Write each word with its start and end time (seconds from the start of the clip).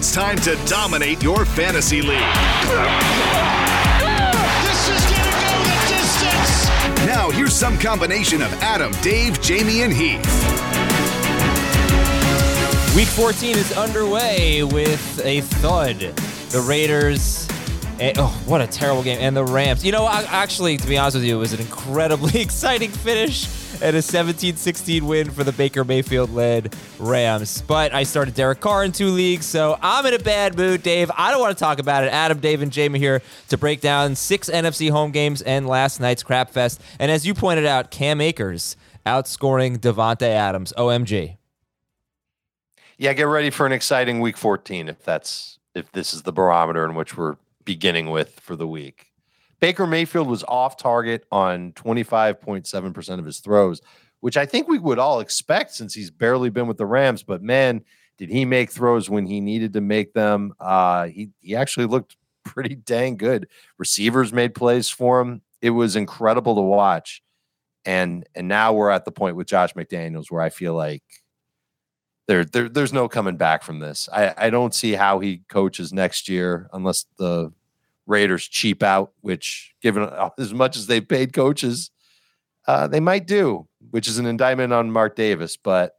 It's 0.00 0.12
time 0.12 0.38
to 0.38 0.56
dominate 0.64 1.22
your 1.22 1.44
fantasy 1.44 2.00
league. 2.00 2.18
This 4.62 4.88
is 4.88 5.04
gonna 5.04 5.28
go 5.44 5.52
the 5.62 5.76
distance. 5.88 7.06
Now, 7.06 7.30
here's 7.30 7.52
some 7.52 7.78
combination 7.78 8.40
of 8.40 8.50
Adam, 8.62 8.92
Dave, 9.02 9.42
Jamie, 9.42 9.82
and 9.82 9.92
Heath. 9.92 10.24
Week 12.96 13.08
14 13.08 13.58
is 13.58 13.76
underway 13.76 14.62
with 14.62 15.20
a 15.22 15.42
thud. 15.42 15.98
The 15.98 16.62
Raiders. 16.66 17.46
And, 17.98 18.16
oh, 18.18 18.28
what 18.46 18.62
a 18.62 18.66
terrible 18.66 19.02
game. 19.02 19.18
And 19.20 19.36
the 19.36 19.44
Rams. 19.44 19.84
You 19.84 19.92
know, 19.92 20.06
I, 20.06 20.22
actually, 20.22 20.78
to 20.78 20.86
be 20.86 20.96
honest 20.96 21.16
with 21.16 21.24
you, 21.24 21.36
it 21.36 21.40
was 21.40 21.52
an 21.52 21.60
incredibly 21.60 22.40
exciting 22.40 22.90
finish 22.90 23.59
and 23.82 23.96
a 23.96 24.02
17 24.02 24.56
16 24.56 25.06
win 25.06 25.30
for 25.30 25.44
the 25.44 25.52
Baker 25.52 25.84
Mayfield 25.84 26.30
led 26.30 26.74
Rams. 26.98 27.62
But 27.62 27.94
I 27.94 28.02
started 28.02 28.34
Derek 28.34 28.60
Carr 28.60 28.84
in 28.84 28.92
two 28.92 29.08
leagues, 29.08 29.46
so 29.46 29.78
I'm 29.82 30.06
in 30.06 30.14
a 30.14 30.18
bad 30.18 30.56
mood, 30.56 30.82
Dave. 30.82 31.10
I 31.16 31.30
don't 31.30 31.40
want 31.40 31.56
to 31.56 31.62
talk 31.62 31.78
about 31.78 32.04
it. 32.04 32.12
Adam, 32.12 32.38
Dave, 32.38 32.62
and 32.62 32.72
Jamie 32.72 32.98
here 32.98 33.22
to 33.48 33.58
break 33.58 33.80
down 33.80 34.14
six 34.14 34.48
NFC 34.50 34.90
home 34.90 35.10
games 35.10 35.42
and 35.42 35.66
last 35.66 36.00
night's 36.00 36.22
crap 36.22 36.50
fest. 36.50 36.80
And 36.98 37.10
as 37.10 37.26
you 37.26 37.34
pointed 37.34 37.66
out, 37.66 37.90
Cam 37.90 38.20
Akers 38.20 38.76
outscoring 39.06 39.78
Davante 39.78 40.22
Adams. 40.22 40.72
OMG. 40.76 41.36
Yeah, 42.98 43.14
get 43.14 43.22
ready 43.24 43.50
for 43.50 43.64
an 43.64 43.72
exciting 43.72 44.20
week 44.20 44.36
14 44.36 44.88
if 44.88 45.02
that's 45.02 45.58
if 45.74 45.90
this 45.92 46.12
is 46.12 46.22
the 46.22 46.32
barometer 46.32 46.84
in 46.84 46.94
which 46.94 47.16
we're 47.16 47.36
beginning 47.64 48.10
with 48.10 48.38
for 48.40 48.56
the 48.56 48.66
week. 48.66 49.09
Baker 49.60 49.86
Mayfield 49.86 50.26
was 50.28 50.42
off 50.44 50.76
target 50.76 51.24
on 51.30 51.72
25.7% 51.72 53.18
of 53.18 53.24
his 53.24 53.40
throws, 53.40 53.80
which 54.20 54.36
I 54.36 54.46
think 54.46 54.68
we 54.68 54.78
would 54.78 54.98
all 54.98 55.20
expect 55.20 55.74
since 55.74 55.94
he's 55.94 56.10
barely 56.10 56.50
been 56.50 56.66
with 56.66 56.78
the 56.78 56.86
Rams, 56.86 57.22
but 57.22 57.42
man, 57.42 57.82
did 58.20 58.28
he 58.28 58.44
make 58.44 58.70
throws 58.70 59.08
when 59.08 59.24
he 59.24 59.40
needed 59.40 59.72
to 59.72 59.80
make 59.80 60.12
them. 60.12 60.52
Uh 60.60 61.06
he 61.06 61.30
he 61.40 61.56
actually 61.56 61.86
looked 61.86 62.16
pretty 62.44 62.74
dang 62.74 63.16
good. 63.16 63.48
Receivers 63.78 64.32
made 64.32 64.54
plays 64.54 64.90
for 64.90 65.20
him. 65.20 65.40
It 65.62 65.70
was 65.70 65.96
incredible 65.96 66.54
to 66.54 66.60
watch. 66.60 67.22
And 67.86 68.26
and 68.34 68.46
now 68.46 68.74
we're 68.74 68.90
at 68.90 69.06
the 69.06 69.10
point 69.10 69.36
with 69.36 69.46
Josh 69.46 69.72
McDaniels 69.72 70.30
where 70.30 70.42
I 70.42 70.50
feel 70.50 70.74
like 70.74 71.02
there, 72.28 72.44
there 72.44 72.68
there's 72.68 72.92
no 72.92 73.08
coming 73.08 73.38
back 73.38 73.62
from 73.62 73.78
this. 73.78 74.06
I, 74.12 74.34
I 74.36 74.50
don't 74.50 74.74
see 74.74 74.92
how 74.92 75.18
he 75.20 75.42
coaches 75.48 75.90
next 75.90 76.28
year 76.28 76.68
unless 76.74 77.06
the 77.16 77.52
Raiders 78.06 78.46
cheap 78.46 78.82
out, 78.82 79.12
which 79.20 79.74
given 79.82 80.08
as 80.38 80.52
much 80.52 80.76
as 80.76 80.86
they've 80.86 81.06
paid 81.06 81.32
coaches, 81.32 81.90
uh, 82.66 82.86
they 82.86 83.00
might 83.00 83.26
do, 83.26 83.66
which 83.90 84.08
is 84.08 84.18
an 84.18 84.26
indictment 84.26 84.72
on 84.72 84.90
Mark 84.90 85.16
Davis. 85.16 85.56
But 85.56 85.92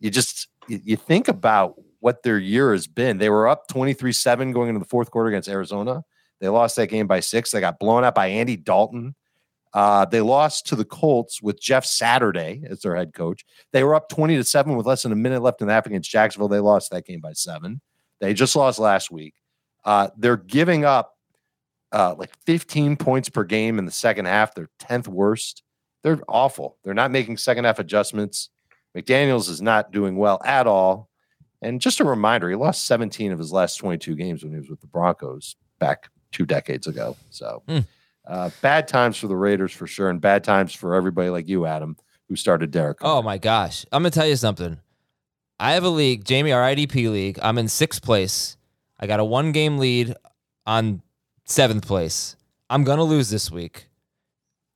you 0.00 0.10
just 0.10 0.48
you, 0.68 0.96
think 0.96 1.28
about 1.28 1.74
what 2.00 2.22
their 2.22 2.38
year 2.38 2.72
has 2.72 2.86
been. 2.86 3.18
They 3.18 3.30
were 3.30 3.48
up 3.48 3.68
23-7 3.68 4.52
going 4.52 4.68
into 4.68 4.78
the 4.78 4.86
fourth 4.86 5.10
quarter 5.10 5.28
against 5.28 5.48
Arizona. 5.48 6.04
They 6.40 6.48
lost 6.48 6.76
that 6.76 6.88
game 6.88 7.06
by 7.06 7.20
six. 7.20 7.50
They 7.50 7.60
got 7.60 7.78
blown 7.78 8.04
out 8.04 8.14
by 8.14 8.26
Andy 8.26 8.56
Dalton. 8.56 9.14
Uh, 9.72 10.04
they 10.04 10.20
lost 10.20 10.66
to 10.66 10.76
the 10.76 10.84
Colts 10.84 11.42
with 11.42 11.60
Jeff 11.60 11.84
Saturday 11.84 12.62
as 12.68 12.80
their 12.80 12.96
head 12.96 13.12
coach. 13.12 13.44
They 13.72 13.84
were 13.84 13.94
up 13.94 14.08
20 14.08 14.36
to 14.36 14.44
7 14.44 14.76
with 14.76 14.86
less 14.86 15.02
than 15.02 15.12
a 15.12 15.16
minute 15.16 15.42
left 15.42 15.60
in 15.60 15.66
the 15.66 15.72
half 15.72 15.86
against 15.86 16.10
Jacksonville. 16.10 16.48
They 16.48 16.60
lost 16.60 16.90
that 16.90 17.04
game 17.04 17.20
by 17.20 17.32
seven. 17.32 17.80
They 18.20 18.32
just 18.32 18.56
lost 18.56 18.78
last 18.78 19.10
week. 19.10 19.34
Uh, 19.84 20.08
they're 20.16 20.36
giving 20.36 20.84
up 20.84 21.15
uh, 21.92 22.14
like 22.16 22.30
15 22.46 22.96
points 22.96 23.28
per 23.28 23.44
game 23.44 23.78
in 23.78 23.86
the 23.86 23.92
second 23.92 24.26
half. 24.26 24.54
They're 24.54 24.70
10th 24.80 25.08
worst. 25.08 25.62
They're 26.02 26.20
awful. 26.28 26.76
They're 26.84 26.94
not 26.94 27.10
making 27.10 27.36
second 27.36 27.64
half 27.64 27.78
adjustments. 27.78 28.50
McDaniels 28.96 29.48
is 29.48 29.60
not 29.60 29.92
doing 29.92 30.16
well 30.16 30.40
at 30.44 30.66
all. 30.66 31.08
And 31.62 31.80
just 31.80 32.00
a 32.00 32.04
reminder, 32.04 32.48
he 32.48 32.56
lost 32.56 32.86
17 32.86 33.32
of 33.32 33.38
his 33.38 33.52
last 33.52 33.76
22 33.76 34.14
games 34.14 34.42
when 34.42 34.52
he 34.52 34.58
was 34.58 34.68
with 34.68 34.80
the 34.80 34.86
Broncos 34.86 35.56
back 35.78 36.08
two 36.32 36.46
decades 36.46 36.86
ago. 36.86 37.16
So. 37.30 37.62
Hmm. 37.68 37.78
Uh, 38.26 38.50
bad 38.60 38.88
times 38.88 39.16
for 39.16 39.28
the 39.28 39.36
Raiders 39.36 39.72
for 39.72 39.86
sure, 39.86 40.10
and 40.10 40.20
bad 40.20 40.42
times 40.42 40.74
for 40.74 40.94
everybody 40.94 41.30
like 41.30 41.48
you, 41.48 41.64
Adam, 41.64 41.96
who 42.28 42.34
started 42.34 42.72
Derek. 42.72 42.98
Oh 43.00 43.22
my 43.22 43.38
gosh. 43.38 43.86
I'm 43.92 44.02
gonna 44.02 44.10
tell 44.10 44.26
you 44.26 44.36
something. 44.36 44.78
I 45.60 45.72
have 45.72 45.84
a 45.84 45.88
league, 45.88 46.24
Jamie, 46.24 46.52
our 46.52 46.62
IDP 46.62 47.10
league. 47.10 47.38
I'm 47.40 47.56
in 47.56 47.68
sixth 47.68 48.02
place. 48.02 48.56
I 48.98 49.06
got 49.06 49.20
a 49.20 49.24
one 49.24 49.52
game 49.52 49.78
lead 49.78 50.14
on 50.66 51.02
seventh 51.46 51.86
place. 51.86 52.36
I'm 52.68 52.84
gonna 52.84 53.04
lose 53.04 53.30
this 53.30 53.50
week. 53.50 53.88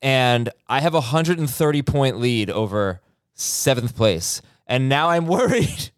And 0.01 0.49
I 0.67 0.81
have 0.81 0.95
a 0.95 1.01
130 1.01 1.83
point 1.83 2.19
lead 2.19 2.49
over 2.49 3.03
seventh 3.35 3.95
place. 3.95 4.41
And 4.67 4.89
now 4.89 5.11
I'm 5.11 5.27
worried 5.27 5.91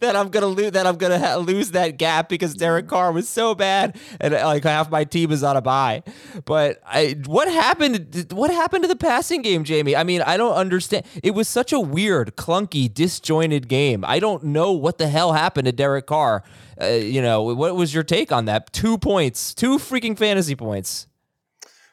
that 0.00 0.16
I'm 0.16 0.28
gonna 0.28 0.46
lose 0.46 0.72
that 0.72 0.86
I'm 0.86 0.96
gonna 0.96 1.18
ha- 1.18 1.36
lose 1.36 1.70
that 1.72 1.96
gap 1.96 2.28
because 2.28 2.54
Derek 2.54 2.88
Carr 2.88 3.12
was 3.12 3.28
so 3.28 3.54
bad 3.54 3.96
and 4.20 4.34
uh, 4.34 4.44
like 4.44 4.64
half 4.64 4.90
my 4.90 5.04
team 5.04 5.30
is 5.32 5.42
on 5.42 5.56
a 5.56 5.62
bye. 5.62 6.02
But 6.44 6.80
I, 6.86 7.16
what 7.26 7.48
happened? 7.48 8.26
What 8.32 8.50
happened 8.50 8.82
to 8.84 8.88
the 8.88 8.96
passing 8.96 9.42
game, 9.42 9.64
Jamie? 9.64 9.96
I 9.96 10.04
mean, 10.04 10.22
I 10.22 10.36
don't 10.36 10.54
understand. 10.54 11.06
It 11.22 11.32
was 11.32 11.48
such 11.48 11.72
a 11.72 11.80
weird, 11.80 12.36
clunky, 12.36 12.92
disjointed 12.92 13.68
game. 13.68 14.04
I 14.04 14.18
don't 14.18 14.44
know 14.44 14.72
what 14.72 14.98
the 14.98 15.08
hell 15.08 15.32
happened 15.32 15.66
to 15.66 15.72
Derek 15.72 16.06
Carr. 16.06 16.42
Uh, 16.80 16.86
you 16.86 17.20
know, 17.22 17.42
what 17.42 17.76
was 17.76 17.92
your 17.94 18.02
take 18.02 18.32
on 18.32 18.46
that? 18.46 18.72
Two 18.72 18.96
points, 18.98 19.54
two 19.54 19.78
freaking 19.78 20.16
fantasy 20.16 20.54
points. 20.56 21.06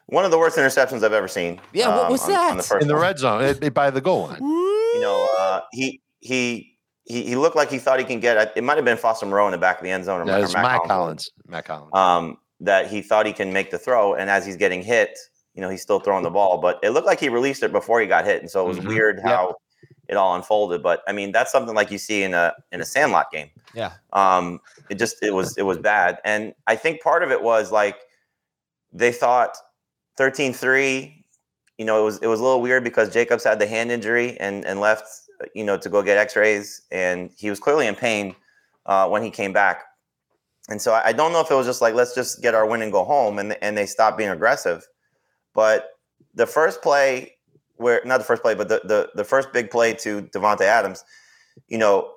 One 0.07 0.24
of 0.24 0.31
the 0.31 0.38
worst 0.39 0.57
interceptions 0.57 1.04
I've 1.04 1.12
ever 1.13 1.28
seen. 1.28 1.60
Yeah, 1.74 1.89
what 1.95 2.10
was 2.10 2.22
on- 2.24 2.30
that? 2.30 2.51
on 2.51 2.57
the 2.57 2.63
first 2.63 2.81
in 2.81 2.88
the 2.88 2.94
one. 2.94 3.04
red 3.04 3.19
zone 3.19 3.44
it, 3.44 3.63
it- 3.63 3.74
by 3.74 3.89
the 3.89 4.00
goal 4.01 4.28
line. 4.28 4.42
You 4.42 5.00
know, 5.01 5.28
uh, 5.39 5.62
he 5.72 6.01
he. 6.19 6.74
He, 7.10 7.24
he 7.24 7.36
looked 7.38 7.56
like 7.56 7.72
he 7.72 7.78
thought 7.80 8.00
he 8.00 8.04
can 8.06 8.19
get. 8.19 8.51
It 8.57 8.66
might 8.66 8.75
have 8.75 8.84
been 8.84 8.98
Foster 8.98 9.25
Moreau 9.25 9.45
in 9.48 9.54
the 9.54 9.57
back 9.57 9.78
of 9.78 9.84
the 9.86 9.92
end 9.92 10.04
zone, 10.04 10.19
or, 10.19 10.25
That 10.25 10.42
or 10.42 10.44
is 10.44 10.54
Matt 10.54 10.63
Mack 10.63 10.72
Hollins. 10.88 10.92
Hollins. 10.92 11.31
Mack 11.48 11.68
Hollins. 11.68 11.92
Um, 11.94 12.38
that 12.60 12.88
he 12.88 13.01
thought 13.01 13.25
he 13.25 13.31
can 13.31 13.54
make 13.54 13.72
the 13.72 13.78
throw, 13.80 14.13
and 14.13 14.30
as 14.30 14.45
he's 14.45 14.57
getting 14.57 14.81
hit, 14.83 15.18
you 15.54 15.62
know, 15.62 15.69
he's 15.69 15.81
still 15.81 16.01
throwing 16.01 16.24
the 16.25 16.30
ball. 16.30 16.57
But 16.57 16.80
it 16.83 16.90
looked 16.90 17.07
like 17.07 17.22
he 17.22 17.30
released 17.30 17.63
it 17.63 17.72
before 17.72 18.01
he 18.01 18.07
got 18.07 18.25
hit, 18.25 18.42
and 18.42 18.51
so 18.51 18.66
it 18.66 18.68
was 18.68 18.80
Mhm. 18.80 18.88
weird 18.90 19.16
Yep. 19.24 19.25
how 19.25 19.56
it 20.09 20.15
all 20.15 20.36
unfolded. 20.36 20.81
But 20.81 21.01
I 21.07 21.12
mean, 21.12 21.31
that's 21.31 21.51
something 21.51 21.75
like 21.75 21.92
you 21.92 21.98
see 21.98 22.24
in 22.24 22.33
a 22.33 22.54
in 22.71 22.81
a 22.81 22.86
Sandlot 22.86 23.31
game. 23.31 23.50
Yeah. 23.74 23.94
Um, 24.13 24.59
it 24.89 24.98
just 25.00 25.21
it 25.21 25.33
was 25.33 25.57
it 25.57 25.63
was 25.63 25.77
bad, 25.77 26.19
and 26.24 26.54
I 26.68 26.75
think 26.75 27.01
part 27.01 27.24
of 27.24 27.31
it 27.31 27.42
was 27.42 27.71
like 27.71 27.98
they 28.92 29.12
thought 29.12 29.57
13-3. 30.18 31.13
You 31.77 31.86
know, 31.86 32.01
it 32.01 32.04
was 32.04 32.18
it 32.19 32.27
was 32.27 32.39
a 32.39 32.44
little 32.44 32.62
weird 32.62 32.83
because 32.83 33.13
Jacobs 33.13 33.44
had 33.44 33.59
the 33.59 33.68
hand 33.68 33.92
injury 33.92 34.38
and 34.39 34.65
and 34.65 34.80
left, 34.80 35.07
you 35.54 35.63
know, 35.63 35.77
to 35.77 35.89
go 35.89 36.01
get 36.01 36.18
X-rays, 36.18 36.81
and 36.92 37.30
he 37.38 37.50
was 37.50 37.59
clearly 37.59 37.88
in 37.88 37.95
pain 37.95 38.36
uh, 38.86 39.07
when 39.07 39.21
he 39.21 39.30
came 39.30 39.54
back. 39.54 39.83
And 40.69 40.81
so 40.81 40.94
I 40.94 41.13
don't 41.13 41.31
know 41.31 41.39
if 41.39 41.50
it 41.50 41.56
was 41.56 41.65
just 41.68 41.81
like 41.81 41.94
let's 41.94 42.15
just 42.15 42.42
get 42.42 42.56
our 42.56 42.65
win 42.65 42.81
and 42.81 42.92
go 42.92 43.04
home, 43.04 43.39
and 43.39 43.57
and 43.62 43.77
they 43.77 43.86
stopped 43.86 44.18
being 44.18 44.30
aggressive. 44.30 44.88
But 45.54 45.92
the 46.33 46.45
first 46.45 46.81
play, 46.81 47.37
where 47.77 48.01
not 48.06 48.18
the 48.18 48.24
first 48.24 48.41
play, 48.41 48.56
but 48.56 48.69
the 48.69 48.81
the, 48.83 49.09
the 49.15 49.24
first 49.24 49.51
big 49.53 49.69
play 49.69 49.94
to 49.95 50.24
Davante 50.24 50.62
Adams, 50.62 51.03
you 51.68 51.77
know, 51.77 52.13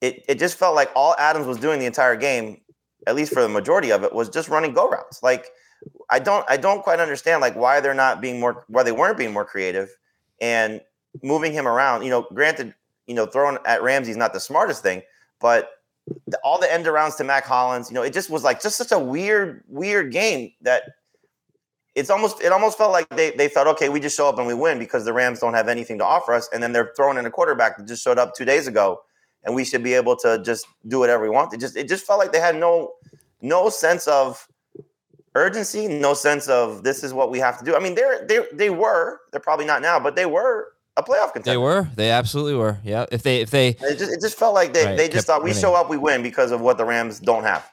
it 0.00 0.24
it 0.28 0.38
just 0.38 0.56
felt 0.56 0.74
like 0.74 0.90
all 0.94 1.14
Adams 1.18 1.46
was 1.46 1.58
doing 1.58 1.78
the 1.78 1.86
entire 1.86 2.16
game, 2.16 2.60
at 3.06 3.14
least 3.14 3.32
for 3.32 3.42
the 3.42 3.48
majority 3.48 3.90
of 3.90 4.04
it, 4.04 4.12
was 4.12 4.28
just 4.28 4.48
running 4.48 4.72
go 4.72 4.88
routes. 4.88 5.22
Like 5.22 5.50
I 6.10 6.18
don't 6.18 6.44
I 6.48 6.56
don't 6.56 6.82
quite 6.82 7.00
understand 7.00 7.40
like 7.40 7.56
why 7.56 7.80
they're 7.80 7.94
not 7.94 8.20
being 8.20 8.40
more 8.40 8.64
why 8.68 8.82
they 8.82 8.92
weren't 8.92 9.18
being 9.18 9.32
more 9.32 9.44
creative 9.44 9.88
and 10.40 10.80
moving 11.22 11.52
him 11.52 11.66
around. 11.66 12.02
You 12.02 12.10
know, 12.10 12.26
granted, 12.32 12.74
you 13.06 13.14
know, 13.14 13.26
throwing 13.26 13.58
at 13.64 13.82
Ramsey 13.82 14.10
is 14.10 14.16
not 14.16 14.32
the 14.32 14.40
smartest 14.40 14.82
thing, 14.82 15.02
but 15.40 15.70
the, 16.26 16.38
all 16.44 16.58
the 16.58 16.72
end 16.72 16.86
arounds 16.86 17.16
to 17.16 17.24
Mack 17.24 17.44
Hollins, 17.44 17.90
you 17.90 17.94
know, 17.94 18.02
it 18.02 18.12
just 18.12 18.30
was 18.30 18.44
like 18.44 18.62
just 18.62 18.76
such 18.76 18.92
a 18.92 18.98
weird, 18.98 19.64
weird 19.68 20.12
game 20.12 20.52
that 20.62 20.84
it's 21.96 22.10
almost 22.10 22.42
it 22.42 22.52
almost 22.52 22.76
felt 22.78 22.92
like 22.92 23.08
they 23.08 23.30
they 23.32 23.48
thought, 23.48 23.66
okay, 23.66 23.88
we 23.88 23.98
just 23.98 24.16
show 24.16 24.28
up 24.28 24.38
and 24.38 24.46
we 24.46 24.54
win 24.54 24.78
because 24.78 25.04
the 25.04 25.12
Rams 25.14 25.40
don't 25.40 25.54
have 25.54 25.66
anything 25.66 25.98
to 25.98 26.04
offer 26.04 26.34
us, 26.34 26.48
and 26.52 26.62
then 26.62 26.72
they're 26.72 26.92
throwing 26.94 27.16
in 27.18 27.24
a 27.26 27.30
quarterback 27.30 27.78
that 27.78 27.88
just 27.88 28.04
showed 28.04 28.18
up 28.18 28.34
two 28.34 28.44
days 28.44 28.66
ago, 28.68 29.00
and 29.44 29.54
we 29.54 29.64
should 29.64 29.82
be 29.82 29.94
able 29.94 30.14
to 30.16 30.40
just 30.44 30.66
do 30.86 30.98
whatever 30.98 31.24
we 31.24 31.30
want. 31.30 31.54
It 31.54 31.58
just 31.60 31.74
it 31.74 31.88
just 31.88 32.06
felt 32.06 32.18
like 32.18 32.32
they 32.32 32.38
had 32.40 32.54
no 32.54 32.92
no 33.40 33.70
sense 33.70 34.06
of 34.06 34.46
urgency, 35.34 35.88
no 35.88 36.12
sense 36.14 36.48
of 36.48 36.84
this 36.84 37.02
is 37.02 37.12
what 37.14 37.30
we 37.30 37.38
have 37.38 37.58
to 37.58 37.64
do. 37.64 37.74
I 37.74 37.78
mean, 37.78 37.94
they're 37.94 38.26
they 38.26 38.40
they 38.52 38.70
were 38.70 39.20
they're 39.32 39.40
probably 39.40 39.66
not 39.66 39.80
now, 39.80 39.98
but 39.98 40.16
they 40.16 40.26
were 40.26 40.68
a 40.98 41.02
playoff 41.02 41.32
contender. 41.32 41.50
They 41.50 41.56
were. 41.56 41.88
They 41.94 42.10
absolutely 42.10 42.54
were. 42.54 42.78
Yeah. 42.84 43.06
If 43.10 43.22
they 43.22 43.40
if 43.40 43.50
they 43.50 43.68
It 43.68 43.98
just 43.98 44.12
it 44.12 44.20
just 44.20 44.38
felt 44.38 44.54
like 44.54 44.74
they 44.74 44.84
Right, 44.84 44.96
they 44.96 45.08
just 45.08 45.26
thought 45.26 45.42
we 45.42 45.50
winning. 45.50 45.62
show 45.62 45.74
up, 45.74 45.88
we 45.88 45.96
win 45.96 46.22
because 46.22 46.52
of 46.52 46.60
what 46.60 46.76
the 46.78 46.84
Rams 46.84 47.20
don't 47.20 47.44
have. 47.44 47.70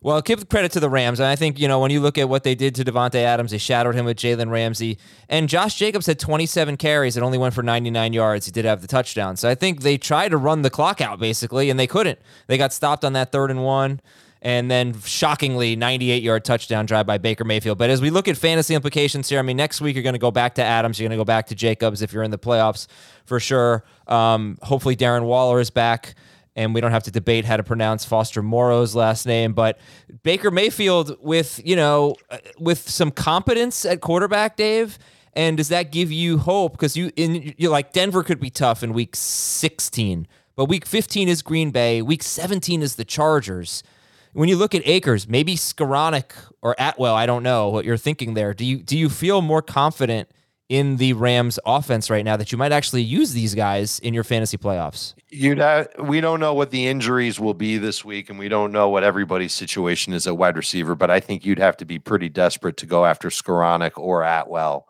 Well, 0.00 0.20
give 0.20 0.48
credit 0.48 0.70
to 0.72 0.80
the 0.80 0.88
Rams. 0.88 1.18
And 1.18 1.26
I 1.26 1.34
think, 1.34 1.58
you 1.58 1.66
know, 1.66 1.80
when 1.80 1.90
you 1.90 2.00
look 2.00 2.18
at 2.18 2.28
what 2.28 2.44
they 2.44 2.54
did 2.54 2.74
to 2.76 2.84
Davante 2.84 3.16
Adams, 3.16 3.50
they 3.50 3.58
shadowed 3.58 3.94
him 3.94 4.04
with 4.04 4.16
Jalen 4.16 4.50
Ramsey. 4.50 4.98
And 5.28 5.48
Josh 5.48 5.74
Jacobs 5.74 6.06
had 6.06 6.18
27 6.18 6.76
carries 6.76 7.16
and 7.16 7.24
only 7.24 7.38
went 7.38 7.54
for 7.54 7.62
99 7.62 8.12
yards. 8.12 8.46
He 8.46 8.52
did 8.52 8.64
have 8.64 8.80
the 8.80 8.86
touchdown. 8.86 9.36
So 9.36 9.48
I 9.48 9.54
think 9.54 9.82
they 9.82 9.98
tried 9.98 10.28
to 10.28 10.36
run 10.36 10.62
the 10.62 10.70
clock 10.70 11.00
out, 11.00 11.18
basically, 11.18 11.68
and 11.68 11.78
they 11.80 11.88
couldn't. 11.88 12.18
They 12.46 12.56
got 12.56 12.72
stopped 12.72 13.04
on 13.04 13.12
that 13.14 13.32
third 13.32 13.50
and 13.50 13.64
one. 13.64 14.00
And 14.40 14.70
then, 14.70 15.00
shockingly, 15.00 15.74
98 15.74 16.22
yard 16.22 16.44
touchdown 16.44 16.86
drive 16.86 17.06
by 17.06 17.18
Baker 17.18 17.42
Mayfield. 17.42 17.76
But 17.76 17.90
as 17.90 18.00
we 18.00 18.10
look 18.10 18.28
at 18.28 18.36
fantasy 18.36 18.76
implications 18.76 19.28
here, 19.28 19.40
I 19.40 19.42
mean, 19.42 19.56
next 19.56 19.80
week 19.80 19.96
you're 19.96 20.04
going 20.04 20.12
to 20.12 20.20
go 20.20 20.30
back 20.30 20.54
to 20.56 20.62
Adams. 20.62 21.00
You're 21.00 21.08
going 21.08 21.18
to 21.18 21.20
go 21.20 21.24
back 21.24 21.48
to 21.48 21.56
Jacobs 21.56 22.02
if 22.02 22.12
you're 22.12 22.22
in 22.22 22.30
the 22.30 22.38
playoffs 22.38 22.86
for 23.24 23.40
sure. 23.40 23.84
Um, 24.06 24.56
hopefully, 24.62 24.94
Darren 24.94 25.24
Waller 25.24 25.58
is 25.58 25.70
back 25.70 26.14
and 26.58 26.74
we 26.74 26.80
don't 26.80 26.90
have 26.90 27.04
to 27.04 27.12
debate 27.12 27.44
how 27.44 27.56
to 27.56 27.62
pronounce 27.62 28.04
Foster 28.04 28.42
Moreau's 28.42 28.96
last 28.96 29.26
name, 29.26 29.52
but 29.52 29.78
Baker 30.24 30.50
Mayfield 30.50 31.16
with, 31.20 31.60
you 31.64 31.76
know, 31.76 32.16
uh, 32.30 32.38
with 32.58 32.90
some 32.90 33.12
competence 33.12 33.84
at 33.84 34.00
quarterback, 34.00 34.56
Dave. 34.56 34.98
And 35.34 35.56
does 35.56 35.68
that 35.68 35.92
give 35.92 36.10
you 36.10 36.38
hope? 36.38 36.72
Because 36.72 36.96
you, 36.96 37.12
in 37.14 37.54
you're 37.58 37.70
like 37.70 37.92
Denver 37.92 38.24
could 38.24 38.40
be 38.40 38.50
tough 38.50 38.82
in 38.82 38.92
week 38.92 39.14
16, 39.14 40.26
but 40.56 40.64
week 40.64 40.84
15 40.84 41.28
is 41.28 41.42
Green 41.42 41.70
Bay, 41.70 42.02
week 42.02 42.24
17 42.24 42.82
is 42.82 42.96
the 42.96 43.04
Chargers. 43.04 43.84
When 44.32 44.48
you 44.48 44.56
look 44.56 44.74
at 44.74 44.82
Akers, 44.84 45.28
maybe 45.28 45.54
Skowronek 45.54 46.32
or 46.60 46.74
Atwell, 46.76 47.14
I 47.14 47.24
don't 47.24 47.44
know 47.44 47.68
what 47.68 47.84
you're 47.84 47.96
thinking 47.96 48.34
there. 48.34 48.52
Do 48.52 48.64
you 48.64 48.78
do 48.78 48.98
you 48.98 49.08
feel 49.08 49.42
more 49.42 49.62
confident 49.62 50.28
in 50.68 50.96
the 50.98 51.14
Rams 51.14 51.58
offense 51.64 52.10
right 52.10 52.24
now 52.24 52.36
that 52.36 52.52
you 52.52 52.58
might 52.58 52.72
actually 52.72 53.02
use 53.02 53.32
these 53.32 53.54
guys 53.54 53.98
in 54.00 54.12
your 54.12 54.24
fantasy 54.24 54.58
playoffs? 54.58 55.14
You'd 55.30 55.58
have, 55.58 55.88
we 55.98 56.20
don't 56.20 56.40
know 56.40 56.54
what 56.54 56.70
the 56.70 56.86
injuries 56.86 57.40
will 57.40 57.54
be 57.54 57.78
this 57.78 58.04
week, 58.04 58.28
and 58.28 58.38
we 58.38 58.48
don't 58.48 58.72
know 58.72 58.88
what 58.88 59.02
everybody's 59.02 59.52
situation 59.52 60.12
is 60.12 60.26
at 60.26 60.36
wide 60.36 60.56
receiver. 60.56 60.94
But 60.94 61.10
I 61.10 61.20
think 61.20 61.44
you'd 61.44 61.58
have 61.58 61.76
to 61.78 61.84
be 61.84 61.98
pretty 61.98 62.28
desperate 62.28 62.76
to 62.78 62.86
go 62.86 63.04
after 63.04 63.28
Skowronek 63.28 63.96
or 63.96 64.22
Atwell. 64.22 64.88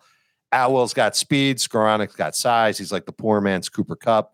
Atwell's 0.53 0.95
got 0.95 1.17
speed, 1.17 1.59
Skowronek's 1.59 2.17
got 2.17 2.35
size. 2.35 2.79
He's 2.79 2.93
like 2.93 3.07
the 3.07 3.13
poor 3.13 3.41
man's 3.41 3.69
Cooper 3.69 3.97
Kupp, 3.97 4.33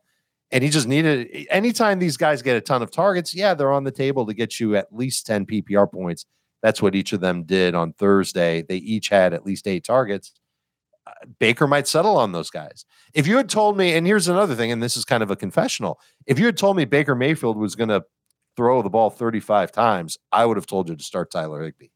and 0.51 0.63
he 0.63 0.71
just 0.71 0.87
needed. 0.87 1.47
Anytime 1.51 1.99
these 1.99 2.17
guys 2.17 2.41
get 2.41 2.57
a 2.57 2.61
ton 2.61 2.83
of 2.83 2.91
targets, 2.91 3.35
yeah, 3.35 3.53
they're 3.55 3.73
on 3.73 3.85
the 3.85 3.91
table 3.91 4.25
to 4.27 4.35
get 4.35 4.61
you 4.61 4.77
at 4.77 4.95
least 4.95 5.27
ten 5.27 5.45
PPR 5.45 5.91
points. 5.91 6.25
That's 6.63 6.81
what 6.81 6.95
each 6.95 7.13
of 7.13 7.21
them 7.21 7.43
did 7.43 7.75
on 7.75 7.93
Thursday. 7.93 8.63
They 8.63 8.77
each 8.77 9.11
had 9.11 9.35
at 9.35 9.45
least 9.45 9.67
eight 9.67 9.85
targets. 9.85 10.33
Uh, 11.07 11.13
Baker 11.39 11.67
might 11.67 11.87
settle 11.87 12.17
on 12.17 12.33
those 12.33 12.51
guys. 12.51 12.85
If 13.13 13.27
you 13.27 13.37
had 13.37 13.49
told 13.49 13.77
me, 13.77 13.93
and 13.95 14.07
here's 14.07 14.29
another 14.29 14.55
thing, 14.55 14.73
and 14.73 14.83
this 14.83 14.97
is 14.97 15.05
kind 15.05 15.23
of 15.23 15.31
a 15.31 15.37
confessional. 15.37 16.01
If 16.27 16.39
you 16.39 16.47
had 16.47 16.57
told 16.57 16.77
me 16.77 16.85
Baker 16.85 17.15
Mayfield 17.15 17.57
was 17.57 17.75
going 17.75 17.91
to 17.91 18.05
throw 18.57 18.83
the 18.83 18.91
ball 18.91 19.11
35 19.11 19.73
times, 19.73 20.17
I 20.33 20.47
would 20.47 20.57
have 20.57 20.67
told 20.67 20.89
you 20.89 20.97
to 20.97 21.05
start 21.05 21.31
Tyler 21.31 21.63
Higbee 21.63 21.89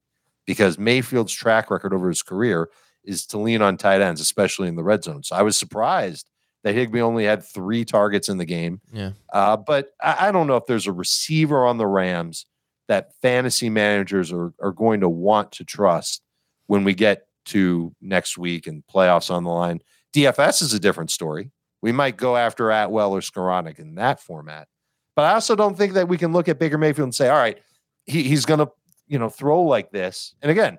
because 0.46 0.78
Mayfield's 0.78 1.32
track 1.32 1.70
record 1.70 1.94
over 1.94 2.08
his 2.08 2.22
career 2.22 2.68
is 3.04 3.26
to 3.26 3.38
lean 3.38 3.62
on 3.62 3.76
tight 3.76 4.00
ends, 4.00 4.20
especially 4.20 4.68
in 4.68 4.76
the 4.76 4.82
red 4.82 5.04
zone. 5.04 5.22
So 5.22 5.36
I 5.36 5.42
was 5.42 5.58
surprised 5.58 6.28
that 6.64 6.74
Higby 6.74 7.00
only 7.00 7.24
had 7.24 7.44
three 7.44 7.84
targets 7.84 8.28
in 8.28 8.38
the 8.38 8.44
game. 8.44 8.80
Yeah. 8.92 9.12
Uh, 9.32 9.56
but 9.56 9.90
I, 10.02 10.28
I 10.28 10.32
don't 10.32 10.46
know 10.46 10.56
if 10.56 10.66
there's 10.66 10.86
a 10.86 10.92
receiver 10.92 11.66
on 11.66 11.78
the 11.78 11.86
Rams 11.86 12.46
that 12.88 13.12
fantasy 13.22 13.70
managers 13.70 14.32
are, 14.32 14.52
are 14.60 14.72
going 14.72 15.00
to 15.00 15.08
want 15.08 15.52
to 15.52 15.64
trust 15.64 16.22
when 16.66 16.84
we 16.84 16.94
get 16.94 17.27
to 17.48 17.94
next 18.00 18.38
week 18.38 18.66
and 18.66 18.82
playoffs 18.86 19.30
on 19.30 19.44
the 19.44 19.50
line. 19.50 19.80
DFS 20.14 20.62
is 20.62 20.72
a 20.72 20.78
different 20.78 21.10
story. 21.10 21.50
We 21.82 21.92
might 21.92 22.16
go 22.16 22.36
after 22.36 22.70
Atwell 22.70 23.12
or 23.12 23.20
Skowronek 23.20 23.78
in 23.78 23.94
that 23.96 24.20
format. 24.20 24.68
But 25.14 25.24
I 25.24 25.34
also 25.34 25.56
don't 25.56 25.76
think 25.76 25.94
that 25.94 26.08
we 26.08 26.16
can 26.16 26.32
look 26.32 26.48
at 26.48 26.58
Baker 26.58 26.78
Mayfield 26.78 27.06
and 27.06 27.14
say, 27.14 27.28
all 27.28 27.36
right, 27.36 27.58
he, 28.06 28.22
he's 28.22 28.44
going 28.44 28.60
to, 28.60 28.70
you 29.06 29.18
know, 29.18 29.28
throw 29.28 29.62
like 29.62 29.90
this. 29.90 30.34
And 30.42 30.50
again, 30.50 30.78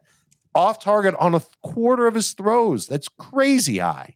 off 0.56 0.81
target 0.81 1.16
on 1.19 1.36
a 1.36 1.42
quarter 1.62 2.07
of 2.07 2.16
his 2.16 2.33
throws. 2.33 2.88
That's 2.88 3.07
crazy 3.07 3.80
high. 3.80 4.16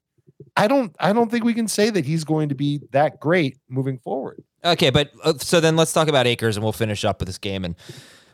I 0.55 0.67
don't 0.67 0.95
I 0.99 1.13
don't 1.13 1.31
think 1.31 1.43
we 1.45 1.53
can 1.53 1.67
say 1.67 1.89
that 1.89 2.05
he's 2.05 2.23
going 2.23 2.49
to 2.49 2.55
be 2.55 2.81
that 2.91 3.19
great 3.19 3.57
moving 3.69 3.97
forward. 3.97 4.43
Okay, 4.63 4.89
but 4.89 5.11
uh, 5.23 5.33
so 5.37 5.59
then 5.59 5.75
let's 5.75 5.93
talk 5.93 6.07
about 6.07 6.27
Akers 6.27 6.57
and 6.57 6.63
we'll 6.63 6.73
finish 6.73 7.03
up 7.03 7.19
with 7.19 7.27
this 7.27 7.37
game 7.37 7.65
and 7.65 7.75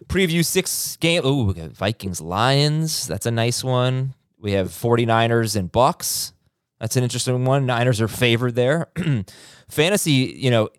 preview 0.08 0.44
six 0.46 0.98
game. 0.98 1.22
Oh, 1.24 1.44
we 1.46 1.54
got 1.54 1.72
Vikings 1.72 2.22
Lions. 2.22 3.08
That's 3.08 3.26
a 3.26 3.32
nice 3.32 3.64
one. 3.64 4.14
We 4.40 4.54
have 4.54 4.70
49ers 4.70 5.56
and 5.56 5.72
Bucks. 5.72 6.34
That's 6.80 6.96
an 6.96 7.04
interesting 7.04 7.44
one. 7.46 7.66
Niners 7.66 8.00
are 8.00 8.08
favored 8.08 8.56
there. 8.56 8.88
fantasy, 9.70 10.12
you 10.38 10.50
know, 10.50 10.70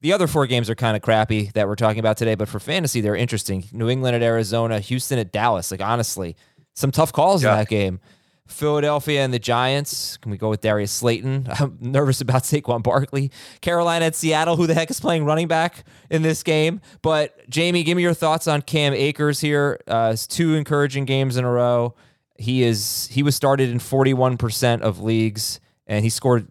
the 0.00 0.12
other 0.12 0.26
four 0.26 0.46
games 0.46 0.68
are 0.68 0.74
kind 0.74 0.96
of 0.96 1.02
crappy 1.02 1.50
that 1.54 1.66
we're 1.66 1.76
talking 1.76 1.98
about 1.98 2.16
today, 2.16 2.34
but 2.34 2.48
for 2.48 2.58
fantasy, 2.60 3.00
they're 3.00 3.16
interesting. 3.16 3.64
New 3.72 3.88
England 3.88 4.16
at 4.16 4.22
Arizona, 4.22 4.80
Houston 4.80 5.18
at 5.18 5.32
Dallas. 5.32 5.70
Like, 5.70 5.80
honestly, 5.82 6.36
some 6.74 6.90
tough 6.90 7.12
calls 7.12 7.42
Yeah. 7.42 7.52
in 7.52 7.58
that 7.58 7.68
game. 7.68 8.00
Philadelphia 8.46 9.24
and 9.24 9.32
the 9.32 9.38
Giants. 9.38 10.16
Can 10.18 10.30
we 10.30 10.36
go 10.36 10.50
with 10.50 10.60
Darius 10.60 10.92
Slayton? 10.92 11.46
I'm 11.58 11.78
nervous 11.80 12.20
about 12.20 12.42
Saquon 12.42 12.82
Barkley. 12.82 13.30
Carolina 13.60 14.06
at 14.06 14.14
Seattle. 14.14 14.56
Who 14.56 14.66
the 14.66 14.74
heck 14.74 14.90
is 14.90 15.00
playing 15.00 15.24
running 15.24 15.48
back 15.48 15.84
in 16.10 16.22
this 16.22 16.42
game? 16.42 16.80
But 17.02 17.48
Jamie, 17.48 17.82
give 17.82 17.96
me 17.96 18.02
your 18.02 18.14
thoughts 18.14 18.46
on 18.46 18.62
Cam 18.62 18.92
Akers 18.92 19.40
here. 19.40 19.80
Uh, 19.86 20.10
it's 20.12 20.26
two 20.26 20.54
encouraging 20.54 21.04
games 21.04 21.36
in 21.36 21.44
a 21.44 21.50
row. 21.50 21.94
He 22.36 22.62
is 22.62 23.08
he 23.10 23.22
was 23.22 23.36
started 23.36 23.70
in 23.70 23.78
41% 23.78 24.80
of 24.80 25.00
leagues, 25.00 25.60
and 25.86 26.04
he 26.04 26.10
scored. 26.10 26.48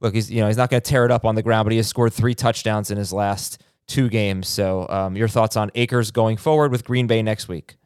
Look, 0.00 0.14
he's 0.14 0.30
you 0.30 0.40
know 0.40 0.46
he's 0.46 0.56
not 0.56 0.70
going 0.70 0.80
to 0.80 0.88
tear 0.88 1.04
it 1.04 1.10
up 1.10 1.24
on 1.24 1.34
the 1.34 1.42
ground, 1.42 1.66
but 1.66 1.72
he 1.72 1.78
has 1.78 1.88
scored 1.88 2.12
three 2.12 2.34
touchdowns 2.34 2.90
in 2.90 2.98
his 2.98 3.12
last 3.12 3.60
two 3.86 4.08
games. 4.08 4.48
So, 4.48 4.86
um, 4.88 5.16
your 5.16 5.28
thoughts 5.28 5.56
on 5.56 5.70
Akers 5.74 6.10
going 6.10 6.36
forward 6.36 6.70
with 6.70 6.84
Green 6.84 7.06
Bay 7.06 7.22
next 7.22 7.48
week? 7.48 7.76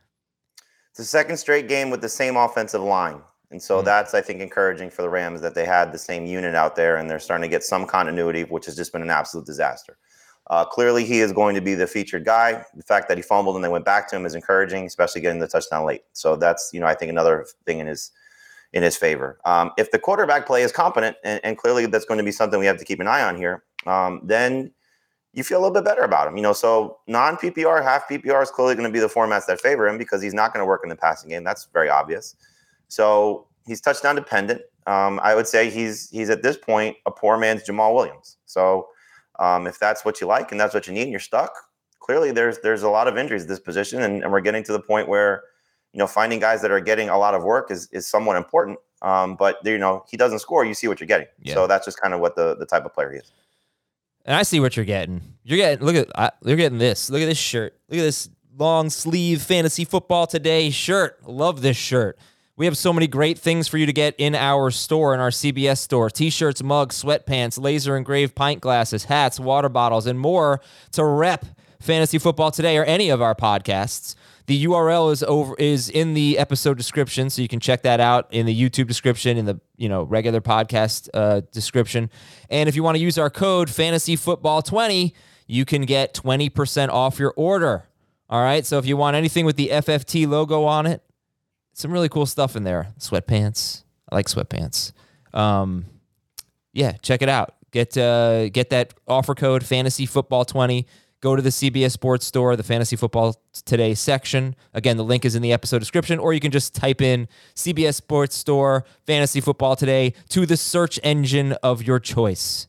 It's 0.91 0.99
the 0.99 1.05
second 1.05 1.37
straight 1.37 1.69
game 1.69 1.89
with 1.91 2.01
the 2.01 2.09
same 2.09 2.37
offensive 2.37 2.83
line. 2.83 3.23
And 3.51 3.61
so 3.61 3.83
that's, 3.83 4.15
I 4.15 4.21
think, 4.21 4.41
encouraging 4.41 4.91
for 4.91 5.03
the 5.03 5.09
Rams 5.09 5.41
that 5.41 5.55
they 5.55 5.65
had 5.65 5.93
the 5.93 5.99
same 5.99 6.25
unit 6.25 6.55
out 6.55 6.77
there 6.77 6.97
and 6.97 7.11
they're 7.11 7.19
starting 7.19 7.43
to 7.43 7.49
get 7.49 7.65
some 7.65 7.85
continuity, 7.85 8.45
which 8.45 8.67
has 8.67 8.77
just 8.77 8.93
been 8.93 9.03
an 9.03 9.11
absolute 9.11 9.45
disaster. 9.45 9.99
Uh, 10.47 10.65
clearly, 10.65 11.05
he 11.05 11.21
is 11.21 11.33
going 11.33 11.55
to 11.55 11.61
be 11.61 11.75
the 11.75 11.87
featured 11.87 12.25
guy. 12.25 12.65
The 12.75 12.83
fact 12.83 13.09
that 13.09 13.17
he 13.17 13.23
fumbled 13.23 13.57
and 13.57 13.65
they 13.65 13.69
went 13.69 13.85
back 13.85 14.09
to 14.11 14.17
him 14.17 14.27
is 14.27 14.35
encouraging, 14.35 14.87
especially 14.87 15.21
getting 15.21 15.41
the 15.41 15.47
touchdown 15.49 15.85
late. 15.85 16.03
So 16.13 16.37
that's, 16.37 16.71
you 16.73 16.81
know, 16.81 16.87
I 16.87 16.95
think 16.95 17.11
another 17.11 17.47
thing 17.67 17.79
in 17.79 17.87
his 17.87 18.11
in 18.73 18.83
his 18.83 18.97
favor. 18.97 19.39
Um, 19.45 19.73
if 19.77 19.91
the 19.91 19.99
quarterback 19.99 20.47
play 20.47 20.63
is 20.63 20.71
competent, 20.71 21.17
and, 21.25 21.41
and 21.43 21.59
clearly 21.59 21.87
that's 21.87 22.05
going 22.05 22.19
to 22.19 22.25
be 22.25 22.33
something 22.33 22.59
we 22.61 22.67
have 22.67 22.79
to 22.79 22.85
keep 22.85 23.01
an 23.01 23.09
eye 23.09 23.23
on 23.23 23.37
here, 23.37 23.65
um, 23.87 24.21
then 24.25 24.73
you 25.33 25.45
feel 25.45 25.59
a 25.59 25.63
little 25.63 25.75
bit 25.75 25.85
better 25.85 26.03
about 26.03 26.29
him. 26.29 26.37
You 26.37 26.43
know, 26.43 26.53
so 26.53 26.99
non 27.07 27.37
PPR, 27.37 27.83
half 27.83 28.09
PPR 28.09 28.43
is 28.43 28.51
clearly 28.51 28.75
going 28.75 28.89
to 28.89 28.93
be 28.93 29.01
the 29.01 29.09
formats 29.09 29.47
that 29.47 29.61
favor 29.61 29.89
him 29.89 29.99
because 29.99 30.23
he's 30.23 30.35
not 30.35 30.53
going 30.53 30.63
to 30.63 30.67
work 30.67 30.81
in 30.83 30.89
the 30.89 30.97
passing 30.97 31.31
game. 31.31 31.45
That's 31.45 31.69
very 31.73 31.89
obvious. 31.89 32.37
So 32.91 33.47
he's 33.67 33.81
touchdown 33.81 34.17
dependent. 34.17 34.63
Um, 34.87 35.21
I 35.23 35.35
would 35.35 35.47
say 35.47 35.71
he's 35.71 36.11
he's 36.11 36.31
at 36.31 36.43
this 36.43 36.57
point 36.57 36.97
a 37.07 37.11
poor 37.11 37.39
man's 37.39 37.63
Jamaal 37.63 37.95
Williams. 37.95 38.37
So 38.47 38.89
um, 39.39 39.67
if 39.67 39.79
that's 39.79 40.05
what 40.05 40.21
you 40.21 40.27
like 40.27 40.53
and 40.53 40.61
that's 40.61 40.75
what 40.75 40.87
you 40.87 40.93
need 40.93 41.03
and 41.03 41.11
you're 41.11 41.21
stuck, 41.21 41.53
clearly 42.01 42.33
there's 42.33 42.59
there's 42.59 42.83
a 42.83 42.91
lot 42.91 43.09
of 43.09 43.17
injuries 43.17 43.43
at 43.43 43.49
this 43.49 43.61
position, 43.61 44.03
and, 44.03 44.23
and 44.23 44.33
we're 44.33 44.41
getting 44.41 44.63
to 44.65 44.73
the 44.73 44.81
point 44.81 45.09
where 45.09 45.45
you 45.93 45.99
know, 45.99 46.07
finding 46.07 46.39
guys 46.39 46.63
that 46.63 46.71
are 46.71 46.81
getting 46.81 47.09
a 47.09 47.19
lot 47.19 47.35
of 47.35 47.43
work 47.43 47.71
is 47.71 47.89
is 47.93 48.07
somewhat 48.07 48.37
important. 48.37 48.79
Um, 49.03 49.35
but 49.37 49.59
you 49.65 49.79
know, 49.79 50.05
he 50.09 50.17
doesn't 50.17 50.41
score. 50.41 50.65
You 50.65 50.75
see 50.75 50.89
what 50.89 51.01
you're 51.01 51.07
getting. 51.07 51.27
Yeah. 51.43 51.55
So 51.55 51.67
that's 51.67 51.85
just 51.85 52.01
kind 52.01 52.15
of 52.15 52.21
what 52.21 52.37
the 52.37 52.57
the 52.57 52.67
type 52.67 52.85
of 52.85 52.95
player 52.95 53.13
he 53.13 53.19
is. 53.19 53.33
And 54.25 54.37
I 54.37 54.43
see 54.43 54.61
what 54.61 54.77
you're 54.77 54.85
getting. 54.85 55.23
You're 55.43 55.57
getting 55.57 55.85
look 55.85 55.97
at 55.97 56.09
I, 56.15 56.31
you're 56.45 56.57
getting 56.57 56.79
this. 56.79 57.11
Look 57.11 57.23
at 57.23 57.27
this 57.27 57.39
shirt. 57.39 57.79
Look 57.89 57.99
at 57.99 58.03
this 58.03 58.29
long 58.57 58.91
sleeve 58.91 59.43
fantasy 59.43 59.85
football 59.85 60.27
today 60.27 60.71
shirt. 60.71 61.27
Love 61.27 61.63
this 61.63 61.77
shirt. 61.77 62.19
We 62.61 62.67
have 62.67 62.77
so 62.77 62.93
many 62.93 63.07
great 63.07 63.39
things 63.39 63.69
for 63.69 63.79
you 63.79 63.87
to 63.87 63.93
get 63.95 64.15
in 64.19 64.35
our 64.35 64.71
store, 64.71 65.15
in 65.15 65.21
our 65.21 65.31
CBS 65.31 65.79
store 65.79 66.11
t 66.11 66.29
shirts, 66.29 66.63
mugs, 66.63 67.03
sweatpants, 67.03 67.59
laser 67.59 67.97
engraved 67.97 68.35
pint 68.35 68.61
glasses, 68.61 69.05
hats, 69.05 69.41
water 69.41 69.71
bottles, 69.71 70.07
and 70.07 70.21
more 70.21 70.61
to 70.93 71.03
rep 71.03 71.47
fantasy 71.81 72.19
football 72.19 72.51
today 72.51 72.77
or 72.77 72.85
any 72.85 73.09
of 73.09 73.23
our 73.23 73.35
podcasts. 73.35 74.15
The 74.45 74.67
URL 74.67 75.11
is 75.11 75.23
over 75.23 75.55
is 75.57 75.89
in 75.89 76.13
the 76.13 76.37
episode 76.37 76.77
description, 76.77 77.31
so 77.31 77.41
you 77.41 77.49
can 77.49 77.61
check 77.61 77.81
that 77.85 77.99
out 77.99 78.29
in 78.31 78.45
the 78.45 78.55
YouTube 78.55 78.89
description, 78.89 79.39
in 79.39 79.47
the 79.47 79.59
you 79.79 79.89
know 79.89 80.03
regular 80.03 80.43
podcast 80.43 81.09
uh, 81.15 81.41
description. 81.53 82.11
And 82.51 82.69
if 82.69 82.77
you 82.77 82.83
want 82.83 82.99
to 82.99 83.03
use 83.03 83.17
our 83.17 83.31
code 83.31 83.71
Fantasy 83.71 84.17
Football 84.17 84.61
twenty, 84.61 85.15
you 85.47 85.65
can 85.65 85.87
get 85.87 86.13
twenty 86.13 86.51
percent 86.51 86.93
off 86.93 87.19
your 87.19 87.33
order. 87.39 87.89
All 88.29 88.43
right, 88.43 88.67
so 88.67 88.77
if 88.77 88.85
you 88.85 88.99
want 88.99 89.17
anything 89.17 89.47
with 89.47 89.57
the 89.57 89.69
FFT 89.69 90.29
logo 90.29 90.65
on 90.65 90.85
it, 90.85 91.03
some 91.81 91.91
really 91.91 92.09
cool 92.09 92.27
stuff 92.27 92.57
in 92.57 92.65
there. 92.65 92.89
Sweatpants, 92.99 93.85
I 94.11 94.15
like 94.15 94.27
sweatpants. 94.27 94.93
Um, 95.33 95.87
yeah, 96.73 96.93
check 97.03 97.23
it 97.23 97.29
out. 97.29 97.55
Get 97.71 97.97
uh, 97.97 98.49
get 98.51 98.71
that 98.71 98.95
offer 99.09 99.35
code 99.35 99.65
Fantasy 99.65 100.07
Football 100.07 100.45
twenty. 100.45 100.87
Go 101.21 101.37
to 101.37 101.43
the 101.43 101.51
CBS 101.51 101.91
Sports 101.91 102.25
Store, 102.25 102.57
the 102.57 102.63
Fantasy 102.63 102.97
Football 102.97 103.37
Today 103.67 103.95
section. 103.95 104.57
Again, 104.73 104.97
the 104.97 105.05
link 105.05 105.27
is 105.27 105.35
in 105.35 105.43
the 105.43 105.53
episode 105.53 105.79
description, 105.79 106.19
or 106.19 106.33
you 106.33 106.41
can 106.41 106.51
just 106.51 106.75
type 106.75 107.03
in 107.03 107.29
CBS 107.55 107.95
Sports 107.95 108.37
Store 108.37 108.85
Fantasy 109.07 109.41
Football 109.41 109.77
Today 109.77 110.15
to 110.31 110.47
the 110.47 110.57
search 110.57 110.99
engine 111.03 111.53
of 111.63 111.83
your 111.83 112.01
choice. 112.01 112.69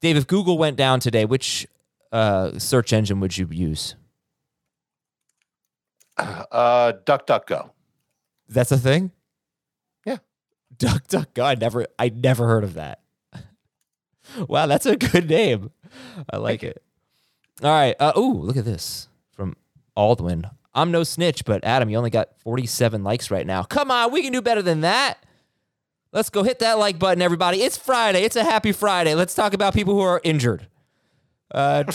Dave, 0.00 0.16
if 0.16 0.26
Google 0.26 0.56
went 0.56 0.76
down 0.76 1.00
today, 1.00 1.26
which 1.26 1.66
uh, 2.12 2.58
search 2.58 2.92
engine 2.92 3.20
would 3.20 3.36
you 3.36 3.46
use? 3.50 3.94
Uh, 6.16 6.92
duck, 7.04 7.26
duck, 7.26 7.46
go. 7.46 7.72
That's 8.48 8.72
a 8.72 8.78
thing. 8.78 9.12
Yeah. 10.06 10.18
Duck 10.78 11.06
Duck 11.06 11.34
Go. 11.34 11.44
I 11.44 11.54
never, 11.54 11.86
I 11.98 12.08
never 12.08 12.46
heard 12.46 12.64
of 12.64 12.74
that. 12.74 13.00
wow, 14.48 14.66
that's 14.66 14.86
a 14.86 14.96
good 14.96 15.28
name. 15.28 15.70
I 16.30 16.36
like 16.36 16.62
it. 16.62 16.82
All 17.62 17.70
right. 17.70 17.96
Uh, 17.98 18.12
ooh, 18.16 18.34
look 18.34 18.56
at 18.56 18.64
this 18.64 19.08
from 19.32 19.56
Aldwin. 19.96 20.50
I'm 20.74 20.90
no 20.90 21.02
snitch, 21.02 21.44
but 21.44 21.64
Adam, 21.64 21.90
you 21.90 21.96
only 21.96 22.10
got 22.10 22.38
47 22.40 23.02
likes 23.02 23.30
right 23.30 23.46
now. 23.46 23.64
Come 23.64 23.90
on, 23.90 24.12
we 24.12 24.22
can 24.22 24.32
do 24.32 24.40
better 24.40 24.62
than 24.62 24.82
that. 24.82 25.18
Let's 26.12 26.30
go 26.30 26.42
hit 26.42 26.60
that 26.60 26.78
like 26.78 26.98
button, 26.98 27.20
everybody. 27.20 27.62
It's 27.62 27.76
Friday. 27.76 28.22
It's 28.22 28.36
a 28.36 28.44
happy 28.44 28.72
Friday. 28.72 29.14
Let's 29.14 29.34
talk 29.34 29.54
about 29.54 29.74
people 29.74 29.94
who 29.94 30.00
are 30.00 30.20
injured. 30.24 30.68
Uh, 31.50 31.84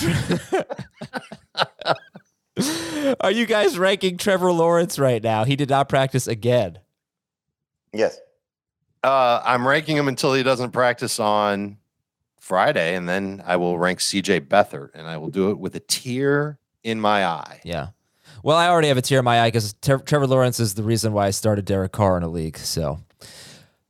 are 3.22 3.31
you 3.31 3.45
guys 3.45 3.77
ranking 3.77 4.17
Trevor 4.17 4.51
Lawrence 4.51 5.00
right 5.00 5.24
now? 5.24 5.43
He 5.43 5.55
did 5.55 5.69
not 5.69 5.89
practice 5.89 6.27
again. 6.27 6.79
Yes. 7.91 8.19
Uh, 9.03 9.41
I'm 9.43 9.67
ranking 9.67 9.98
him 9.98 10.07
until 10.07 10.33
he 10.33 10.43
doesn't 10.43 10.72
practice 10.72 11.19
on 11.19 11.77
Friday, 12.39 12.95
and 12.95 13.07
then 13.07 13.43
I 13.45 13.57
will 13.57 13.77
rank 13.77 14.00
CJ 14.00 14.48
Beathard, 14.48 14.89
and 14.93 15.07
I 15.07 15.17
will 15.17 15.29
do 15.29 15.50
it 15.50 15.60
with 15.60 15.75
a 15.75 15.79
tear 15.79 16.57
in 16.83 17.00
my 17.00 17.25
eye. 17.25 17.62
Yeah. 17.63 17.89
Well, 18.43 18.57
I 18.57 18.67
already 18.67 18.89
have 18.89 18.98
a 18.98 19.01
tear 19.01 19.19
in 19.19 19.25
my 19.25 19.41
eye 19.41 19.48
because 19.48 19.74
Trevor 19.81 20.27
Lawrence 20.27 20.60
is 20.60 20.74
the 20.74 20.83
reason 20.83 21.13
why 21.13 21.27
I 21.27 21.29
started 21.31 21.65
Derek 21.65 21.93
Carr 21.93 22.17
in 22.17 22.24
a 22.24 22.27
league. 22.27 22.57
So, 22.57 23.00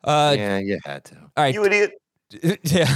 uh, 0.03 0.35
yeah, 0.37 0.59
you 0.59 0.79
had 0.85 1.03
to. 1.05 1.15
all 1.15 1.29
right. 1.37 1.53
You 1.53 1.65
idiot. 1.65 1.91
yeah. 2.63 2.93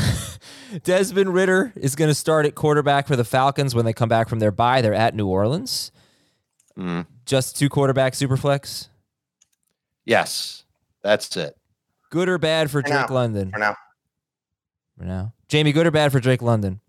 Desmond 0.83 1.33
Ridder 1.33 1.73
is 1.75 1.95
going 1.95 2.09
to 2.09 2.15
start 2.15 2.45
at 2.45 2.55
quarterback 2.55 3.07
for 3.07 3.15
the 3.15 3.23
Falcons 3.23 3.75
when 3.75 3.85
they 3.85 3.93
come 3.93 4.09
back 4.09 4.29
from 4.29 4.39
their 4.39 4.51
bye. 4.51 4.81
They're 4.81 4.93
at 4.93 5.15
New 5.15 5.27
Orleans. 5.27 5.91
Mm. 6.77 7.05
Just 7.25 7.57
two 7.57 7.69
quarterback 7.69 8.13
superflex. 8.13 8.89
Yes, 10.05 10.63
that's 11.03 11.35
it. 11.35 11.57
Good 12.09 12.29
or 12.29 12.37
bad 12.37 12.69
for 12.71 12.81
For 12.81 12.87
Drake 12.87 13.09
now. 13.09 13.15
London? 13.15 13.51
For 13.51 13.59
now. 13.59 13.75
For 14.97 15.03
now. 15.03 15.33
Jamie, 15.47 15.71
good 15.71 15.87
or 15.87 15.91
bad 15.91 16.11
for 16.11 16.19
Drake 16.19 16.41
London? 16.41 16.79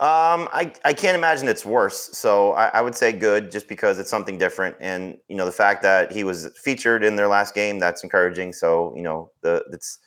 Um, 0.00 0.48
I, 0.52 0.72
I 0.84 0.92
can't 0.92 1.16
imagine 1.16 1.48
it's 1.48 1.66
worse. 1.66 2.10
So 2.12 2.52
I, 2.52 2.68
I 2.68 2.80
would 2.82 2.94
say 2.94 3.10
good 3.10 3.50
just 3.50 3.66
because 3.66 3.98
it's 3.98 4.10
something 4.10 4.38
different. 4.38 4.76
And, 4.78 5.18
you 5.28 5.34
know, 5.34 5.44
the 5.44 5.50
fact 5.50 5.82
that 5.82 6.12
he 6.12 6.22
was 6.22 6.48
featured 6.62 7.02
in 7.02 7.16
their 7.16 7.26
last 7.26 7.52
game, 7.54 7.80
that's 7.80 8.04
encouraging. 8.04 8.52
So, 8.52 8.94
you 8.94 9.02
know, 9.02 9.30
the 9.40 9.64
it's 9.72 9.98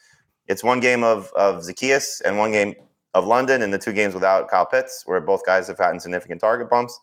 it's 0.47 0.63
one 0.63 0.79
game 0.79 1.03
of 1.03 1.31
of 1.33 1.63
Zaccheaus 1.63 2.21
and 2.23 2.37
one 2.37 2.51
game 2.51 2.75
of 3.13 3.25
London 3.25 3.61
and 3.61 3.73
the 3.73 3.77
two 3.77 3.93
games 3.93 4.13
without 4.13 4.49
Kyle 4.49 4.65
Pitts, 4.65 5.03
where 5.05 5.19
both 5.19 5.45
guys 5.45 5.67
have 5.67 5.77
gotten 5.77 5.99
significant 5.99 6.41
target 6.41 6.69
bumps. 6.69 6.99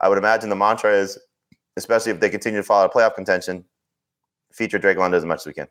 I 0.00 0.08
would 0.08 0.18
imagine 0.18 0.48
the 0.50 0.56
mantra 0.56 0.92
is, 0.92 1.18
especially 1.76 2.12
if 2.12 2.20
they 2.20 2.30
continue 2.30 2.60
to 2.60 2.64
follow 2.64 2.88
playoff 2.88 3.14
contention, 3.14 3.64
feature 4.52 4.78
Drake 4.78 4.98
London 4.98 5.18
as 5.18 5.24
much 5.24 5.40
as 5.40 5.46
we 5.46 5.52
can. 5.54 5.68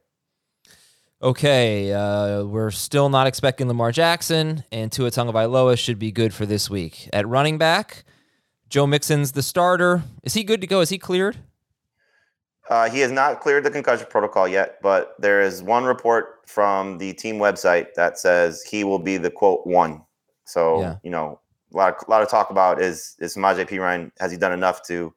Okay, 1.19 1.91
uh, 1.93 2.43
we're 2.43 2.69
still 2.69 3.09
not 3.09 3.25
expecting 3.25 3.67
Lamar 3.67 3.91
Jackson, 3.91 4.63
and 4.71 4.91
Tua 4.91 5.09
Tagovailoa 5.09 5.77
should 5.77 5.97
be 5.97 6.11
good 6.11 6.31
for 6.31 6.45
this 6.45 6.69
week. 6.69 7.09
At 7.11 7.27
running 7.27 7.57
back, 7.57 8.03
Joe 8.69 8.85
Mixon's 8.85 9.31
the 9.31 9.41
starter. 9.41 10.03
Is 10.21 10.35
he 10.35 10.43
good 10.43 10.61
to 10.61 10.67
go? 10.67 10.81
Is 10.81 10.89
he 10.89 10.99
cleared? 10.99 11.37
Uh, 12.69 12.89
he 12.89 12.99
has 12.99 13.11
not 13.11 13.39
cleared 13.39 13.63
the 13.63 13.71
concussion 13.71 14.05
protocol 14.09 14.47
yet, 14.47 14.77
but 14.81 15.13
there 15.19 15.41
is 15.41 15.63
one 15.63 15.85
report 15.85 16.41
from 16.47 16.97
the 16.97 17.13
team 17.13 17.37
website 17.37 17.93
that 17.95 18.17
says 18.19 18.61
he 18.63 18.83
will 18.83 18.99
be 18.99 19.17
the 19.17 19.31
quote 19.31 19.65
one. 19.65 20.01
So 20.45 20.81
Yeah. 20.81 20.95
you 21.03 21.09
know, 21.11 21.39
a 21.73 21.77
lot 21.77 21.95
of, 21.95 22.07
a 22.07 22.11
lot 22.11 22.21
of 22.21 22.29
talk 22.29 22.49
about 22.49 22.81
is 22.81 23.15
is 23.19 23.35
Samaje 23.35 23.67
Perine 23.67 24.11
has 24.19 24.31
he 24.31 24.37
done 24.37 24.53
enough 24.53 24.81
to 24.87 25.13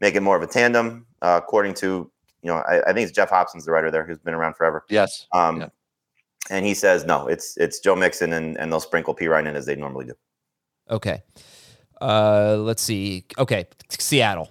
make 0.00 0.14
it 0.14 0.20
more 0.20 0.36
of 0.36 0.42
a 0.42 0.46
tandem? 0.46 1.06
Uh, 1.22 1.40
according 1.42 1.74
to 1.74 2.10
you 2.42 2.52
know, 2.52 2.56
I, 2.58 2.80
I 2.82 2.92
think 2.92 3.08
it's 3.08 3.12
Geoff 3.12 3.30
Hobson's 3.30 3.64
the 3.64 3.72
writer 3.72 3.90
there 3.90 4.06
who's 4.06 4.18
been 4.18 4.34
around 4.34 4.54
forever. 4.56 4.84
Yes. 4.88 5.26
Um, 5.32 5.60
Yeah. 5.60 5.68
and 6.50 6.64
he 6.64 6.74
says 6.74 7.04
no, 7.04 7.26
it's 7.26 7.56
it's 7.56 7.78
Joe 7.80 7.96
Mixon 7.96 8.32
and 8.32 8.56
and 8.58 8.70
they'll 8.72 8.80
sprinkle 8.80 9.14
P 9.14 9.26
Ryan 9.26 9.48
in 9.48 9.56
as 9.56 9.66
they 9.66 9.74
normally 9.76 10.06
do. 10.06 10.14
Okay. 10.90 11.22
Uh, 12.00 12.56
let's 12.58 12.82
see. 12.82 13.24
Okay, 13.38 13.66
Seattle. 13.88 14.50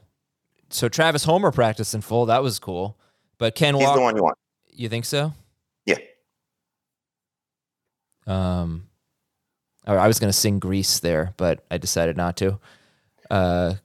So 0.69 0.89
Travis 0.89 1.23
Homer 1.23 1.51
practiced 1.51 1.93
in 1.93 2.01
full. 2.01 2.25
That 2.25 2.41
was 2.43 2.59
cool. 2.59 2.97
But 3.37 3.55
Ken 3.55 3.75
He's 3.75 3.83
Walker, 3.83 3.99
the 3.99 4.03
one 4.03 4.15
you 4.15 4.23
want. 4.23 4.37
you 4.71 4.89
think 4.89 5.05
so? 5.05 5.33
Yeah. 5.85 5.97
Um, 8.27 8.87
I 9.85 10.07
was 10.07 10.19
gonna 10.19 10.33
sing 10.33 10.59
Grease 10.59 10.99
there, 10.99 11.33
but 11.37 11.63
I 11.69 11.77
decided 11.77 12.17
not 12.17 12.37
to. 12.37 12.59
Uh, 13.29 13.75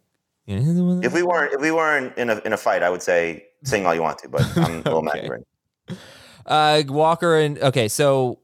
If 0.46 1.12
we 1.12 1.22
weren't 1.22 1.52
if 1.54 1.60
we 1.60 1.70
weren't 1.70 2.16
in 2.16 2.30
a 2.30 2.38
in 2.44 2.52
a 2.52 2.56
fight, 2.56 2.82
I 2.82 2.90
would 2.90 3.02
say 3.02 3.44
sing 3.64 3.84
all 3.86 3.94
you 3.94 4.02
want 4.02 4.18
to, 4.20 4.28
but 4.28 4.42
I'm 4.56 4.74
a 4.74 4.76
little 4.78 5.02
mad 5.02 5.28
right. 5.28 5.98
Uh, 6.46 6.82
Walker 6.88 7.36
and 7.38 7.58
okay, 7.58 7.88
so 7.88 8.40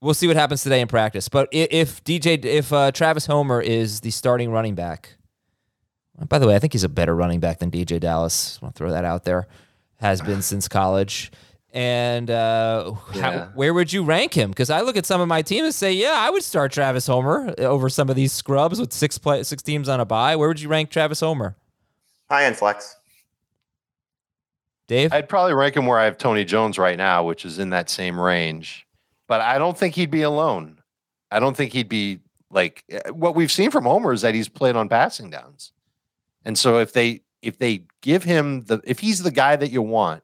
we'll 0.00 0.14
see 0.14 0.26
what 0.26 0.36
happens 0.36 0.62
today 0.64 0.80
in 0.80 0.88
practice. 0.88 1.28
But 1.28 1.48
i- 1.54 1.68
if 1.70 2.02
DJ, 2.02 2.44
if 2.44 2.72
uh, 2.72 2.90
Travis 2.90 3.26
Homer 3.26 3.60
is 3.60 4.00
the 4.00 4.10
starting 4.10 4.50
running 4.50 4.74
back, 4.74 5.14
by 6.28 6.38
the 6.38 6.46
way, 6.46 6.54
I 6.54 6.58
think 6.58 6.72
he's 6.72 6.84
a 6.84 6.88
better 6.88 7.14
running 7.14 7.40
back 7.40 7.58
than 7.58 7.70
DeeJay 7.70 8.00
Dallas. 8.00 8.58
I 8.60 8.64
want 8.64 8.74
to 8.74 8.78
throw 8.78 8.90
that 8.90 9.04
out 9.04 9.24
there. 9.24 9.46
Has 9.98 10.20
been 10.20 10.42
since 10.42 10.68
college. 10.68 11.30
And 11.72 12.30
uh, 12.30 12.92
how, 12.92 13.50
where 13.54 13.74
would 13.74 13.92
you 13.92 14.02
rank 14.02 14.32
him? 14.32 14.50
Because 14.50 14.70
I 14.70 14.80
look 14.80 14.96
at 14.96 15.04
some 15.04 15.20
of 15.20 15.28
my 15.28 15.42
team 15.42 15.64
and 15.64 15.74
say, 15.74 15.92
yeah, 15.92 16.14
I 16.16 16.30
would 16.30 16.42
start 16.42 16.72
Travis 16.72 17.06
Homer 17.06 17.54
over 17.58 17.90
some 17.90 18.08
of 18.08 18.16
these 18.16 18.32
scrubs 18.32 18.80
with 18.80 18.94
six 18.94 19.18
play, 19.18 19.42
six 19.42 19.62
teams 19.62 19.88
on 19.88 20.00
a 20.00 20.06
bye. 20.06 20.36
Where 20.36 20.48
would 20.48 20.60
you 20.60 20.70
rank 20.70 20.90
Travis 20.90 21.20
Homer, 21.20 21.54
High 22.30 22.44
end 22.44 22.56
flex. 22.56 22.96
Dave? 24.88 25.12
I'd 25.12 25.28
probably 25.28 25.54
rank 25.54 25.76
him 25.76 25.86
where 25.86 25.98
I 25.98 26.04
have 26.04 26.16
Tony 26.16 26.44
Jones 26.44 26.78
right 26.78 26.96
now, 26.96 27.24
which 27.24 27.44
is 27.44 27.58
in 27.58 27.70
that 27.70 27.90
same 27.90 28.18
range. 28.18 28.86
But 29.26 29.40
I 29.40 29.58
don't 29.58 29.76
think 29.76 29.94
he'd 29.94 30.10
be 30.10 30.22
alone. 30.22 30.78
I 31.30 31.40
don't 31.40 31.56
think 31.56 31.72
he'd 31.72 31.88
be 31.88 32.20
like 32.50 32.84
eh, 32.88 33.10
what 33.10 33.34
we've 33.34 33.52
seen 33.52 33.70
from 33.70 33.84
Homer 33.84 34.12
is 34.12 34.22
that 34.22 34.34
he's 34.34 34.48
played 34.48 34.76
on 34.76 34.88
passing 34.88 35.30
downs. 35.30 35.72
And 36.46 36.56
so 36.56 36.78
if 36.78 36.94
they 36.94 37.20
if 37.42 37.58
they 37.58 37.82
give 38.00 38.22
him 38.24 38.64
the 38.64 38.80
if 38.84 38.98
he's 39.00 39.22
the 39.22 39.30
guy 39.30 39.56
that 39.56 39.70
you 39.70 39.82
want, 39.82 40.22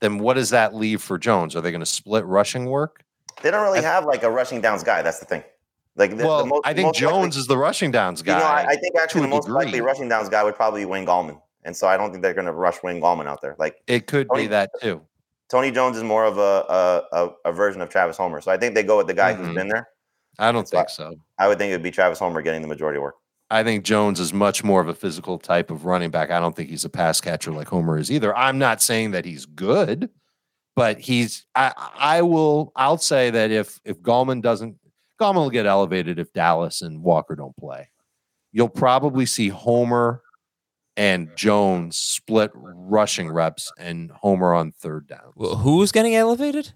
then 0.00 0.18
what 0.18 0.34
does 0.34 0.50
that 0.50 0.74
leave 0.74 1.02
for 1.02 1.18
Jones? 1.18 1.56
Are 1.56 1.60
they 1.60 1.70
going 1.72 1.80
to 1.80 1.86
split 1.86 2.24
rushing 2.26 2.66
work? 2.66 3.02
They 3.42 3.50
don't 3.50 3.64
really 3.64 3.80
I- 3.80 3.82
have 3.82 4.04
like 4.04 4.22
a 4.22 4.30
rushing 4.30 4.60
downs 4.60 4.84
guy. 4.84 5.02
That's 5.02 5.18
the 5.18 5.26
thing. 5.26 5.42
Like 5.96 6.10
the, 6.10 6.16
the 6.16 6.26
well, 6.26 6.46
most, 6.46 6.62
I 6.66 6.74
think 6.74 6.94
Jones 6.94 7.12
likely, 7.36 7.40
is 7.40 7.46
the 7.46 7.56
rushing 7.58 7.90
downs 7.92 8.20
You 8.20 8.26
guy. 8.26 8.38
know, 8.40 8.44
I, 8.44 8.66
I 8.70 8.76
think 8.76 8.96
actually 9.00 9.22
the 9.22 9.28
most 9.28 9.48
likely 9.48 9.80
rushing 9.80 10.08
downs 10.08 10.28
guy 10.28 10.42
would 10.44 10.56
probably 10.56 10.82
be 10.82 10.86
Wayne 10.86 11.06
Gallman, 11.06 11.40
and 11.64 11.74
so 11.76 11.86
I 11.88 11.96
don't 11.96 12.10
think 12.10 12.22
they're 12.22 12.34
going 12.34 12.46
to 12.46 12.52
rush 12.52 12.82
Wayne 12.82 13.00
Gallman 13.00 13.26
out 13.26 13.40
there. 13.40 13.56
Like 13.58 13.76
it 13.86 14.06
could 14.06 14.28
Tony- 14.28 14.42
be 14.44 14.46
that 14.48 14.70
too. 14.82 15.00
Tony 15.50 15.70
Jones 15.70 15.96
is 15.96 16.02
more 16.02 16.24
of 16.24 16.36
a 16.38 16.40
a, 16.68 17.02
a, 17.12 17.30
a 17.46 17.52
version 17.52 17.80
of 17.80 17.88
Travis 17.88 18.16
Homer, 18.16 18.40
so 18.40 18.50
I 18.52 18.56
think 18.58 18.74
they 18.74 18.82
go 18.82 18.96
with 18.98 19.06
the 19.06 19.14
guy 19.14 19.32
Mhm. 19.34 19.36
who's 19.46 19.54
been 19.54 19.68
there. 19.68 19.88
I 20.38 20.50
don't 20.52 20.66
So 20.68 20.76
I- 20.76 20.80
think 20.80 20.90
so. 20.90 21.14
I 21.38 21.48
would 21.48 21.58
think 21.58 21.70
it 21.70 21.74
would 21.74 21.82
be 21.82 21.90
Travis 21.92 22.18
Homer 22.18 22.42
getting 22.42 22.60
the 22.60 22.68
majority 22.68 22.96
of 22.98 23.02
work. 23.04 23.14
I 23.54 23.62
think 23.62 23.84
Jones 23.84 24.18
is 24.18 24.32
much 24.32 24.64
more 24.64 24.80
of 24.80 24.88
a 24.88 24.94
physical 24.94 25.38
type 25.38 25.70
of 25.70 25.84
running 25.84 26.10
back. 26.10 26.32
I 26.32 26.40
don't 26.40 26.56
think 26.56 26.70
he's 26.70 26.84
a 26.84 26.88
pass 26.88 27.20
catcher 27.20 27.52
like 27.52 27.68
Homer 27.68 27.96
is 27.98 28.10
either. 28.10 28.36
I'm 28.36 28.58
not 28.58 28.82
saying 28.82 29.12
that 29.12 29.24
he's 29.24 29.46
good, 29.46 30.10
but 30.74 30.98
he's 30.98 31.46
I 31.54 31.72
I 31.96 32.22
will 32.22 32.72
I'll 32.74 32.98
say 32.98 33.30
that 33.30 33.52
if 33.52 33.78
if 33.84 34.00
Gallman 34.00 34.42
doesn't 34.42 34.76
Gallman 35.20 35.36
will 35.36 35.50
get 35.50 35.66
elevated 35.66 36.18
if 36.18 36.32
Dallas 36.32 36.82
and 36.82 37.00
Walker 37.04 37.36
don't 37.36 37.56
play. 37.56 37.88
You'll 38.50 38.68
probably 38.68 39.24
see 39.24 39.50
Homer 39.50 40.20
and 40.96 41.28
Jones 41.36 41.96
split 41.96 42.50
rushing 42.54 43.30
reps 43.30 43.70
and 43.78 44.10
Homer 44.10 44.52
on 44.52 44.72
third 44.72 45.06
down. 45.06 45.32
Wh- 45.38 45.56
Who's 45.60 45.92
getting 45.92 46.16
elevated? 46.16 46.72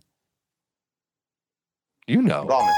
You 2.07 2.23
know. 2.23 2.47
Gallman. 2.47 2.75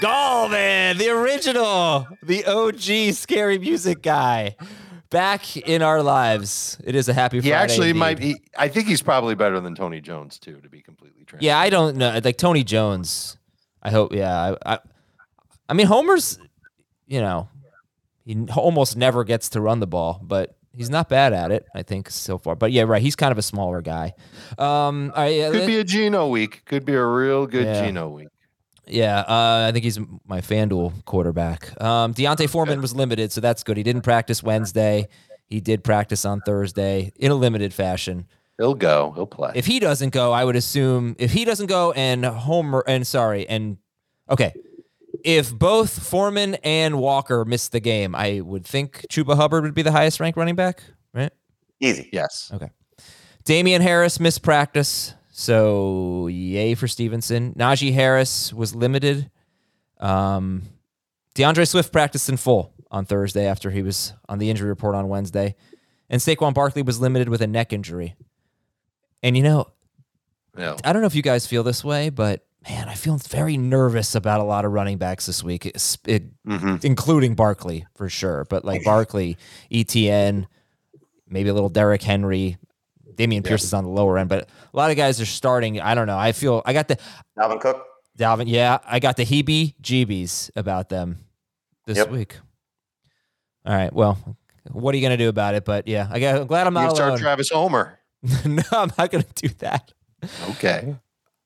Gallman, 0.00 0.96
the 0.96 1.08
original, 1.10 2.06
the 2.22 2.44
OG 2.44 3.14
scary 3.14 3.58
music 3.58 4.00
guy, 4.00 4.54
back 5.10 5.56
in 5.56 5.82
our 5.82 6.02
lives. 6.04 6.78
It 6.84 6.94
is 6.94 7.08
a 7.08 7.12
happy 7.12 7.38
He 7.40 7.50
Friday. 7.50 7.54
actually 7.62 7.88
indeed. 7.90 7.98
might 7.98 8.18
be 8.18 8.36
I 8.56 8.68
think 8.68 8.86
he's 8.86 9.02
probably 9.02 9.34
better 9.34 9.58
than 9.60 9.74
Tony 9.74 10.00
Jones 10.00 10.38
too, 10.38 10.60
to 10.60 10.68
be 10.68 10.82
completely 10.82 11.24
transparent. 11.24 11.42
Yeah, 11.42 11.58
I 11.58 11.68
don't 11.70 11.96
know. 11.96 12.20
Like 12.22 12.36
Tony 12.36 12.62
Jones. 12.62 13.38
I 13.82 13.90
hope. 13.90 14.12
Yeah, 14.12 14.54
I. 14.64 14.74
I, 14.74 14.78
I 15.68 15.72
mean, 15.74 15.86
Homer's. 15.86 16.38
You 17.08 17.20
know, 17.20 17.48
he 18.24 18.36
almost 18.54 18.96
never 18.96 19.24
gets 19.24 19.48
to 19.50 19.60
run 19.60 19.80
the 19.80 19.86
ball, 19.86 20.20
but 20.22 20.56
he's 20.76 20.90
not 20.90 21.08
bad 21.08 21.32
at 21.32 21.50
it. 21.50 21.64
I 21.74 21.82
think 21.82 22.10
so 22.10 22.38
far. 22.38 22.54
But 22.54 22.70
yeah, 22.70 22.82
right. 22.82 23.02
He's 23.02 23.16
kind 23.16 23.32
of 23.32 23.38
a 23.38 23.42
smaller 23.42 23.82
guy. 23.82 24.12
Um. 24.58 25.12
Right, 25.16 25.34
yeah, 25.34 25.50
Could 25.50 25.66
be 25.66 25.78
a 25.78 25.84
Geno 25.84 26.28
week. 26.28 26.62
Could 26.66 26.84
be 26.84 26.94
a 26.94 27.04
real 27.04 27.46
good 27.48 27.64
Yeah. 27.66 27.84
Geno 27.84 28.08
week. 28.10 28.28
Yeah, 28.90 29.20
uh, 29.20 29.66
I 29.68 29.72
think 29.72 29.84
he's 29.84 29.98
my 30.26 30.40
FanDuel 30.40 31.04
quarterback. 31.04 31.80
Um, 31.82 32.12
D'Onta 32.12 32.48
Foreman 32.48 32.80
was 32.80 32.94
limited, 32.94 33.32
so 33.32 33.40
that's 33.40 33.62
good. 33.62 33.76
He 33.76 33.82
didn't 33.82 34.02
practice 34.02 34.42
Wednesday. 34.42 35.08
He 35.46 35.60
did 35.60 35.82
practice 35.82 36.24
on 36.24 36.40
Thursday 36.40 37.12
in 37.16 37.30
a 37.30 37.34
limited 37.34 37.72
fashion. 37.72 38.26
He'll 38.58 38.74
go. 38.74 39.12
He'll 39.14 39.26
play. 39.26 39.52
If 39.54 39.66
he 39.66 39.78
doesn't 39.78 40.10
go, 40.10 40.32
I 40.32 40.44
would 40.44 40.56
assume 40.56 41.16
if 41.18 41.32
he 41.32 41.44
doesn't 41.44 41.66
go 41.66 41.92
and 41.92 42.24
Homer 42.24 42.84
and 42.86 43.06
sorry 43.06 43.48
and 43.48 43.78
okay, 44.28 44.52
if 45.24 45.56
both 45.56 46.06
Foreman 46.06 46.56
and 46.56 46.98
Walker 46.98 47.44
miss 47.44 47.68
the 47.68 47.80
game, 47.80 48.14
I 48.14 48.40
would 48.40 48.66
think 48.66 49.06
Chuba 49.10 49.36
Hubbard 49.36 49.64
would 49.64 49.74
be 49.74 49.82
the 49.82 49.92
highest 49.92 50.20
ranked 50.20 50.36
running 50.36 50.56
back, 50.56 50.82
right? 51.14 51.32
Easy. 51.80 52.08
yes. 52.12 52.50
Okay. 52.52 52.70
Damien 53.44 53.80
Harris 53.80 54.20
missed 54.20 54.42
practice, 54.42 55.14
so 55.40 56.26
yay 56.26 56.74
for 56.74 56.88
Stevenson. 56.88 57.54
Najee 57.54 57.92
Harris 57.92 58.52
was 58.52 58.74
limited. 58.74 59.30
Um, 60.00 60.62
D'Andre 61.34 61.64
Swift 61.64 61.92
practiced 61.92 62.28
in 62.28 62.36
full 62.36 62.72
on 62.90 63.04
Thursday 63.04 63.46
after 63.46 63.70
he 63.70 63.80
was 63.80 64.14
on 64.28 64.40
the 64.40 64.50
injury 64.50 64.68
report 64.68 64.96
on 64.96 65.08
Wednesday, 65.08 65.54
and 66.10 66.20
Saquon 66.20 66.54
Barkley 66.54 66.82
was 66.82 67.00
limited 67.00 67.28
with 67.28 67.40
a 67.40 67.46
neck 67.46 67.72
injury. 67.72 68.16
And 69.22 69.36
you 69.36 69.44
know, 69.44 69.68
No. 70.56 70.76
I 70.82 70.92
don't 70.92 71.02
know 71.02 71.06
if 71.06 71.14
you 71.14 71.22
guys 71.22 71.46
feel 71.46 71.62
this 71.62 71.84
way, 71.84 72.10
but 72.10 72.44
man, 72.68 72.88
I 72.88 72.94
feel 72.94 73.16
very 73.18 73.56
nervous 73.56 74.16
about 74.16 74.40
a 74.40 74.44
lot 74.44 74.64
of 74.64 74.72
running 74.72 74.98
backs 74.98 75.26
this 75.26 75.44
week, 75.44 75.66
it, 75.66 76.22
hmm 76.44 76.76
including 76.82 77.36
Barkley 77.36 77.86
for 77.94 78.08
sure. 78.08 78.44
But 78.50 78.64
like 78.64 78.82
Barkley, 78.92 79.36
ETN, 79.70 80.46
maybe 81.28 81.48
a 81.48 81.54
little 81.54 81.68
Derrick 81.68 82.02
Henry, 82.02 82.56
Dameon 83.18 83.44
Pierce 83.44 83.64
is 83.64 83.74
on 83.74 83.84
the 83.84 83.90
lower 83.90 84.16
end, 84.18 84.28
but 84.28 84.48
a 84.72 84.76
lot 84.76 84.90
of 84.90 84.96
guys 84.96 85.20
are 85.20 85.26
starting. 85.26 85.80
I 85.80 85.94
don't 85.94 86.06
know. 86.06 86.18
I 86.18 86.32
feel 86.32 86.62
I 86.64 86.72
got 86.72 86.88
the 86.88 86.98
Dalvin 87.38 87.60
Cook. 87.60 87.84
Dalvin. 88.18 88.44
Yeah, 88.46 88.78
I 88.86 89.00
got 89.00 89.16
the 89.16 89.24
heebie 89.24 89.74
jeebies 89.82 90.50
about 90.56 90.88
them 90.88 91.18
this 91.86 91.98
Yep. 91.98 92.10
week. 92.10 92.36
All 93.66 93.74
right. 93.74 93.92
Well, 93.92 94.18
what 94.70 94.94
are 94.94 94.98
you 94.98 95.02
gonna 95.02 95.16
do 95.16 95.28
about 95.28 95.54
it? 95.54 95.64
But 95.64 95.86
yeah, 95.88 96.08
I 96.10 96.16
I'm 96.26 96.46
glad 96.46 96.66
I'm 96.66 96.74
not 96.74 96.90
You 96.90 96.94
start 96.96 97.08
alone. 97.10 97.20
Travis 97.20 97.50
Homer. 97.50 97.98
no, 98.44 98.62
I'm 98.72 98.90
not 98.96 99.10
gonna 99.10 99.24
do 99.34 99.48
that. 99.58 99.92
Okay. 100.50 100.96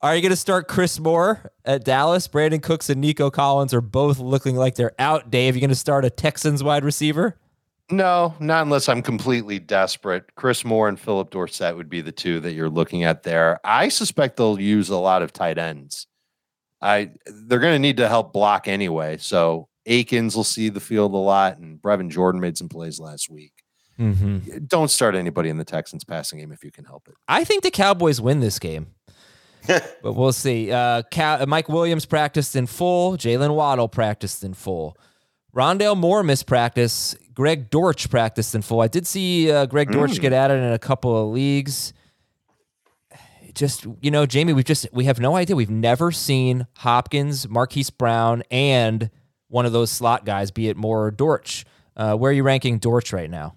Are 0.01 0.17
you 0.17 0.21
going 0.21 0.31
to 0.31 0.37
start 0.37 0.67
Chris 0.67 0.99
Moore 0.99 1.53
at 1.65 1.85
Dallas? 1.85 2.27
Brandin 2.27 2.61
Cooks 2.61 2.91
and 2.91 3.01
Nico 3.01 3.31
Collins 3.31 3.73
are 3.73 3.81
both 3.81 4.19
looking 4.19 4.57
like 4.57 4.75
they're 4.75 4.95
out. 4.99 5.31
Dave, 5.31 5.55
you 5.55 5.61
going 5.61 5.71
to 5.71 5.77
start 5.77 6.05
a 6.05 6.11
Texans 6.11 6.61
wide 6.61 6.83
receiver? 6.85 7.37
No, 7.91 8.35
not 8.41 8.63
unless 8.63 8.89
I'm 8.89 9.03
completely 9.03 9.59
desperate. 9.59 10.35
Chris 10.35 10.65
Moore 10.65 10.89
and 10.89 10.99
Phillip 10.99 11.31
Dorsett 11.31 11.77
would 11.77 11.91
be 11.91 12.01
the 12.01 12.13
two 12.13 12.41
that 12.41 12.53
you're 12.53 12.71
looking 12.71 13.05
at 13.05 13.23
there. 13.23 13.61
I 13.65 13.89
suspect 13.89 14.37
they'll 14.37 14.61
use 14.61 14.89
a 14.89 14.97
lot 14.97 15.23
of 15.23 15.33
tight 15.33 15.59
ends. 15.59 16.07
I 16.81 17.11
they're 17.27 17.59
going 17.61 17.75
to 17.75 17.79
need 17.79 17.99
to 17.99 18.09
help 18.09 18.33
block 18.33 18.67
anyway. 18.67 19.19
So 19.19 19.69
Akins 19.87 20.35
will 20.35 20.45
see 20.45 20.69
the 20.69 20.81
field 20.81 21.13
a 21.13 21.19
lot, 21.19 21.59
and 21.59 21.81
Brevin 21.81 22.09
Jordan 22.11 22.41
made 22.41 22.57
some 22.57 22.69
plays 22.69 22.99
last 22.99 23.31
week. 23.31 23.53
Mm-hmm. 23.99 24.65
Don't 24.67 24.91
start 24.91 25.15
anybody 25.15 25.49
in 25.49 25.59
the 25.59 25.65
Texans 25.65 26.03
passing 26.03 26.39
game 26.39 26.51
if 26.51 26.65
you 26.65 26.73
can 26.73 26.85
help 26.85 27.09
it. 27.09 27.15
I 27.29 27.45
think 27.45 27.63
the 27.63 27.71
Cowboys 27.71 28.21
win 28.21 28.41
this 28.41 28.59
game, 28.59 28.89
but 29.67 29.85
we'll 30.03 30.33
see. 30.33 30.73
Uh, 30.73 31.03
Cow- 31.11 31.45
Mike 31.45 31.69
Williams 31.69 32.07
practiced 32.07 32.57
in 32.57 32.67
full. 32.67 33.17
Jaylen 33.17 33.55
Waddle 33.55 33.89
practiced 33.89 34.43
in 34.45 34.55
full. 34.55 34.97
Rondale 35.55 35.97
Moore 35.97 36.23
missed 36.23 36.47
practice. 36.47 37.15
Greg 37.35 37.71
Dortch 37.71 38.11
practiced 38.11 38.55
in 38.55 38.63
full. 38.63 38.81
I 38.81 38.89
did 38.89 39.07
see 39.07 39.51
uh, 39.51 39.67
Greg 39.67 39.91
Dortch 39.91 40.21
get 40.21 40.33
added 40.33 40.63
in 40.63 40.73
a 40.73 40.79
couple 40.79 41.17
of 41.17 41.33
leagues. 41.33 41.93
Just 43.55 43.87
you 44.01 44.11
know, 44.11 44.25
Jamie, 44.25 44.53
we've 44.53 44.65
just 44.65 44.87
we 44.93 45.05
have 45.05 45.21
no 45.21 45.37
idea. 45.37 45.55
We've 45.57 45.71
never 45.71 46.11
seen 46.11 46.67
Hopkins, 46.79 47.49
Marquise 47.49 47.91
Brown, 47.91 48.43
and 48.51 49.11
one 49.49 49.67
of 49.67 49.73
those 49.73 49.91
slot 49.91 50.25
guys, 50.25 50.51
be 50.51 50.69
it 50.69 50.77
Moore 50.77 51.07
or 51.07 51.11
Dortch. 51.11 51.67
Uh, 51.95 52.17
where 52.17 52.31
are 52.31 52.35
you 52.35 52.43
ranking 52.43 52.79
Dortch 52.79 53.13
right 53.13 53.29
now? 53.29 53.55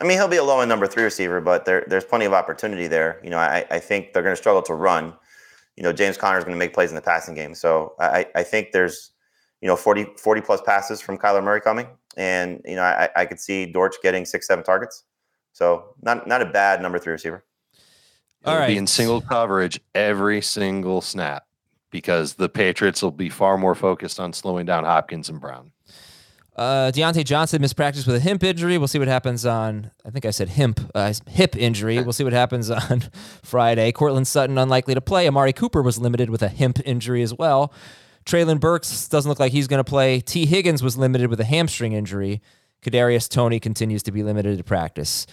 I 0.00 0.04
mean, 0.04 0.18
he'll 0.18 0.28
be 0.28 0.38
a 0.38 0.42
low 0.42 0.60
end 0.60 0.68
number 0.68 0.86
three 0.86 1.04
receiver, 1.04 1.40
but 1.40 1.64
there, 1.64 1.84
there's 1.86 2.04
plenty 2.04 2.24
of 2.24 2.32
opportunity 2.32 2.88
there. 2.88 3.20
You 3.22 3.30
know, 3.30 3.38
I, 3.38 3.64
I 3.70 3.78
think 3.78 4.12
they're 4.12 4.22
going 4.22 4.34
to 4.34 4.40
struggle 4.40 4.62
to 4.62 4.74
run. 4.74 5.12
You 5.76 5.84
know, 5.84 5.92
James 5.92 6.16
Conner 6.16 6.38
is 6.38 6.44
going 6.44 6.56
to 6.56 6.58
make 6.58 6.74
plays 6.74 6.90
in 6.90 6.96
the 6.96 7.02
passing 7.02 7.34
game. 7.34 7.54
So 7.54 7.94
I, 8.00 8.26
I 8.34 8.42
think 8.42 8.72
there's, 8.72 9.12
you 9.62 9.68
know, 9.68 9.76
40, 9.76 10.06
40 10.18 10.40
plus 10.40 10.60
passes 10.60 11.00
from 11.00 11.16
Kyler 11.16 11.42
Murray 11.42 11.60
coming. 11.60 11.86
And, 12.16 12.60
you 12.66 12.74
know, 12.74 12.82
I, 12.82 13.08
I 13.16 13.24
could 13.24 13.40
see 13.40 13.64
Dortch 13.64 13.94
getting 14.02 14.26
six, 14.26 14.46
seven 14.46 14.64
targets. 14.64 15.04
So 15.52 15.94
not, 16.02 16.26
not 16.26 16.42
a 16.42 16.46
bad 16.46 16.82
number 16.82 16.98
three 16.98 17.12
receiver. 17.12 17.44
All 18.44 18.56
It'll 18.56 18.66
be 18.66 18.76
in 18.76 18.88
single 18.88 19.20
coverage 19.20 19.80
every 19.94 20.42
single 20.42 21.00
snap 21.00 21.46
because 21.90 22.34
the 22.34 22.48
Patriots 22.48 23.02
will 23.02 23.12
be 23.12 23.28
far 23.28 23.56
more 23.56 23.76
focused 23.76 24.18
on 24.18 24.32
slowing 24.32 24.66
down 24.66 24.84
Hopkins 24.84 25.28
and 25.28 25.40
Brown. 25.40 25.70
Uh, 26.56 26.90
Diontae 26.92 27.24
Johnson 27.24 27.62
missed 27.62 27.76
practice 27.76 28.04
with 28.04 28.16
a 28.16 28.20
hip 28.20 28.42
injury. 28.42 28.76
We'll 28.76 28.88
see 28.88 28.98
what 28.98 29.08
happens 29.08 29.46
on. 29.46 29.90
I 30.04 30.10
think 30.10 30.26
I 30.26 30.30
said 30.30 30.50
hip 30.50 30.80
uh, 30.94 31.14
hip 31.28 31.56
injury. 31.56 32.02
We'll 32.02 32.12
see 32.12 32.24
what 32.24 32.34
happens 32.34 32.68
on 32.90 33.04
Friday. 33.42 33.90
Courtland 33.92 34.26
Sutton 34.26 34.58
unlikely 34.58 34.94
to 34.94 35.00
play. 35.00 35.26
Amari 35.26 35.54
Cooper 35.54 35.80
was 35.80 35.98
limited 35.98 36.28
with 36.28 36.42
a 36.42 36.48
hip 36.48 36.78
injury 36.84 37.22
as 37.22 37.32
well. 37.32 37.72
Treylon 38.24 38.60
Burks 38.60 39.08
doesn't 39.08 39.28
look 39.28 39.40
like 39.40 39.52
he's 39.52 39.66
going 39.66 39.82
to 39.82 39.88
play. 39.88 40.20
Tee 40.20 40.46
Higgins 40.46 40.82
was 40.82 40.96
limited 40.96 41.28
with 41.28 41.40
a 41.40 41.44
hamstring 41.44 41.92
injury. 41.92 42.40
Kadarius 42.82 43.28
Toney 43.28 43.60
continues 43.60 44.02
to 44.04 44.12
be 44.12 44.22
limited 44.22 44.58
to 44.58 44.64
practice. 44.64 45.26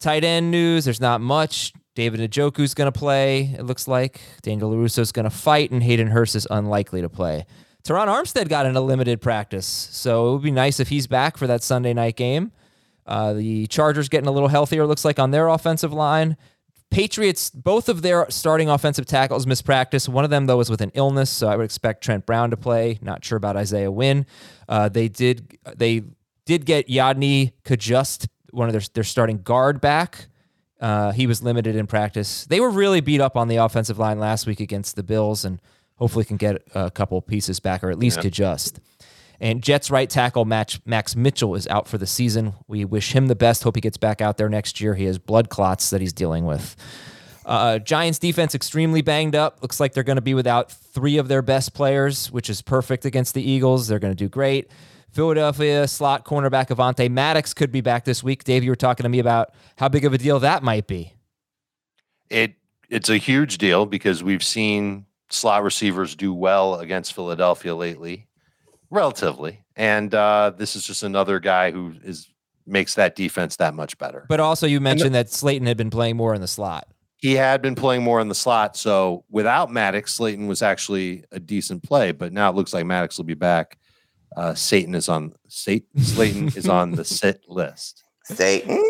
Tight 0.00 0.24
end 0.24 0.50
news. 0.50 0.84
There's 0.84 1.00
not 1.00 1.20
much. 1.20 1.72
David 1.94 2.20
Njoku's 2.30 2.74
going 2.74 2.90
to 2.90 2.98
play. 2.98 3.54
It 3.56 3.64
looks 3.64 3.86
like 3.86 4.20
Daniel 4.42 4.70
Larusso's 4.70 5.12
going 5.12 5.24
to 5.24 5.30
fight, 5.30 5.70
and 5.70 5.82
Hayden 5.82 6.08
Hurst 6.08 6.34
is 6.34 6.46
unlikely 6.50 7.02
to 7.02 7.08
play. 7.08 7.46
Terron 7.84 8.08
Armstead 8.08 8.48
got 8.48 8.66
in 8.66 8.76
a 8.76 8.80
limited 8.80 9.20
practice, 9.20 9.66
so 9.66 10.30
it 10.30 10.32
would 10.32 10.42
be 10.42 10.50
nice 10.50 10.80
if 10.80 10.88
he's 10.88 11.06
back 11.06 11.36
for 11.36 11.46
that 11.46 11.62
Sunday 11.62 11.92
night 11.92 12.16
game. 12.16 12.50
Uh, 13.06 13.34
the 13.34 13.66
Chargers 13.66 14.08
getting 14.08 14.26
a 14.26 14.32
little 14.32 14.48
healthier, 14.48 14.86
looks 14.86 15.04
like, 15.04 15.18
on 15.18 15.30
their 15.30 15.48
offensive 15.48 15.92
line. 15.92 16.36
Patriots, 16.94 17.50
both 17.50 17.88
of 17.88 18.02
their 18.02 18.26
starting 18.30 18.68
offensive 18.68 19.04
tackles 19.04 19.46
missed 19.46 19.64
practice. 19.64 20.08
One 20.08 20.24
of 20.24 20.30
them, 20.30 20.46
though, 20.46 20.58
was 20.58 20.70
with 20.70 20.80
an 20.80 20.92
illness, 20.94 21.28
so 21.28 21.48
I 21.48 21.56
would 21.56 21.64
expect 21.64 22.04
Trent 22.04 22.24
Brown 22.24 22.50
to 22.50 22.56
play. 22.56 22.98
Not 23.02 23.24
sure 23.24 23.36
about 23.36 23.56
Isaiah 23.56 23.90
Wynn. 23.90 24.26
Uh, 24.68 24.88
they 24.88 25.08
did 25.08 25.58
they 25.76 26.02
did 26.46 26.64
get 26.64 26.88
Yodny 26.88 27.52
Cajuste, 27.64 28.28
one 28.52 28.68
of 28.68 28.72
their 28.72 28.82
their 28.94 29.04
starting 29.04 29.42
guard 29.42 29.80
back. 29.80 30.26
Uh, 30.80 31.12
he 31.12 31.26
was 31.26 31.42
limited 31.42 31.76
in 31.76 31.86
practice. 31.86 32.44
They 32.44 32.60
were 32.60 32.70
really 32.70 33.00
beat 33.00 33.20
up 33.20 33.36
on 33.36 33.48
the 33.48 33.56
offensive 33.56 33.98
line 33.98 34.18
last 34.18 34.46
week 34.46 34.60
against 34.60 34.96
the 34.96 35.02
Bills, 35.02 35.44
and 35.44 35.60
hopefully 35.96 36.24
can 36.24 36.36
get 36.36 36.62
a 36.74 36.90
couple 36.90 37.20
pieces 37.22 37.60
back 37.60 37.82
or 37.82 37.90
at 37.90 37.98
least 37.98 38.18
adjust. 38.24 38.80
And 39.44 39.62
Jets 39.62 39.90
right 39.90 40.08
tackle 40.08 40.46
Max, 40.46 40.80
Max 40.86 41.14
Mitchell 41.14 41.54
is 41.54 41.66
out 41.68 41.86
for 41.86 41.98
the 41.98 42.06
season. 42.06 42.54
We 42.66 42.86
wish 42.86 43.12
him 43.12 43.26
the 43.26 43.34
best. 43.34 43.62
Hope 43.62 43.74
he 43.74 43.82
gets 43.82 43.98
back 43.98 44.22
out 44.22 44.38
there 44.38 44.48
next 44.48 44.80
year. 44.80 44.94
He 44.94 45.04
has 45.04 45.18
blood 45.18 45.50
clots 45.50 45.90
that 45.90 46.00
he's 46.00 46.14
dealing 46.14 46.46
with. 46.46 46.74
Uh, 47.44 47.78
Giants 47.78 48.18
defense 48.18 48.54
extremely 48.54 49.02
banged 49.02 49.36
up. 49.36 49.58
Looks 49.60 49.80
like 49.80 49.92
they're 49.92 50.02
going 50.02 50.16
to 50.16 50.22
be 50.22 50.32
without 50.32 50.72
three 50.72 51.18
of 51.18 51.28
their 51.28 51.42
best 51.42 51.74
players, 51.74 52.32
which 52.32 52.48
is 52.48 52.62
perfect 52.62 53.04
against 53.04 53.34
the 53.34 53.42
Eagles. 53.42 53.86
They're 53.86 53.98
going 53.98 54.14
to 54.14 54.24
do 54.24 54.30
great. 54.30 54.70
Philadelphia 55.10 55.86
slot 55.88 56.24
cornerback 56.24 56.68
Avonte 56.68 57.10
Maddox 57.10 57.52
could 57.52 57.70
be 57.70 57.82
back 57.82 58.06
this 58.06 58.22
week. 58.22 58.44
Dave, 58.44 58.64
you 58.64 58.70
were 58.70 58.76
talking 58.76 59.04
to 59.04 59.10
me 59.10 59.18
about 59.18 59.52
how 59.76 59.90
big 59.90 60.06
of 60.06 60.14
a 60.14 60.18
deal 60.18 60.40
that 60.40 60.62
might 60.62 60.86
be. 60.86 61.12
It 62.30 62.54
it's 62.88 63.10
a 63.10 63.18
huge 63.18 63.58
deal 63.58 63.84
because 63.84 64.24
we've 64.24 64.42
seen 64.42 65.04
slot 65.28 65.62
receivers 65.62 66.16
do 66.16 66.32
well 66.32 66.76
against 66.76 67.12
Philadelphia 67.12 67.74
lately. 67.74 68.26
Relatively. 68.94 69.64
And 69.74 70.14
uh, 70.14 70.52
this 70.56 70.76
is 70.76 70.86
just 70.86 71.02
another 71.02 71.40
guy 71.40 71.72
who 71.72 71.94
is 72.04 72.30
makes 72.64 72.94
that 72.94 73.16
defense 73.16 73.56
that 73.56 73.74
much 73.74 73.98
better. 73.98 74.24
But 74.28 74.38
also, 74.38 74.68
you 74.68 74.80
mentioned 74.80 75.16
that 75.16 75.30
Slayton 75.30 75.66
had 75.66 75.76
been 75.76 75.90
playing 75.90 76.16
more 76.16 76.32
in 76.32 76.40
the 76.40 76.46
slot. 76.46 76.86
He 77.16 77.34
had 77.34 77.60
been 77.60 77.74
playing 77.74 78.04
more 78.04 78.20
in 78.20 78.28
the 78.28 78.36
slot, 78.36 78.76
so 78.76 79.24
without 79.28 79.72
Maddox, 79.72 80.12
Slayton 80.14 80.46
was 80.46 80.62
actually 80.62 81.24
a 81.32 81.40
decent 81.40 81.82
play. 81.82 82.12
But 82.12 82.32
now 82.32 82.48
it 82.50 82.54
looks 82.54 82.72
like 82.72 82.86
Maddox 82.86 83.18
will 83.18 83.24
be 83.24 83.34
back. 83.34 83.78
Uh, 84.36 84.54
Satan 84.54 84.94
is 84.94 85.08
on 85.08 85.34
Satan. 85.48 86.00
Slayton 86.00 86.48
is 86.56 86.68
on 86.68 86.92
the 86.92 87.04
sit 87.04 87.42
list. 87.48 88.04
Satan. 88.22 88.80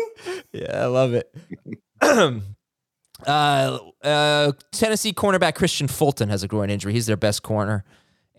Yeah, 0.53 0.83
I 0.83 0.85
love 0.85 1.13
it. 1.15 1.35
uh, 3.25 3.79
uh, 4.03 4.51
Tennessee 4.71 5.13
cornerback 5.13 5.55
Kristian 5.55 5.89
Fulton 5.89 6.29
has 6.29 6.43
a 6.43 6.47
groin 6.47 6.69
injury. 6.69 6.93
He's 6.93 7.07
their 7.07 7.17
best 7.17 7.41
corner. 7.41 7.83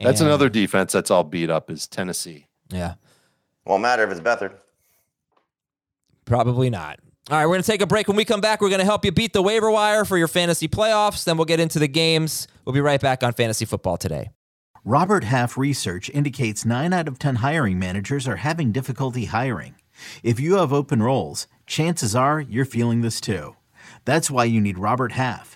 That's 0.00 0.20
another 0.20 0.48
defense 0.48 0.92
that's 0.92 1.11
all 1.11 1.24
beat 1.24 1.50
up. 1.50 1.70
Is 1.70 1.87
Tennessee? 1.87 2.46
Yeah, 2.68 2.94
Won't 3.64 3.82
matter 3.82 4.02
if 4.04 4.11
it's 4.11 4.20
Beathard. 4.20 4.52
probably 6.24 6.70
not. 6.70 6.98
All 7.30 7.37
right, 7.38 7.46
we're 7.46 7.54
going 7.54 7.62
to 7.62 7.70
take 7.70 7.80
a 7.82 7.87
break. 7.87 8.06
When 8.06 8.16
we 8.16 8.24
come 8.24 8.40
back, 8.40 8.61
we're 8.61 8.68
going 8.68 8.78
to 8.78 8.85
help 8.85 9.04
you 9.04 9.11
beat 9.11 9.32
the 9.32 9.42
waiver 9.42 9.70
wire 9.70 10.04
for 10.04 10.16
your 10.16 10.28
fantasy 10.28 10.68
playoffs. 10.68 11.24
Then 11.24 11.37
we'll 11.37 11.44
get 11.44 11.59
into 11.59 11.78
the 11.80 11.88
games. 11.88 12.46
We'll 12.64 12.72
be 12.72 12.80
right 12.80 13.00
back 13.00 13.24
on 13.24 13.32
Fantasy 13.32 13.64
Football 13.64 13.96
today. 13.96 14.30
Robert 14.85 15.24
Half 15.24 15.56
research 15.59 16.09
indicates 16.11 16.64
9 16.64 16.92
out 16.92 17.09
of 17.09 17.18
10 17.18 17.37
hiring 17.37 17.78
managers 17.80 18.28
are 18.28 18.37
having 18.37 18.70
difficulty 18.70 19.24
hiring. 19.24 19.74
If 20.22 20.38
you 20.38 20.56
have 20.56 20.72
open 20.72 21.02
roles, 21.02 21.48
chances 21.66 22.14
are 22.14 22.40
you're 22.40 22.64
feeling 22.64 23.00
this 23.00 23.20
too. 23.20 23.56
That's 24.04 24.30
why 24.30 24.44
you 24.44 24.61
need 24.61 24.78
Robert 24.78 25.11
Half. 25.12 25.56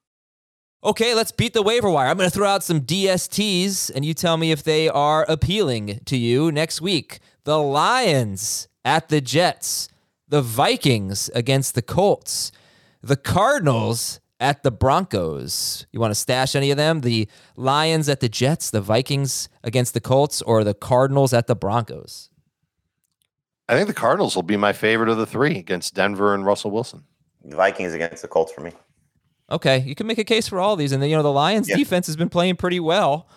Okay, 0.83 1.13
let's 1.13 1.31
beat 1.31 1.53
the 1.53 1.61
waiver 1.61 1.91
wire. 1.91 2.07
I'm 2.07 2.17
going 2.17 2.27
to 2.27 2.33
throw 2.33 2.47
out 2.47 2.63
some 2.63 2.81
DSTs, 2.81 3.91
and 3.93 4.03
you 4.03 4.15
tell 4.15 4.35
me 4.35 4.51
if 4.51 4.63
they 4.63 4.89
are 4.89 5.25
appealing 5.29 5.99
to 6.05 6.17
you 6.17 6.51
next 6.51 6.81
week. 6.81 7.19
The 7.43 7.59
Lions 7.59 8.67
at 8.83 9.09
the 9.09 9.21
Jets, 9.21 9.89
the 10.27 10.41
Vikings 10.41 11.29
against 11.35 11.75
the 11.75 11.83
Colts, 11.83 12.51
the 13.03 13.15
Cardinals 13.15 14.21
at 14.39 14.63
the 14.63 14.71
Broncos. 14.71 15.85
You 15.91 15.99
want 15.99 16.09
to 16.11 16.19
stash 16.19 16.55
any 16.55 16.71
of 16.71 16.77
them? 16.77 17.01
The 17.01 17.27
Lions 17.55 18.09
at 18.09 18.19
the 18.19 18.29
Jets, 18.29 18.71
the 18.71 18.81
Vikings 18.81 19.49
against 19.63 19.93
the 19.93 20.01
Colts, 20.01 20.41
or 20.41 20.63
the 20.63 20.73
Cardinals 20.73 21.31
at 21.31 21.45
the 21.45 21.55
Broncos? 21.55 22.31
I 23.69 23.75
think 23.75 23.87
the 23.87 23.93
Cardinals 23.93 24.35
will 24.35 24.41
be 24.41 24.57
my 24.57 24.73
favorite 24.73 25.09
of 25.09 25.17
the 25.17 25.27
three 25.27 25.59
against 25.59 25.93
Denver 25.93 26.33
and 26.33 26.43
Russell 26.43 26.71
Wilson. 26.71 27.03
The 27.45 27.55
Vikings 27.55 27.93
against 27.93 28.23
the 28.23 28.27
Colts 28.27 28.51
for 28.51 28.61
me. 28.61 28.71
Okay, 29.51 29.79
you 29.79 29.95
can 29.95 30.07
make 30.07 30.17
a 30.17 30.23
case 30.23 30.47
for 30.47 30.59
all 30.59 30.75
these, 30.75 30.91
and 30.93 31.01
then 31.03 31.09
you 31.09 31.15
know 31.15 31.23
the 31.23 31.31
Lions' 31.31 31.69
Yeah. 31.69 31.75
defense 31.75 32.07
has 32.07 32.15
been 32.15 32.29
playing 32.29 32.55
pretty 32.55 32.79
well, 32.79 33.27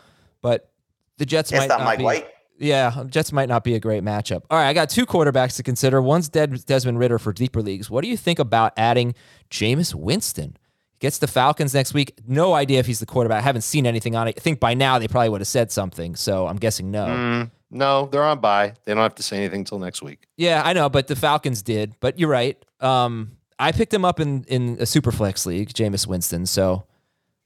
but 0.42 0.70
the 1.18 1.26
Jets 1.26 1.50
Can't 1.50 1.68
might 1.68 1.78
not 1.78 1.98
be. 1.98 2.04
White. 2.04 2.26
Yeah, 2.56 3.02
Jets 3.08 3.32
might 3.32 3.48
not 3.48 3.64
be 3.64 3.74
a 3.74 3.80
great 3.80 4.04
matchup. 4.04 4.42
All 4.48 4.56
right, 4.56 4.68
I 4.68 4.72
got 4.72 4.88
two 4.88 5.06
quarterbacks 5.06 5.56
to 5.56 5.64
consider. 5.64 6.00
One's 6.00 6.28
Des- 6.28 6.46
Desmond 6.46 7.00
Ridder 7.00 7.18
for 7.18 7.32
deeper 7.32 7.60
leagues. 7.60 7.90
What 7.90 8.02
do 8.04 8.08
you 8.08 8.16
think 8.16 8.38
about 8.38 8.72
adding 8.76 9.14
Jameis 9.50 9.92
Winston? 9.92 10.56
Gets 11.00 11.18
the 11.18 11.26
Falcons 11.26 11.74
next 11.74 11.92
week. 11.94 12.14
No 12.28 12.54
idea 12.54 12.78
if 12.78 12.86
he's 12.86 13.00
the 13.00 13.06
quarterback. 13.06 13.38
I 13.42 13.44
haven't 13.44 13.62
seen 13.62 13.86
anything 13.86 14.14
on 14.14 14.28
it. 14.28 14.36
I 14.38 14.40
think 14.40 14.60
by 14.60 14.72
now 14.72 15.00
they 15.00 15.08
probably 15.08 15.30
would 15.30 15.40
have 15.40 15.48
said 15.48 15.72
something, 15.72 16.14
so 16.14 16.46
I'm 16.46 16.56
guessing 16.56 16.92
no. 16.92 17.06
Mm, 17.06 17.50
no, 17.72 18.06
they're 18.06 18.22
on 18.22 18.38
bye. 18.38 18.74
They 18.84 18.94
don't 18.94 19.02
have 19.02 19.16
to 19.16 19.22
say 19.24 19.38
anything 19.38 19.62
until 19.62 19.80
next 19.80 20.00
week. 20.00 20.28
Yeah, 20.36 20.62
I 20.64 20.72
know, 20.74 20.88
but 20.88 21.08
the 21.08 21.16
Falcons 21.16 21.60
did. 21.62 21.94
But 21.98 22.20
you're 22.20 22.28
right. 22.30 22.56
Um, 22.80 23.32
I 23.58 23.72
picked 23.72 23.92
him 23.94 24.04
up 24.04 24.20
in 24.20 24.44
in 24.44 24.76
a 24.80 24.86
super 24.86 25.12
flex 25.12 25.46
league, 25.46 25.70
Jameis 25.70 26.06
Winston. 26.06 26.46
So 26.46 26.84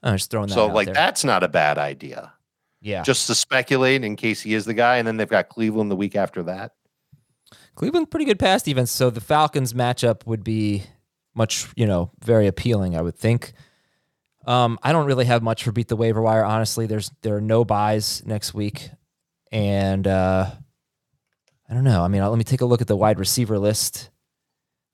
I'm 0.03 0.15
just 0.15 0.31
throwing 0.31 0.49
that. 0.49 0.55
So, 0.55 0.67
like, 0.67 0.87
there. 0.87 0.95
that's 0.95 1.25
not 1.25 1.43
a 1.43 1.49
bad 1.49 1.79
idea. 1.79 2.33
Yeah, 2.81 3.03
Just 3.03 3.27
to 3.27 3.35
speculate 3.35 4.05
in 4.05 4.15
case 4.15 4.41
he 4.41 4.55
is 4.55 4.65
the 4.65 4.75
guy. 4.75 4.99
And 4.99 5.09
then 5.09 5.17
they've 5.17 5.29
got 5.29 5.49
Cleveland 5.49 5.91
the 5.91 5.97
week 5.97 6.15
after 6.15 6.45
that. 6.45 6.75
Cleveland 7.75 8.11
pretty 8.11 8.25
good 8.25 8.39
pass 8.39 8.63
defense, 8.63 8.91
so 8.91 9.11
the 9.11 9.21
Falcons 9.21 9.73
matchup 9.73 10.27
would 10.27 10.45
be 10.45 10.85
much, 11.35 11.69
you 11.77 11.87
know, 11.87 12.11
very 12.25 12.47
appealing, 12.47 12.97
I 12.97 13.03
would 13.03 13.17
think. 13.17 13.53
Um, 14.47 14.79
I 14.83 14.93
don't 14.93 15.07
really 15.07 15.27
have 15.27 15.43
much 15.43 15.65
for 15.65 15.73
beat 15.73 15.89
the 15.89 15.97
waiver 15.97 16.23
wire, 16.23 16.45
honestly. 16.45 16.87
There's 16.87 17.11
there 17.23 17.37
are 17.37 17.41
no 17.41 17.65
buys 17.65 18.25
next 18.25 18.55
week, 18.55 18.91
and 19.53 20.07
uh, 20.07 20.51
I 21.69 21.75
don't 21.75 21.85
know. 21.85 22.03
I 22.03 22.09
mean, 22.09 22.23
let 22.23 22.39
me 22.39 22.45
take 22.45 22.61
a 22.61 22.67
look 22.67 22.81
at 22.81 22.87
the 22.87 22.97
wide 22.97 23.19
receiver 23.19 23.59
list. 23.59 24.11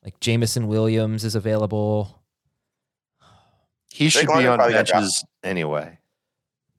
Like 0.04 0.20
Jameson 0.20 0.66
Williams 0.68 1.24
is 1.24 1.34
available. 1.34 2.22
He 3.90 4.08
should 4.08 4.26
be 4.26 4.46
on 4.46 4.56
probably 4.58 4.74
got 4.74 4.86
benches 4.90 5.24
anyway. 5.42 5.98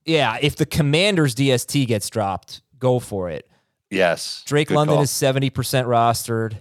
Yeah, 0.05 0.38
if 0.41 0.55
the 0.57 0.65
Commanders 0.65 1.33
DST 1.33 1.88
gets 1.88 2.09
dropped, 2.09 2.61
go 2.77 2.99
for 2.99 3.29
it. 3.29 3.49
Yes. 3.89 4.43
Drake 4.45 4.67
good 4.67 4.75
London 4.75 4.95
call. 4.97 5.03
is 5.03 5.11
seventy 5.11 5.49
percent 5.49 5.88
rostered. 5.88 6.57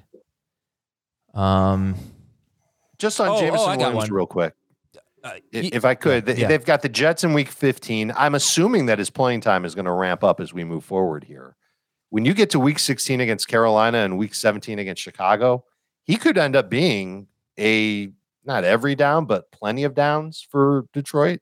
Um, 1.35 1.97
just 2.99 3.21
on 3.21 3.29
Oh, 3.29 3.35
oh, 3.37 3.41
Jameson 3.41 3.79
Williams, 3.79 4.11
real 4.11 4.27
quick. 4.27 4.55
uh, 4.97 5.01
I- 5.29 5.43
y- 5.53 5.71
If 5.73 5.85
I 5.85 5.95
could, 5.97 6.29
yeah, 6.29 6.35
yeah. 6.35 6.49
they've 6.49 6.65
got 6.65 6.83
the 6.83 6.89
Jets 6.89 7.25
in 7.25 7.33
week 7.33 7.49
15. 7.49 8.13
I'm 8.17 8.35
assuming 8.37 8.87
that 8.87 8.99
his 9.01 9.11
playing 9.11 9.41
time 9.41 9.65
is 9.65 9.75
going 9.75 9.87
to 9.87 9.91
ramp 9.93 10.23
up 10.23 10.39
as 10.41 10.55
we 10.55 10.63
move 10.65 10.85
forward 10.85 11.25
here. 11.25 11.57
When 12.11 12.25
you 12.25 12.35
get 12.35 12.51
to 12.51 12.61
week 12.61 12.79
16 12.79 13.21
against 13.21 13.49
Carolina 13.49 13.99
and 13.99 14.17
week 14.17 14.35
17 14.35 14.79
against 14.79 15.03
Chicago, 15.03 15.65
he 16.05 16.17
could 16.17 16.39
end 16.39 16.55
up 16.55 16.71
being 16.71 17.27
a 17.59 18.11
not 18.45 18.65
every 18.65 18.95
down, 18.95 19.25
but 19.25 19.51
plenty 19.51 19.85
of 19.85 19.95
downs 19.95 20.47
for 20.49 20.87
Detroit. 20.93 21.41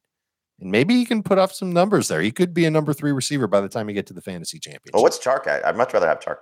And 0.61 0.70
maybe 0.70 0.94
he 0.94 1.05
can 1.05 1.22
put 1.22 1.38
up 1.38 1.53
some 1.53 1.72
numbers 1.72 2.09
there. 2.09 2.20
He 2.20 2.31
could 2.31 2.55
be 2.55 2.64
a 2.64 2.70
number 2.70 2.92
three 2.92 3.11
receiver 3.11 3.48
by 3.48 3.61
the 3.61 3.68
time 3.68 3.88
you 3.88 3.94
get 3.94 4.07
to 4.07 4.14
the 4.14 4.20
fantasy 4.20 4.61
championship. 4.61 4.94
Well, 4.94 5.03
what's 5.03 5.18
Chark 5.18 5.46
at? 5.48 5.66
I'd 5.66 5.77
much 5.77 5.92
rather 5.92 6.07
have 6.07 6.20
Chark. 6.20 6.37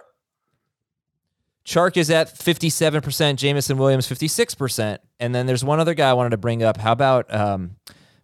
Chark 1.65 1.97
is 1.97 2.11
at 2.11 2.35
57%, 2.35 3.37
Jameson 3.37 3.79
Williams 3.79 4.09
56%. 4.09 4.99
And 5.19 5.35
then 5.35 5.47
there's 5.47 5.65
one 5.65 5.81
other 5.81 5.95
guy 5.95 6.11
I 6.11 6.13
wanted 6.13 6.31
to 6.31 6.37
bring 6.37 6.63
up. 6.63 6.77
How 6.77 6.93
about 6.93 7.33
um, 7.33 7.77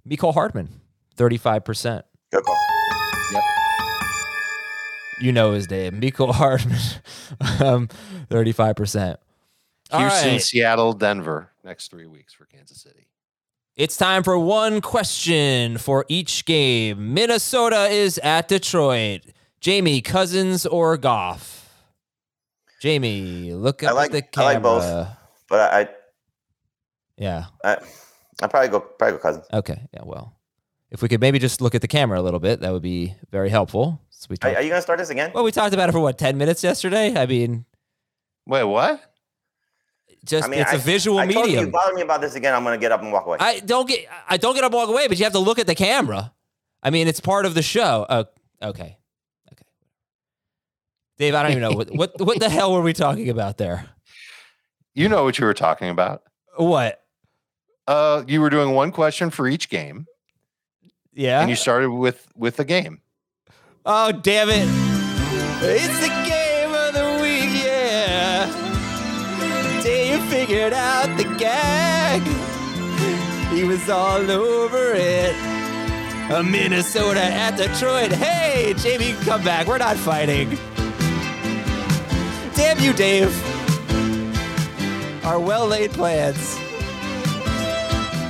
Mecole 0.07 0.35
Hardman, 0.35 0.69
35%. 1.17 2.03
Good 2.33 2.45
call. 2.45 2.57
Yep. 3.33 3.43
You 5.21 5.33
know 5.33 5.53
his 5.53 5.71
name, 5.71 6.01
Mecole 6.01 6.35
Hardman, 6.35 6.79
um, 7.61 7.89
35%. 8.29 9.17
All 9.91 10.01
Houston, 10.01 10.33
right. 10.33 10.43
Seattle, 10.43 10.93
Denver, 10.93 11.53
next 11.65 11.91
three 11.91 12.07
weeks 12.07 12.33
for 12.33 12.45
Kansas 12.47 12.81
City. 12.83 13.07
It's 13.77 13.97
time 13.97 14.23
for 14.23 14.39
one 14.39 14.81
question 14.81 15.79
for 15.79 16.05
each 16.09 16.45
game. 16.45 17.13
Minnesota 17.15 17.87
is 17.87 18.19
at 18.19 18.49
Detroit. 18.49 19.21
Jamie, 19.61 20.01
Cousins 20.01 20.65
or 20.67 20.97
Goff? 20.97 21.69
Jamie, 22.81 23.53
look 23.53 23.83
I 23.85 23.93
like- 23.93 24.07
at 24.07 24.13
the 24.13 24.19
I 24.19 24.55
camera. 24.55 24.55
like 24.55 24.63
both. 24.63 25.09
But 25.49 25.73
I, 25.75 25.89
Yeah. 27.17 27.47
I, 27.65 27.79
I 28.43 28.47
probably 28.49 28.69
go 28.69 28.81
probably 28.81 29.17
go 29.17 29.23
Cousins. 29.23 29.47
Okay. 29.53 29.81
Yeah. 29.95 30.01
Well, 30.05 30.37
if 30.91 31.03
we 31.03 31.09
could 31.09 31.21
maybe 31.21 31.39
just 31.39 31.61
look 31.61 31.75
at 31.75 31.81
the 31.81 31.89
camera 31.89 32.21
a 32.21 32.23
little 32.23 32.41
bit, 32.41 32.61
that 32.61 32.73
would 32.73 32.83
be 32.83 33.15
very 33.31 33.49
helpful. 33.49 34.01
So 34.11 34.27
we 34.31 34.37
Are, 34.43 34.57
are 34.57 34.63
you 34.63 34.69
gonna 34.71 34.83
start 34.83 34.99
this 34.99 35.11
again? 35.11 35.31
well, 35.35 35.45
we 35.45 35.53
talked 35.53 35.75
about 35.75 35.89
it 35.89 35.93
for 35.93 36.01
what 36.01 36.19
ten 36.19 36.37
minutes 36.39 36.63
yesterday. 36.65 37.15
I 37.17 37.27
mean, 37.27 37.65
Wait, 38.47 38.65
what? 38.65 39.01
Just 40.27 40.47
I 40.47 40.51
mean, 40.51 40.61
it's 40.61 40.73
a 40.73 40.77
I- 40.77 40.79
visual 40.79 41.19
I 41.19 41.27
told 41.27 41.49
you, 41.51 41.61
you 41.61 41.69
bother 41.69 41.95
me 41.95 42.03
about 42.03 42.21
this 42.21 42.35
again. 42.35 42.55
I'm 42.55 42.65
gonna 42.65 42.79
get 42.79 42.93
up 42.93 43.03
and 43.03 43.13
walk 43.13 43.27
away. 43.27 43.39
I 43.41 43.61
don't 43.61 43.89
get. 43.89 44.07
I 44.29 44.37
don't 44.37 44.55
get 44.55 44.65
up 44.65 44.73
and 44.73 44.77
walk 44.79 44.89
away, 44.89 45.09
but 45.09 45.19
you 45.19 45.25
have 45.25 45.33
to 45.33 45.39
look 45.39 45.59
at 45.59 45.67
the 45.67 45.75
camera. 45.75 46.33
I 46.83 46.91
mean, 46.91 47.09
it's 47.09 47.21
part 47.21 47.47
of 47.47 47.55
the 47.55 47.63
show. 47.63 48.05
Oh, 48.09 48.25
okay. 48.63 48.99
Okay. 49.53 49.65
Dave, 51.19 51.35
I 51.35 51.43
don't 51.43 51.53
even 51.53 51.63
know 51.63 51.73
what 51.73 51.91
what 51.95 52.21
what 52.21 52.39
the 52.41 52.49
hell 52.51 52.73
were 52.73 52.83
we 52.83 52.93
talking 52.93 53.29
about 53.31 53.57
there? 53.59 53.89
You 54.95 55.09
know 55.09 55.25
what 55.25 55.39
you 55.39 55.45
were 55.47 55.55
talking 55.55 55.89
about. 55.91 56.23
What? 56.57 57.03
Uh, 57.87 58.25
you 58.27 58.41
were 58.41 58.51
doing 58.51 58.73
one 58.75 58.91
question 58.91 59.31
for 59.31 59.47
each 59.47 59.69
game, 59.69 60.07
Yeah. 61.13 61.41
and 61.41 61.49
you 61.51 61.55
started 61.57 61.91
with 61.91 62.27
with 62.35 62.57
the 62.57 62.65
game. 62.65 63.01
Oh, 63.85 64.11
damn 64.13 64.49
it. 64.51 64.67
It's 65.63 66.01
the 66.01 66.09
game 66.09 66.36
figured 70.47 70.73
out 70.73 71.17
the 71.17 71.25
gag. 71.39 72.23
He 73.53 73.65
was 73.65 73.89
all 73.89 74.31
over 74.31 74.93
it. 74.95 75.35
A 76.31 76.43
Minnesota 76.43 77.21
at 77.23 77.57
Detroit. 77.57 78.13
Hey, 78.13 78.73
Jamie, 78.79 79.15
come 79.25 79.43
back. 79.43 79.67
We're 79.67 79.79
not 79.79 79.97
fighting. 79.97 80.51
Damn 82.55 82.79
you, 82.79 82.93
Dave. 82.93 83.35
Our 85.25 85.41
well 85.41 85.67
laid 85.67 85.91
plans. 85.91 86.57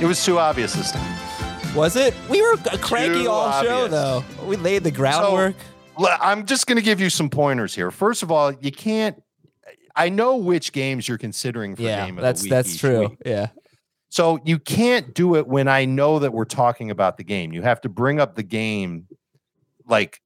It 0.01 0.05
was 0.05 0.23
too 0.23 0.39
obvious 0.39 0.73
this 0.73 0.91
time. 0.91 1.75
Was 1.75 1.95
it? 1.95 2.15
We 2.29 2.41
were 2.41 2.55
a 2.71 2.77
cranky 2.79 3.23
Too 3.23 3.29
all 3.29 3.61
show, 3.61 3.87
though. 3.87 4.23
We 4.43 4.55
laid 4.55 4.83
the 4.83 4.91
groundwork. 4.91 5.55
Le- 5.99 6.17
I'm 6.19 6.47
just 6.47 6.65
going 6.65 6.77
to 6.77 6.83
give 6.83 6.99
you 6.99 7.11
some 7.11 7.29
pointers 7.29 7.75
here. 7.75 7.91
First 7.91 8.23
of 8.23 8.31
all, 8.31 8.51
you 8.53 8.71
can't. 8.71 9.21
I 9.97 10.09
know 10.09 10.37
which 10.37 10.71
games 10.71 11.07
you're 11.07 11.17
considering 11.17 11.75
for 11.75 11.81
yeah, 11.81 12.05
game 12.05 12.17
of 12.17 12.21
that's 12.21 12.41
the 12.41 12.45
week. 12.45 12.51
that's 12.51 12.77
true. 12.77 12.99
week. 13.09 13.17
Yeah. 13.25 13.47
So 14.09 14.39
you 14.45 14.57
can't 14.59 15.13
do 15.13 15.35
it 15.35 15.47
when 15.47 15.67
I 15.67 15.83
know 15.85 16.19
that 16.19 16.31
we're 16.31 16.45
talking 16.45 16.91
about 16.91 17.17
the 17.17 17.23
game. 17.23 17.51
You 17.51 17.61
have 17.63 17.81
to 17.81 17.89
bring 17.89 18.21
up 18.21 18.35
the 18.35 18.43
game, 18.43 19.07
like, 19.85 20.21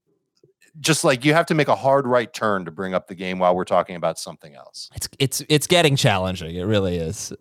just 0.79 1.03
like 1.03 1.25
you 1.25 1.33
have 1.33 1.47
to 1.47 1.55
make 1.55 1.67
a 1.67 1.75
hard 1.75 2.05
right 2.05 2.31
turn 2.31 2.65
to 2.65 2.71
bring 2.71 2.93
up 2.93 3.07
the 3.07 3.15
game 3.15 3.39
while 3.39 3.55
we're 3.55 3.65
talking 3.65 3.95
about 3.95 4.19
something 4.19 4.53
else. 4.55 4.89
It's 4.95 5.09
it's 5.19 5.43
it's 5.49 5.67
getting 5.67 5.95
challenging. 5.95 6.55
It 6.55 6.63
really 6.63 6.97
is. 6.97 7.31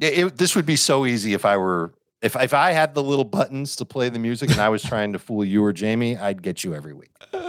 It- 0.00 0.18
it- 0.18 0.36
this 0.38 0.54
would 0.54 0.66
be 0.66 0.76
so 0.76 1.06
easy 1.06 1.32
if 1.32 1.44
I 1.44 1.56
were 1.56 1.94
if 2.20 2.34
if 2.36 2.52
I 2.52 2.72
had 2.72 2.94
the 2.94 3.02
little 3.02 3.24
buttons 3.24 3.76
to 3.76 3.84
play 3.84 4.08
the 4.08 4.18
music 4.18 4.50
and 4.50 4.60
I 4.60 4.68
was 4.68 4.82
trying 4.82 5.12
to 5.12 5.18
fool 5.18 5.44
you 5.44 5.64
or 5.64 5.72
Jamie, 5.72 6.16
I'd 6.16 6.42
get 6.42 6.64
you 6.64 6.74
every 6.74 6.92
week. 6.92 7.10
All 7.32 7.48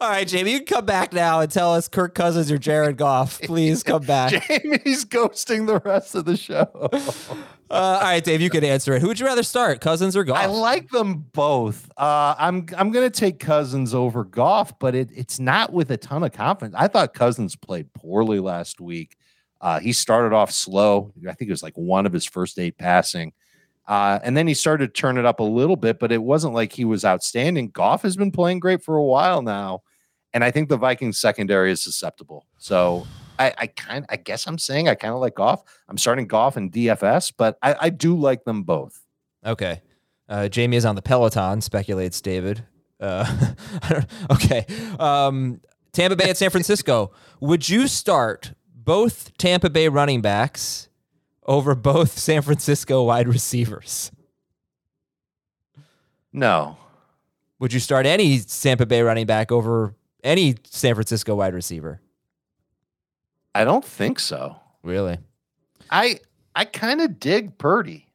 right, 0.00 0.28
Jamie, 0.28 0.52
you 0.52 0.58
can 0.58 0.66
come 0.66 0.86
back 0.86 1.12
now 1.12 1.40
and 1.40 1.50
tell 1.50 1.72
us 1.74 1.88
Kirk 1.88 2.14
Cousins 2.14 2.50
or 2.50 2.58
Jared 2.58 2.96
Goff. 2.98 3.40
Please 3.40 3.82
come 3.82 4.02
back. 4.06 4.32
Uh, 4.34 4.58
Jamie's 4.58 5.04
ghosting 5.04 5.66
the 5.66 5.80
rest 5.80 6.14
of 6.14 6.26
the 6.26 6.36
show. 6.36 6.68
all 7.70 8.00
right, 8.00 8.22
Dave, 8.22 8.40
you 8.40 8.50
can 8.50 8.62
answer 8.62 8.94
it. 8.94 9.00
Who 9.00 9.08
would 9.08 9.18
you 9.18 9.26
rather 9.26 9.42
start, 9.42 9.80
Cousins 9.80 10.16
or 10.16 10.24
Goff? 10.24 10.36
I 10.36 10.46
like 10.46 10.90
them 10.90 11.26
both. 11.32 11.90
Uh, 11.96 12.34
I'm 12.38 12.66
I'm 12.76 12.90
gonna 12.90 13.10
take 13.10 13.38
Cousins 13.38 13.94
over 13.94 14.24
Goff, 14.24 14.78
but 14.78 14.94
it, 14.94 15.08
it's 15.14 15.40
not 15.40 15.72
with 15.72 15.90
a 15.90 15.96
ton 15.96 16.22
of 16.24 16.32
confidence. 16.32 16.74
I 16.78 16.88
thought 16.88 17.14
Cousins 17.14 17.56
played 17.56 17.92
poorly 17.94 18.38
last 18.38 18.80
week. 18.80 19.16
Uh, 19.62 19.78
he 19.80 19.92
started 19.92 20.34
off 20.34 20.50
slow. 20.50 21.12
I 21.28 21.32
think 21.34 21.48
it 21.48 21.52
was 21.52 21.62
like 21.62 21.76
one 21.76 22.06
of 22.06 22.12
his 22.12 22.24
first 22.26 22.58
eight 22.58 22.76
passing. 22.78 23.32
Uh, 23.86 24.20
and 24.22 24.36
then 24.36 24.46
he 24.46 24.54
started 24.54 24.94
to 24.94 25.00
turn 25.00 25.18
it 25.18 25.24
up 25.24 25.40
a 25.40 25.44
little 25.44 25.76
bit, 25.76 25.98
but 25.98 26.12
it 26.12 26.22
wasn't 26.22 26.54
like 26.54 26.72
he 26.72 26.84
was 26.84 27.04
outstanding. 27.04 27.70
Goff 27.70 28.02
has 28.02 28.16
been 28.16 28.30
playing 28.30 28.60
great 28.60 28.82
for 28.82 28.96
a 28.96 29.02
while 29.02 29.42
now, 29.42 29.82
and 30.32 30.44
I 30.44 30.50
think 30.50 30.68
the 30.68 30.76
Vikings 30.76 31.18
secondary 31.18 31.72
is 31.72 31.82
susceptible. 31.82 32.46
So 32.58 33.06
I, 33.40 33.54
I 33.56 33.66
kind, 33.68 34.04
I 34.10 34.16
guess 34.16 34.46
I'm 34.46 34.58
saying 34.58 34.88
I 34.88 34.94
kind 34.94 35.14
of 35.14 35.20
like 35.20 35.34
Goff. 35.34 35.64
I'm 35.88 35.98
starting 35.98 36.26
Goff 36.26 36.56
and 36.56 36.70
DFS, 36.70 37.32
but 37.36 37.56
I, 37.62 37.74
I 37.80 37.88
do 37.90 38.14
like 38.14 38.44
them 38.44 38.62
both. 38.64 39.00
Okay. 39.44 39.80
Uh, 40.28 40.48
Jamie 40.48 40.76
is 40.76 40.84
on 40.84 40.94
the 40.94 41.02
Peloton, 41.02 41.62
speculates 41.62 42.20
David. 42.20 42.64
Uh, 43.00 43.24
okay. 44.30 44.66
Um, 44.98 45.62
Tampa 45.92 46.16
Bay 46.16 46.28
at 46.28 46.36
San 46.36 46.50
Francisco. 46.50 47.12
Would 47.40 47.68
you 47.68 47.88
start 47.88 48.52
both 48.74 49.36
Tampa 49.38 49.70
Bay 49.70 49.88
running 49.88 50.20
backs 50.20 50.89
over 51.50 51.74
both 51.74 52.16
San 52.18 52.40
Francisco 52.40 53.02
wide 53.02 53.28
receivers? 53.28 54.10
No, 56.32 56.76
Would 57.58 57.72
you 57.72 57.80
start 57.80 58.06
any 58.06 58.38
Tampa 58.38 58.86
Bay 58.86 59.02
running 59.02 59.26
back 59.26 59.50
over 59.50 59.96
any 60.22 60.54
San 60.64 60.94
Francisco 60.94 61.34
wide 61.34 61.54
receiver? 61.54 62.00
I 63.52 63.64
don't 63.64 63.84
think 63.84 64.20
so. 64.20 64.56
Really? 64.84 65.18
I 65.90 66.20
I 66.54 66.66
kind 66.66 67.00
of 67.00 67.18
dig 67.18 67.58
Purdy. 67.58 68.06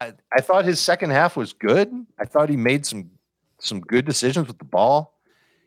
I, 0.00 0.14
I 0.36 0.40
thought 0.40 0.64
his 0.64 0.80
second 0.80 1.10
half 1.10 1.36
was 1.36 1.52
good. 1.52 1.92
I 2.18 2.24
thought 2.24 2.48
he 2.48 2.56
made 2.56 2.84
some 2.84 3.10
some 3.60 3.80
good 3.80 4.04
decisions 4.04 4.48
with 4.48 4.58
the 4.58 4.64
ball. 4.64 5.14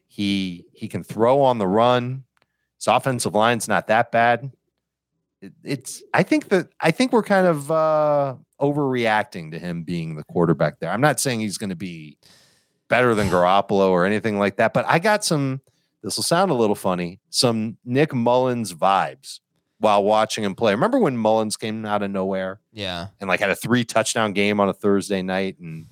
He 0.08 0.66
he 0.74 0.90
can 0.90 1.06
throw 1.06 1.42
on 1.42 1.58
the 1.58 1.68
run. 1.68 2.26
His 2.78 2.88
offensive 2.88 3.34
line's 3.34 3.70
not 3.70 3.88
that 3.88 4.12
bad. 4.12 4.52
It, 5.44 5.52
it's 5.64 6.02
I 6.14 6.24
think 6.24 6.48
that 6.50 6.70
I 6.80 6.92
think 6.92 7.12
we're 7.12 7.22
kind 7.24 7.46
of 7.48 7.70
uh, 7.70 8.36
overreacting 8.62 9.52
to 9.52 9.60
him 9.60 9.84
being 9.84 10.16
the 10.16 10.24
quarterback 10.24 10.80
there. 10.80 10.90
I'm 10.90 11.02
not 11.02 11.20
saying 11.20 11.42
he's 11.42 11.58
going 11.58 11.70
to 11.72 11.76
be 11.76 12.18
better 12.88 13.14
than 13.14 13.28
Garoppolo 13.30 13.90
or 13.90 14.06
anything 14.06 14.40
like 14.40 14.56
that, 14.58 14.74
but 14.74 14.86
I 14.88 15.00
got 15.00 15.24
some. 15.26 15.62
This 16.02 16.18
will 16.18 16.24
sound 16.24 16.50
a 16.52 16.54
little 16.54 16.76
funny. 16.76 17.20
Some 17.30 17.78
Nick 17.86 18.12
Mullens 18.14 18.74
vibes 18.74 19.40
while 19.80 20.04
watching 20.04 20.44
him 20.46 20.56
play. 20.56 20.74
Remember 20.74 20.98
when 21.00 21.18
Mullins 21.18 21.58
came 21.58 21.86
out 21.86 22.04
of 22.04 22.12
nowhere 22.12 22.60
Yeah. 22.72 23.08
and 23.20 23.28
like 23.30 23.40
had 23.42 23.50
a 23.50 23.56
three 23.56 23.84
touchdown 23.86 24.32
game 24.34 24.60
on 24.62 24.70
a 24.70 24.74
Thursday 24.74 25.22
night 25.22 25.60
and 25.60 25.88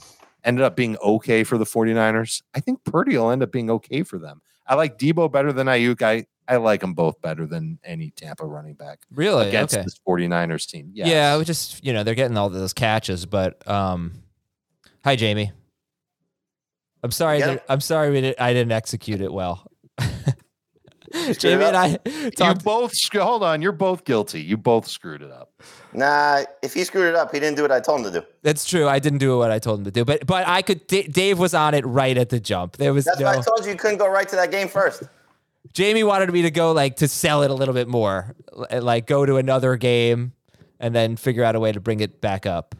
ended 0.46 0.64
up 0.64 0.76
being 0.78 0.98
okay 0.98 1.44
for 1.44 1.58
the 1.58 1.66
49ers? 1.66 2.42
I 2.54 2.60
think 2.62 2.84
Purdy 2.86 3.18
will 3.18 3.32
end 3.32 3.44
up 3.44 3.52
being 3.52 3.70
okay 3.70 4.04
for 4.04 4.18
them. 4.18 4.42
I 4.68 4.76
like 4.76 4.98
Debo 4.98 5.32
better 5.32 5.52
than 5.52 5.68
Aiyuk. 5.68 6.02
I, 6.02 6.26
I 6.48 6.58
like 6.58 6.82
them 6.82 6.94
both 6.94 7.22
better 7.22 7.46
than 7.46 7.80
any 7.84 8.12
Tampa 8.12 8.46
running 8.46 8.74
back 8.74 9.00
Really? 9.12 9.48
against 9.48 9.74
okay. 9.76 9.84
this 9.84 10.00
49ers 10.08 10.68
team. 10.68 10.92
Yes. 10.94 11.08
Yeah, 11.08 11.38
we 11.38 11.46
just 11.46 11.84
you 11.84 11.94
know 11.94 12.04
they're 12.04 12.16
getting 12.16 12.38
all 12.38 12.50
those 12.50 12.74
catches, 12.74 13.26
but 13.26 13.68
um, 13.68 14.14
hi 15.04 15.16
Jamie. 15.16 15.52
I'm 17.04 17.12
sorry. 17.12 17.40
Yeah. 17.40 17.48
that- 17.48 17.66
I'm 17.68 17.82
sorry 17.82 18.12
we 18.12 18.22
didn't, 18.22 18.40
I 18.40 18.54
didn't 18.54 18.72
execute 18.74 19.22
it 19.22 19.34
well. 19.34 19.66
It 21.14 21.40
Jamie 21.40 21.64
and 21.66 21.76
I 21.78 21.98
You 22.06 22.32
talked. 22.32 22.64
both 22.64 22.94
sc- 22.96 23.16
hold 23.18 23.44
on. 23.44 23.62
You're 23.62 23.72
both 23.72 24.06
guilty. 24.06 24.42
You 24.42 24.58
both 24.58 24.88
screwed 24.88 25.22
it 25.22 25.32
up. 25.32 25.52
Nah, 25.94 26.44
if 26.62 26.74
he 26.74 26.84
screwed 26.84 27.08
it 27.08 27.16
up, 27.16 27.32
he 27.34 27.40
didn't 27.40 27.58
do 27.58 27.62
what 27.64 27.72
I 27.72 27.80
told 27.80 28.00
him 28.00 28.12
to 28.12 28.20
do. 28.22 28.26
That's 28.44 28.66
true. 28.66 28.88
I 28.88 29.00
didn't 29.00 29.20
do 29.20 29.38
what 29.38 29.52
I 29.52 29.60
told 29.60 29.80
him 29.80 29.86
to 29.86 29.92
do, 29.92 30.06
but 30.06 30.26
but 30.26 30.48
I 30.48 30.62
could. 30.62 30.88
D- 30.88 31.04
Dave 31.04 31.38
was 31.40 31.54
on 31.54 31.74
it 31.74 31.86
right 31.86 32.18
at 32.18 32.30
the 32.30 32.40
jump. 32.40 32.78
There 32.78 32.94
was 32.94 33.06
That's 33.06 33.20
no. 33.20 33.26
why 33.26 33.38
I 33.38 33.42
told 33.42 33.66
you 33.66 33.72
you 33.72 33.78
couldn't 33.78 33.98
go 33.98 34.08
right 34.10 34.28
to 34.30 34.36
that 34.38 34.52
game 34.52 34.68
first. 34.68 35.04
Jamie 35.74 36.04
wanted 36.04 36.32
me 36.34 36.42
to 36.44 36.52
go 36.52 36.72
like 36.72 36.96
to 36.98 37.08
sell 37.08 37.44
it 37.44 37.52
a 37.52 37.54
little 37.54 37.74
bit 37.74 37.88
more, 37.88 38.36
L- 38.72 38.82
like 38.82 39.06
go 39.06 39.26
to 39.26 39.38
another 39.38 39.76
game 39.78 40.34
and 40.80 40.96
then 40.96 41.16
figure 41.16 41.44
out 41.44 41.56
a 41.56 41.60
way 41.60 41.72
to 41.72 41.80
bring 41.80 42.00
it 42.00 42.20
back 42.22 42.46
up. 42.46 42.74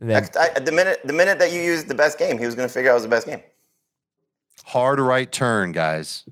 And 0.00 0.08
then, 0.10 0.28
I, 0.38 0.50
I- 0.56 0.60
the 0.60 0.72
minute 0.72 1.00
the 1.04 1.12
minute 1.12 1.38
that 1.40 1.52
you 1.52 1.60
used 1.60 1.88
the 1.88 1.94
best 1.94 2.18
game, 2.18 2.38
he 2.38 2.46
was 2.46 2.54
going 2.54 2.68
to 2.68 2.72
figure 2.72 2.90
out 2.90 2.94
it 2.94 2.96
was 2.96 3.02
the 3.02 3.08
best 3.10 3.26
game. 3.26 3.42
Hard 4.64 5.00
right 5.00 5.30
turn, 5.30 5.72
guys. 5.72 6.24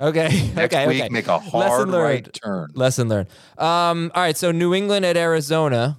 Okay, 0.00 0.50
Next 0.54 0.74
okay, 0.74 0.86
week, 0.86 1.02
okay. 1.02 1.08
make 1.10 1.28
a 1.28 1.38
hard 1.38 1.88
learned. 1.88 2.26
right 2.26 2.38
turn. 2.42 2.70
Lesson 2.74 3.08
learned. 3.08 3.28
Um, 3.58 4.10
all 4.14 4.22
right, 4.22 4.36
so 4.36 4.50
New 4.52 4.74
England 4.74 5.04
at 5.04 5.16
Arizona. 5.16 5.98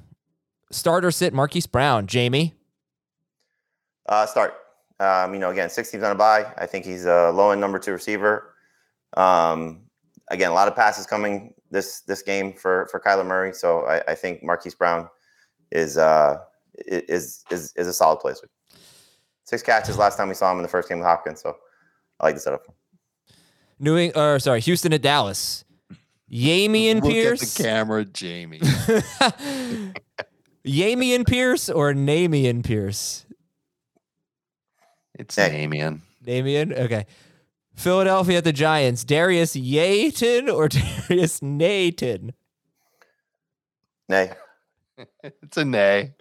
Starter 0.72 1.12
sit 1.12 1.34
Marquise 1.34 1.68
Brown. 1.68 2.08
Jamie. 2.08 2.54
Uh, 4.08 4.26
start. 4.26 4.56
Um, 5.00 5.34
you 5.34 5.40
know, 5.40 5.50
again, 5.50 5.70
six 5.70 5.90
teams 5.92 6.04
on 6.04 6.12
a 6.12 6.16
bye. 6.16 6.52
I 6.58 6.66
think 6.66 6.86
he's 6.86 7.06
a 7.06 7.32
low 7.32 7.52
end 7.52 7.60
number 7.60 7.80
two 7.80 7.92
receiver. 7.92 8.54
Um, 9.18 9.82
again, 10.30 10.52
a 10.52 10.54
lot 10.54 10.68
of 10.68 10.76
passes 10.76 11.06
coming 11.06 11.54
this 11.72 12.02
this 12.02 12.22
game 12.22 12.54
for 12.54 12.88
for 12.92 13.00
Kyler 13.00 13.26
Murray. 13.26 13.54
So 13.54 13.86
I, 13.86 14.12
I 14.12 14.16
think 14.16 14.44
Marquise 14.44 14.76
Brown 14.76 15.10
is 15.72 15.98
uh 15.98 16.38
is 16.76 17.44
is 17.50 17.74
is 17.76 17.88
a 17.88 17.94
solid 17.94 18.20
play. 18.20 18.34
Six 19.46 19.64
catches 19.64 19.98
last 19.98 20.18
time 20.18 20.30
we 20.30 20.36
saw 20.36 20.52
him 20.52 20.58
in 20.58 20.64
the 20.64 20.70
first 20.70 20.88
game 20.88 21.00
with 21.00 21.08
Hopkins. 21.08 21.42
So 21.42 21.58
I 22.20 22.28
like 22.28 22.36
the 22.36 22.42
setup. 22.42 22.64
New 23.82 23.98
Eng- 23.98 24.16
or 24.16 24.40
sorry, 24.40 24.62
Houston 24.62 24.94
at 24.94 25.02
Dallas. 25.02 25.66
Yamian 26.32 27.02
Look 27.02 27.12
Pierce. 27.12 27.42
at 27.44 27.50
the 27.58 27.64
camera, 27.64 28.06
Jamie. 28.06 28.60
Yamian 30.66 31.28
Pierce 31.28 31.70
or 31.70 31.94
Namian 31.94 32.64
Pierce? 32.64 33.26
It's 35.18 35.36
Hey. 35.36 35.50
Damien. 35.52 36.02
Namian? 36.26 36.78
Okay. 36.78 37.06
Philadelphia 37.76 38.38
at 38.38 38.44
the 38.44 38.54
Giants. 38.54 39.04
Darius 39.04 39.56
Yayton 39.56 40.54
or 40.54 40.68
Darius 40.70 41.42
Nathan? 41.42 42.34
Nay, 44.08 44.32
It's 45.24 45.58
a 45.58 45.66
nay. 45.66 46.14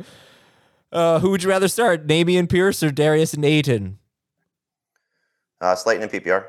Uh, 0.93 1.19
who 1.21 1.31
would 1.31 1.43
you 1.43 1.49
rather 1.51 1.69
start, 1.69 2.07
Namian 2.07 2.49
Pierce 2.49 2.83
or 2.83 2.91
Darius 2.91 3.37
Nathan? 3.37 3.99
uh, 5.61 5.75
Slayton 5.77 6.05
and 6.05 6.11
PPR. 6.13 6.47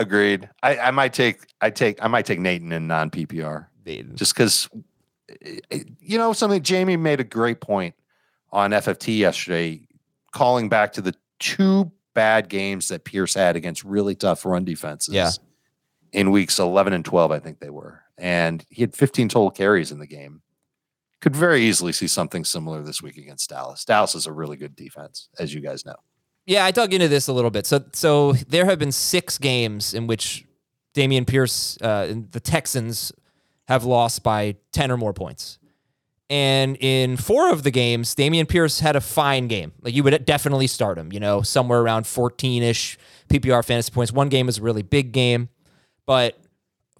Agreed. 0.00 0.48
I, 0.62 0.78
I 0.78 0.90
might 0.92 1.12
take 1.12 1.40
I 1.60 1.68
take 1.68 2.02
I 2.02 2.08
might 2.08 2.24
take 2.24 2.40
Nathan 2.40 2.72
in 2.72 2.86
non 2.86 3.10
PPR 3.10 3.66
just 4.14 4.34
because 4.34 4.66
eh, 5.70 5.80
you 6.00 6.16
know 6.16 6.32
something. 6.32 6.62
Jamie 6.62 6.96
made 6.96 7.20
a 7.20 7.24
great 7.24 7.60
point 7.60 7.94
on 8.50 8.70
FFT 8.70 9.18
yesterday, 9.18 9.86
calling 10.32 10.70
back 10.70 10.94
to 10.94 11.02
the 11.02 11.14
two 11.38 11.92
bad 12.14 12.48
games 12.48 12.88
that 12.88 13.04
Pierce 13.04 13.34
had 13.34 13.56
against 13.56 13.84
really 13.84 14.14
tough 14.14 14.46
run 14.46 14.64
defenses. 14.64 15.14
Yeah. 15.14 15.30
in 16.12 16.30
weeks 16.30 16.58
eleven 16.58 16.94
and 16.94 17.04
twelve, 17.04 17.30
I 17.30 17.38
think 17.38 17.60
they 17.60 17.70
were, 17.70 18.00
and 18.16 18.64
he 18.70 18.80
had 18.80 18.96
fifteen 18.96 19.28
total 19.28 19.50
carries 19.50 19.92
in 19.92 19.98
the 19.98 20.06
game. 20.06 20.40
could 21.20 21.36
very 21.36 21.60
easily 21.60 21.92
see 21.92 22.08
something 22.08 22.46
similar 22.46 22.82
this 22.82 23.02
week 23.02 23.18
against 23.18 23.50
Dallas. 23.50 23.84
Dallas 23.84 24.14
is 24.14 24.26
a 24.26 24.32
really 24.32 24.56
good 24.56 24.74
defense, 24.74 25.28
as 25.38 25.52
you 25.52 25.60
guys 25.60 25.84
know. 25.84 25.96
Yeah, 26.46 26.64
I 26.64 26.70
dug 26.70 26.92
into 26.92 27.08
this 27.08 27.28
a 27.28 27.32
little 27.32 27.50
bit. 27.50 27.66
So, 27.66 27.84
so 27.92 28.32
there 28.32 28.64
have 28.64 28.78
been 28.78 28.92
six 28.92 29.38
games 29.38 29.94
in 29.94 30.06
which 30.06 30.44
Dameon 30.94 31.26
Pierce, 31.26 31.78
uh, 31.80 32.14
the 32.30 32.40
Texans, 32.40 33.12
have 33.68 33.84
lost 33.84 34.22
by 34.22 34.56
ten 34.72 34.90
or 34.90 34.96
more 34.96 35.12
points. 35.12 35.58
And 36.28 36.76
in 36.78 37.16
four 37.16 37.50
of 37.50 37.64
the 37.64 37.72
games, 37.72 38.14
Dameon 38.14 38.48
Pierce 38.48 38.78
had 38.78 38.94
a 38.94 39.00
fine 39.00 39.48
game. 39.48 39.72
Like 39.82 39.94
you 39.94 40.04
would 40.04 40.24
definitely 40.24 40.68
start 40.68 40.96
him, 40.96 41.12
you 41.12 41.18
know, 41.18 41.42
somewhere 41.42 41.80
around 41.80 42.06
14 42.06 42.62
ish 42.62 42.96
PPR 43.28 43.64
fantasy 43.64 43.90
points. 43.90 44.12
One 44.12 44.28
game 44.28 44.46
was 44.46 44.58
a 44.58 44.62
really 44.62 44.82
big 44.82 45.10
game, 45.10 45.48
but 46.06 46.38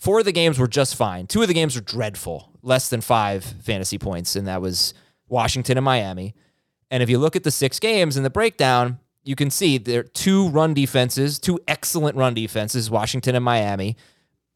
four 0.00 0.18
of 0.18 0.24
the 0.24 0.32
games 0.32 0.58
were 0.58 0.66
just 0.66 0.96
fine. 0.96 1.28
Two 1.28 1.42
of 1.42 1.48
the 1.48 1.54
games 1.54 1.76
were 1.76 1.80
dreadful, 1.80 2.50
less 2.62 2.88
than 2.88 3.00
five 3.00 3.44
fantasy 3.44 3.98
points, 3.98 4.34
and 4.34 4.48
that 4.48 4.60
was 4.60 4.94
Washington 5.28 5.78
and 5.78 5.84
Miami. 5.84 6.34
And 6.90 7.00
if 7.00 7.08
you 7.08 7.18
look 7.18 7.36
at 7.36 7.44
the 7.44 7.52
six 7.52 7.78
games 7.78 8.16
in 8.16 8.24
the 8.24 8.30
breakdown, 8.30 8.98
you 9.22 9.36
can 9.36 9.50
see 9.50 9.78
there 9.78 10.00
are 10.00 10.04
two 10.04 10.48
run 10.48 10.74
defenses, 10.74 11.38
two 11.38 11.58
excellent 11.68 12.16
run 12.16 12.34
defenses, 12.34 12.90
Washington 12.90 13.34
and 13.34 13.44
Miami. 13.44 13.96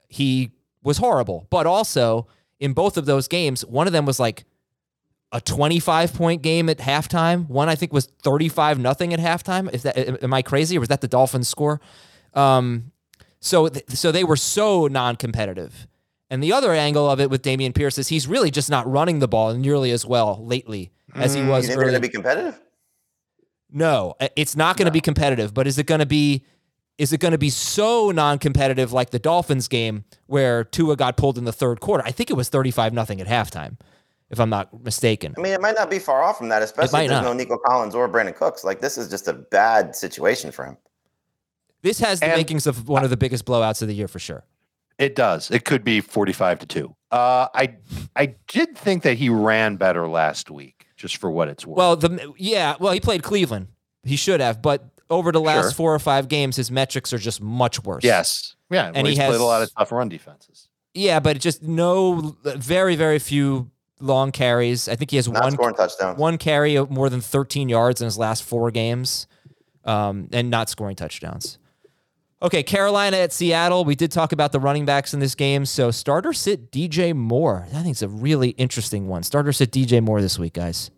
He 0.08 0.52
was 0.82 0.98
horrible, 0.98 1.46
but 1.50 1.66
also 1.66 2.26
in 2.60 2.72
both 2.72 2.96
of 2.96 3.06
those 3.06 3.28
games, 3.28 3.64
one 3.64 3.86
of 3.86 3.92
them 3.92 4.06
was 4.06 4.18
like 4.18 4.44
a 5.32 5.40
25 5.40 6.14
point 6.14 6.42
game 6.42 6.68
at 6.68 6.78
halftime. 6.78 7.48
One 7.48 7.68
I 7.68 7.74
think 7.74 7.92
was 7.92 8.06
35 8.22 8.78
nothing 8.78 9.12
at 9.12 9.20
halftime. 9.20 9.72
Is 9.72 9.82
that 9.82 10.22
am 10.22 10.32
I 10.32 10.42
crazy 10.42 10.76
or 10.76 10.80
was 10.80 10.88
that 10.88 11.00
the 11.00 11.08
Dolphins 11.08 11.48
score? 11.48 11.80
Um, 12.32 12.92
so 13.40 13.68
th- 13.68 13.84
so 13.90 14.12
they 14.12 14.24
were 14.24 14.36
so 14.36 14.86
non-competitive. 14.86 15.86
And 16.30 16.42
the 16.42 16.52
other 16.52 16.72
angle 16.72 17.08
of 17.10 17.20
it 17.20 17.30
with 17.30 17.42
Dameon 17.42 17.74
Pierce 17.74 17.98
is 17.98 18.08
he's 18.08 18.26
really 18.26 18.50
just 18.50 18.70
not 18.70 18.90
running 18.90 19.18
the 19.18 19.28
ball 19.28 19.54
nearly 19.54 19.90
as 19.90 20.06
well 20.06 20.44
lately 20.44 20.90
as 21.14 21.34
he 21.34 21.42
Mm, 21.42 21.48
was 21.48 21.64
you 21.64 21.68
think 21.68 21.78
they're 21.80 21.90
going 21.90 22.00
to 22.02 22.08
be 22.08 22.08
competitive? 22.08 22.60
No, 23.74 24.14
uh, 24.20 24.28
it's 24.36 24.56
not 24.56 24.76
going 24.78 24.86
to 24.86 24.92
be 24.92 25.00
competitive. 25.02 25.52
But 25.52 25.66
is 25.66 25.78
it 25.78 25.86
going 25.86 25.98
to 25.98 26.06
be? 26.06 26.44
Is 26.96 27.12
it 27.12 27.18
going 27.18 27.32
to 27.32 27.38
be 27.38 27.50
so 27.50 28.12
non-competitive 28.12 28.92
like 28.92 29.10
the 29.10 29.18
Dolphins 29.18 29.66
game 29.66 30.04
where 30.26 30.62
Tua 30.62 30.94
got 30.94 31.16
pulled 31.16 31.36
in 31.36 31.44
the 31.44 31.52
third 31.52 31.80
quarter? 31.80 32.04
I 32.06 32.12
think 32.12 32.30
it 32.30 32.34
was 32.34 32.48
thirty-five 32.48 32.92
nothing 32.92 33.20
at 33.20 33.26
halftime, 33.26 33.78
if 34.30 34.38
I'm 34.38 34.48
not 34.48 34.84
mistaken. 34.84 35.34
I 35.36 35.40
mean, 35.40 35.52
it 35.52 35.60
might 35.60 35.74
not 35.74 35.90
be 35.90 35.98
far 35.98 36.22
off 36.22 36.38
from 36.38 36.50
that, 36.50 36.62
especially 36.62 36.96
might 36.96 37.02
if 37.06 37.08
there's 37.10 37.22
not. 37.22 37.28
no 37.30 37.32
Nico 37.32 37.58
Collins 37.58 37.96
or 37.96 38.08
Brandin 38.08 38.36
Cooks. 38.36 38.62
Like 38.62 38.80
this 38.80 38.96
is 38.96 39.08
just 39.08 39.26
a 39.26 39.32
bad 39.32 39.96
situation 39.96 40.52
for 40.52 40.64
him. 40.64 40.76
This 41.82 41.98
has 41.98 42.20
the 42.20 42.26
And- 42.26 42.36
makings 42.36 42.66
of 42.68 42.88
one 42.88 43.02
of 43.02 43.10
the 43.10 43.16
biggest 43.16 43.44
blowouts 43.44 43.82
of 43.82 43.88
the 43.88 43.94
year 43.94 44.08
for 44.08 44.20
sure. 44.20 44.44
It 44.96 45.16
does. 45.16 45.50
It 45.50 45.64
could 45.64 45.82
be 45.82 46.00
45 46.00 46.60
to 46.60 46.66
2. 46.66 46.96
Uh, 47.10 47.48
I 47.52 47.74
I 48.14 48.36
did 48.46 48.78
think 48.78 49.02
that 49.02 49.14
he 49.18 49.28
ran 49.28 49.74
better 49.74 50.06
last 50.06 50.48
week, 50.50 50.83
just 51.04 51.18
for 51.18 51.30
what 51.30 51.48
it's 51.48 51.66
worth. 51.66 51.76
Well, 51.76 51.96
the 51.96 52.32
yeah, 52.38 52.76
well, 52.80 52.92
he 52.94 53.00
played 53.00 53.22
Cleveland. 53.22 53.68
He 54.04 54.16
should 54.16 54.40
have, 54.40 54.62
but 54.62 54.88
over 55.10 55.32
the 55.32 55.40
last 55.40 55.64
Sure. 55.64 55.70
four 55.72 55.94
or 55.94 55.98
five 55.98 56.28
games, 56.28 56.56
his 56.56 56.70
metrics 56.70 57.12
are 57.12 57.18
just 57.18 57.42
much 57.42 57.82
worse. 57.84 58.02
yes. 58.02 58.54
Yeah. 58.70 58.86
And 58.86 58.96
And 58.96 59.06
he 59.06 59.12
he's 59.14 59.22
played 59.22 59.38
a 59.40 59.44
lot 59.44 59.62
of 59.62 59.70
tough 59.74 59.92
run 59.92 60.08
defenses. 60.08 60.68
Yeah, 60.94 61.20
but 61.20 61.38
just 61.38 61.62
no, 61.62 62.36
very, 62.42 62.96
very 62.96 63.18
few 63.18 63.70
long 64.00 64.32
carries. 64.32 64.88
I 64.88 64.96
think 64.96 65.10
he 65.10 65.16
has 65.16 65.28
Not 65.28 65.42
one 65.42 65.52
scoring 65.52 65.74
touchdowns. 65.74 66.18
one 66.18 66.38
carry 66.38 66.74
of 66.76 66.90
more 66.90 67.10
than 67.10 67.20
13 67.20 67.68
yards 67.68 68.00
in 68.00 68.06
his 68.06 68.16
last 68.16 68.42
four 68.42 68.70
games, 68.70 69.26
um, 69.84 70.28
and 70.32 70.48
not 70.50 70.70
scoring 70.70 70.96
touchdowns. 70.96 71.58
Okay, 72.42 72.62
Carolina 72.62 73.16
at 73.18 73.32
Seattle. 73.32 73.84
We 73.84 73.94
did 73.94 74.10
talk 74.12 74.32
about 74.32 74.52
the 74.52 74.60
running 74.60 74.84
backs 74.84 75.14
in 75.14 75.20
this 75.20 75.34
game. 75.34 75.64
So 75.64 75.90
starter 75.90 76.32
sit 76.34 76.70
DJ 76.70 77.14
Moore. 77.14 77.66
I 77.68 77.82
think 77.82 77.88
it's 77.92 78.02
a 78.02 78.08
really 78.08 78.50
interesting 78.50 79.08
one. 79.08 79.22
Starter 79.22 79.52
sit 79.52 79.70
DJ 79.70 80.02
Moore 80.02 80.20
this 80.20 80.38
week, 80.38 80.52
guys. 80.54 80.90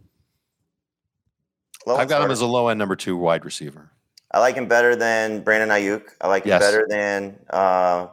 Low 1.86 1.96
I've 1.96 2.08
got 2.08 2.22
him 2.22 2.30
as 2.30 2.40
a 2.40 2.46
low 2.46 2.68
end 2.68 2.78
number 2.78 2.96
two 2.96 3.16
wide 3.16 3.44
receiver. 3.44 3.90
I 4.32 4.40
like 4.40 4.56
him 4.56 4.66
better 4.66 4.96
than 4.96 5.40
Brandon 5.42 5.68
Aiyuk. 5.70 6.02
I 6.20 6.28
like 6.28 6.44
him 6.44 6.50
Yes. 6.50 6.60
better 6.60 6.86
than 6.90 7.38
uh, 7.50 8.08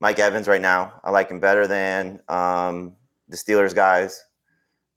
Mike 0.00 0.18
Evans 0.18 0.48
right 0.48 0.60
now. 0.60 0.92
I 1.04 1.10
like 1.10 1.30
him 1.30 1.38
better 1.40 1.66
than 1.66 2.20
um, 2.28 2.96
the 3.28 3.36
Steelers 3.36 3.74
guys. 3.74 4.22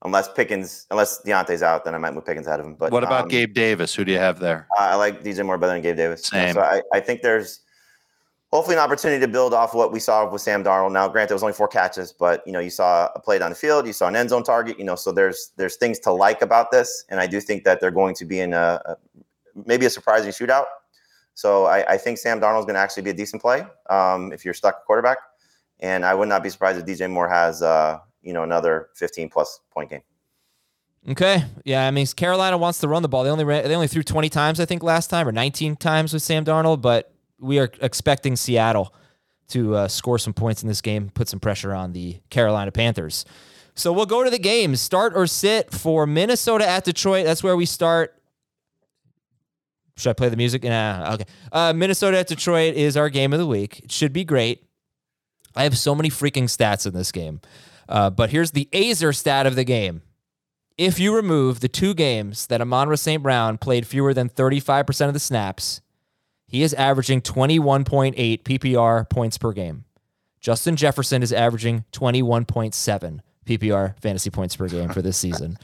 Unless 0.04 0.32
Pickens, 0.34 0.86
unless 0.92 1.22
Diontae's 1.22 1.62
out, 1.62 1.84
then 1.84 1.92
I 1.94 1.98
might 1.98 2.14
move 2.14 2.24
Pickens 2.24 2.46
out 2.46 2.60
of 2.60 2.66
him. 2.66 2.74
But 2.74 2.92
what 2.92 3.02
about 3.02 3.22
um, 3.22 3.28
Gabe 3.28 3.52
Davis? 3.52 3.94
Who 3.94 4.04
do 4.04 4.12
you 4.12 4.18
have 4.18 4.38
there? 4.38 4.68
I 4.78 4.90
I 4.90 4.94
like 4.94 5.22
DJ 5.24 5.44
Moore 5.44 5.58
better 5.58 5.72
than 5.72 5.82
Gabe 5.82 5.96
Davis. 5.96 6.24
Same. 6.26 6.54
So 6.54 6.60
I, 6.60 6.82
I 6.92 7.00
think 7.00 7.22
there's 7.22 7.60
hopefully 8.52 8.76
an 8.76 8.82
opportunity 8.82 9.20
to 9.20 9.28
build 9.28 9.52
off 9.52 9.74
what 9.74 9.92
we 9.92 10.00
saw 10.00 10.28
with 10.28 10.40
Sam 10.40 10.64
Darnold. 10.64 10.92
Now, 10.92 11.08
granted, 11.08 11.32
it 11.32 11.34
was 11.34 11.42
only 11.42 11.52
four 11.52 11.68
catches, 11.68 12.12
but 12.12 12.42
you 12.46 12.52
know, 12.52 12.60
you 12.60 12.70
saw 12.70 13.10
a 13.14 13.20
play 13.20 13.38
down 13.38 13.50
the 13.50 13.56
field, 13.56 13.86
you 13.86 13.92
saw 13.92 14.08
an 14.08 14.16
end 14.16 14.30
zone 14.30 14.42
target. 14.42 14.78
You 14.78 14.84
know, 14.84 14.94
so 14.94 15.12
there's 15.12 15.52
there's 15.56 15.76
things 15.76 15.98
to 16.00 16.12
like 16.12 16.42
about 16.42 16.70
this, 16.70 17.04
and 17.08 17.20
I 17.20 17.26
do 17.26 17.40
think 17.40 17.64
that 17.64 17.80
they're 17.80 17.90
going 17.90 18.14
to 18.16 18.24
be 18.24 18.40
in 18.40 18.52
a, 18.54 18.80
a 18.84 18.96
maybe 19.66 19.86
a 19.86 19.90
surprising 19.90 20.30
shootout. 20.30 20.64
So 21.34 21.66
I, 21.66 21.92
I 21.92 21.98
think 21.98 22.18
Sam 22.18 22.40
Darnold's 22.40 22.64
going 22.64 22.74
to 22.74 22.80
actually 22.80 23.04
be 23.04 23.10
a 23.10 23.14
decent 23.14 23.40
play 23.40 23.64
um, 23.90 24.32
if 24.32 24.44
you're 24.44 24.54
stuck 24.54 24.84
quarterback, 24.86 25.18
and 25.80 26.04
I 26.04 26.14
would 26.14 26.28
not 26.28 26.42
be 26.42 26.50
surprised 26.50 26.80
if 26.80 26.86
DJ 26.86 27.10
Moore 27.10 27.28
has 27.28 27.62
uh, 27.62 27.98
you 28.22 28.32
know 28.32 28.42
another 28.42 28.88
15 28.94 29.28
plus 29.28 29.60
point 29.70 29.90
game. 29.90 30.02
Okay, 31.08 31.44
yeah, 31.64 31.86
I 31.86 31.90
mean 31.90 32.06
Carolina 32.06 32.56
wants 32.56 32.80
to 32.80 32.88
run 32.88 33.02
the 33.02 33.08
ball. 33.08 33.24
They 33.24 33.30
only 33.30 33.44
ran, 33.44 33.68
they 33.68 33.74
only 33.74 33.88
threw 33.88 34.02
20 34.02 34.30
times 34.30 34.58
I 34.58 34.64
think 34.64 34.82
last 34.82 35.08
time 35.08 35.28
or 35.28 35.32
19 35.32 35.76
times 35.76 36.12
with 36.14 36.22
Sam 36.22 36.44
Darnold, 36.44 36.80
but 36.80 37.12
we 37.40 37.58
are 37.58 37.70
expecting 37.80 38.36
Seattle 38.36 38.94
to 39.48 39.74
uh, 39.74 39.88
score 39.88 40.18
some 40.18 40.34
points 40.34 40.62
in 40.62 40.68
this 40.68 40.80
game, 40.80 41.10
put 41.10 41.28
some 41.28 41.40
pressure 41.40 41.74
on 41.74 41.92
the 41.92 42.20
Carolina 42.30 42.70
Panthers. 42.70 43.24
So 43.74 43.92
we'll 43.92 44.06
go 44.06 44.24
to 44.24 44.30
the 44.30 44.38
games. 44.38 44.80
Start 44.80 45.12
or 45.14 45.26
sit 45.26 45.72
for 45.72 46.06
Minnesota 46.06 46.68
at 46.68 46.84
Detroit. 46.84 47.24
That's 47.24 47.42
where 47.42 47.56
we 47.56 47.64
start. 47.64 48.20
Should 49.96 50.10
I 50.10 50.12
play 50.14 50.28
the 50.28 50.36
music? 50.36 50.64
Nah, 50.64 51.14
okay. 51.14 51.24
Uh, 51.50 51.72
Minnesota 51.72 52.18
at 52.18 52.26
Detroit 52.26 52.74
is 52.74 52.96
our 52.96 53.08
game 53.08 53.32
of 53.32 53.38
the 53.38 53.46
week. 53.46 53.80
It 53.80 53.92
should 53.92 54.12
be 54.12 54.24
great. 54.24 54.64
I 55.56 55.64
have 55.64 55.76
so 55.78 55.94
many 55.94 56.08
freaking 56.08 56.44
stats 56.44 56.86
in 56.86 56.94
this 56.94 57.10
game. 57.10 57.40
Uh, 57.88 58.10
but 58.10 58.30
here's 58.30 58.50
the 58.50 58.68
Azer 58.72 59.14
stat 59.14 59.46
of 59.46 59.56
the 59.56 59.64
game. 59.64 60.02
If 60.76 61.00
you 61.00 61.14
remove 61.14 61.60
the 61.60 61.68
two 61.68 61.94
games 61.94 62.46
that 62.46 62.60
Amon 62.60 62.96
St. 62.96 63.22
Brown 63.22 63.58
played 63.58 63.86
fewer 63.86 64.14
than 64.14 64.28
35% 64.28 65.08
of 65.08 65.14
the 65.14 65.20
snaps, 65.20 65.80
he 66.48 66.62
is 66.62 66.74
averaging 66.74 67.20
21.8 67.20 68.42
PPR 68.42 69.08
points 69.08 69.38
per 69.38 69.52
game. 69.52 69.84
Justin 70.40 70.76
Jefferson 70.76 71.22
is 71.22 71.32
averaging 71.32 71.84
21.7 71.92 73.20
PPR 73.44 73.98
fantasy 74.00 74.30
points 74.30 74.56
per 74.56 74.66
game 74.68 74.88
for 74.90 75.02
this 75.02 75.16
season. 75.24 75.58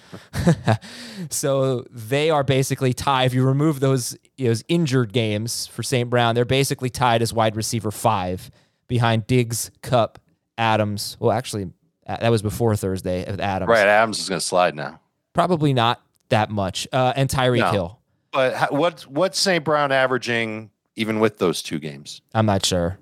so 1.30 1.84
they 1.90 2.30
are 2.30 2.44
basically 2.44 2.92
tied. 2.92 3.24
If 3.24 3.34
you 3.34 3.44
remove 3.44 3.80
those, 3.80 4.16
those 4.38 4.62
injured 4.68 5.12
games 5.12 5.66
for 5.66 5.82
St. 5.82 6.08
Brown, 6.08 6.34
they're 6.34 6.44
basically 6.44 6.90
tied 6.90 7.22
as 7.22 7.32
wide 7.32 7.56
receiver 7.56 7.90
five 7.90 8.50
behind 8.86 9.26
Diggs, 9.26 9.70
Kupp, 9.82 10.18
Adams. 10.58 11.16
Well, 11.20 11.32
actually, 11.32 11.70
uh, 12.06 12.18
that 12.18 12.30
was 12.30 12.42
before 12.42 12.76
Thursday 12.76 13.24
with 13.30 13.40
Adams. 13.40 13.68
Right. 13.68 13.86
Adams 13.86 14.18
is 14.20 14.28
going 14.28 14.40
to 14.40 14.46
slide 14.46 14.74
now. 14.74 15.00
Probably 15.32 15.72
not 15.72 16.00
that 16.28 16.50
much. 16.50 16.86
Uh, 16.92 17.12
and 17.16 17.28
Tyreek 17.28 17.60
No. 17.60 17.70
Hill. 17.70 18.00
But 18.32 18.54
how, 18.54 18.68
what's 18.70 19.06
what's 19.06 19.38
St. 19.38 19.64
Brown 19.64 19.92
averaging 19.92 20.70
even 20.96 21.20
with 21.20 21.38
those 21.38 21.62
two 21.62 21.78
games? 21.78 22.20
I'm 22.34 22.46
not 22.46 22.64
sure, 22.64 22.98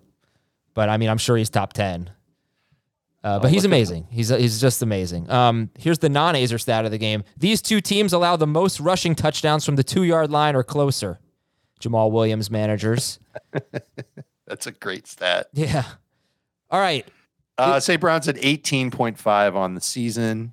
but 0.74 0.88
I 0.88 0.96
mean, 0.96 1.08
I'm 1.08 1.18
sure 1.18 1.36
he's 1.36 1.50
top 1.50 1.72
ten. 1.72 2.10
Uh, 3.24 3.38
but 3.38 3.52
he's 3.52 3.64
amazing. 3.64 4.08
He's 4.10 4.30
he's 4.30 4.60
just 4.60 4.82
amazing. 4.82 5.30
Um, 5.30 5.70
here's 5.78 6.00
the 6.00 6.08
non-Azer 6.08 6.60
stat 6.60 6.84
of 6.84 6.90
the 6.90 6.98
game. 6.98 7.22
These 7.36 7.62
two 7.62 7.80
teams 7.80 8.12
allow 8.12 8.34
the 8.34 8.48
most 8.48 8.80
rushing 8.80 9.14
touchdowns 9.14 9.64
from 9.64 9.76
the 9.76 9.84
two 9.84 10.02
yard 10.02 10.30
line 10.30 10.56
or 10.56 10.64
closer. 10.64 11.20
Jamaal 11.80 12.10
Williams 12.10 12.50
managers. 12.50 13.20
That's 14.46 14.66
a 14.66 14.72
great 14.72 15.06
stat. 15.06 15.48
Yeah. 15.52 15.84
All 16.70 16.80
right. 16.80 17.06
Uh, 17.58 17.78
St. 17.78 18.00
Brown's 18.00 18.28
at 18.28 18.36
18.5 18.36 19.54
on 19.54 19.74
the 19.74 19.80
season. 19.80 20.52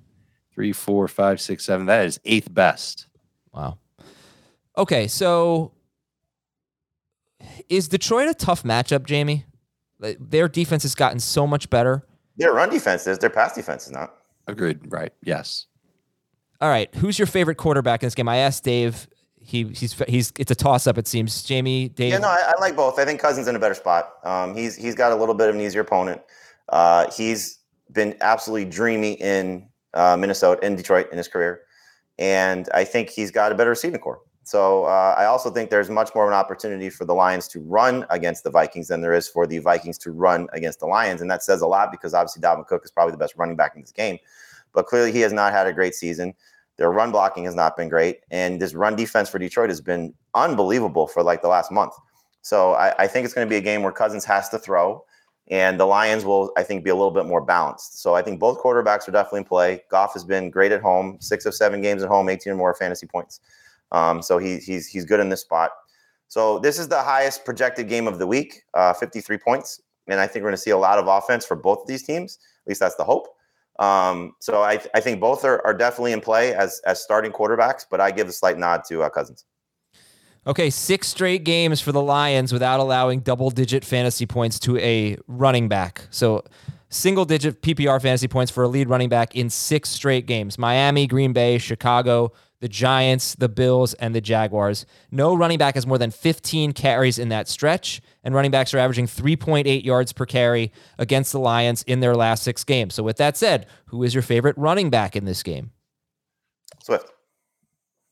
Three, 0.53 0.73
four, 0.73 1.07
five, 1.07 1.39
six, 1.39 1.65
seven. 1.65 1.85
That 1.85 2.05
is 2.05 2.19
eighth 2.25 2.53
best. 2.53 3.07
Wow. 3.53 3.77
Okay, 4.77 5.07
so 5.07 5.71
is 7.69 7.87
Detroit 7.87 8.29
a 8.29 8.33
tough 8.33 8.63
matchup, 8.63 9.05
Jamie? 9.05 9.45
Like, 9.99 10.17
Their 10.19 10.47
defense 10.47 10.83
has 10.83 10.95
gotten 10.95 11.19
so 11.19 11.45
much 11.45 11.69
better. 11.69 12.05
Their 12.37 12.53
run 12.53 12.69
defense 12.69 13.05
is, 13.05 13.17
their 13.19 13.29
pass 13.29 13.53
defense 13.53 13.85
is 13.85 13.91
not. 13.91 14.15
Agreed. 14.47 14.79
Right. 14.87 15.11
Yes. 15.23 15.67
All 16.61 16.69
right, 16.69 16.93
who's 16.95 17.17
your 17.17 17.25
favorite 17.25 17.55
quarterback 17.55 18.03
in 18.03 18.07
this 18.07 18.15
game? 18.15 18.27
I 18.27 18.37
asked 18.37 18.65
Dave. 18.65 19.07
He 19.41 19.63
he's 19.69 19.93
he's 20.07 20.33
it's 20.37 20.51
a 20.51 20.55
toss 20.55 20.87
up. 20.87 20.97
It 20.97 21.07
seems. 21.07 21.41
Jamie, 21.43 21.87
Dave. 21.87 22.11
Yeah, 22.11 22.17
no, 22.17 22.27
I, 22.27 22.53
I 22.57 22.59
like 22.59 22.75
both. 22.75 22.99
I 22.99 23.05
think 23.05 23.21
Cousins 23.21 23.47
in 23.47 23.55
a 23.55 23.59
better 23.59 23.73
spot. 23.73 24.15
Um, 24.25 24.53
he's 24.53 24.75
he's 24.75 24.93
got 24.93 25.13
a 25.13 25.15
little 25.15 25.35
bit 25.35 25.47
of 25.47 25.55
an 25.55 25.61
easier 25.61 25.81
opponent. 25.81 26.21
Uh, 26.67 27.09
he's 27.11 27.59
been 27.93 28.15
absolutely 28.19 28.69
dreamy 28.69 29.13
in 29.13 29.69
uh, 29.93 30.17
Minnesota, 30.17 30.63
in 30.65 30.75
Detroit, 30.75 31.07
in 31.11 31.17
his 31.17 31.29
career, 31.29 31.61
and 32.19 32.67
I 32.73 32.83
think 32.83 33.09
he's 33.09 33.31
got 33.31 33.53
a 33.53 33.55
better 33.55 33.69
receiving 33.69 34.01
core. 34.01 34.19
So 34.49 34.85
uh, 34.85 35.13
I 35.15 35.25
also 35.25 35.51
think 35.51 35.69
there's 35.69 35.91
much 35.91 36.15
more 36.15 36.23
of 36.23 36.31
an 36.31 36.33
opportunity 36.33 36.89
for 36.89 37.05
the 37.05 37.13
Lions 37.13 37.47
to 37.49 37.59
run 37.59 38.03
against 38.09 38.43
the 38.43 38.49
Vikings 38.49 38.87
than 38.87 38.99
there 38.99 39.13
is 39.13 39.27
for 39.27 39.45
the 39.45 39.59
Vikings 39.59 39.99
to 39.99 40.11
run 40.11 40.47
against 40.53 40.79
the 40.79 40.87
Lions, 40.87 41.21
and 41.21 41.29
that 41.29 41.43
says 41.43 41.61
a 41.61 41.67
lot 41.67 41.91
because 41.91 42.15
obviously 42.15 42.41
Dalvin 42.41 42.65
Cook 42.65 42.81
is 42.83 42.89
probably 42.89 43.11
the 43.11 43.19
best 43.19 43.35
running 43.37 43.55
back 43.55 43.75
in 43.75 43.81
this 43.81 43.91
game. 43.91 44.17
but 44.73 44.87
clearly 44.87 45.11
he 45.11 45.19
has 45.19 45.31
not 45.31 45.53
had 45.53 45.67
a 45.67 45.71
great 45.71 45.93
season. 45.93 46.33
Their 46.77 46.91
run 46.91 47.11
blocking 47.11 47.43
has 47.43 47.53
not 47.53 47.77
been 47.77 47.89
great, 47.89 48.21
and 48.31 48.59
this 48.59 48.73
run 48.73 48.95
defense 48.95 49.29
for 49.29 49.37
Detroit 49.37 49.69
has 49.69 49.81
been 49.81 50.15
unbelievable 50.33 51.05
for 51.05 51.21
like 51.21 51.43
the 51.43 51.47
last 51.47 51.71
month. 51.71 51.93
So 52.41 52.73
I, 52.73 53.03
I 53.03 53.05
think 53.05 53.25
it's 53.25 53.35
going 53.35 53.45
to 53.45 53.49
be 53.49 53.57
a 53.57 53.61
game 53.61 53.83
where 53.83 53.91
Cousins 53.91 54.25
has 54.25 54.49
to 54.49 54.57
throw, 54.57 55.05
and 55.49 55.79
the 55.79 55.85
Lions 55.85 56.25
will, 56.25 56.51
I 56.57 56.63
think, 56.63 56.83
be 56.83 56.89
a 56.89 56.95
little 56.95 57.11
bit 57.11 57.27
more 57.27 57.41
balanced. 57.41 58.01
So 58.01 58.15
I 58.15 58.23
think 58.23 58.39
both 58.39 58.59
quarterbacks 58.63 59.07
are 59.07 59.11
definitely 59.11 59.41
in 59.41 59.45
play. 59.45 59.83
Goff 59.91 60.13
has 60.13 60.23
been 60.23 60.49
great 60.49 60.71
at 60.71 60.81
home, 60.81 61.17
six 61.19 61.45
of 61.45 61.53
seven 61.53 61.81
games 61.81 62.01
at 62.01 62.09
home, 62.09 62.29
18 62.29 62.53
or 62.53 62.55
more 62.55 62.73
fantasy 62.73 63.05
points. 63.05 63.41
Um, 63.91 64.21
so 64.21 64.37
he, 64.37 64.57
he's 64.57 64.87
he's 64.87 65.05
good 65.05 65.19
in 65.19 65.29
this 65.29 65.41
spot. 65.41 65.71
So 66.27 66.59
this 66.59 66.77
is 66.77 66.87
the 66.87 67.01
highest 67.01 67.43
projected 67.43 67.89
game 67.89 68.07
of 68.07 68.19
the 68.19 68.27
week, 68.27 68.61
uh, 68.75 68.93
53 68.93 69.37
points, 69.39 69.81
and 70.07 70.19
I 70.19 70.27
think 70.27 70.43
we're 70.43 70.49
going 70.49 70.57
to 70.57 70.61
see 70.61 70.69
a 70.71 70.77
lot 70.77 70.99
of 70.99 71.07
offense 71.07 71.45
for 71.45 71.55
both 71.55 71.81
of 71.81 71.87
these 71.87 72.03
teams. 72.03 72.37
At 72.65 72.69
least 72.69 72.79
that's 72.79 72.95
the 72.95 73.03
hope. 73.03 73.27
Um, 73.79 74.33
so 74.39 74.61
I, 74.61 74.79
I 74.93 74.99
think 74.99 75.21
both 75.21 75.45
are, 75.45 75.65
are 75.65 75.73
definitely 75.73 76.11
in 76.11 76.21
play 76.21 76.53
as 76.53 76.81
as 76.85 77.01
starting 77.01 77.31
quarterbacks, 77.31 77.85
but 77.89 77.99
I 77.99 78.11
give 78.11 78.27
a 78.27 78.31
slight 78.31 78.57
nod 78.57 78.83
to 78.89 79.03
uh, 79.03 79.09
Cousins. 79.09 79.45
Okay, 80.47 80.69
six 80.69 81.07
straight 81.07 81.43
games 81.43 81.81
for 81.81 81.91
the 81.91 82.01
Lions 82.01 82.53
without 82.53 82.79
allowing 82.79 83.19
double 83.19 83.49
digit 83.49 83.83
fantasy 83.83 84.25
points 84.25 84.57
to 84.59 84.77
a 84.77 85.17
running 85.27 85.67
back. 85.67 86.07
So 86.11 86.43
single 86.89 87.25
digit 87.25 87.61
PPR 87.61 88.01
fantasy 88.01 88.27
points 88.27 88.51
for 88.51 88.63
a 88.63 88.67
lead 88.67 88.89
running 88.89 89.09
back 89.09 89.35
in 89.35 89.49
six 89.49 89.89
straight 89.89 90.25
games. 90.25 90.57
Miami, 90.57 91.07
Green 91.07 91.33
Bay, 91.33 91.57
Chicago, 91.57 92.31
the 92.61 92.67
Giants, 92.67 93.35
the 93.35 93.49
Bills, 93.49 93.93
and 93.95 94.13
the 94.13 94.21
Jaguars. 94.21 94.85
No 95.11 95.35
running 95.35 95.57
back 95.57 95.75
has 95.75 95.87
more 95.87 95.97
than 95.97 96.11
15 96.11 96.73
carries 96.73 97.17
in 97.17 97.29
that 97.29 97.47
stretch, 97.47 98.01
and 98.23 98.35
running 98.35 98.51
backs 98.51 98.73
are 98.73 98.79
averaging 98.79 99.07
3.8 99.07 99.83
yards 99.83 100.11
per 100.11 100.25
carry 100.25 100.71
against 100.97 101.31
the 101.31 101.39
Lions 101.39 101.83
in 101.83 101.99
their 102.01 102.15
last 102.15 102.43
six 102.43 102.63
games. 102.63 102.93
So, 102.95 103.03
with 103.03 103.17
that 103.17 103.37
said, 103.37 103.65
who 103.85 104.03
is 104.03 104.13
your 104.13 104.23
favorite 104.23 104.57
running 104.57 104.89
back 104.89 105.15
in 105.15 105.25
this 105.25 105.43
game? 105.43 105.71
Swift. 106.83 107.11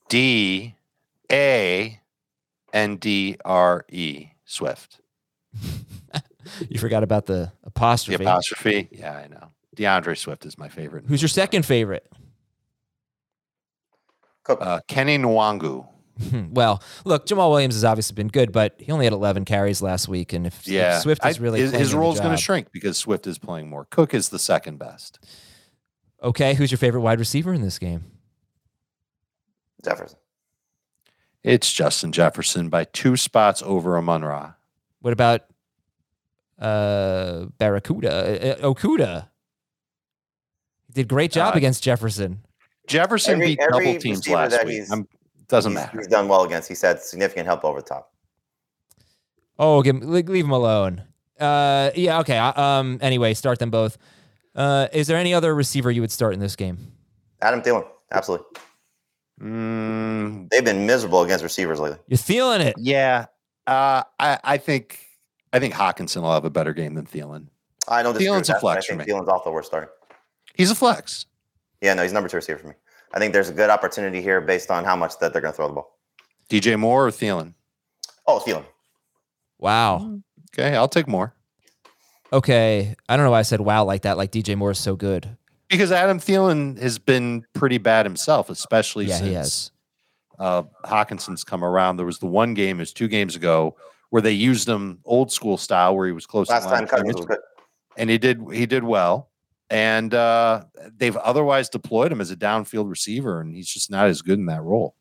D 0.08 0.74
A 1.30 2.00
N 2.72 2.96
D 2.96 3.36
R 3.44 3.84
E 3.90 4.28
Swift. 4.44 5.00
you 6.68 6.78
forgot 6.78 7.02
about 7.02 7.26
the 7.26 7.52
apostrophe. 7.64 8.24
The 8.24 8.30
apostrophe. 8.30 8.88
Yeah, 8.90 9.12
I 9.12 9.26
know. 9.28 9.50
D'Andre 9.74 10.14
Swift 10.14 10.44
is 10.44 10.58
my 10.58 10.68
favorite. 10.68 11.04
Who's 11.06 11.22
your 11.22 11.28
second 11.28 11.64
favorite? 11.64 12.10
Cook. 14.48 14.58
Uh, 14.60 14.80
Kene 14.88 15.20
Nwangwu. 15.20 15.86
well, 16.52 16.82
look, 17.04 17.26
Jamaal 17.26 17.50
Williams 17.50 17.74
has 17.74 17.84
obviously 17.84 18.14
been 18.14 18.26
good, 18.28 18.50
but 18.50 18.74
he 18.78 18.90
only 18.90 19.04
had 19.04 19.12
11 19.12 19.44
carries 19.44 19.80
last 19.80 20.08
week, 20.08 20.32
and 20.32 20.46
if, 20.48 20.66
Yeah, 20.66 20.96
if 20.96 21.02
Swift 21.02 21.24
is 21.24 21.38
I- 21.38 21.40
really 21.42 21.60
his, 21.60 21.70
his 21.72 21.94
role 21.94 22.12
is 22.12 22.18
going 22.18 22.34
to 22.34 22.42
shrink 22.42 22.72
because 22.72 22.98
Swift 22.98 23.26
is 23.28 23.38
playing 23.38 23.68
more. 23.70 23.84
Cook 23.84 24.14
is 24.14 24.30
the 24.30 24.38
second 24.40 24.78
best. 24.78 25.20
Okay, 26.22 26.54
who's 26.54 26.72
your 26.72 26.78
favorite 26.78 27.02
wide 27.02 27.20
receiver 27.20 27.52
in 27.54 27.60
this 27.62 27.78
game? 27.78 28.04
Jefferson. 29.84 30.18
It's 31.44 31.72
Justin 31.72 32.10
Jefferson 32.10 32.68
by 32.68 32.82
two 32.84 33.16
spots 33.16 33.62
over 33.64 33.96
Amon 33.96 34.22
Ra. 34.24 34.54
What 35.00 35.12
about 35.12 35.42
uh 36.58 37.44
Barracuda, 37.58 38.58
uh, 38.60 38.66
Okudah? 38.74 39.28
He 40.88 40.92
did 40.94 41.08
great 41.08 41.30
job 41.30 41.54
Uh, 41.54 41.58
against 41.58 41.84
Jefferson. 41.84 42.40
Jefferson 42.88 43.34
Every- 43.34 43.46
beat 43.46 43.60
every 43.60 43.84
double 43.86 44.00
teams 44.00 44.28
last 44.28 44.64
week. 44.64 44.72
he's- 44.74 44.90
I'm, 44.90 45.06
doesn't 45.48 45.72
he's, 45.72 45.76
matter. 45.76 45.98
He's 45.98 46.06
done 46.08 46.28
well 46.28 46.42
against. 46.44 46.68
He's 46.68 46.82
had 46.82 47.00
significant 47.00 47.46
help 47.46 47.64
over 47.64 47.80
the 47.80 47.86
top. 47.88 48.12
Oh, 49.58 49.82
give, 49.82 49.96
him- 49.96 50.10
leave 50.10 50.28
leave 50.28 50.44
him 50.44 50.50
alone. 50.50 51.04
Uh, 51.38 51.90
yeah, 51.94 52.18
okay. 52.20 52.36
Um, 52.38 52.98
anyway, 53.00 53.34
start 53.34 53.58
them 53.58 53.70
both. 53.70 53.96
Uh, 54.54 54.88
is 54.92 55.06
there 55.06 55.16
any 55.16 55.32
other 55.32 55.54
receiver 55.54 55.90
you 55.90 56.00
would 56.00 56.10
start 56.10 56.34
in 56.34 56.40
this 56.40 56.56
game? 56.56 56.92
Adam 57.40 57.62
Thielen. 57.62 57.86
Absolutely. 58.10 58.46
Mm, 59.40 60.50
They've 60.50 60.64
been 60.64 60.84
miserable 60.86 61.22
against 61.22 61.44
receivers 61.44 61.78
lately. 61.78 61.98
You're 62.08 62.18
feeling 62.18 62.60
it. 62.60 62.74
yeah, 62.76 63.26
uh, 63.68 64.02
I, 64.18 64.38
I 64.42 64.58
think 64.58 64.98
I 65.52 65.60
think 65.60 65.74
Hockenson 65.74 66.22
will 66.22 66.32
have 66.32 66.44
a 66.44 66.50
better 66.50 66.72
game 66.74 66.94
than 66.94 67.06
Thielen. 67.06 67.46
I 67.86 68.02
don't 68.02 68.16
Thielen's 68.16 68.48
a 68.48 68.54
that, 68.54 68.62
but 68.62 68.68
I 68.68 68.72
flex 68.74 68.86
for 68.86 68.96
think 68.96 69.06
me. 69.06 69.12
Thielen's 69.14 69.28
off 69.28 69.44
the 69.44 69.52
worst 69.52 69.68
start. 69.68 69.90
He's 70.54 70.70
a 70.72 70.74
flex. 70.74 71.26
Yeah, 71.80 71.94
no, 71.94 72.02
he's 72.02 72.12
number 72.12 72.28
two 72.28 72.36
receiver 72.36 72.58
for 72.58 72.68
me. 72.68 72.74
I 73.12 73.18
think 73.18 73.32
there's 73.32 73.48
a 73.48 73.52
good 73.54 73.70
opportunity 73.70 74.20
here 74.20 74.40
based 74.40 74.70
on 74.70 74.84
how 74.84 74.96
much 74.96 75.18
that 75.20 75.32
they're 75.32 75.42
going 75.42 75.52
to 75.52 75.56
throw 75.56 75.68
the 75.68 75.74
ball. 75.74 75.98
DJ 76.50 76.78
Moore 76.78 77.06
or 77.06 77.10
Thielen? 77.10 77.54
Oh, 78.26 78.42
Thielen. 78.44 78.64
Wow. 79.58 80.20
Okay, 80.52 80.74
I'll 80.76 80.88
take 80.88 81.08
more 81.08 81.34
Okay. 82.32 82.94
I 83.08 83.16
don't 83.16 83.24
know 83.24 83.30
why 83.30 83.38
I 83.40 83.42
said 83.42 83.60
wow 83.60 83.84
like 83.84 84.02
that. 84.02 84.16
Like 84.16 84.30
DJ 84.32 84.56
Moore 84.56 84.70
is 84.72 84.78
so 84.78 84.96
good. 84.96 85.36
because 85.68 85.92
Adam 85.92 86.18
Thielen 86.20 86.78
has 86.78 86.98
been 86.98 87.44
pretty 87.54 87.78
bad 87.78 88.06
himself, 88.06 88.50
especially 88.50 89.06
Yeah, 89.06 89.16
since 89.16 89.26
he 89.28 89.34
has. 89.34 89.70
uh, 90.38 90.62
Hockenson's 90.84 91.44
come 91.44 91.64
around. 91.64 91.96
There 91.96 92.06
was 92.06 92.18
the 92.18 92.26
one 92.26 92.54
game, 92.54 92.78
it 92.78 92.82
was 92.82 92.92
two 92.92 93.08
games 93.08 93.34
ago, 93.36 93.76
where 94.10 94.22
they 94.22 94.32
used 94.32 94.68
him 94.68 94.98
old 95.04 95.30
school 95.32 95.56
style, 95.56 95.96
where 95.96 96.06
he 96.06 96.12
was 96.12 96.26
close. 96.26 96.48
Last 96.48 96.64
line 96.66 96.74
time 96.74 96.84
of 96.84 96.90
Cousins 96.90 97.14
was 97.16 97.26
good. 97.26 97.38
and 97.96 98.10
he 98.10 98.18
did 98.18 98.42
he 98.52 98.66
did 98.66 98.84
well. 98.84 99.30
And 99.70 100.14
uh, 100.14 100.64
they've 100.96 101.16
otherwise 101.16 101.68
deployed 101.68 102.10
him 102.10 102.20
as 102.20 102.30
a 102.30 102.36
downfield 102.36 102.88
receiver, 102.88 103.40
and 103.40 103.54
he's 103.54 103.68
just 103.68 103.90
not 103.90 104.08
as 104.08 104.22
good 104.22 104.38
in 104.38 104.46
that 104.46 104.62
role. 104.62 104.94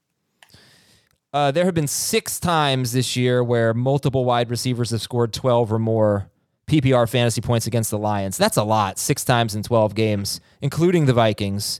Uh, 1.33 1.51
there 1.51 1.65
have 1.65 1.73
been 1.73 1.87
six 1.87 2.39
times 2.39 2.91
this 2.93 3.15
year 3.15 3.43
where 3.43 3.73
multiple 3.73 4.25
wide 4.25 4.49
receivers 4.49 4.89
have 4.91 5.01
scored 5.01 5.33
12 5.33 5.71
or 5.71 5.79
more 5.79 6.29
PPR 6.67 7.09
fantasy 7.09 7.41
points 7.41 7.67
against 7.67 7.91
the 7.91 7.97
Lions. 7.97 8.37
That's 8.37 8.57
a 8.57 8.63
lot. 8.63 8.97
Six 8.99 9.23
times 9.23 9.55
in 9.55 9.63
12 9.63 9.95
games, 9.95 10.41
including 10.61 11.05
the 11.05 11.13
Vikings, 11.13 11.79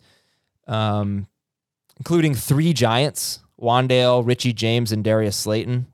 um, 0.68 1.28
including 1.98 2.36
three 2.36 2.74
Giants 2.74 3.40
Wan'Dale, 3.60 4.26
Richie 4.26 4.54
James, 4.54 4.92
and 4.92 5.04
Darius 5.04 5.36
Slayton. 5.36 5.88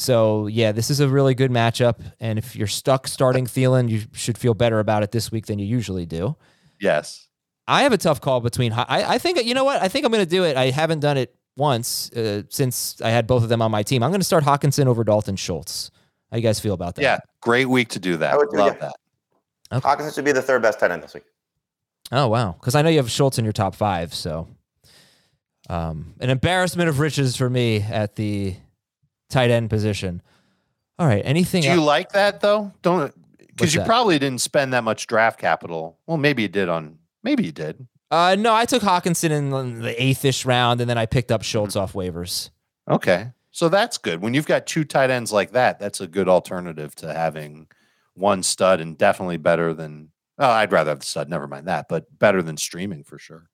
So, 0.00 0.46
yeah, 0.46 0.70
this 0.70 0.90
is 0.90 1.00
a 1.00 1.08
really 1.08 1.34
good 1.34 1.50
matchup. 1.50 1.98
And 2.20 2.38
if 2.38 2.54
you're 2.54 2.68
stuck 2.68 3.08
starting 3.08 3.46
Thielen, 3.46 3.88
you 3.88 4.02
should 4.12 4.38
feel 4.38 4.54
better 4.54 4.78
about 4.78 5.02
it 5.02 5.10
this 5.10 5.32
week 5.32 5.46
than 5.46 5.58
you 5.58 5.66
usually 5.66 6.06
do. 6.06 6.36
Yes. 6.80 7.26
I 7.66 7.80
I 7.80 7.82
have 7.82 7.92
a 7.92 7.98
tough 7.98 8.20
call 8.20 8.40
between. 8.40 8.72
I, 8.72 8.84
I 8.88 9.18
think 9.18 9.44
you 9.44 9.54
know 9.54 9.64
what 9.64 9.82
I 9.82 9.88
think 9.88 10.06
I'm 10.06 10.12
going 10.12 10.24
to 10.24 10.30
do 10.30 10.44
it. 10.44 10.56
I 10.56 10.70
haven't 10.70 11.00
done 11.00 11.16
it 11.16 11.34
once 11.56 12.10
uh, 12.12 12.44
since 12.48 13.00
I 13.02 13.10
had 13.10 13.26
both 13.26 13.42
of 13.42 13.48
them 13.48 13.60
on 13.60 13.70
my 13.72 13.82
team. 13.82 14.02
I'm 14.02 14.10
going 14.10 14.20
to 14.20 14.24
start 14.24 14.44
Hockenson 14.44 14.86
over 14.86 15.02
Dalton 15.04 15.36
Schultz. 15.36 15.90
How 16.30 16.36
you 16.36 16.42
guys 16.42 16.60
feel 16.60 16.74
about 16.74 16.94
that? 16.94 17.02
Yeah, 17.02 17.18
great 17.42 17.66
week 17.66 17.88
to 17.90 17.98
do 17.98 18.16
that. 18.18 18.32
I 18.32 18.36
would 18.36 18.50
do 18.50 18.56
Love 18.56 18.78
that. 18.78 18.94
that. 19.70 19.82
Hockenson 19.82 20.14
should 20.14 20.24
be 20.24 20.32
the 20.32 20.40
third 20.40 20.62
best 20.62 20.78
tight 20.78 20.92
end 20.92 21.02
this 21.02 21.12
week. 21.12 21.24
Oh 22.12 22.28
wow, 22.28 22.52
because 22.52 22.74
I 22.74 22.82
know 22.82 22.88
you 22.88 22.98
have 22.98 23.10
Schultz 23.10 23.38
in 23.38 23.44
your 23.44 23.52
top 23.52 23.74
five. 23.74 24.14
So, 24.14 24.48
um, 25.68 26.14
an 26.20 26.30
embarrassment 26.30 26.88
of 26.88 27.00
riches 27.00 27.36
for 27.36 27.50
me 27.50 27.82
at 27.82 28.16
the 28.16 28.54
tight 29.28 29.50
end 29.50 29.70
position. 29.70 30.22
All 30.98 31.06
right. 31.06 31.22
Anything? 31.24 31.62
Do 31.62 31.68
you 31.68 31.74
else? 31.74 31.86
like 31.86 32.12
that 32.12 32.40
though? 32.40 32.72
Don't 32.82 33.14
because 33.38 33.74
you 33.74 33.80
that? 33.80 33.86
probably 33.86 34.18
didn't 34.18 34.40
spend 34.40 34.72
that 34.72 34.84
much 34.84 35.06
draft 35.06 35.38
capital. 35.38 35.98
Well, 36.06 36.16
maybe 36.16 36.42
you 36.42 36.48
did 36.48 36.68
on. 36.68 36.98
Maybe 37.22 37.44
you 37.44 37.52
did. 37.52 37.86
Uh, 38.10 38.36
no, 38.38 38.54
I 38.54 38.64
took 38.64 38.82
Hockenson 38.82 39.30
in 39.30 39.80
the 39.80 40.02
eighth-ish 40.02 40.46
round, 40.46 40.80
and 40.80 40.88
then 40.88 40.96
I 40.96 41.04
picked 41.04 41.30
up 41.30 41.42
Schultz 41.42 41.76
off 41.76 41.92
waivers. 41.92 42.50
Okay. 42.88 43.32
So 43.50 43.68
that's 43.68 43.98
good. 43.98 44.22
When 44.22 44.32
you've 44.34 44.46
got 44.46 44.66
two 44.66 44.84
tight 44.84 45.10
ends 45.10 45.32
like 45.32 45.52
that, 45.52 45.78
that's 45.78 46.00
a 46.00 46.06
good 46.06 46.28
alternative 46.28 46.94
to 46.96 47.12
having 47.12 47.66
one 48.14 48.42
stud 48.42 48.80
and 48.80 48.96
definitely 48.96 49.36
better 49.36 49.74
than 49.74 50.10
oh, 50.38 50.48
I'd 50.48 50.72
rather 50.72 50.90
have 50.90 51.00
the 51.00 51.06
stud, 51.06 51.28
never 51.28 51.46
mind 51.46 51.66
that, 51.66 51.88
but 51.88 52.18
better 52.18 52.42
than 52.42 52.56
streaming 52.56 53.04
for 53.04 53.18
sure. 53.18 53.50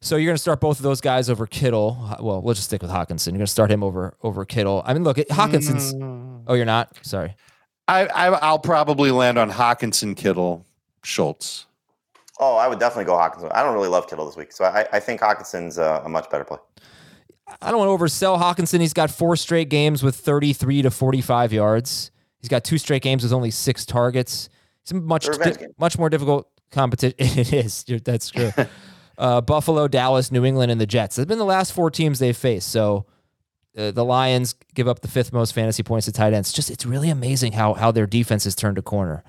So 0.00 0.16
you're 0.16 0.26
going 0.28 0.36
to 0.36 0.40
start 0.42 0.60
both 0.60 0.78
of 0.78 0.82
those 0.84 1.00
guys 1.00 1.28
over 1.28 1.46
Kittle. 1.46 2.16
Well, 2.20 2.40
we'll 2.40 2.54
just 2.54 2.66
stick 2.66 2.82
with 2.82 2.90
Hockenson. 2.90 3.26
You're 3.28 3.38
going 3.38 3.46
to 3.46 3.46
start 3.48 3.70
him 3.70 3.82
over 3.82 4.14
over 4.22 4.44
Kittle. 4.44 4.82
I 4.84 4.94
mean, 4.94 5.02
look, 5.04 5.18
it- 5.18 5.28
Hockenson's. 5.28 5.94
Oh, 6.46 6.54
you're 6.54 6.64
not. 6.64 6.96
Sorry. 7.02 7.34
I, 7.88 8.06
I 8.06 8.26
I'll 8.28 8.58
probably 8.58 9.10
land 9.10 9.38
on 9.38 9.50
Hockenson, 9.50 10.16
Kittle, 10.16 10.64
Schultz. 11.02 11.66
Oh, 12.38 12.56
I 12.56 12.68
would 12.68 12.78
definitely 12.78 13.06
go 13.06 13.14
Hockenson. 13.14 13.50
I 13.52 13.62
don't 13.62 13.74
really 13.74 13.88
love 13.88 14.08
Kittle 14.08 14.26
this 14.26 14.36
week, 14.36 14.52
so 14.52 14.64
I, 14.64 14.86
I 14.92 15.00
think 15.00 15.20
Hockenson's 15.20 15.78
uh, 15.78 16.02
a 16.04 16.08
much 16.08 16.30
better 16.30 16.44
play. 16.44 16.58
I 17.62 17.70
don't 17.70 17.80
want 17.84 17.98
to 17.98 18.04
oversell 18.04 18.38
Hockenson. 18.40 18.80
He's 18.80 18.92
got 18.92 19.10
four 19.10 19.34
straight 19.34 19.70
games 19.70 20.02
with 20.02 20.14
33 20.16 20.82
to 20.82 20.90
45 20.90 21.52
yards. 21.52 22.10
He's 22.40 22.48
got 22.50 22.62
two 22.62 22.78
straight 22.78 23.02
games 23.02 23.22
with 23.24 23.32
only 23.32 23.50
six 23.50 23.84
targets. 23.86 24.50
It's 24.82 24.92
a 24.92 24.96
much 24.96 25.26
It's 25.26 25.36
a 25.36 25.40
revenge 25.40 25.58
di- 25.58 25.66
much 25.78 25.98
more 25.98 26.10
difficult 26.10 26.48
competition. 26.70 27.16
it 27.18 27.52
is. 27.52 27.84
That's 28.04 28.30
true. 28.30 28.52
uh, 29.18 29.40
Buffalo, 29.42 29.88
Dallas, 29.88 30.32
New 30.32 30.44
England, 30.44 30.70
and 30.72 30.80
the 30.80 30.86
Jets. 30.86 31.16
They've 31.16 31.26
been 31.28 31.38
the 31.38 31.44
last 31.44 31.72
four 31.72 31.90
teams 31.90 32.18
they've 32.18 32.36
faced. 32.36 32.68
So 32.70 33.04
uh, 33.76 33.90
the 33.90 34.04
Lions 34.04 34.54
give 34.74 34.88
up 34.88 35.00
the 35.00 35.08
fifth 35.08 35.32
most 35.32 35.52
fantasy 35.52 35.82
points 35.82 36.06
to 36.06 36.12
tight 36.12 36.32
ends. 36.32 36.52
Just 36.52 36.70
it's 36.70 36.86
really 36.86 37.10
amazing 37.10 37.52
how 37.52 37.74
how 37.74 37.90
their 37.92 38.06
defense 38.06 38.44
has 38.44 38.54
turned 38.54 38.78
a 38.78 38.82
corner. 38.82 39.22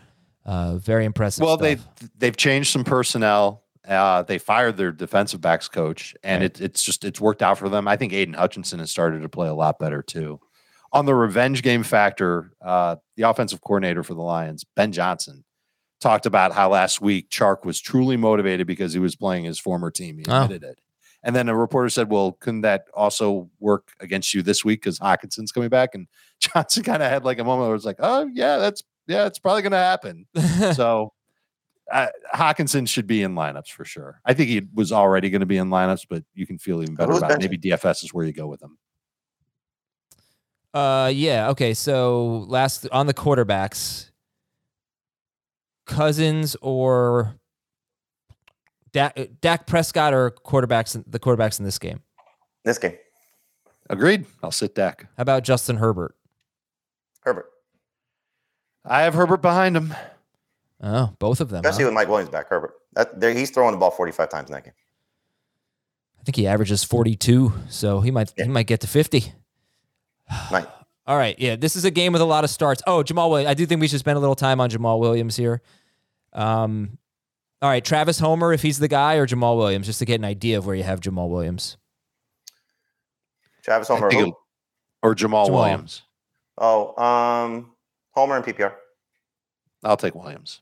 Uh, 0.46 0.78
very 0.78 1.06
impressive. 1.06 1.44
Well, 1.44 1.58
they 1.58 1.78
they've 2.18 2.38
changed 2.38 2.72
some 2.72 2.84
personnel. 2.84 3.64
Uh, 3.88 4.22
they 4.24 4.38
fired 4.38 4.78
their 4.78 4.92
defensive 4.92 5.42
backs 5.42 5.68
coach, 5.68 6.16
and 6.24 6.42
Right. 6.42 6.52
it, 6.52 6.62
it's 6.62 6.84
just 6.84 7.04
it's 7.04 7.20
worked 7.20 7.42
out 7.42 7.58
for 7.58 7.70
them. 7.70 7.88
I 7.88 7.96
think 7.98 8.14
Aidan 8.14 8.36
Hutchinson 8.36 8.80
has 8.80 8.92
started 8.92 9.22
to 9.24 9.30
play 9.30 9.48
a 9.48 9.54
lot 9.54 9.80
better 9.80 10.02
too. 10.04 10.40
On 10.92 11.06
the 11.06 11.14
revenge 11.16 11.62
game 11.64 11.84
factor, 11.84 12.52
uh, 12.62 12.96
the 13.16 13.24
offensive 13.24 13.62
coordinator 13.62 14.04
for 14.04 14.14
the 14.16 14.22
Lions, 14.22 14.64
Ben 14.76 14.92
Johnson, 14.92 15.44
talked 16.00 16.26
about 16.26 16.54
how 16.54 16.70
last 16.70 17.02
week 17.02 17.30
Chark 17.30 17.66
was 17.66 17.80
truly 17.82 18.18
motivated 18.18 18.66
because 18.68 18.94
he 18.94 19.00
was 19.00 19.16
playing 19.16 19.44
his 19.46 19.60
former 19.60 19.92
team. 19.92 20.18
He 20.18 20.26
Oh. 20.28 20.44
admitted 20.44 20.64
it. 20.72 20.80
And 21.22 21.36
then 21.36 21.50
a 21.50 21.56
reporter 21.56 21.90
said, 21.90 22.10
Well, 22.10 22.34
couldn't 22.40 22.62
that 22.62 22.86
also 22.94 23.50
work 23.60 23.92
against 24.00 24.34
you 24.34 24.42
this 24.42 24.64
week 24.64 24.80
because 24.82 25.00
Hockenson's 25.00 25.52
coming 25.52 25.68
back? 25.70 25.94
And 25.94 26.08
Johnson 26.40 26.84
kind 26.84 27.04
of 27.04 27.10
had 27.10 27.26
like 27.26 27.40
a 27.40 27.44
moment 27.44 27.64
where 27.68 27.72
it 27.72 27.74
was 27.74 27.86
like, 27.86 27.98
Oh, 28.00 28.30
yeah, 28.34 28.58
that's 28.58 28.84
yeah, 29.08 29.26
it's 29.26 29.40
probably 29.40 29.62
going 29.64 29.72
to 29.74 29.78
happen. 29.78 30.26
so 30.76 31.12
uh, 31.92 32.08
Hockenson 32.34 32.88
should 32.88 33.08
be 33.08 33.24
in 33.24 33.34
lineups 33.34 33.70
for 33.72 33.84
sure. 33.84 34.22
I 34.24 34.34
think 34.36 34.50
he 34.50 34.62
was 34.74 34.92
already 34.94 35.30
going 35.32 35.40
to 35.42 35.48
be 35.48 35.58
in 35.58 35.70
lineups, 35.70 36.06
but 36.10 36.24
you 36.36 36.46
can 36.48 36.58
feel 36.60 36.82
even 36.84 36.96
better 36.96 37.14
about 37.14 37.32
it. 37.32 37.40
Maybe 37.40 37.58
DFS 37.58 38.04
is 38.04 38.14
where 38.14 38.26
you 38.26 38.32
go 38.32 38.46
with 38.48 38.62
him. 38.62 38.78
Uh, 40.74 41.12
yeah. 41.14 41.50
Okay. 41.50 41.74
So 41.74 42.46
last 42.48 42.88
on 42.92 43.08
the 43.08 43.14
quarterbacks, 43.14 44.09
Cousins 45.90 46.56
or 46.62 47.36
Dak, 48.94 49.18
Dak 49.42 49.68
Prescott 49.68 50.14
or 50.14 50.32
quarterbacks 50.32 51.02
the 51.06 51.20
quarterbacks 51.20 51.60
in 51.60 51.66
this 51.66 51.78
game. 51.80 52.02
This 52.64 52.78
game, 52.78 52.96
Agreed. 53.90 54.26
I'll 54.44 54.52
sit 54.52 54.76
Dak. 54.76 55.08
How 55.18 55.22
about 55.24 55.44
Justin 55.44 55.78
Herbert? 55.78 56.16
Herbert, 57.22 57.48
I 58.86 59.02
have 59.02 59.14
Herbert 59.16 59.42
behind 59.42 59.76
him. 59.76 59.94
Oh, 60.82 61.14
both 61.20 61.42
of 61.42 61.50
them. 61.50 61.66
especially 61.66 61.84
huh? 61.84 61.90
with 61.90 61.96
Mike 61.96 62.08
Williams 62.08 62.30
back. 62.30 62.48
Herbert, 62.50 62.74
that, 62.94 63.20
there, 63.20 63.34
he's 63.34 63.50
throwing 63.52 63.72
the 63.74 63.78
ball 63.78 63.92
45 63.92 64.30
times 64.30 64.50
in 64.50 64.54
that 64.54 64.64
game. 64.64 64.74
I 66.20 66.24
think 66.24 66.36
he 66.36 66.48
averages 66.48 66.84
forty-two, 66.84 67.54
so 67.70 68.02
he 68.02 68.12
might 68.12 68.32
Yeah. 68.38 68.44
he 68.46 68.50
might 68.50 68.68
get 68.68 68.82
to 68.82 68.88
fifty. 68.88 69.34
Might. 70.52 70.68
All 71.10 71.18
right. 71.18 71.36
Yeah, 71.40 71.56
this 71.56 71.76
is 71.76 71.86
a 71.86 71.92
game 71.92 72.14
with 72.14 72.22
a 72.22 72.26
lot 72.26 72.44
of 72.44 72.52
starts. 72.52 72.84
Oh, 72.86 73.04
Jamaal 73.04 73.32
Williams. 73.32 73.50
I 73.50 73.56
do 73.56 73.66
think 73.66 73.82
we 73.82 73.88
should 73.88 73.98
spend 74.00 74.18
a 74.18 74.20
little 74.20 74.36
time 74.36 74.62
on 74.62 74.70
Jamaal 74.70 75.00
Williams 75.00 75.36
here. 75.36 75.64
Um, 76.34 77.00
all 77.64 77.70
right, 77.70 77.84
Travis 77.84 78.20
Homer, 78.20 78.54
if 78.54 78.62
he's 78.62 78.78
the 78.78 78.88
guy, 78.88 79.16
or 79.16 79.26
Jamaal 79.26 79.58
Williams, 79.58 79.88
just 79.88 79.98
to 80.00 80.06
get 80.06 80.20
an 80.20 80.24
idea 80.24 80.60
of 80.60 80.68
where 80.68 80.76
you 80.76 80.84
have 80.84 81.02
Jamaal 81.02 81.28
Williams. 81.28 81.78
Travis 83.64 83.88
Homer. 83.88 84.12
who? 84.12 84.28
it- 84.28 84.34
or 85.02 85.16
Jamaal, 85.16 85.48
Jamaal. 85.48 85.52
Williams. 85.54 86.04
Oh, 86.60 86.96
um, 87.02 87.72
Homer 88.12 88.36
and 88.36 88.46
PPR. 88.46 88.74
I'll 89.84 89.98
take 89.98 90.14
Williams. 90.14 90.62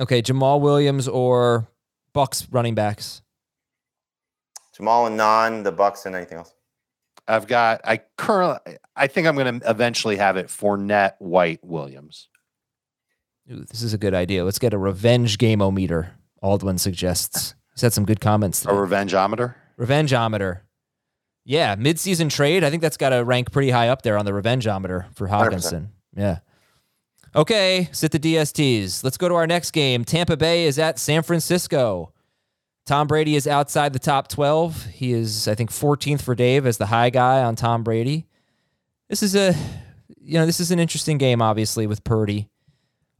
Okay, 0.00 0.22
Jamaal 0.22 0.58
Williams 0.58 1.06
or 1.06 1.68
Bucks 2.14 2.48
running 2.50 2.74
backs. 2.74 3.20
Jamaal 4.74 5.08
and 5.08 5.18
Non, 5.18 5.64
the 5.64 5.72
Bucks, 5.72 6.06
and 6.06 6.16
anything 6.16 6.38
else. 6.38 6.54
I've 7.30 7.46
got 7.46 7.80
I 7.84 8.00
currently 8.16 8.78
I 8.96 9.06
think 9.06 9.26
I'm 9.26 9.36
going 9.36 9.60
to 9.60 9.70
eventually 9.70 10.16
have 10.16 10.36
it 10.36 10.48
Fournette, 10.48 11.14
White, 11.18 11.60
Williams. 11.62 12.28
Ooh, 13.50 13.64
this 13.64 13.82
is 13.82 13.94
a 13.94 13.98
good 13.98 14.14
idea. 14.14 14.44
Let's 14.44 14.58
get 14.58 14.74
a 14.74 14.78
revenge 14.78 15.38
game 15.38 15.62
meter. 15.74 16.12
Aldwin 16.42 16.78
suggests. 16.78 17.54
He's 17.74 17.82
had 17.82 17.92
some 17.92 18.04
good 18.04 18.20
comments. 18.20 18.64
A 18.64 18.68
today. 18.68 18.76
revengeometer. 18.76 19.54
Revengeometer. 19.78 20.60
Yeah, 21.44 21.76
midseason 21.76 22.30
trade. 22.30 22.64
I 22.64 22.70
think 22.70 22.82
that's 22.82 22.96
got 22.96 23.10
to 23.10 23.24
rank 23.24 23.50
pretty 23.50 23.70
high 23.70 23.88
up 23.88 24.02
there 24.02 24.18
on 24.18 24.24
the 24.24 24.32
revengeometer 24.32 25.14
for 25.14 25.28
Hockenson. 25.28 25.88
Yeah. 26.14 26.38
Okay, 27.34 27.88
sit 27.92 28.12
the 28.12 28.18
DSTs. 28.18 29.04
Let's 29.04 29.16
go 29.16 29.28
to 29.28 29.34
our 29.34 29.46
next 29.46 29.70
game. 29.70 30.04
Tampa 30.04 30.36
Bay 30.36 30.64
is 30.64 30.78
at 30.78 30.98
San 30.98 31.22
Francisco. 31.22 32.12
Tom 32.90 33.06
Brady 33.06 33.36
is 33.36 33.46
outside 33.46 33.92
the 33.92 34.00
top 34.00 34.26
12. 34.26 34.86
He 34.86 35.12
is, 35.12 35.46
I 35.46 35.54
think, 35.54 35.70
14th 35.70 36.22
for 36.22 36.34
Dave 36.34 36.66
as 36.66 36.76
the 36.76 36.86
high 36.86 37.08
guy 37.08 37.40
on 37.40 37.54
Tom 37.54 37.84
Brady. 37.84 38.26
This 39.08 39.22
is 39.22 39.36
a, 39.36 39.54
you 40.20 40.40
know, 40.40 40.44
this 40.44 40.58
is 40.58 40.72
an 40.72 40.80
interesting 40.80 41.16
game, 41.16 41.40
obviously, 41.40 41.86
with 41.86 42.02
Purdy. 42.02 42.48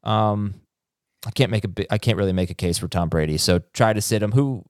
Um, 0.02 0.54
I 1.24 1.30
can't 1.30 1.52
make 1.52 1.64
a, 1.64 1.92
I 1.92 1.98
can't 1.98 2.18
really 2.18 2.32
make 2.32 2.50
a 2.50 2.54
case 2.54 2.78
for 2.78 2.88
Tom 2.88 3.08
Brady. 3.08 3.38
So 3.38 3.60
try 3.72 3.92
to 3.92 4.00
sit 4.00 4.24
him. 4.24 4.32
Who, 4.32 4.64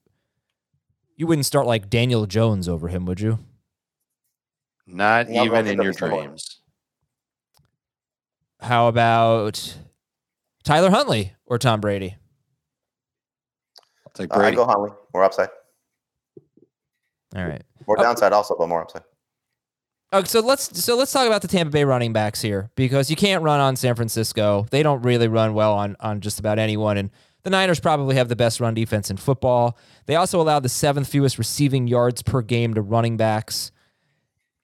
you 1.15 1.25
wouldn't 1.25 1.47
start 1.47 1.65
like 1.65 1.89
Daniel 1.89 2.27
Jones 2.27 2.69
over 2.69 2.87
him, 2.87 3.07
would 3.07 3.19
you? 3.19 3.39
Not 4.85 5.31
Yeah, 5.31 5.45
even 5.45 5.65
in 5.65 5.81
your 5.81 5.93
up 5.93 5.97
dreams. 5.97 6.59
How 8.59 8.87
about 8.87 9.77
Tyler 10.63 10.91
Huntley 10.91 11.33
or 11.47 11.57
Tom 11.57 11.81
Brady? 11.81 12.17
I'll 14.19 14.27
take 14.27 14.35
Uh, 14.35 14.39
I 14.41 14.51
go 14.51 14.65
Huntley. 14.65 14.91
More 15.13 15.23
upside. 15.23 15.49
All 17.35 17.45
right. 17.45 17.63
More 17.87 17.99
Oh. 17.99 18.03
downside 18.03 18.33
also, 18.33 18.55
but 18.57 18.67
more 18.67 18.81
upside. 18.81 19.03
Okay, 20.13 20.27
so 20.27 20.41
let's 20.41 20.83
so 20.83 20.97
let's 20.97 21.11
talk 21.13 21.25
about 21.25 21.41
the 21.41 21.47
Tampa 21.47 21.71
Bay 21.71 21.85
running 21.85 22.11
backs 22.11 22.41
here 22.41 22.69
because 22.75 23.09
you 23.09 23.15
can't 23.15 23.41
run 23.43 23.61
on 23.61 23.77
San 23.77 23.95
Francisco. 23.95 24.65
They 24.69 24.83
don't 24.83 25.01
really 25.03 25.29
run 25.29 25.53
well 25.53 25.73
on 25.73 25.95
on 26.01 26.19
just 26.19 26.37
about 26.39 26.59
anyone, 26.59 26.97
and 26.97 27.09
the 27.43 27.49
Niners 27.49 27.79
probably 27.79 28.15
have 28.17 28.27
the 28.27 28.35
best 28.35 28.59
run 28.59 28.73
defense 28.73 29.09
in 29.09 29.15
football. 29.15 29.77
They 30.07 30.15
also 30.15 30.41
allowed 30.41 30.63
the 30.63 30.69
seventh 30.69 31.07
fewest 31.07 31.37
receiving 31.37 31.87
yards 31.87 32.21
per 32.23 32.41
game 32.41 32.73
to 32.73 32.81
running 32.81 33.15
backs. 33.15 33.71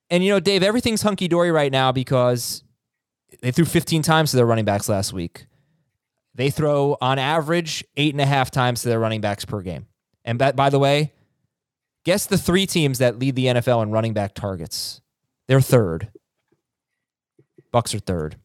And 0.10 0.22
you 0.24 0.32
know, 0.32 0.42
Dave, 0.42 0.64
everything's 0.64 1.02
hunky 1.02 1.30
dory 1.30 1.52
right 1.52 1.72
now 1.72 1.94
because 1.94 2.64
they 3.42 3.52
threw 3.52 3.66
15 3.66 4.02
times 4.02 4.32
to 4.32 4.38
their 4.38 4.46
running 4.46 4.66
backs 4.66 4.90
last 4.90 5.14
week. 5.14 5.48
They 6.38 6.52
throw 6.52 6.96
on 7.02 7.18
average 7.18 7.84
eight 7.98 8.14
and 8.14 8.22
a 8.22 8.26
half 8.26 8.52
times 8.52 8.84
to 8.84 8.90
their 8.90 9.00
running 9.00 9.22
backs 9.22 9.44
per 9.44 9.62
game. 9.62 9.88
And 10.24 10.40
that, 10.40 10.56
by 10.56 10.70
the 10.70 10.78
way, 10.80 11.14
guess 12.06 12.28
the 12.28 12.38
three 12.38 12.68
teams 12.68 13.00
that 13.00 13.18
lead 13.18 13.36
the 13.36 13.46
NFL 13.48 13.82
in 13.84 13.92
running 13.92 14.14
back 14.14 14.36
targets. 14.36 15.02
They're 15.48 15.62
third. 15.62 16.10
Bucks 17.72 17.96
are 17.96 18.00
third. 18.00 18.38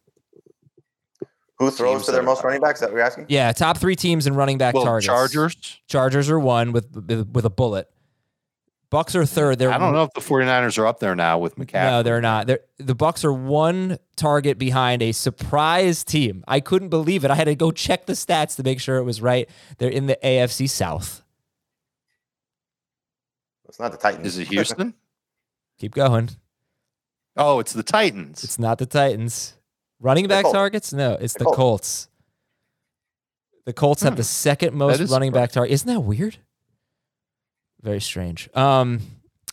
Who 1.59 1.71
throws 1.71 1.93
Teams 1.97 2.07
to 2.07 2.13
their 2.13 2.23
that 2.23 2.25
are- 2.25 2.31
most 2.31 2.43
running 2.43 2.61
backs? 2.61 2.81
That 2.81 2.93
we're 2.93 3.01
asking. 3.01 3.27
Yeah, 3.29 3.53
top 3.53 3.77
three 3.79 3.95
teams 3.95 4.27
in 4.27 4.35
running 4.35 4.59
back 4.59 4.75
well, 4.75 4.85
targets. 4.85 5.07
Chargers. 5.07 5.81
Chargers 5.87 6.31
are 6.31 6.41
one 6.41 6.73
with 6.73 6.91
with 7.33 7.45
a 7.45 7.51
bullet. 7.51 7.89
Bucks 8.93 9.17
are 9.17 9.25
third. 9.25 9.59
They're 9.59 9.73
I 9.73 9.79
don't 9.79 9.93
know 9.95 10.05
if 10.05 10.13
the 10.13 10.21
49ers 10.21 10.79
are 10.79 10.87
up 10.87 11.01
there 11.01 11.17
now 11.17 11.39
with 11.39 11.57
McCaffrey. 11.57 11.91
No, 11.91 12.03
they're 12.03 12.21
not. 12.21 12.47
They're, 12.47 12.61
the 12.79 12.95
Bucks 12.95 13.25
are 13.25 13.33
one 13.33 13.99
target 14.17 14.59
behind 14.59 15.03
a 15.03 15.13
surprise 15.13 16.05
team. 16.05 16.45
I 16.47 16.61
couldn't 16.61 16.91
believe 16.91 17.25
it. 17.25 17.31
I 17.31 17.35
had 17.35 17.45
to 17.45 17.55
go 17.55 17.71
check 17.73 18.05
the 18.07 18.13
stats 18.13 18.55
to 18.57 18.63
make 18.63 18.79
sure 18.81 18.99
it 18.99 19.05
was 19.05 19.23
right. 19.23 19.49
They're 19.79 19.89
in 19.91 20.07
the 20.07 20.19
AFC 20.23 20.69
South. 20.69 21.23
It's 23.69 23.81
not 23.81 23.93
the 23.93 23.99
Titans. 23.99 24.27
Is 24.27 24.39
it 24.39 24.49
Houston? 24.49 24.95
Keep 25.79 25.95
going. 25.95 26.29
oh, 27.37 27.59
it's 27.61 27.73
the 27.73 27.83
Titans. 27.83 28.45
It's 28.45 28.59
not 28.59 28.77
the 28.79 28.87
Titans. 28.87 29.55
Running 30.01 30.27
back 30.29 30.45
targets? 30.45 30.93
No, 30.93 31.15
it's 31.15 31.33
the, 31.33 31.39
The 31.41 31.45
Colts. 31.47 31.57
Colts. 31.57 32.09
The 33.65 33.73
Colts 33.73 34.03
have 34.03 34.13
Hmm. 34.15 34.17
the 34.19 34.25
second 34.25 34.75
most 34.75 35.01
is 35.01 35.11
running 35.11 35.33
back 35.33 35.53
target. 35.53 35.73
Isn't 35.73 35.89
that 35.89 36.01
weird? 36.01 36.37
Very 37.83 38.01
strange. 38.01 38.49
Um. 38.55 39.01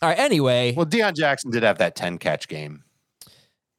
All 0.02 0.08
right. 0.08 0.18
Anyway, 0.18 0.74
well, 0.76 0.86
Deon 0.86 1.14
Jackson 1.14 1.50
did 1.50 1.62
have 1.62 1.78
that 1.78 1.94
10 1.94 2.18
catch 2.18 2.48
game. 2.48 2.84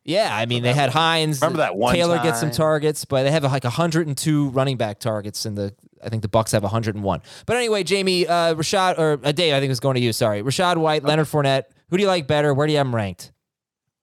yeah. 0.03 0.29
I 0.31 0.45
mean, 0.45 0.61
they 0.63 0.73
had. 0.73 0.89
Hines. 0.91 1.41
Remember 1.41 1.57
that 1.57 1.75
one 1.75 1.95
Taylor 1.95 2.19
gets 2.21 2.39
some 2.39 2.51
targets, 2.51 3.05
but 3.05 3.23
they 3.23 3.31
have 3.31 3.43
like 3.43 3.63
102 3.63 4.49
running 4.49 4.77
back 4.77 4.99
targets, 4.99 5.45
and 5.45 5.57
the 5.57 5.73
I 6.03 6.09
think 6.09 6.21
the 6.21 6.27
Bucks 6.27 6.51
have 6.51 6.63
101. 6.63 7.21
But 7.45 7.55
anyway, 7.57 7.83
Jamie, 7.83 8.27
uh, 8.27 8.55
Rachaad 8.55 8.97
or 8.99 9.19
uh, 9.23 9.31
Dave, 9.31 9.53
I 9.53 9.59
think 9.59 9.65
it 9.65 9.69
was 9.69 9.79
going 9.79 9.95
to 9.95 10.01
you. 10.01 10.13
Sorry, 10.13 10.43
Rachaad 10.43 10.77
White, 10.77 11.03
Leonard 11.03 11.27
Fournette. 11.27 11.63
Who 11.89 11.97
do 11.97 12.03
you 12.03 12.07
like 12.07 12.27
better? 12.27 12.53
Where 12.53 12.67
do 12.67 12.73
you 12.73 12.77
have 12.77 12.87
them 12.87 12.95
ranked? 12.95 13.31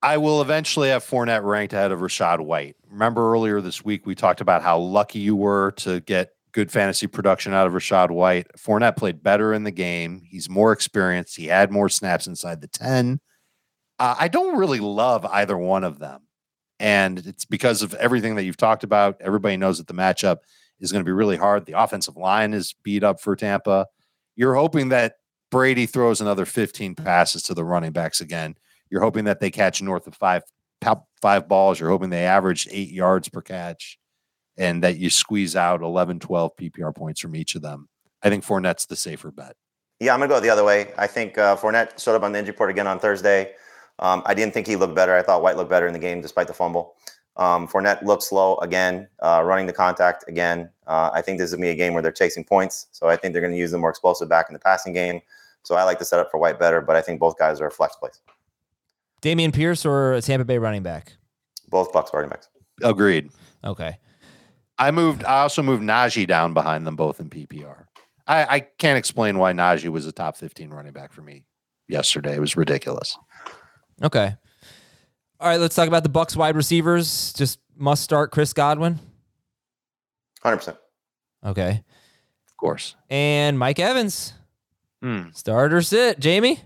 I 0.03 0.17
will 0.19 0.41
eventually 0.43 0.91
have 0.91 1.05
Fournette 1.05 1.43
ranked 1.45 1.73
ahead 1.73 1.91
of 1.91 2.01
Rachaad 2.01 2.41
White. 2.41 2.77
Remember 2.91 3.33
earlier 3.33 3.61
this 3.61 3.85
week, 3.85 4.07
we 4.07 4.15
talked 4.15 4.41
about 4.41 4.63
how 4.63 4.79
lucky 4.79 5.19
you 5.19 5.35
were 5.35 5.73
to 5.79 6.01
get 6.01 6.31
good 6.53 6.71
fantasy 6.71 7.07
production 7.07 7.53
out 7.53 7.67
of 7.67 7.73
Rachaad 7.73 8.11
White. 8.11 8.47
Fournette 8.57 8.97
played 8.97 9.23
better 9.23 9.53
in 9.53 9.65
the 9.65 9.71
game. 9.71 10.23
He's 10.25 10.49
more 10.49 10.73
experienced. 10.73 11.37
He 11.37 11.47
had 11.47 11.71
more 11.71 11.89
snaps 11.89 12.27
inside 12.27 12.61
the 12.61 12.69
10. 12.69 13.21
Uh, 13.99 14.15
I 14.19 14.29
don't 14.29 14.57
really 14.57 14.81
love 14.81 15.25
either 15.27 15.57
one 15.59 15.85
of 15.85 15.99
them. 15.99 16.23
And 16.81 17.19
it's 17.27 17.45
because 17.45 17.83
of 17.83 17.95
everything 17.95 18.37
that 18.37 18.45
you've 18.45 18.57
talked 18.57 18.85
about. 18.85 19.17
Everybody 19.21 19.57
knows 19.57 19.79
that 19.79 19.89
the 19.89 19.95
matchup 19.95 20.39
is 20.79 20.93
going 20.93 21.01
to 21.01 21.09
be 21.09 21.13
really 21.13 21.37
hard. 21.37 21.67
The 21.67 21.81
offensive 21.81 22.17
line 22.17 22.55
is 22.55 22.75
beat 22.85 23.03
up 23.03 23.21
for 23.21 23.35
Tampa. 23.35 23.87
You're 24.37 24.55
hoping 24.55 24.91
that 24.91 25.15
Brady 25.51 25.87
throws 25.87 26.21
another 26.21 26.45
15 26.45 26.95
passes 26.95 27.43
to 27.45 27.55
the 27.55 27.65
running 27.65 27.93
backs 27.93 28.21
again. 28.21 28.55
You're 28.91 29.03
hoping 29.03 29.25
that 29.25 29.41
they 29.41 29.51
catch 29.51 29.83
north 29.83 30.07
of 30.07 30.15
five 30.15 30.43
five 31.21 31.49
balls. 31.49 31.81
You're 31.81 31.91
hoping 31.91 32.11
they 32.11 32.25
average 32.25 32.69
eight 32.71 32.91
yards 32.91 33.29
per 33.29 33.43
catch 33.43 33.98
and 34.59 34.83
that 34.83 34.99
you 34.99 35.09
squeeze 35.09 35.57
out 35.57 35.81
11, 35.81 36.21
12 36.21 36.57
PPR 36.57 36.95
points 36.95 37.21
from 37.21 37.37
each 37.37 37.55
of 37.55 37.63
them. 37.63 37.89
I 38.23 38.29
think 38.29 38.45
Fournette's 38.45 38.87
the 38.87 38.97
safer 38.97 39.31
bet. 39.31 39.57
Yeah, 40.01 40.13
I'm 40.13 40.21
gonna 40.21 40.29
go 40.29 40.41
the 40.41 40.51
other 40.51 40.65
way. 40.65 40.93
I 40.99 41.07
think 41.07 41.39
uh, 41.39 41.57
Fournette 41.57 42.03
showed 42.03 42.15
up 42.15 42.23
on 42.23 42.33
the 42.33 42.39
injury 42.39 42.53
report 42.53 42.71
again 42.71 42.87
on 42.87 42.99
Thursday. 42.99 43.53
Um, 44.01 44.23
I 44.27 44.35
didn't 44.35 44.55
think 44.55 44.67
he 44.67 44.77
looked 44.77 44.95
better. 44.95 45.15
I 45.15 45.23
thought 45.23 45.43
White 45.43 45.57
looked 45.57 45.71
better 45.71 45.87
in 45.87 45.93
the 45.93 45.99
game 45.99 46.21
despite 46.21 46.47
the 46.47 46.55
fumble. 46.55 46.95
Um, 47.37 47.67
Fournette 47.69 48.03
looked 48.03 48.25
slow 48.25 48.57
again, 48.59 49.09
uh, 49.21 49.43
running 49.45 49.67
the 49.67 49.73
contact 49.73 50.25
again. 50.29 50.71
Uh, 50.87 51.11
I 51.13 51.23
think 51.23 51.39
this 51.39 51.51
is 51.51 51.55
gonna 51.55 51.67
be 51.67 51.71
a 51.71 51.75
game 51.75 51.95
where 51.95 52.03
they're 52.03 52.13
chasing 52.13 52.45
points, 52.45 52.87
so 52.93 53.09
I 53.09 53.17
think 53.17 53.33
they're 53.33 53.43
gonna 53.43 53.57
use 53.57 53.71
the 53.71 53.79
more 53.79 53.91
explosive 53.91 54.29
back 54.29 54.47
in 54.49 54.53
the 54.53 54.61
passing 54.61 54.93
game. 54.93 55.21
So 55.63 55.75
I 55.75 55.85
like 55.85 55.99
the 55.99 56.05
setup 56.05 56.31
for 56.31 56.39
White 56.39 56.59
better, 56.59 56.81
but 56.81 56.97
I 56.97 57.03
think 57.03 57.21
both 57.21 57.39
guys 57.39 57.61
are 57.61 57.67
a 57.67 57.71
flex 57.71 57.97
plays. 57.97 58.21
Dameon 59.23 59.53
Pierce 59.53 59.85
or 59.85 60.13
a 60.13 60.23
Tampa 60.23 60.45
Bay 60.45 60.59
running 60.59 60.83
back? 60.83 61.17
Both 61.71 61.93
Bucks 61.93 62.11
running 62.15 62.31
backs. 62.31 62.49
Agreed. 62.83 63.31
Okay. 63.65 63.99
I 64.79 64.91
moved. 64.91 65.25
I 65.25 65.41
also 65.41 65.63
moved 65.63 65.83
Najee 65.83 66.27
down 66.27 66.55
behind 66.55 66.87
them 66.87 66.97
both 66.97 67.21
in 67.21 67.31
PPR. 67.31 67.85
I, 68.27 68.57
I 68.57 68.61
can't 68.61 68.99
explain 68.99 69.39
why 69.39 69.53
Najee 69.53 69.89
was 69.89 70.07
a 70.07 70.13
top 70.13 70.37
15 70.37 70.71
running 70.71 70.93
back 70.93 71.13
for 71.13 71.23
me 71.23 71.45
yesterday. 71.89 72.37
It 72.37 72.41
was 72.41 72.57
ridiculous. 72.57 73.17
Okay. 74.03 74.37
All 75.41 75.49
right, 75.49 75.61
let's 75.61 75.75
talk 75.75 75.89
about 75.89 76.03
the 76.03 76.09
Bucks 76.09 76.37
wide 76.37 76.57
receivers. 76.57 77.33
Just 77.33 77.59
must 77.77 78.03
start 78.03 78.31
Chris 78.31 78.53
Godwin. 78.53 78.99
Hundred 80.43 80.59
percent. 80.59 80.77
Okay. 81.45 81.83
Of 82.47 82.57
course. 82.57 82.97
And 83.09 83.59
Mike 83.59 83.79
Evans. 83.79 84.35
Hmm. 85.03 85.31
Start 85.33 85.73
or 85.73 85.81
sit, 85.81 86.19
Jamie? 86.19 86.61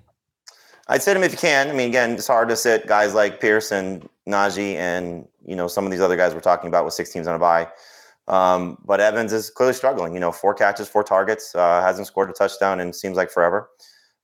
I'd 0.89 1.03
sit 1.03 1.17
him 1.17 1.23
if 1.23 1.33
you 1.33 1.39
can. 1.39 1.69
I 1.69 1.73
mean, 1.73 1.89
again, 1.89 2.13
it's 2.13 2.27
hard 2.27 2.49
to 2.49 2.57
sit 2.57 2.87
guys 2.87 3.15
like 3.15 3.41
Pearson, 3.41 4.09
Najee, 4.27 4.75
and 4.75 5.27
you 5.47 5.55
know 5.55 5.69
some 5.69 5.85
of 5.85 5.91
these 5.91 6.01
other 6.01 6.17
guys 6.17 6.35
we're 6.35 6.41
talking 6.41 6.69
about 6.69 6.85
with 6.85 6.95
six 6.95 7.13
teams 7.13 7.27
on 7.27 7.35
a 7.35 7.39
bye. 7.39 7.69
Um, 8.29 8.79
but 8.85 9.01
Evans 9.01 9.33
is 9.33 9.51
clearly 9.51 9.75
struggling. 9.75 10.15
You 10.15 10.21
know, 10.21 10.33
four 10.33 10.55
catches, 10.55 10.89
four 10.89 11.03
targets, 11.03 11.55
uh, 11.55 11.83
hasn't 11.83 12.07
scored 12.07 12.31
a 12.31 12.33
touchdown 12.33 12.81
and 12.81 12.95
seems 12.95 13.17
like 13.17 13.31
forever. 13.31 13.69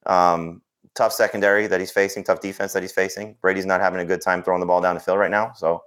Um, 0.07 0.63
tough 0.95 1.13
secondary 1.13 1.67
that 1.67 1.81
he's 1.81 1.91
facing, 1.91 2.25
tough 2.25 2.41
defense 2.41 2.73
that 2.73 2.83
he's 2.83 2.93
facing. 2.93 3.37
Brady's 3.41 3.67
not 3.67 3.81
having 3.81 4.01
a 4.01 4.05
good 4.05 4.21
time 4.21 4.43
throwing 4.43 4.61
the 4.61 4.67
ball 4.67 4.81
down 4.81 4.95
the 4.95 5.01
field 5.01 5.19
right 5.19 5.31
now. 5.31 5.53
So 5.55 5.83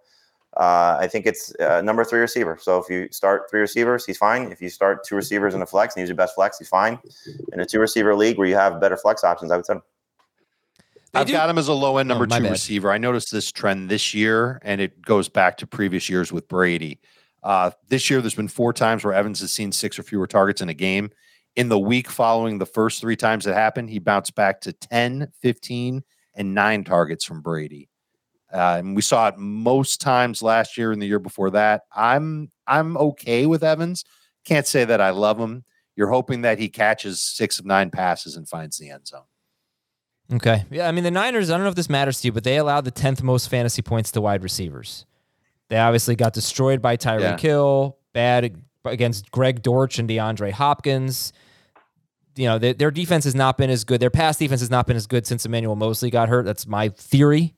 uh, 0.57 0.97
I 0.99 1.07
think 1.07 1.25
it's 1.25 1.53
uh, 1.59 1.81
number 1.81 2.03
three 2.03 2.19
receiver. 2.19 2.57
So 2.61 2.77
if 2.77 2.89
you 2.89 3.07
start 3.11 3.49
three 3.49 3.61
receivers, 3.61 4.05
he's 4.05 4.17
fine. 4.17 4.51
If 4.51 4.61
you 4.61 4.69
start 4.69 5.05
two 5.05 5.15
receivers 5.15 5.55
in 5.55 5.61
a 5.61 5.65
flex 5.65 5.95
and 5.95 6.01
use 6.01 6.09
your 6.09 6.17
best 6.17 6.35
flex, 6.35 6.57
he's 6.59 6.67
fine. 6.69 6.99
In 7.53 7.61
a 7.61 7.65
two 7.65 7.79
receiver 7.79 8.13
league 8.15 8.37
where 8.37 8.47
you 8.47 8.55
have 8.55 8.79
better 8.81 8.97
flex 8.97 9.23
options, 9.23 9.51
I 9.51 9.55
would 9.55 9.65
say. 9.65 9.75
They 11.13 11.19
I've 11.21 11.27
do- 11.27 11.33
got 11.33 11.49
him 11.49 11.57
as 11.57 11.67
a 11.69 11.73
low 11.73 11.97
end 11.97 12.09
Oh, 12.11 12.15
number 12.15 12.27
my 12.27 12.37
two 12.37 12.43
bad. 12.43 12.51
receiver. 12.51 12.91
I 12.91 12.97
noticed 12.97 13.31
this 13.31 13.51
trend 13.51 13.89
this 13.89 14.13
year, 14.13 14.59
and 14.63 14.79
it 14.81 15.01
goes 15.01 15.27
back 15.29 15.57
to 15.57 15.67
previous 15.67 16.09
years 16.09 16.31
with 16.31 16.47
Brady. 16.47 16.99
Uh, 17.43 17.71
this 17.87 18.09
year, 18.09 18.21
there's 18.21 18.35
been 18.35 18.47
four 18.47 18.73
times 18.73 19.03
where 19.03 19.13
Evans 19.13 19.39
has 19.41 19.51
seen 19.51 19.71
six 19.71 19.97
or 19.97 20.03
fewer 20.03 20.27
targets 20.27 20.61
in 20.61 20.69
a 20.69 20.73
game. 20.73 21.09
In 21.55 21.69
the 21.69 21.79
week 21.79 22.09
following 22.09 22.59
the 22.59 22.65
first 22.65 23.01
three 23.01 23.15
times 23.15 23.45
it 23.45 23.53
happened, 23.53 23.89
he 23.89 23.99
bounced 23.99 24.35
back 24.35 24.61
to 24.61 24.73
10, 24.73 25.31
15, 25.41 26.03
and 26.35 26.53
nine 26.53 26.83
targets 26.83 27.25
from 27.25 27.41
Brady. 27.41 27.89
Uh, 28.53 28.77
and 28.79 28.95
we 28.95 29.01
saw 29.01 29.27
it 29.27 29.37
most 29.37 30.01
times 30.01 30.41
last 30.41 30.77
year 30.77 30.91
and 30.91 31.01
the 31.01 31.05
year 31.05 31.19
before 31.19 31.51
that. 31.51 31.83
I'm 31.95 32.51
I'm 32.67 32.97
okay 32.97 33.45
with 33.45 33.63
Evans. 33.63 34.03
Can't 34.45 34.67
say 34.67 34.85
that 34.85 34.99
I 34.99 35.11
love 35.11 35.37
him. 35.37 35.63
You're 35.95 36.09
hoping 36.09 36.41
that 36.41 36.59
he 36.59 36.69
catches 36.69 37.21
six 37.21 37.59
of 37.59 37.65
nine 37.65 37.91
passes 37.91 38.35
and 38.35 38.47
finds 38.47 38.77
the 38.77 38.89
end 38.89 39.07
zone. 39.07 39.23
Okay. 40.33 40.65
Yeah, 40.69 40.87
I 40.87 40.91
mean 40.91 41.03
the 41.03 41.11
Niners, 41.11 41.49
I 41.49 41.55
don't 41.55 41.63
know 41.63 41.69
if 41.69 41.75
this 41.75 41.89
matters 41.89 42.21
to 42.21 42.27
you, 42.27 42.31
but 42.31 42.43
they 42.43 42.57
allowed 42.57 42.85
the 42.85 42.91
10th 42.91 43.21
most 43.21 43.49
fantasy 43.49 43.81
points 43.81 44.11
to 44.11 44.21
wide 44.21 44.43
receivers. 44.43 45.05
They 45.71 45.77
obviously 45.77 46.17
got 46.17 46.33
destroyed 46.33 46.81
by 46.81 46.97
Tyreek 46.97 47.21
Yeah. 47.21 47.37
Hill, 47.37 47.97
bad 48.11 48.61
against 48.83 49.31
Greg 49.31 49.61
Dortch 49.61 49.99
and 49.99 50.09
DeAndre 50.09 50.51
Hopkins. 50.51 51.31
You 52.35 52.47
know, 52.47 52.59
their, 52.59 52.73
their 52.73 52.91
defense 52.91 53.23
has 53.23 53.35
not 53.35 53.57
been 53.57 53.69
as 53.69 53.85
good. 53.85 54.01
Their 54.01 54.09
pass 54.09 54.37
defense 54.37 54.59
has 54.59 54.69
not 54.69 54.85
been 54.85 54.97
as 54.97 55.07
good 55.07 55.25
since 55.25 55.45
Emmanuel 55.45 55.77
Moseley 55.77 56.09
got 56.09 56.27
hurt. 56.27 56.43
That's 56.43 56.67
my 56.67 56.89
theory. 56.89 57.55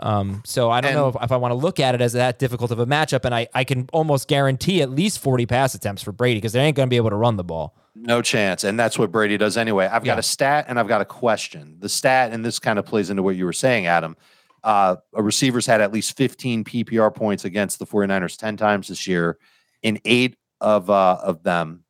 Um, 0.00 0.42
so 0.44 0.72
I 0.72 0.80
don't 0.80 0.94
know 0.94 1.06
if, 1.06 1.16
if 1.22 1.30
I 1.30 1.36
want 1.36 1.52
to 1.52 1.56
look 1.56 1.78
at 1.78 1.94
it 1.94 2.00
as 2.00 2.14
that 2.14 2.40
difficult 2.40 2.72
of 2.72 2.80
a 2.80 2.86
matchup, 2.86 3.24
and 3.24 3.32
I, 3.32 3.46
I 3.54 3.62
can 3.62 3.88
almost 3.92 4.26
guarantee 4.26 4.82
at 4.82 4.90
least 4.90 5.20
40 5.20 5.46
pass 5.46 5.76
attempts 5.76 6.02
for 6.02 6.10
Brady 6.10 6.38
because 6.38 6.52
they 6.54 6.60
ain't 6.60 6.76
going 6.76 6.88
to 6.88 6.90
be 6.90 6.96
able 6.96 7.10
to 7.10 7.16
run 7.16 7.36
the 7.36 7.44
ball. 7.44 7.76
No 7.94 8.22
chance. 8.22 8.64
And 8.64 8.76
that's 8.76 8.98
what 8.98 9.12
Brady 9.12 9.38
does 9.38 9.56
anyway. 9.56 9.86
I've 9.86 10.02
got 10.02 10.18
a 10.18 10.22
stat 10.22 10.64
and 10.66 10.80
I've 10.80 10.88
got 10.88 11.00
a 11.00 11.04
question. 11.04 11.76
The 11.78 11.88
stat, 11.88 12.32
and 12.32 12.44
this 12.44 12.58
kind 12.58 12.80
of 12.80 12.86
plays 12.86 13.08
into 13.08 13.22
what 13.22 13.36
you 13.36 13.44
were 13.44 13.52
saying, 13.52 13.86
Adam. 13.86 14.16
Uh, 14.62 14.96
a 15.14 15.22
receiver's 15.22 15.66
had 15.66 15.80
at 15.80 15.92
least 15.92 16.16
15 16.16 16.64
PPR 16.64 17.14
points 17.14 17.44
against 17.44 17.78
the 17.78 17.86
49ers 17.86 18.36
10 18.36 18.56
times 18.56 18.88
this 18.88 19.06
year. 19.06 19.38
In 19.82 19.98
eight 20.04 20.36
of 20.60 20.90
uh, 20.90 21.18
of 21.22 21.42
them, 21.42 21.84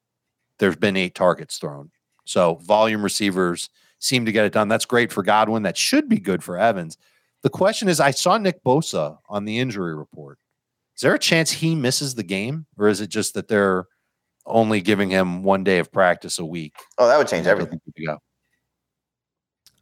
there's 0.58 0.76
been 0.76 0.96
eight 0.96 1.14
targets 1.14 1.58
thrown. 1.58 1.90
So 2.24 2.56
volume 2.62 3.02
receivers 3.02 3.68
seem 3.98 4.24
to 4.26 4.32
get 4.32 4.44
it 4.44 4.52
done. 4.52 4.68
That's 4.68 4.84
great 4.84 5.12
for 5.12 5.22
Godwin. 5.22 5.64
That 5.64 5.76
should 5.76 6.08
be 6.08 6.18
good 6.18 6.42
for 6.42 6.56
Evans. 6.56 6.96
The 7.42 7.50
question 7.50 7.88
is, 7.88 8.00
I 8.00 8.10
saw 8.10 8.38
Nick 8.38 8.62
Bosa 8.62 9.18
on 9.28 9.44
the 9.44 9.58
injury 9.58 9.94
report. 9.94 10.38
Is 10.96 11.02
there 11.02 11.14
a 11.14 11.18
chance 11.18 11.50
he 11.50 11.74
misses 11.74 12.14
the 12.14 12.22
game, 12.22 12.66
or 12.76 12.88
is 12.88 13.00
it 13.00 13.08
just 13.08 13.34
that 13.34 13.48
they're 13.48 13.86
only 14.44 14.80
giving 14.80 15.08
him 15.10 15.42
one 15.42 15.64
day 15.64 15.78
of 15.78 15.90
practice 15.90 16.38
a 16.38 16.44
week? 16.44 16.74
Oh, 16.98 17.08
that 17.08 17.16
would 17.16 17.28
change 17.28 17.46
everything. 17.46 17.80
Go. 18.06 18.18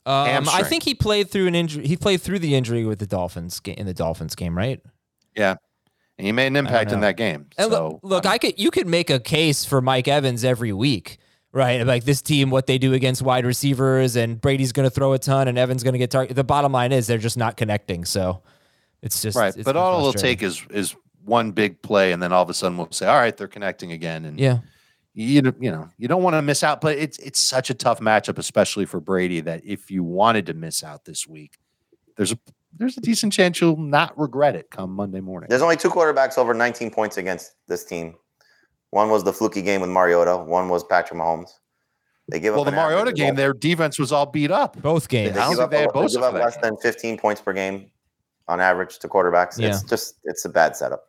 Um, 0.07 0.49
I 0.49 0.63
think 0.63 0.83
he 0.85 0.95
played 0.95 1.31
through 1.31 1.47
an 1.49 1.55
injury. 1.55 1.87
He 1.87 1.97
played 1.97 2.23
through 2.23 2.39
the 2.39 2.55
injury 2.55 2.85
with 2.85 2.99
the 2.99 3.07
Dolphins 3.07 3.61
ga- 3.61 3.75
in 3.75 3.87
the 3.87 3.95
Dolphins 3.95 4.35
game, 4.35 4.57
right? 4.57 4.81
Yeah, 5.37 5.57
and 6.17 6.27
he 6.27 6.33
made 6.33 6.49
an 6.49 6.57
impact 6.57 6.93
in 6.93 7.01
that 7.01 7.17
game. 7.17 7.47
And 7.59 7.71
so 7.71 7.89
look, 7.89 8.01
look, 8.03 8.27
um, 8.27 8.33
I 8.33 8.39
could 8.39 8.59
you 8.59 8.71
could 8.71 8.87
make 8.87 9.11
a 9.11 9.21
case 9.21 9.65
for 9.65 9.81
Mike 9.81 10.09
Evans 10.09 10.45
every 10.45 10.73
week, 10.73 11.19
right? 11.53 11.87
Like 11.87 12.05
this 12.05 12.23
team, 12.23 12.51
what 12.51 12.67
they 12.67 12.79
do 12.79 12.93
against 12.95 13.23
wide 13.23 13.47
receivers, 13.47 14.17
and 14.17 14.41
Brady's 14.41 14.73
going 14.73 14.89
to 14.89 14.91
throw 14.91 15.13
a 15.13 15.19
ton, 15.19 15.47
and 15.47 15.59
Evans 15.59 15.83
going 15.83 15.93
to 15.93 15.99
get 15.99 16.11
targeted. 16.11 16.37
The 16.37 16.45
bottom 16.45 16.73
line 16.73 16.93
is 16.93 17.07
they're 17.07 17.19
just 17.19 17.37
not 17.37 17.57
connecting. 17.57 18.05
So 18.05 18.43
it's 19.03 19.23
just 19.23 19.37
right. 19.37 19.55
it's 19.55 19.65
But 19.65 19.77
all 19.77 19.99
it'll 19.99 20.13
take 20.13 20.43
is 20.43 20.65
is 20.71 20.97
one 21.25 21.53
big 21.53 21.83
play, 21.83 22.13
and 22.13 22.23
then 22.23 22.33
all 22.33 22.43
of 22.43 22.51
a 22.51 22.55
sudden 22.55 22.79
we'll 22.79 22.91
say, 22.91 23.07
"All 23.07 23.19
right, 23.19 23.37
they're 23.37 23.47
connecting 23.47 23.93
again." 23.93 24.25
And 24.25 24.41
yeah. 24.41 24.59
You 25.25 25.43
don't- 25.43 25.63
you 25.63 25.71
know 25.71 25.89
you 25.99 26.09
don't 26.09 26.23
want 26.23 26.35
to 26.35 26.43
miss 26.43 26.63
out. 26.63 26.81
But 26.81 26.97
it's 26.99 27.19
it's 27.19 27.41
such 27.41 27.71
a 27.71 27.75
tough 27.75 28.01
matchup, 28.01 28.39
especially 28.39 28.85
for 28.87 29.01
Brady, 29.01 29.41
that 29.41 29.63
if 29.65 29.91
you 29.91 30.03
wanted 30.05 30.47
to 30.47 30.55
miss 30.55 30.83
out 30.85 31.05
this 31.05 31.27
week, 31.27 31.59
there's 32.17 32.33
a 32.33 32.39
there's 32.77 32.97
a 32.97 33.01
decent 33.01 33.33
chance 33.33 33.61
you'll 33.61 33.77
not 33.77 34.17
regret 34.19 34.55
it 34.55 34.71
come 34.71 34.91
Monday 34.93 35.21
morning. 35.21 35.49
There's 35.49 35.63
only 35.63 35.77
two 35.77 35.89
quarterbacks 35.91 36.37
over 36.39 36.53
19 36.55 36.91
points 36.91 37.17
against 37.17 37.53
this 37.67 37.85
team. 37.85 38.15
One 38.91 39.11
was 39.11 39.25
the 39.25 39.33
fluky 39.33 39.63
game 39.63 39.81
with 39.81 39.91
Mariota. 39.91 40.37
One 40.37 40.69
was 40.69 40.85
Patrick 40.85 41.19
Mahomes. 41.19 41.51
They 42.31 42.41
give 42.41 42.53
Well, 42.55 42.61
up 42.63 42.67
the 42.67 42.73
Mariota 42.73 43.13
game, 43.13 43.35
their 43.37 43.55
defense 43.55 43.99
was 43.99 44.13
all 44.13 44.27
beat 44.27 44.51
up. 44.51 44.81
Both 44.83 45.09
They 45.09 45.25
games. 45.25 45.37
I 45.39 45.41
don't 45.41 45.49
give 45.51 45.57
think 45.59 45.65
up, 45.65 45.71
they 45.71 45.77
had 45.81 45.89
a- 45.89 45.93
they 46.01 46.09
give 46.09 46.23
up 46.23 46.35
less 46.35 46.55
game. 46.57 46.63
than 46.63 46.77
15 46.77 47.19
points 47.19 47.41
per 47.41 47.53
game 47.55 47.91
on 48.49 48.61
average 48.61 48.99
to 48.99 49.09
quarterbacks. 49.09 49.59
It's 49.59 49.83
just 49.85 50.17
it's 50.25 50.45
a 50.45 50.49
bad 50.51 50.77
setup. 50.77 51.05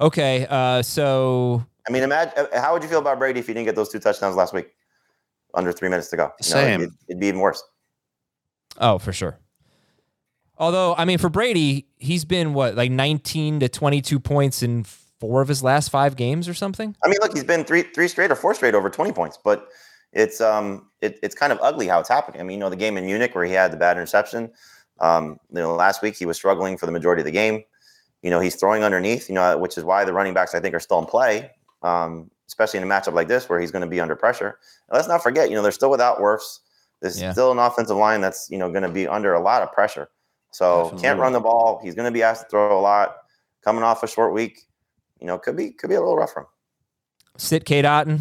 Okay. 0.00 0.46
Uh, 0.48 0.80
so 0.82 1.66
I 1.88 1.92
mean, 1.92 2.02
imagine 2.02 2.46
how 2.54 2.72
would 2.74 2.82
you 2.82 2.88
feel 2.88 2.98
about 2.98 3.18
Brady 3.18 3.40
if 3.40 3.46
he 3.46 3.54
didn't 3.54 3.66
get 3.66 3.74
those 3.74 3.88
two 3.88 3.98
touchdowns 3.98 4.36
last 4.36 4.52
week, 4.52 4.68
under 5.54 5.72
three 5.72 5.88
minutes 5.88 6.08
to 6.10 6.16
go? 6.16 6.24
You 6.24 6.28
know, 6.28 6.60
Same. 6.60 6.80
it'd, 6.82 6.94
it'd 7.08 7.20
be 7.20 7.28
even 7.28 7.40
worse. 7.40 7.62
oh, 8.78 8.98
for 8.98 9.12
sure. 9.12 9.38
Although 10.58 10.94
I 10.96 11.04
mean, 11.04 11.18
for 11.18 11.28
Brady, 11.28 11.86
he's 11.96 12.24
been 12.24 12.52
what 12.52 12.74
like 12.74 12.90
19 12.90 13.60
to 13.60 13.68
22 13.68 14.18
points 14.20 14.62
in 14.62 14.84
four 15.20 15.40
of 15.40 15.48
his 15.48 15.62
last 15.62 15.90
five 15.90 16.16
games 16.16 16.48
or 16.48 16.54
something. 16.54 16.94
I 17.04 17.08
mean, 17.08 17.18
look, 17.22 17.32
he's 17.32 17.44
been 17.44 17.64
three 17.64 17.82
three 17.82 18.08
straight 18.08 18.30
or 18.30 18.36
four 18.36 18.54
straight 18.54 18.74
over 18.74 18.90
20 18.90 19.12
points, 19.12 19.38
but 19.42 19.68
it's 20.12 20.40
um 20.40 20.90
it, 21.00 21.18
it's 21.22 21.34
kind 21.34 21.52
of 21.52 21.58
ugly 21.62 21.86
how 21.86 22.00
it's 22.00 22.08
happening. 22.08 22.40
I 22.40 22.44
mean, 22.44 22.58
you 22.58 22.60
know, 22.60 22.70
the 22.70 22.76
game 22.76 22.96
in 22.96 23.06
Munich 23.06 23.34
where 23.34 23.44
he 23.44 23.52
had 23.52 23.72
the 23.72 23.76
bad 23.76 23.96
interception. 23.96 24.50
Um, 25.00 25.38
you 25.50 25.60
know, 25.60 25.74
last 25.74 26.02
week 26.02 26.16
he 26.16 26.26
was 26.26 26.36
struggling 26.36 26.76
for 26.76 26.86
the 26.86 26.92
majority 26.92 27.20
of 27.20 27.26
the 27.26 27.32
game. 27.32 27.62
You 28.22 28.30
know, 28.30 28.40
he's 28.40 28.56
throwing 28.56 28.82
underneath, 28.82 29.28
you 29.28 29.36
know, 29.36 29.56
which 29.58 29.78
is 29.78 29.84
why 29.84 30.04
the 30.04 30.12
running 30.12 30.34
backs 30.34 30.54
I 30.54 30.60
think 30.60 30.74
are 30.74 30.80
still 30.80 30.98
in 30.98 31.06
play. 31.06 31.52
Um, 31.82 32.30
especially 32.48 32.78
in 32.78 32.84
a 32.84 32.86
matchup 32.86 33.12
like 33.12 33.28
this 33.28 33.48
where 33.48 33.60
he's 33.60 33.70
going 33.70 33.82
to 33.82 33.88
be 33.88 34.00
under 34.00 34.16
pressure. 34.16 34.58
And 34.88 34.96
let's 34.96 35.06
not 35.06 35.22
forget, 35.22 35.50
you 35.50 35.54
know, 35.54 35.62
they're 35.62 35.70
still 35.70 35.90
without 35.90 36.18
Wirfs. 36.18 36.60
There's 37.00 37.20
Yeah. 37.20 37.32
still 37.32 37.52
an 37.52 37.58
offensive 37.58 37.96
line 37.96 38.20
that's, 38.20 38.48
you 38.50 38.58
know, 38.58 38.70
going 38.70 38.82
to 38.82 38.88
be 38.88 39.06
under 39.06 39.34
a 39.34 39.40
lot 39.40 39.62
of 39.62 39.70
pressure. 39.70 40.08
So 40.50 40.96
can't 40.98 41.20
run 41.20 41.34
the 41.34 41.40
ball. 41.40 41.78
He's 41.82 41.94
going 41.94 42.06
to 42.06 42.10
be 42.12 42.22
asked 42.22 42.44
to 42.44 42.48
throw 42.48 42.78
a 42.78 42.80
lot. 42.80 43.18
Coming 43.62 43.82
off 43.82 44.02
a 44.02 44.08
short 44.08 44.32
week, 44.32 44.62
you 45.20 45.26
know, 45.26 45.38
could 45.38 45.56
be 45.56 45.72
could 45.72 45.88
be 45.90 45.94
a 45.94 46.00
little 46.00 46.16
rough 46.16 46.32
for 46.32 46.40
him. 46.40 46.46
Sit 47.36 47.64
Cade 47.66 47.84
Otton. 47.84 48.20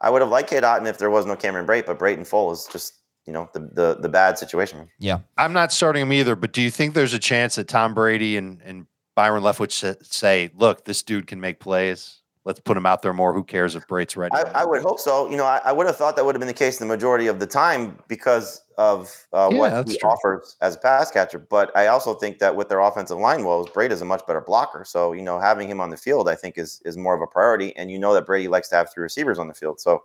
I 0.00 0.10
would 0.10 0.20
have 0.20 0.30
liked 0.30 0.50
Cade 0.50 0.62
Otton 0.62 0.86
if 0.86 0.98
there 0.98 1.10
was 1.10 1.26
no 1.26 1.36
Cameron 1.36 1.66
Brate, 1.66 1.86
but 1.86 1.98
Brayton 1.98 2.24
Full 2.26 2.52
is 2.52 2.68
just, 2.70 2.94
you 3.24 3.32
know, 3.32 3.48
the 3.54 3.60
the, 3.60 3.98
the 4.00 4.08
bad 4.08 4.36
situation. 4.36 4.88
Yeah. 4.98 5.20
I'm 5.38 5.52
not 5.52 5.72
starting 5.72 6.02
him 6.02 6.12
either, 6.12 6.36
but 6.36 6.52
do 6.52 6.60
you 6.60 6.70
think 6.70 6.94
there's 6.94 7.14
a 7.14 7.18
chance 7.18 7.54
that 7.54 7.68
Tom 7.68 7.94
Brady 7.94 8.36
and, 8.36 8.60
and 8.62 8.86
Byron 9.14 9.42
Leftwich 9.42 9.72
sa- 9.72 9.94
say, 10.02 10.50
look, 10.54 10.84
this 10.84 11.02
dude 11.02 11.26
can 11.26 11.40
make 11.40 11.60
plays? 11.60 12.18
Let's 12.44 12.58
put 12.58 12.76
him 12.76 12.86
out 12.86 13.02
there 13.02 13.12
more. 13.12 13.32
Who 13.32 13.44
cares 13.44 13.76
if 13.76 13.86
Brate's 13.86 14.16
ready? 14.16 14.34
I, 14.34 14.42
I 14.62 14.64
would 14.64 14.82
hope 14.82 14.98
so. 14.98 15.30
You 15.30 15.36
know, 15.36 15.44
I, 15.44 15.60
I 15.64 15.70
would 15.70 15.86
have 15.86 15.96
thought 15.96 16.16
that 16.16 16.24
would 16.24 16.34
have 16.34 16.40
been 16.40 16.48
the 16.48 16.52
case 16.54 16.78
the 16.78 16.86
majority 16.86 17.28
of 17.28 17.38
the 17.38 17.46
time 17.46 17.96
because 18.08 18.62
of 18.78 19.14
uh, 19.32 19.48
Yeah, 19.52 19.58
what 19.58 19.86
he 19.88 19.96
true. 19.96 20.08
offers 20.10 20.56
as 20.60 20.74
a 20.74 20.78
pass 20.78 21.12
catcher. 21.12 21.38
But 21.38 21.70
I 21.76 21.86
also 21.86 22.14
think 22.14 22.40
that 22.40 22.56
with 22.56 22.68
their 22.68 22.80
offensive 22.80 23.18
line 23.18 23.44
woes, 23.44 23.68
Brady 23.70 23.94
is 23.94 24.00
a 24.00 24.04
much 24.04 24.26
better 24.26 24.40
blocker. 24.40 24.84
So, 24.84 25.12
you 25.12 25.22
know, 25.22 25.38
having 25.38 25.68
him 25.68 25.80
on 25.80 25.90
the 25.90 25.96
field, 25.96 26.28
I 26.28 26.34
think 26.34 26.58
is 26.58 26.82
is 26.84 26.96
more 26.96 27.14
of 27.14 27.20
a 27.20 27.28
priority. 27.28 27.76
And 27.76 27.92
you 27.92 27.98
know 28.00 28.12
that 28.12 28.26
Brady 28.26 28.48
likes 28.48 28.68
to 28.70 28.74
have 28.76 28.92
three 28.92 29.02
receivers 29.02 29.38
on 29.38 29.46
the 29.46 29.54
field. 29.54 29.78
So, 29.80 30.02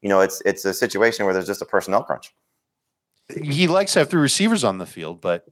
you 0.00 0.08
know, 0.08 0.22
it's 0.22 0.40
it's 0.46 0.64
a 0.64 0.72
situation 0.72 1.26
where 1.26 1.34
there's 1.34 1.46
just 1.46 1.60
a 1.60 1.66
personnel 1.66 2.04
crunch. 2.04 2.32
he 3.44 3.66
likes 3.68 3.92
to 3.92 3.98
have 3.98 4.08
three 4.08 4.22
receivers 4.22 4.64
on 4.64 4.78
the 4.78 4.86
field, 4.86 5.20
but 5.20 5.44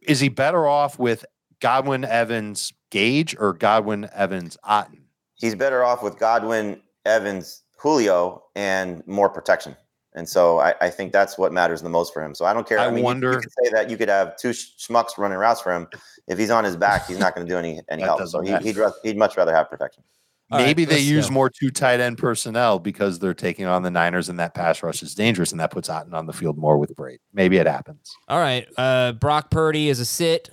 is 0.00 0.20
he 0.20 0.30
better 0.30 0.66
off 0.66 0.98
with 0.98 1.26
Godwin, 1.60 2.04
Evans, 2.04 2.72
Gage, 2.90 3.36
or 3.38 3.52
Godwin, 3.52 4.08
Evans, 4.14 4.56
Otton? 4.68 5.00
He's 5.34 5.54
better 5.54 5.84
off 5.84 6.02
with 6.02 6.18
Godwin, 6.18 6.80
Evans, 7.06 7.62
Julio, 7.78 8.44
and 8.54 9.06
more 9.06 9.28
protection. 9.30 9.76
And 10.14 10.28
so 10.28 10.58
I, 10.58 10.74
I 10.80 10.90
think 10.90 11.12
that's 11.12 11.38
what 11.38 11.52
matters 11.52 11.82
the 11.82 11.88
most 11.88 12.12
for 12.12 12.22
him. 12.22 12.34
So 12.34 12.44
I 12.44 12.52
don't 12.52 12.68
care. 12.68 12.78
I 12.80 12.86
I, 12.86 12.90
mean, 12.90 13.04
wonder- 13.04 13.32
You, 13.32 13.38
could 13.40 13.52
say 13.64 13.70
that 13.70 13.88
you 13.90 13.96
could 13.96 14.08
have 14.08 14.36
two 14.36 14.50
schmucks 14.50 15.16
running 15.16 15.38
routes 15.38 15.60
for 15.60 15.72
him. 15.72 15.86
If 16.26 16.36
he's 16.36 16.50
on 16.50 16.64
his 16.64 16.76
back, 16.76 17.06
he's 17.06 17.18
not 17.18 17.34
going 17.34 17.46
to 17.46 17.52
do 17.52 17.56
any 17.58 17.80
any 17.88 18.02
help. 18.02 18.26
So 18.26 18.40
he, 18.40 18.56
he'd, 18.58 18.76
he'd 19.02 19.16
much 19.16 19.36
rather 19.36 19.54
have 19.54 19.70
protection. 19.70 20.02
All 20.50 20.58
right, 20.58 20.66
Maybe 20.66 20.84
they 20.84 20.98
use 20.98 21.28
go. 21.28 21.34
more 21.34 21.48
two 21.48 21.70
tight 21.70 22.00
end 22.00 22.18
personnel 22.18 22.80
because 22.80 23.20
they're 23.20 23.34
taking 23.34 23.66
on 23.66 23.82
the 23.82 23.90
Niners 23.90 24.28
and 24.28 24.38
that 24.40 24.52
pass 24.52 24.82
rush 24.82 25.00
is 25.00 25.14
dangerous 25.14 25.52
and 25.52 25.60
that 25.60 25.70
puts 25.70 25.88
Otton 25.88 26.12
on 26.12 26.26
the 26.26 26.32
field 26.32 26.58
more 26.58 26.76
with 26.76 26.94
Brate. 26.96 27.18
Maybe 27.32 27.56
it 27.58 27.68
happens. 27.68 28.12
All 28.26 28.40
right. 28.40 28.66
Uh, 28.76 29.12
Brock 29.12 29.50
Purdy 29.52 29.88
is 29.88 30.00
a 30.00 30.04
sit, 30.04 30.50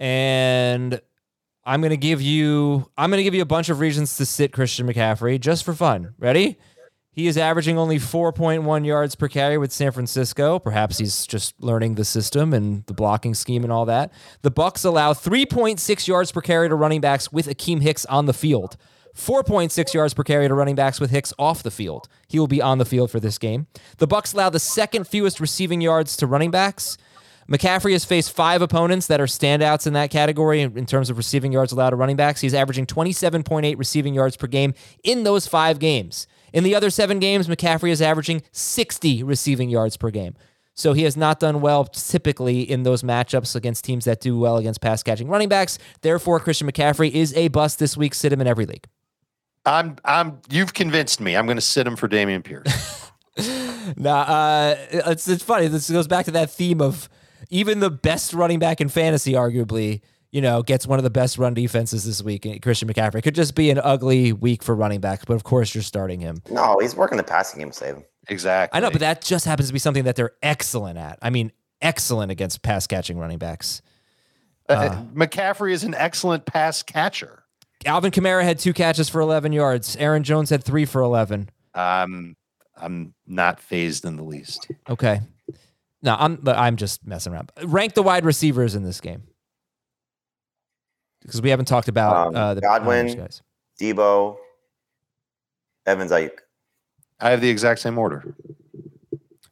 and 0.00 1.00
I'm 1.64 1.82
gonna 1.82 1.96
give 1.96 2.20
you 2.22 2.90
I'm 2.98 3.10
gonna 3.10 3.22
give 3.22 3.34
you 3.34 3.42
a 3.42 3.46
bunch 3.46 3.68
of 3.68 3.78
reasons 3.78 4.16
to 4.16 4.26
sit 4.26 4.52
Christian 4.52 4.88
McCaffrey 4.88 5.38
just 5.38 5.64
for 5.64 5.74
fun. 5.74 6.14
Ready? 6.18 6.58
He 7.12 7.26
is 7.26 7.36
averaging 7.36 7.76
only 7.76 7.98
4.1 7.98 8.86
yards 8.86 9.14
per 9.16 9.28
carry 9.28 9.58
with 9.58 9.72
San 9.72 9.90
Francisco. 9.90 10.58
Perhaps 10.60 10.98
he's 10.98 11.26
just 11.26 11.60
learning 11.60 11.96
the 11.96 12.04
system 12.04 12.54
and 12.54 12.86
the 12.86 12.94
blocking 12.94 13.34
scheme 13.34 13.64
and 13.64 13.72
all 13.72 13.84
that. 13.86 14.12
The 14.42 14.50
Bucks 14.50 14.84
allow 14.84 15.12
3.6 15.12 16.06
yards 16.06 16.32
per 16.32 16.40
carry 16.40 16.68
to 16.68 16.74
running 16.76 17.00
backs 17.00 17.32
with 17.32 17.48
Akiem 17.48 17.82
Hicks 17.82 18.06
on 18.06 18.26
the 18.26 18.32
field. 18.32 18.76
4.6 19.16 19.92
yards 19.92 20.14
per 20.14 20.22
carry 20.22 20.46
to 20.46 20.54
running 20.54 20.76
backs 20.76 21.00
with 21.00 21.10
Hicks 21.10 21.32
off 21.36 21.64
the 21.64 21.70
field. 21.72 22.08
He 22.28 22.38
will 22.38 22.46
be 22.46 22.62
on 22.62 22.78
the 22.78 22.84
field 22.84 23.10
for 23.10 23.18
this 23.18 23.38
game. 23.38 23.66
The 23.98 24.06
Bucks 24.06 24.32
allow 24.32 24.48
the 24.48 24.60
second 24.60 25.08
fewest 25.08 25.40
receiving 25.40 25.80
yards 25.80 26.16
to 26.18 26.28
running 26.28 26.52
backs. 26.52 26.96
McCaffrey 27.50 27.92
has 27.92 28.04
faced 28.04 28.32
five 28.32 28.62
opponents 28.62 29.08
that 29.08 29.20
are 29.20 29.26
standouts 29.26 29.86
in 29.86 29.92
that 29.94 30.10
category 30.10 30.60
in 30.60 30.86
terms 30.86 31.10
of 31.10 31.16
receiving 31.16 31.50
yards 31.52 31.72
allowed 31.72 31.90
to 31.90 31.96
running 31.96 32.16
backs. 32.16 32.40
He's 32.40 32.54
averaging 32.54 32.86
27.8 32.86 33.76
receiving 33.76 34.14
yards 34.14 34.36
per 34.36 34.46
game 34.46 34.72
in 35.02 35.24
those 35.24 35.48
five 35.48 35.80
games. 35.80 36.28
In 36.52 36.62
the 36.62 36.74
other 36.74 36.90
seven 36.90 37.18
games, 37.18 37.48
McCaffrey 37.48 37.90
is 37.90 38.00
averaging 38.00 38.42
60 38.52 39.24
receiving 39.24 39.68
yards 39.68 39.96
per 39.96 40.10
game. 40.10 40.34
So 40.74 40.92
he 40.92 41.02
has 41.02 41.16
not 41.16 41.40
done 41.40 41.60
well 41.60 41.84
typically 41.84 42.62
in 42.62 42.84
those 42.84 43.02
matchups 43.02 43.56
against 43.56 43.84
teams 43.84 44.04
that 44.04 44.20
do 44.20 44.38
well 44.38 44.56
against 44.56 44.80
pass 44.80 45.02
catching 45.02 45.28
running 45.28 45.48
backs. 45.48 45.78
Therefore, 46.02 46.38
Christian 46.38 46.70
McCaffrey 46.70 47.10
is 47.10 47.34
a 47.34 47.48
bust 47.48 47.80
this 47.80 47.96
week. 47.96 48.14
Sit 48.14 48.32
him 48.32 48.40
in 48.40 48.46
every 48.46 48.64
league. 48.64 48.86
I'm 49.66 49.96
I'm 50.04 50.40
you've 50.48 50.72
convinced 50.72 51.20
me. 51.20 51.36
I'm 51.36 51.46
going 51.46 51.58
to 51.58 51.62
sit 51.62 51.86
him 51.86 51.96
for 51.96 52.08
Dameon 52.08 52.44
Pierce. 52.44 53.06
Nah, 53.96 54.20
uh, 54.20 54.76
it's 54.90 55.26
it's 55.26 55.42
funny. 55.42 55.66
This 55.66 55.88
goes 55.88 56.06
back 56.06 56.26
to 56.26 56.30
that 56.32 56.50
theme 56.50 56.82
of 56.82 57.08
even 57.50 57.80
the 57.80 57.90
best 57.90 58.32
running 58.32 58.58
back 58.58 58.80
in 58.80 58.88
fantasy, 58.88 59.32
arguably, 59.32 60.00
you 60.30 60.40
know, 60.40 60.62
gets 60.62 60.86
one 60.86 60.98
of 60.98 61.02
the 61.02 61.10
best 61.10 61.38
run 61.38 61.54
defenses 61.54 62.04
this 62.04 62.22
week. 62.22 62.46
Christian 62.62 62.88
McCaffrey 62.88 63.16
It 63.16 63.22
could 63.22 63.34
just 63.34 63.54
be 63.54 63.70
an 63.70 63.78
ugly 63.78 64.32
week 64.32 64.62
for 64.62 64.74
running 64.74 65.00
backs, 65.00 65.24
but 65.24 65.34
of 65.34 65.44
course 65.44 65.74
you're 65.74 65.82
starting 65.82 66.20
him. 66.20 66.42
No, 66.50 66.78
he's 66.80 66.94
working 66.94 67.18
the 67.18 67.24
passing 67.24 67.60
game 67.60 67.72
save 67.72 67.96
him. 67.96 68.04
exactly. 68.28 68.76
I 68.76 68.80
know, 68.80 68.90
but 68.90 69.00
that 69.00 69.22
just 69.22 69.44
happens 69.44 69.68
to 69.68 69.72
be 69.72 69.80
something 69.80 70.04
that 70.04 70.16
they're 70.16 70.34
excellent 70.42 70.98
at. 70.98 71.18
I 71.20 71.30
mean, 71.30 71.52
excellent 71.82 72.30
against 72.30 72.62
pass 72.62 72.86
catching 72.86 73.18
running 73.18 73.38
backs. 73.38 73.82
Uh, 74.68 75.02
McCaffrey 75.12 75.72
is 75.72 75.82
an 75.82 75.94
excellent 75.94 76.46
pass 76.46 76.82
catcher. 76.84 77.42
Alvin 77.84 78.12
Kamara 78.12 78.44
had 78.44 78.58
two 78.58 78.72
catches 78.72 79.08
for 79.08 79.20
11 79.20 79.52
yards. 79.52 79.96
Aaron 79.96 80.22
Jones 80.22 80.50
had 80.50 80.62
three 80.62 80.84
for 80.84 81.00
11. 81.00 81.50
Um, 81.74 82.36
I'm 82.76 83.14
not 83.26 83.58
fazed 83.58 84.04
in 84.04 84.16
the 84.16 84.22
least. 84.22 84.70
Okay. 84.88 85.20
No, 86.02 86.16
I'm 86.18 86.36
but 86.36 86.56
I'm 86.56 86.76
just 86.76 87.06
messing 87.06 87.32
around. 87.32 87.52
Rank 87.64 87.94
the 87.94 88.02
wide 88.02 88.24
receivers 88.24 88.74
in 88.74 88.84
this 88.84 89.00
game. 89.00 89.24
Because 91.22 91.42
we 91.42 91.50
haven't 91.50 91.66
talked 91.66 91.88
about 91.88 92.28
Um, 92.28 92.36
uh, 92.36 92.54
the 92.54 92.62
Godwin. 92.62 93.14
Guys. 93.14 93.42
Deebo, 93.78 94.36
Evans, 95.86 96.10
Aiyuk. 96.10 96.30
I 97.20 97.30
have 97.30 97.40
the 97.40 97.50
exact 97.50 97.80
same 97.80 97.98
order. 97.98 98.24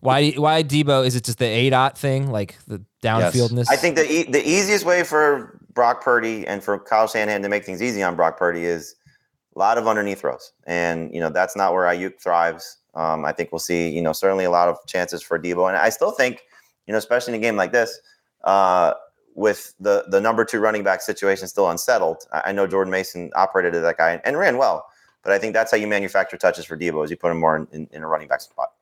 Why 0.00 0.30
why 0.32 0.62
Deebo? 0.62 1.04
Is 1.06 1.16
it 1.16 1.24
just 1.24 1.38
the 1.38 1.44
A 1.46 1.70
dot 1.70 1.98
thing, 1.98 2.30
like 2.30 2.56
the 2.66 2.82
downfieldness? 3.02 3.66
I 3.68 3.76
think 3.76 3.96
the 3.96 4.10
e- 4.10 4.30
the 4.30 4.46
easiest 4.46 4.84
way 4.84 5.02
for 5.02 5.60
Brock 5.74 6.02
Purdy 6.02 6.46
and 6.46 6.62
for 6.62 6.78
Kyle 6.78 7.08
Shanahan 7.08 7.42
to 7.42 7.48
make 7.48 7.64
things 7.64 7.82
easy 7.82 8.02
on 8.02 8.14
Brock 8.16 8.38
Purdy 8.38 8.64
is 8.64 8.94
a 9.54 9.58
lot 9.58 9.76
of 9.76 9.86
underneath 9.88 10.20
throws, 10.20 10.52
and 10.66 11.12
you 11.12 11.20
know 11.20 11.30
that's 11.30 11.56
not 11.56 11.72
where 11.74 11.84
Aiyuk 11.84 12.20
thrives. 12.22 12.78
Um, 12.98 13.24
I 13.24 13.32
think 13.32 13.52
we'll 13.52 13.60
see, 13.60 13.88
you 13.88 14.02
know, 14.02 14.12
certainly 14.12 14.44
a 14.44 14.50
lot 14.50 14.68
of 14.68 14.76
chances 14.86 15.22
for 15.22 15.38
Deebo, 15.38 15.68
and 15.68 15.76
I 15.76 15.88
still 15.88 16.10
think, 16.10 16.42
you 16.86 16.92
know, 16.92 16.98
especially 16.98 17.34
in 17.34 17.40
a 17.40 17.42
game 17.42 17.54
like 17.54 17.70
this, 17.70 18.00
uh, 18.42 18.94
with 19.36 19.74
the 19.78 20.04
the 20.08 20.20
number 20.20 20.44
two 20.44 20.58
running 20.58 20.82
back 20.82 21.00
situation 21.00 21.46
still 21.46 21.70
unsettled. 21.70 22.24
I, 22.32 22.42
I 22.46 22.52
know 22.52 22.66
Jordan 22.66 22.90
Mason 22.90 23.30
operated 23.36 23.76
as 23.76 23.82
that 23.82 23.98
guy 23.98 24.20
and 24.24 24.36
ran 24.36 24.58
well, 24.58 24.84
but 25.22 25.32
I 25.32 25.38
think 25.38 25.54
that's 25.54 25.70
how 25.70 25.76
you 25.76 25.86
manufacture 25.86 26.36
touches 26.36 26.64
for 26.64 26.76
Deebo 26.76 27.04
is 27.04 27.10
you 27.10 27.16
put 27.16 27.30
him 27.30 27.38
more 27.38 27.56
in, 27.56 27.68
in, 27.70 27.88
in 27.92 28.02
a 28.02 28.08
running 28.08 28.26
back 28.26 28.40
spot. 28.40 28.72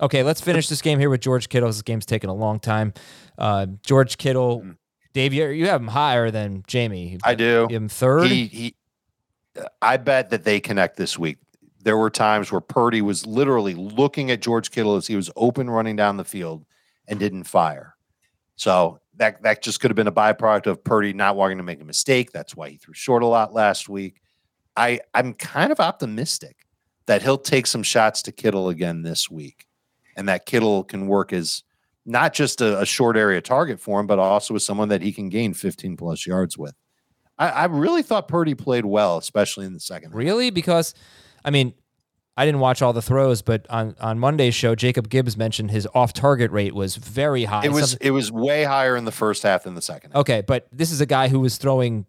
Okay, 0.00 0.22
let's 0.22 0.40
finish 0.40 0.68
this 0.68 0.82
game 0.82 0.98
here 0.98 1.10
with 1.10 1.20
George 1.20 1.48
Kittle. 1.48 1.68
This 1.68 1.82
game's 1.82 2.06
taken 2.06 2.30
a 2.30 2.34
long 2.34 2.58
time. 2.58 2.94
Uh, 3.38 3.66
George 3.84 4.18
Kittle, 4.18 4.64
Dave, 5.12 5.34
you, 5.34 5.46
you 5.48 5.66
have 5.66 5.80
him 5.80 5.88
higher 5.88 6.30
than 6.30 6.64
Jamie. 6.66 7.18
I 7.22 7.34
do. 7.34 7.68
You 7.70 7.76
him 7.76 7.88
third. 7.88 8.26
He, 8.26 8.46
he, 8.46 8.74
I 9.82 9.98
bet 9.98 10.30
that 10.30 10.44
they 10.44 10.58
connect 10.58 10.96
this 10.96 11.18
week. 11.18 11.38
There 11.82 11.96
were 11.96 12.10
times 12.10 12.52
where 12.52 12.60
Purdy 12.60 13.02
was 13.02 13.26
literally 13.26 13.74
looking 13.74 14.30
at 14.30 14.42
George 14.42 14.70
Kittle 14.70 14.96
as 14.96 15.06
he 15.06 15.16
was 15.16 15.30
open 15.36 15.70
running 15.70 15.96
down 15.96 16.16
the 16.16 16.24
field 16.24 16.64
and 17.08 17.18
didn't 17.18 17.44
fire. 17.44 17.96
So 18.56 19.00
that 19.16 19.42
that 19.42 19.62
just 19.62 19.80
could 19.80 19.90
have 19.90 19.96
been 19.96 20.06
a 20.06 20.12
byproduct 20.12 20.66
of 20.66 20.84
Purdy 20.84 21.12
not 21.12 21.36
wanting 21.36 21.58
to 21.58 21.64
make 21.64 21.80
a 21.80 21.84
mistake. 21.84 22.32
That's 22.32 22.54
why 22.54 22.70
he 22.70 22.76
threw 22.76 22.94
short 22.94 23.22
a 23.22 23.26
lot 23.26 23.54
last 23.54 23.88
week. 23.88 24.20
I 24.76 25.00
I'm 25.14 25.32
kind 25.34 25.72
of 25.72 25.80
optimistic 25.80 26.66
that 27.06 27.22
he'll 27.22 27.38
take 27.38 27.66
some 27.66 27.82
shots 27.82 28.22
to 28.22 28.32
Kittle 28.32 28.68
again 28.68 29.02
this 29.02 29.30
week, 29.30 29.66
and 30.16 30.28
that 30.28 30.46
Kittle 30.46 30.84
can 30.84 31.06
work 31.06 31.32
as 31.32 31.62
not 32.06 32.32
just 32.32 32.60
a, 32.60 32.80
a 32.80 32.86
short 32.86 33.16
area 33.16 33.40
target 33.40 33.80
for 33.80 34.00
him, 34.00 34.06
but 34.06 34.18
also 34.18 34.54
as 34.54 34.64
someone 34.64 34.88
that 34.88 35.02
he 35.02 35.12
can 35.12 35.28
gain 35.28 35.54
15 35.54 35.96
plus 35.96 36.26
yards 36.26 36.56
with. 36.56 36.74
I, 37.38 37.48
I 37.48 37.64
really 37.66 38.02
thought 38.02 38.28
Purdy 38.28 38.54
played 38.54 38.84
well, 38.84 39.18
especially 39.18 39.66
in 39.66 39.72
the 39.72 39.80
second. 39.80 40.10
half. 40.10 40.18
Really? 40.18 40.50
Because, 40.50 40.94
I 41.44 41.50
mean, 41.50 41.74
I 42.36 42.46
didn't 42.46 42.60
watch 42.60 42.80
all 42.80 42.92
the 42.92 43.02
throws, 43.02 43.42
but 43.42 43.66
on, 43.68 43.94
on 44.00 44.18
Monday's 44.18 44.54
show, 44.54 44.74
Jacob 44.74 45.08
Gibbs 45.10 45.36
mentioned 45.36 45.70
his 45.70 45.86
off 45.94 46.12
target 46.12 46.50
rate 46.52 46.74
was 46.74 46.96
very 46.96 47.44
high. 47.44 47.64
It 47.64 47.72
was 47.72 47.90
Something- 47.90 48.06
it 48.06 48.10
was 48.12 48.32
way 48.32 48.64
higher 48.64 48.96
in 48.96 49.04
the 49.04 49.12
first 49.12 49.42
half 49.42 49.64
than 49.64 49.74
the 49.74 49.82
second. 49.82 50.12
half. 50.12 50.20
okay, 50.20 50.42
but 50.46 50.66
this 50.72 50.90
is 50.90 51.00
a 51.00 51.06
guy 51.06 51.28
who 51.28 51.40
was 51.40 51.58
throwing, 51.58 52.06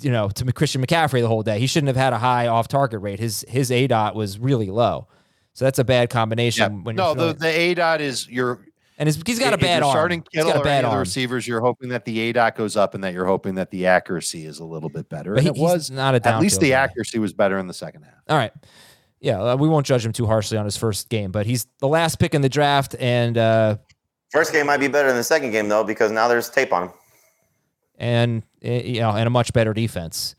you 0.00 0.10
know, 0.10 0.28
to 0.30 0.52
Christian 0.52 0.84
McCaffrey 0.84 1.20
the 1.22 1.28
whole 1.28 1.42
day. 1.42 1.58
He 1.58 1.66
shouldn't 1.66 1.88
have 1.88 1.96
had 1.96 2.12
a 2.12 2.18
high 2.18 2.48
off 2.48 2.68
target 2.68 3.00
rate. 3.00 3.18
His 3.18 3.44
his 3.48 3.70
A 3.70 3.86
dot 3.86 4.14
was 4.14 4.38
really 4.38 4.68
low. 4.70 5.06
So 5.54 5.64
that's 5.64 5.78
a 5.78 5.84
bad 5.84 6.10
combination 6.10 6.62
Yeah. 6.72 6.78
when 6.82 6.96
you're 6.96 7.04
No, 7.06 7.14
the, 7.14 7.20
throwing- 7.34 7.36
the 7.38 7.48
A 7.48 7.74
dot 7.74 8.00
is 8.02 8.28
you're 8.28 8.60
and 8.98 9.06
his, 9.06 9.20
he's 9.26 9.38
got 9.38 9.52
a 9.52 9.54
if 9.54 9.60
bad 9.60 9.76
you're 9.78 9.84
arm. 9.86 9.92
starting 9.92 10.24
He's 10.30 10.40
Kittle 10.42 10.50
got 10.52 10.56
a 10.58 10.60
or 10.60 10.64
bad 10.64 10.70
any 10.78 10.84
of 10.86 10.90
the 10.90 10.94
arm. 10.96 11.00
receivers. 11.00 11.46
You're 11.48 11.60
hoping 11.60 11.88
that 11.90 12.04
the 12.04 12.18
A 12.20 12.32
dot 12.32 12.56
goes 12.56 12.76
up 12.76 12.94
and 12.94 13.02
that 13.04 13.12
you're 13.12 13.26
hoping 13.26 13.54
that 13.56 13.70
the 13.70 13.86
accuracy 13.86 14.46
is 14.46 14.58
a 14.58 14.64
little 14.64 14.88
bit 14.88 15.08
better. 15.08 15.34
But 15.34 15.44
and 15.46 15.54
he- 15.56 15.60
it 15.60 15.62
was 15.62 15.90
not 15.90 16.14
a 16.14 16.26
at 16.26 16.40
least 16.40 16.60
the 16.60 16.70
guy. 16.70 16.82
accuracy 16.84 17.18
was 17.18 17.32
better 17.32 17.58
in 17.58 17.66
the 17.66 17.74
second 17.74 18.02
half. 18.02 18.14
All 18.28 18.36
right. 18.36 18.52
Yeah, 19.20 19.42
uh, 19.42 19.56
we 19.56 19.68
won't 19.68 19.86
judge 19.86 20.04
him 20.04 20.12
too 20.12 20.26
harshly 20.26 20.58
on 20.58 20.64
his 20.66 20.76
first 20.76 21.08
game, 21.08 21.32
but 21.32 21.46
he's 21.46 21.66
the 21.80 21.88
last 21.88 22.18
pick 22.18 22.34
in 22.34 22.42
the 22.42 22.48
draft, 22.48 22.94
and 23.00 23.36
uh, 23.38 23.76
First 24.30 24.52
game 24.52 24.66
might 24.66 24.76
be 24.78 24.88
better 24.88 25.08
than 25.08 25.16
the 25.16 25.24
second 25.24 25.50
game 25.52 25.68
though 25.68 25.84
because 25.84 26.10
now 26.12 26.28
there's 26.28 26.50
tape 26.50 26.72
on 26.72 26.84
him. 26.84 26.90
and 27.98 28.42
uh, 28.64 28.70
you 28.70 29.00
know, 29.00 29.10
and 29.10 29.26
a 29.26 29.30
much 29.30 29.52
better 29.52 29.72
defense. 29.72 30.34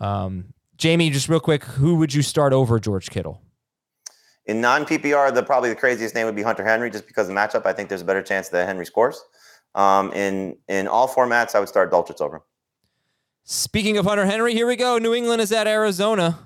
Um, 0.00 0.52
Jamie, 0.76 1.10
just 1.10 1.28
real 1.28 1.40
quick, 1.40 1.64
who 1.64 1.96
would 1.96 2.12
you 2.12 2.22
start 2.22 2.52
over 2.52 2.78
George 2.80 3.10
Kittle? 3.10 3.40
In 4.46 4.60
non 4.60 4.84
PPR, 4.84 5.32
the 5.32 5.42
probably 5.42 5.68
the 5.68 5.76
craziest 5.76 6.14
name 6.14 6.26
would 6.26 6.36
be 6.36 6.42
Hunter 6.42 6.64
Henry, 6.64 6.90
just 6.90 7.06
because 7.06 7.28
of 7.28 7.34
the 7.34 7.40
matchup. 7.40 7.64
I 7.64 7.72
think 7.72 7.88
there's 7.88 8.02
a 8.02 8.04
better 8.04 8.22
chance 8.22 8.48
that 8.48 8.66
Henry 8.66 8.86
scores. 8.86 9.22
Um, 9.74 10.12
in 10.12 10.56
in 10.68 10.88
all 10.88 11.08
formats, 11.08 11.54
I 11.54 11.60
would 11.60 11.68
start 11.68 11.90
Dulcich 11.92 12.20
over. 12.20 12.36
him. 12.36 12.42
Speaking 13.44 13.96
of 13.98 14.06
Hunter 14.06 14.26
Henry, 14.26 14.52
here 14.52 14.66
we 14.66 14.76
go. 14.76 14.98
New 14.98 15.14
England 15.14 15.40
is 15.40 15.52
at 15.52 15.66
Arizona. 15.66 16.38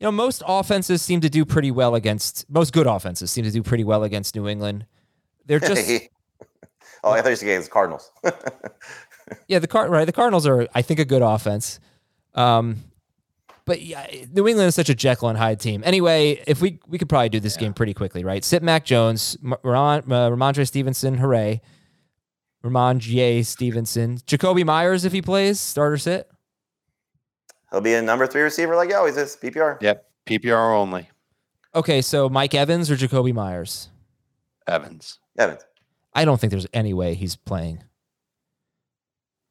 You 0.00 0.06
know, 0.06 0.12
most 0.12 0.42
offenses 0.46 1.02
seem 1.02 1.20
to 1.22 1.30
do 1.30 1.44
pretty 1.44 1.70
well 1.70 1.94
against 1.94 2.48
most 2.50 2.72
good 2.72 2.86
offenses 2.86 3.30
seem 3.30 3.44
to 3.44 3.50
do 3.50 3.62
pretty 3.62 3.84
well 3.84 4.04
against 4.04 4.34
New 4.34 4.46
England. 4.46 4.86
They're 5.46 5.60
just 5.60 5.88
oh, 7.04 7.10
I 7.12 7.22
thought 7.22 7.30
you 7.30 7.36
said 7.36 7.48
against 7.48 7.68
the 7.68 7.72
Cardinals. 7.72 8.10
yeah, 9.48 9.58
the 9.58 9.66
Card 9.66 9.90
right. 9.90 10.04
The 10.04 10.12
Cardinals 10.12 10.46
are, 10.46 10.68
I 10.74 10.82
think, 10.82 11.00
a 11.00 11.04
good 11.04 11.22
offense. 11.22 11.80
Um, 12.34 12.84
but 13.66 13.82
yeah, 13.82 14.06
New 14.32 14.46
England 14.48 14.68
is 14.68 14.74
such 14.74 14.88
a 14.88 14.94
Jekyll 14.94 15.28
and 15.28 15.36
Hyde 15.36 15.60
team. 15.60 15.82
Anyway, 15.84 16.42
if 16.46 16.62
we 16.62 16.78
we 16.88 16.98
could 16.98 17.08
probably 17.08 17.28
do 17.28 17.40
this 17.40 17.56
game 17.56 17.74
pretty 17.74 17.92
quickly, 17.92 18.24
right? 18.24 18.42
Sit 18.44 18.62
Mac 18.62 18.84
Jones, 18.84 19.36
M- 19.44 19.54
Ron, 19.62 20.00
uh, 20.10 20.30
Rhamondre 20.30 20.66
Stevenson, 20.66 21.18
hooray, 21.18 21.60
Rhamondre 22.64 23.44
Stevenson, 23.44 24.18
Jakobi 24.18 24.64
Meyers 24.64 25.04
if 25.04 25.12
he 25.12 25.20
plays 25.20 25.60
starter 25.60 25.98
sit. 25.98 26.30
He'll 27.72 27.80
be 27.80 27.94
a 27.94 28.02
number 28.02 28.26
three 28.26 28.42
receiver 28.42 28.76
like 28.76 28.88
he 28.88 28.94
always 28.94 29.16
is. 29.16 29.36
PPR. 29.36 29.82
Yep, 29.82 30.06
PPR 30.26 30.74
only. 30.74 31.10
Okay, 31.74 32.00
so 32.00 32.28
Mike 32.28 32.54
Evans 32.54 32.90
or 32.90 32.96
Jakobi 32.96 33.34
Meyers? 33.34 33.90
Evans. 34.66 35.18
Evans. 35.36 35.62
I 36.14 36.24
don't 36.24 36.40
think 36.40 36.52
there's 36.52 36.66
any 36.72 36.94
way 36.94 37.14
he's 37.14 37.36
playing. 37.36 37.82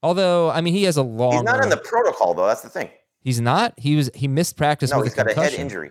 Although, 0.02 0.50
I 0.50 0.62
mean, 0.62 0.74
he 0.74 0.84
has 0.84 0.98
a 0.98 1.04
long. 1.04 1.34
He's 1.34 1.44
not 1.44 1.62
in 1.62 1.70
the 1.70 1.78
protocol 1.78 2.34
though. 2.34 2.48
That's 2.48 2.62
the 2.62 2.70
thing. 2.70 2.90
He's 3.26 3.42
not. 3.42 3.74
He 3.80 3.96
was. 3.96 4.12
He 4.14 4.28
missed 4.28 4.56
practice 4.56 4.92
No, 4.92 5.00
with 5.00 5.08
he's 5.08 5.14
a 5.14 5.16
got 5.16 5.32
a 5.32 5.34
head 5.34 5.56
injury. 5.56 5.90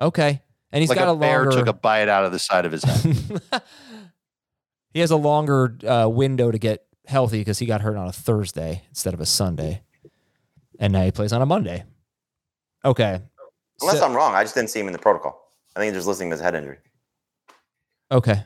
Okay, 0.00 0.40
and 0.70 0.80
he's 0.80 0.88
like 0.88 0.96
got 0.96 1.08
a, 1.08 1.10
a, 1.10 1.16
bear 1.16 1.40
longer. 1.42 1.56
took 1.58 1.66
a 1.66 1.72
bite 1.72 2.08
out 2.08 2.24
of 2.24 2.30
the 2.30 2.38
side 2.38 2.64
of 2.64 2.70
his 2.70 2.84
head. 2.84 3.42
he 4.94 5.00
has 5.00 5.10
a 5.10 5.16
longer 5.16 5.76
uh, 5.84 6.08
window 6.08 6.52
to 6.52 6.58
get 6.58 6.86
healthy 7.04 7.40
because 7.40 7.58
he 7.58 7.66
got 7.66 7.80
hurt 7.80 7.96
on 7.96 8.06
a 8.06 8.12
Thursday 8.12 8.82
instead 8.90 9.12
of 9.12 9.20
a 9.20 9.26
Sunday, 9.26 9.82
and 10.78 10.92
now 10.92 11.02
he 11.04 11.10
plays 11.10 11.32
on 11.32 11.42
a 11.42 11.46
Monday. 11.46 11.82
Okay. 12.84 13.20
Unless 13.80 13.98
So- 13.98 14.06
I'm 14.06 14.14
wrong, 14.14 14.36
I 14.36 14.44
just 14.44 14.54
didn't 14.54 14.70
see 14.70 14.78
him 14.78 14.86
in 14.86 14.92
the 14.92 15.00
protocol. 15.00 15.52
I 15.74 15.80
think 15.80 15.90
he's 15.92 15.98
just 15.98 16.06
listing 16.06 16.28
him 16.28 16.34
as 16.34 16.40
head 16.40 16.54
injury. 16.54 16.78
Okay. 18.12 18.40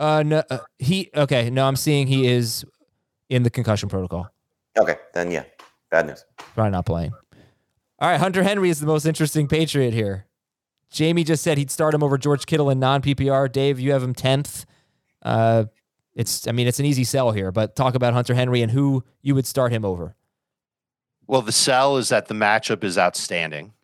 Uh 0.00 0.24
no 0.26 0.42
uh, 0.50 0.58
he 0.80 1.10
okay, 1.14 1.48
no, 1.48 1.64
I'm 1.68 1.76
seeing 1.76 2.08
he 2.08 2.26
is 2.26 2.64
in 3.28 3.44
the 3.44 3.50
concussion 3.50 3.88
protocol. 3.88 4.28
Okay, 4.78 4.96
then 5.14 5.30
yeah, 5.30 5.44
bad 5.90 6.06
news. 6.06 6.24
Probably 6.54 6.70
not 6.70 6.86
playing. 6.86 7.12
All 8.00 8.08
right, 8.08 8.20
Hunter 8.20 8.42
Henry 8.42 8.70
is 8.70 8.80
the 8.80 8.86
most 8.86 9.06
interesting 9.06 9.48
Patriot 9.48 9.92
here. 9.92 10.26
Jamie 10.90 11.24
just 11.24 11.42
said 11.42 11.58
he'd 11.58 11.70
start 11.70 11.94
him 11.94 12.02
over 12.02 12.16
George 12.16 12.46
Kittle 12.46 12.70
in 12.70 12.78
non 12.78 13.02
PPR. 13.02 13.50
Dave, 13.50 13.80
you 13.80 13.92
have 13.92 14.02
him 14.02 14.14
tenth. 14.14 14.64
Uh, 15.22 15.64
it's 16.14 16.46
I 16.46 16.52
mean 16.52 16.66
it's 16.66 16.80
an 16.80 16.86
easy 16.86 17.04
sell 17.04 17.32
here, 17.32 17.52
but 17.52 17.76
talk 17.76 17.94
about 17.94 18.14
Hunter 18.14 18.34
Henry 18.34 18.62
and 18.62 18.72
who 18.72 19.04
you 19.22 19.34
would 19.34 19.46
start 19.46 19.72
him 19.72 19.84
over. 19.84 20.16
Well, 21.26 21.42
the 21.42 21.52
sell 21.52 21.98
is 21.98 22.08
that 22.08 22.26
the 22.26 22.34
matchup 22.34 22.82
is 22.82 22.96
outstanding. 22.96 23.74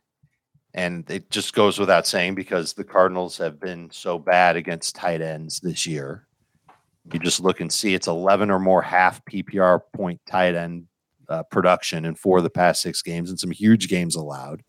And 0.73 1.09
it 1.09 1.31
just 1.31 1.55
goes 1.55 1.79
without 1.79 2.05
saying 2.05 2.35
because 2.35 2.73
the 2.73 2.83
Cardinals 2.83 3.39
have 3.39 3.61
been 3.61 3.91
so 3.93 4.19
bad 4.19 4.57
against 4.57 4.97
tight 4.97 5.21
ends 5.21 5.61
this 5.61 5.87
year. 5.87 6.27
You 7.13 7.19
just 7.19 7.41
look 7.41 7.61
and 7.61 7.73
see 7.73 7.95
it's 7.95 8.07
11 8.07 8.51
or 8.51 8.59
more 8.59 8.81
half 8.83 9.25
PPR 9.27 9.81
point 9.95 10.21
tight 10.27 10.55
end 10.55 10.87
uh, 11.29 11.43
production 11.45 12.05
in 12.05 12.15
four 12.15 12.39
of 12.39 12.45
the 12.45 12.51
past 12.51 12.83
six 12.83 13.03
games 13.03 13.31
and 13.31 13.39
some 13.39 13.51
huge 13.51 13.89
games 13.89 14.17
allowed. 14.17 14.63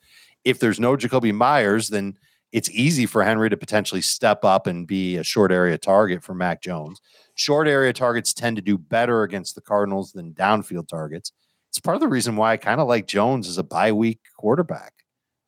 If 0.43 0.59
there's 0.59 0.79
no 0.79 0.95
Jakobi 0.95 1.33
Meyers, 1.33 1.89
then 1.89 2.17
it's 2.51 2.69
easy 2.71 3.05
for 3.05 3.23
Henry 3.23 3.49
to 3.49 3.57
potentially 3.57 4.01
step 4.01 4.45
up 4.45 4.67
and 4.67 4.87
be 4.87 5.17
a 5.17 5.23
short 5.23 5.51
area 5.51 5.77
target 5.77 6.23
for 6.23 6.33
Mac 6.33 6.61
Jones. 6.61 7.01
Short 7.35 7.67
area 7.67 7.91
targets 7.91 8.33
tend 8.33 8.55
to 8.55 8.61
do 8.61 8.77
better 8.77 9.23
against 9.23 9.55
the 9.55 9.61
Cardinals 9.61 10.11
than 10.11 10.33
downfield 10.33 10.87
targets. 10.87 11.31
It's 11.69 11.79
part 11.79 11.95
of 11.95 12.01
the 12.01 12.07
reason 12.07 12.37
why 12.37 12.53
I 12.53 12.57
kind 12.57 12.79
of 12.79 12.87
like 12.87 13.07
Jones 13.07 13.49
as 13.49 13.57
a 13.57 13.63
bye 13.63 13.91
week 13.91 14.19
quarterback. 14.37 14.93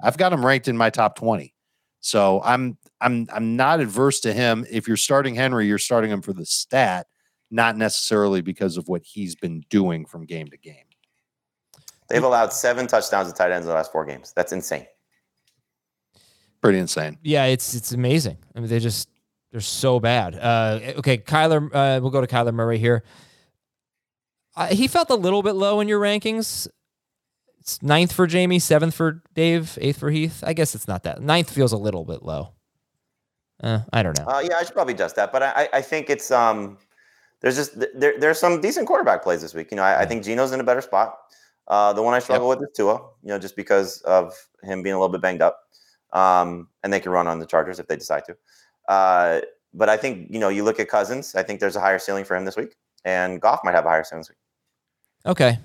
I've 0.01 0.17
got 0.17 0.33
him 0.33 0.45
ranked 0.45 0.67
in 0.67 0.75
my 0.75 0.89
top 0.89 1.15
20. 1.17 1.53
So 2.01 2.41
I'm 2.43 2.77
I'm 3.01 3.27
I'm 3.31 3.55
not 3.55 3.79
adverse 3.79 4.19
to 4.21 4.33
him. 4.33 4.65
If 4.69 4.87
you're 4.87 4.97
starting 4.97 5.35
Henry, 5.35 5.67
you're 5.67 5.77
starting 5.77 6.11
him 6.11 6.21
for 6.21 6.33
the 6.33 6.45
stat, 6.45 7.07
not 7.51 7.77
necessarily 7.77 8.41
because 8.41 8.77
of 8.77 8.87
what 8.87 9.03
he's 9.03 9.35
been 9.35 9.63
doing 9.69 10.05
from 10.05 10.25
game 10.25 10.47
to 10.47 10.57
game. 10.57 10.85
They've 12.09 12.23
allowed 12.23 12.53
seven 12.53 12.87
touchdowns 12.87 13.31
to 13.31 13.37
tight 13.37 13.51
ends 13.51 13.65
in 13.65 13.69
the 13.69 13.75
last 13.75 13.91
four 13.91 14.05
games. 14.05 14.33
That's 14.35 14.51
insane. 14.51 14.87
Pretty 16.61 16.79
insane. 16.79 17.17
Yeah, 17.21 17.45
it's 17.45 17.75
it's 17.75 17.91
amazing. 17.91 18.37
I 18.55 18.59
mean, 18.59 18.69
they 18.69 18.79
just 18.79 19.09
they're 19.51 19.61
so 19.61 19.99
bad. 19.99 20.35
Uh, 20.35 20.79
okay, 20.97 21.17
Kyler. 21.17 21.69
Uh, 21.73 21.99
we'll 22.01 22.11
go 22.11 22.21
to 22.21 22.27
Kyler 22.27 22.53
Murray 22.53 22.79
here. 22.79 23.03
Uh, 24.55 24.67
he 24.67 24.87
felt 24.87 25.09
a 25.11 25.15
little 25.15 25.43
bit 25.43 25.53
low 25.53 25.79
in 25.81 25.87
your 25.87 25.99
rankings. 25.99 26.67
It's 27.59 27.83
ninth 27.83 28.11
for 28.11 28.25
Jamie, 28.25 28.59
seventh 28.59 28.95
for 28.95 29.21
Dave, 29.35 29.77
eighth 29.81 29.99
for 29.99 30.09
Heath. 30.09 30.43
I 30.45 30.53
guess 30.53 30.73
it's 30.73 30.87
not 30.87 31.03
that. 31.03 31.21
Ninth 31.21 31.51
feels 31.51 31.73
a 31.73 31.77
little 31.77 32.05
bit 32.05 32.23
low. 32.23 32.53
Uh, 33.63 33.79
I 33.91 34.03
don't 34.03 34.17
know. 34.17 34.25
Uh, 34.25 34.39
yeah, 34.39 34.55
I 34.59 34.63
should 34.63 34.73
probably 34.73 34.93
adjust 34.93 35.15
that, 35.15 35.31
but 35.31 35.41
I, 35.41 35.67
I 35.73 35.81
think 35.81 36.09
it's 36.09 36.29
um, 36.31 36.77
there's 37.41 37.55
just 37.55 37.79
there, 37.99 38.19
there's 38.19 38.39
some 38.39 38.61
decent 38.61 38.87
quarterback 38.87 39.23
plays 39.23 39.41
this 39.41 39.53
week. 39.53 39.71
You 39.71 39.77
know, 39.77 39.83
I, 39.83 40.01
I 40.01 40.05
think 40.05 40.23
Geno's 40.23 40.51
in 40.51 40.59
a 40.59 40.63
better 40.63 40.81
spot. 40.81 41.17
Uh, 41.67 41.93
the 41.93 42.01
one 42.01 42.13
I 42.13 42.19
struggle 42.19 42.47
with 42.47 42.61
is 42.61 42.69
Tua. 42.75 42.95
You 43.23 43.29
know, 43.29 43.39
just 43.39 43.55
because 43.55 44.01
of 44.01 44.33
him 44.63 44.83
being 44.83 44.93
a 44.93 44.99
little 44.99 45.11
bit 45.11 45.21
banged 45.21 45.41
up, 45.41 45.59
um, 46.13 46.67
and 46.83 46.93
they 46.93 46.99
can 46.99 47.11
run 47.11 47.27
on 47.27 47.39
the 47.39 47.45
Chargers 47.45 47.79
if 47.79 47.87
they 47.87 47.95
decide 47.95 48.23
to. 48.25 48.37
Uh, 48.87 49.41
but 49.73 49.89
I 49.89 49.97
think 49.97 50.31
you 50.31 50.39
know, 50.39 50.49
you 50.49 50.63
look 50.63 50.79
at 50.79 50.87
Cousins. 50.87 51.35
I 51.35 51.43
think 51.43 51.59
there's 51.59 51.75
a 51.75 51.81
higher 51.81 51.99
ceiling 51.99 52.25
for 52.25 52.35
him 52.35 52.45
this 52.45 52.55
week, 52.55 52.75
and 53.05 53.41
Goff 53.41 53.61
might 53.63 53.73
have 53.73 53.85
a 53.85 53.89
higher 53.89 54.03
ceiling 54.03 54.21
this 54.21 54.29
week. 54.29 54.37
Okay. 55.25 55.59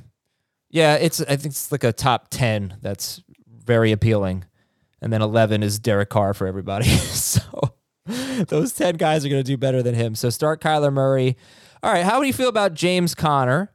Yeah, 0.70 0.94
it's 0.94 1.20
I 1.20 1.36
think 1.36 1.52
it's 1.52 1.70
like 1.70 1.84
a 1.84 1.92
top 1.92 2.28
ten 2.30 2.78
that's 2.80 3.22
very 3.46 3.92
appealing. 3.92 4.44
And 5.00 5.12
then 5.12 5.20
eleven 5.20 5.62
is 5.62 5.78
Derek 5.78 6.10
Carr 6.10 6.32
for 6.32 6.46
everybody. 6.46 6.86
so 6.88 7.40
those 8.48 8.72
ten 8.72 8.96
guys 8.96 9.24
are 9.24 9.28
gonna 9.28 9.42
do 9.42 9.56
better 9.56 9.82
than 9.82 9.94
him. 9.94 10.14
So 10.14 10.30
start 10.30 10.60
Kyler 10.60 10.92
Murray. 10.92 11.36
All 11.82 11.92
right, 11.92 12.04
how 12.04 12.20
do 12.20 12.26
you 12.26 12.32
feel 12.32 12.48
about 12.48 12.74
James 12.74 13.14
Conner? 13.14 13.72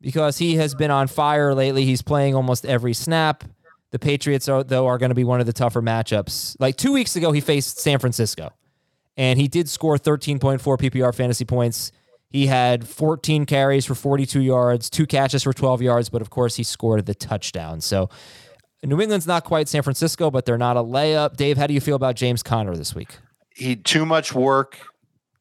Because 0.00 0.38
he 0.38 0.56
has 0.56 0.74
been 0.74 0.90
on 0.90 1.06
fire 1.06 1.54
lately. 1.54 1.84
He's 1.84 2.02
playing 2.02 2.34
almost 2.34 2.66
every 2.66 2.92
snap. 2.92 3.44
The 3.90 3.98
Patriots 3.98 4.48
are 4.48 4.64
though 4.64 4.86
are 4.86 4.98
going 4.98 5.10
to 5.10 5.14
be 5.14 5.24
one 5.24 5.40
of 5.40 5.46
the 5.46 5.52
tougher 5.52 5.82
matchups. 5.82 6.56
Like 6.58 6.76
two 6.76 6.92
weeks 6.92 7.14
ago, 7.14 7.30
he 7.32 7.40
faced 7.40 7.78
San 7.78 7.98
Francisco, 7.98 8.50
and 9.16 9.38
he 9.38 9.48
did 9.48 9.68
score 9.68 9.96
13.4 9.96 10.60
PPR 10.60 11.14
fantasy 11.14 11.44
points. 11.44 11.92
He 12.30 12.46
had 12.46 12.88
14 12.88 13.44
carries 13.44 13.84
for 13.84 13.94
42 13.94 14.40
yards, 14.40 14.88
two 14.88 15.06
catches 15.06 15.42
for 15.42 15.52
12 15.52 15.82
yards, 15.82 16.08
but 16.08 16.22
of 16.22 16.30
course 16.30 16.56
he 16.56 16.62
scored 16.62 17.04
the 17.04 17.14
touchdown. 17.14 17.82
So 17.82 18.08
New 18.82 19.00
England's 19.00 19.26
not 19.26 19.44
quite 19.44 19.68
San 19.68 19.82
Francisco, 19.82 20.30
but 20.30 20.46
they're 20.46 20.56
not 20.56 20.78
a 20.78 20.82
layup. 20.82 21.36
Dave, 21.36 21.58
how 21.58 21.66
do 21.66 21.74
you 21.74 21.80
feel 21.80 21.94
about 21.94 22.16
James 22.16 22.42
Conner 22.42 22.74
this 22.74 22.94
week? 22.94 23.18
He 23.54 23.76
too 23.76 24.06
much 24.06 24.34
work, 24.34 24.78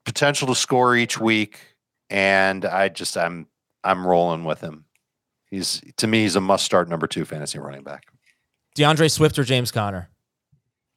potential 0.06 0.48
to 0.48 0.56
score 0.56 0.96
each 0.96 1.20
week, 1.20 1.60
and 2.10 2.66
I 2.66 2.90
just 2.90 3.18
I'm 3.18 3.48
I'm 3.84 4.06
rolling 4.06 4.44
with 4.44 4.62
him. 4.62 4.86
He's 5.50 5.82
to 5.98 6.08
me 6.08 6.22
he's 6.24 6.36
a 6.36 6.42
must 6.42 6.66
start 6.66 6.90
number 6.90 7.08
two 7.08 7.26
fantasy 7.26 7.60
running 7.60 7.84
back. 7.84 8.06
D'Andre 8.76 9.08
Swift 9.08 9.38
or 9.38 9.44
James 9.44 9.72
Conner? 9.72 10.10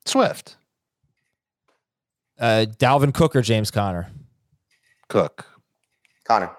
Swift, 0.07 0.57
Uh, 2.39 2.67
Dalvin 2.79 3.13
Cook 3.15 3.35
or 3.35 3.43
James 3.43 3.71
Conner? 3.71 4.11
Cook, 5.09 5.47
Conner, 6.25 6.51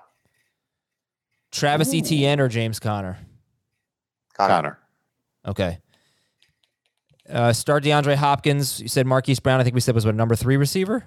Travis 1.52 1.94
Etienne 1.94 2.40
or 2.40 2.48
James 2.48 2.80
Conner? 2.80 3.18
Connor, 4.36 4.54
Conner. 4.54 4.80
Okay. 5.48 5.80
Uh, 7.30 7.52
start 7.54 7.84
DeAndre 7.84 8.16
Hopkins. 8.16 8.80
You 8.80 8.88
said 8.88 9.06
Marquise 9.08 9.40
Brown. 9.40 9.60
I 9.60 9.64
think 9.64 9.74
we 9.76 9.82
said 9.82 9.96
was 9.96 10.06
what 10.06 10.16
number 10.16 10.36
three 10.36 10.58
receiver. 10.58 11.06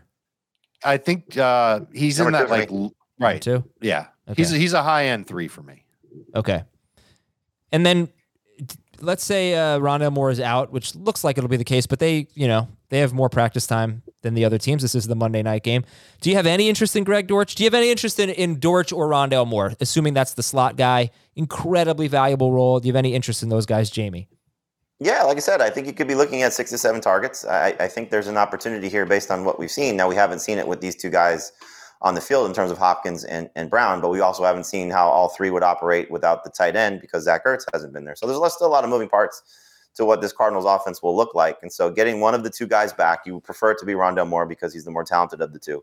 I 0.85 0.97
think 0.97 1.37
uh, 1.37 1.81
he's 1.93 2.19
in 2.21 2.33
that 2.33 2.47
two 2.47 2.51
like 2.53 2.71
me. 2.71 2.77
l- 2.77 2.93
right. 3.21 3.41
Two. 3.43 3.65
Yeah, 3.81 4.07
Okay. 4.29 4.43
he's 4.43 4.51
he's 4.51 4.73
a 4.73 4.83
high 4.83 5.07
end 5.07 5.27
three 5.27 5.49
for 5.49 5.63
me. 5.63 5.85
Okay. 6.35 6.63
And 7.73 7.85
then 7.85 8.09
let's 9.01 9.23
say 9.25 9.55
uh, 9.55 9.79
Rondale 9.79 10.13
Moore 10.13 10.31
is 10.31 10.41
out, 10.41 10.73
which 10.73 10.95
looks 10.95 11.23
like 11.23 11.39
it'll 11.39 11.49
be 11.49 11.57
the 11.57 11.65
case, 11.65 11.87
but 11.87 11.99
they, 12.01 12.27
you 12.35 12.49
know, 12.49 12.69
they 12.89 12.99
have 13.01 13.13
more 13.13 13.29
practice 13.29 13.67
time 13.67 14.03
than 14.23 14.35
the 14.35 14.45
other 14.45 14.59
teams. 14.59 14.83
This 14.83 14.95
is 14.97 15.07
the 15.07 15.15
Monday 15.15 15.43
night 15.43 15.63
game. 15.63 15.85
Do 16.21 16.31
you 16.31 16.37
have 16.37 16.47
any 16.47 16.69
interest 16.69 16.97
in 16.97 17.05
Greg 17.05 17.29
Dortch? 17.29 17.55
Do 17.55 17.63
you 17.63 17.67
have 17.67 17.75
any 17.75 17.91
interest 17.91 18.19
in, 18.19 18.31
in 18.31 18.59
Dortch 18.59 18.93
or 18.93 19.07
Rondale 19.09 19.47
Moore, 19.47 19.75
assuming 19.81 20.15
that's 20.15 20.35
the 20.35 20.43
slot 20.43 20.77
guy? 20.77 21.11
Incredibly 21.37 22.09
valuable 22.09 22.51
role. 22.53 22.81
Do 22.81 22.89
you 22.89 22.93
have 22.93 22.99
any 22.99 23.15
interest 23.15 23.43
in 23.45 23.49
those 23.49 23.67
guys, 23.67 23.91
Jamie? 23.91 24.29
Yeah, 25.01 25.23
like 25.23 25.37
I 25.37 25.41
said, 25.41 25.61
I 25.61 25.71
think 25.71 25.87
you 25.87 25.93
could 25.93 26.09
be 26.09 26.17
looking 26.17 26.43
at 26.43 26.53
six 26.53 26.71
to 26.71 26.79
seven 26.79 27.01
targets. 27.01 27.45
I, 27.45 27.77
I 27.79 27.87
think 27.87 28.11
there's 28.11 28.27
an 28.27 28.37
opportunity 28.37 28.89
here 28.89 29.07
based 29.07 29.31
on 29.31 29.45
what 29.45 29.59
we've 29.59 29.71
seen. 29.71 29.97
Now, 29.97 30.09
we 30.09 30.17
haven't 30.17 30.41
seen 30.41 30.59
it 30.59 30.67
with 30.67 30.81
these 30.81 30.97
two 30.97 31.09
guys 31.09 31.53
on 32.03 32.15
the 32.15 32.21
field 32.21 32.49
in 32.49 32.55
terms 32.55 32.73
of 32.73 32.79
Hopkins 32.79 33.25
and, 33.25 33.49
and 33.55 33.71
Brown, 33.71 34.01
but 34.01 34.11
we 34.11 34.21
also 34.21 34.45
haven't 34.45 34.65
seen 34.65 34.91
how 34.91 35.09
all 35.09 35.29
three 35.29 35.51
would 35.51 35.63
operate 35.63 36.11
without 36.11 36.43
the 36.43 36.51
tight 36.51 36.75
end 36.75 37.01
because 37.01 37.25
Zach 37.25 37.45
Ertz 37.45 37.65
hasn't 37.73 37.93
been 37.93 38.05
there. 38.05 38.17
So 38.17 38.27
there's 38.27 38.53
still 38.53 38.67
a 38.67 38.69
lot 38.69 38.85
of 38.85 38.91
moving 38.91 39.09
parts 39.09 39.43
to 39.95 40.05
what 40.05 40.21
this 40.21 40.33
Cardinals 40.33 40.65
offense 40.65 41.03
will 41.03 41.17
look 41.17 41.35
like. 41.35 41.59
And 41.63 41.73
so 41.73 41.91
getting 41.91 42.21
one 42.21 42.35
of 42.35 42.43
the 42.43 42.51
two 42.51 42.67
guys 42.67 42.93
back, 42.93 43.27
you 43.27 43.35
would 43.35 43.45
prefer 43.45 43.73
it 43.73 43.79
to 43.79 43.87
be 43.87 43.95
Rondale 43.95 44.29
Moore 44.29 44.47
because 44.47 44.73
he's 44.73 44.85
the 44.85 44.91
more 44.91 45.05
talented 45.05 45.41
of 45.41 45.53
the 45.53 45.59
two. 45.59 45.83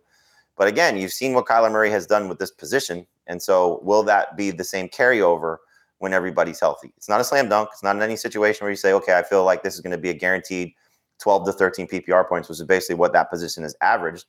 But 0.58 0.68
again, 0.70 0.98
you've 0.98 1.12
seen 1.12 1.34
what 1.34 1.46
Kyler 1.46 1.72
Murray 1.72 1.90
has 1.90 2.06
done 2.06 2.30
with 2.30 2.40
this 2.40 2.52
position. 2.52 3.06
And 3.28 3.42
so 3.42 3.80
will 3.84 4.04
that 4.04 4.38
be 4.38 4.52
the 4.52 4.64
same 4.64 4.88
carryover 4.88 5.58
when 6.06 6.14
everybody's 6.14 6.60
healthy? 6.60 6.94
It's 6.98 7.10
not 7.10 7.20
a 7.20 7.24
slam 7.24 7.50
dunk. 7.50 7.70
It's 7.74 7.82
not 7.82 7.96
in 7.96 8.04
any 8.04 8.16
situation 8.16 8.64
where 8.64 8.70
you 8.70 8.78
say, 8.78 8.94
okay, 8.94 9.18
I 9.18 9.24
feel 9.24 9.44
like 9.44 9.64
this 9.64 9.74
is 9.74 9.82
going 9.82 9.90
to 9.90 9.98
be 9.98 10.12
a 10.12 10.14
guaranteed 10.14 10.72
12 11.20 11.48
to 11.48 11.52
13 11.52 11.88
PPR 11.88 12.30
points, 12.30 12.48
which 12.48 12.60
is 12.60 12.66
basically 12.66 12.94
what 12.94 13.12
that 13.14 13.32
position 13.32 13.64
has 13.64 13.76
averaged, 13.82 14.26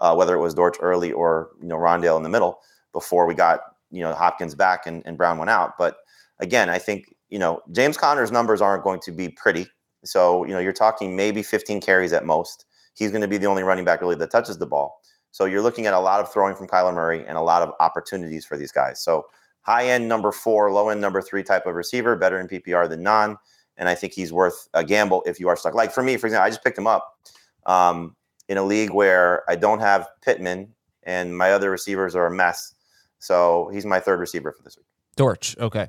uh, 0.00 0.14
whether 0.14 0.34
it 0.34 0.40
was 0.40 0.52
Dortch 0.52 0.76
early 0.80 1.12
or, 1.12 1.52
you 1.62 1.66
know, 1.66 1.76
Rondale 1.76 2.18
in 2.18 2.24
the 2.24 2.28
middle 2.28 2.58
before 2.92 3.24
we 3.24 3.32
got, 3.32 3.60
you 3.90 4.02
know, 4.02 4.12
Hopkins 4.12 4.54
back 4.54 4.86
and, 4.86 5.02
and 5.06 5.16
Brown 5.16 5.38
went 5.38 5.48
out. 5.48 5.78
But 5.78 5.96
again, 6.40 6.68
I 6.68 6.78
think, 6.78 7.14
you 7.30 7.38
know, 7.38 7.62
James 7.72 7.96
Conner's 7.96 8.30
numbers 8.30 8.60
aren't 8.60 8.84
going 8.84 9.00
to 9.00 9.10
be 9.10 9.30
pretty. 9.30 9.66
So, 10.04 10.44
you 10.44 10.52
know, 10.52 10.58
you're 10.58 10.74
talking 10.74 11.16
maybe 11.16 11.42
15 11.42 11.80
carries 11.80 12.12
at 12.12 12.26
most. 12.26 12.66
He's 12.92 13.10
going 13.10 13.22
to 13.22 13.28
be 13.28 13.38
the 13.38 13.46
only 13.46 13.62
running 13.62 13.86
back 13.86 14.02
really 14.02 14.16
that 14.16 14.30
touches 14.30 14.58
the 14.58 14.66
ball. 14.66 15.00
So 15.30 15.46
you're 15.46 15.62
looking 15.62 15.86
at 15.86 15.94
a 15.94 15.98
lot 15.98 16.20
of 16.20 16.30
throwing 16.30 16.54
from 16.54 16.68
Kyler 16.68 16.94
Murray 16.94 17.24
and 17.26 17.38
a 17.38 17.40
lot 17.40 17.62
of 17.62 17.72
opportunities 17.80 18.44
for 18.44 18.58
these 18.58 18.70
guys. 18.70 19.02
So 19.02 19.24
high 19.64 19.88
end 19.88 20.08
number 20.08 20.30
four, 20.32 20.70
low 20.70 20.88
end 20.88 21.00
number 21.00 21.20
three 21.20 21.42
type 21.42 21.66
of 21.66 21.74
receiver, 21.74 22.16
better 22.16 22.38
in 22.38 22.46
PPR 22.48 22.88
than 22.88 23.02
non. 23.02 23.36
And 23.76 23.88
I 23.88 23.94
think 23.96 24.12
he's 24.12 24.32
worth 24.32 24.68
a 24.72 24.84
gamble 24.84 25.22
if 25.26 25.40
you 25.40 25.48
are 25.48 25.56
stuck. 25.56 25.74
Like 25.74 25.92
for 25.92 26.02
me, 26.02 26.16
for 26.16 26.26
example, 26.28 26.46
I 26.46 26.50
just 26.50 26.62
picked 26.62 26.78
him 26.78 26.86
up 26.86 27.18
um, 27.66 28.14
in 28.48 28.56
a 28.56 28.62
league 28.62 28.90
where 28.90 29.42
I 29.50 29.56
don't 29.56 29.80
have 29.80 30.08
Pittman 30.22 30.68
and 31.02 31.36
my 31.36 31.52
other 31.52 31.70
receivers 31.70 32.14
are 32.14 32.26
a 32.26 32.30
mess. 32.30 32.74
So 33.18 33.70
he's 33.72 33.84
my 33.84 33.98
third 34.00 34.20
receiver 34.20 34.52
for 34.52 34.62
this 34.62 34.76
week. 34.76 34.86
Dortch. 35.16 35.56
Okay. 35.58 35.88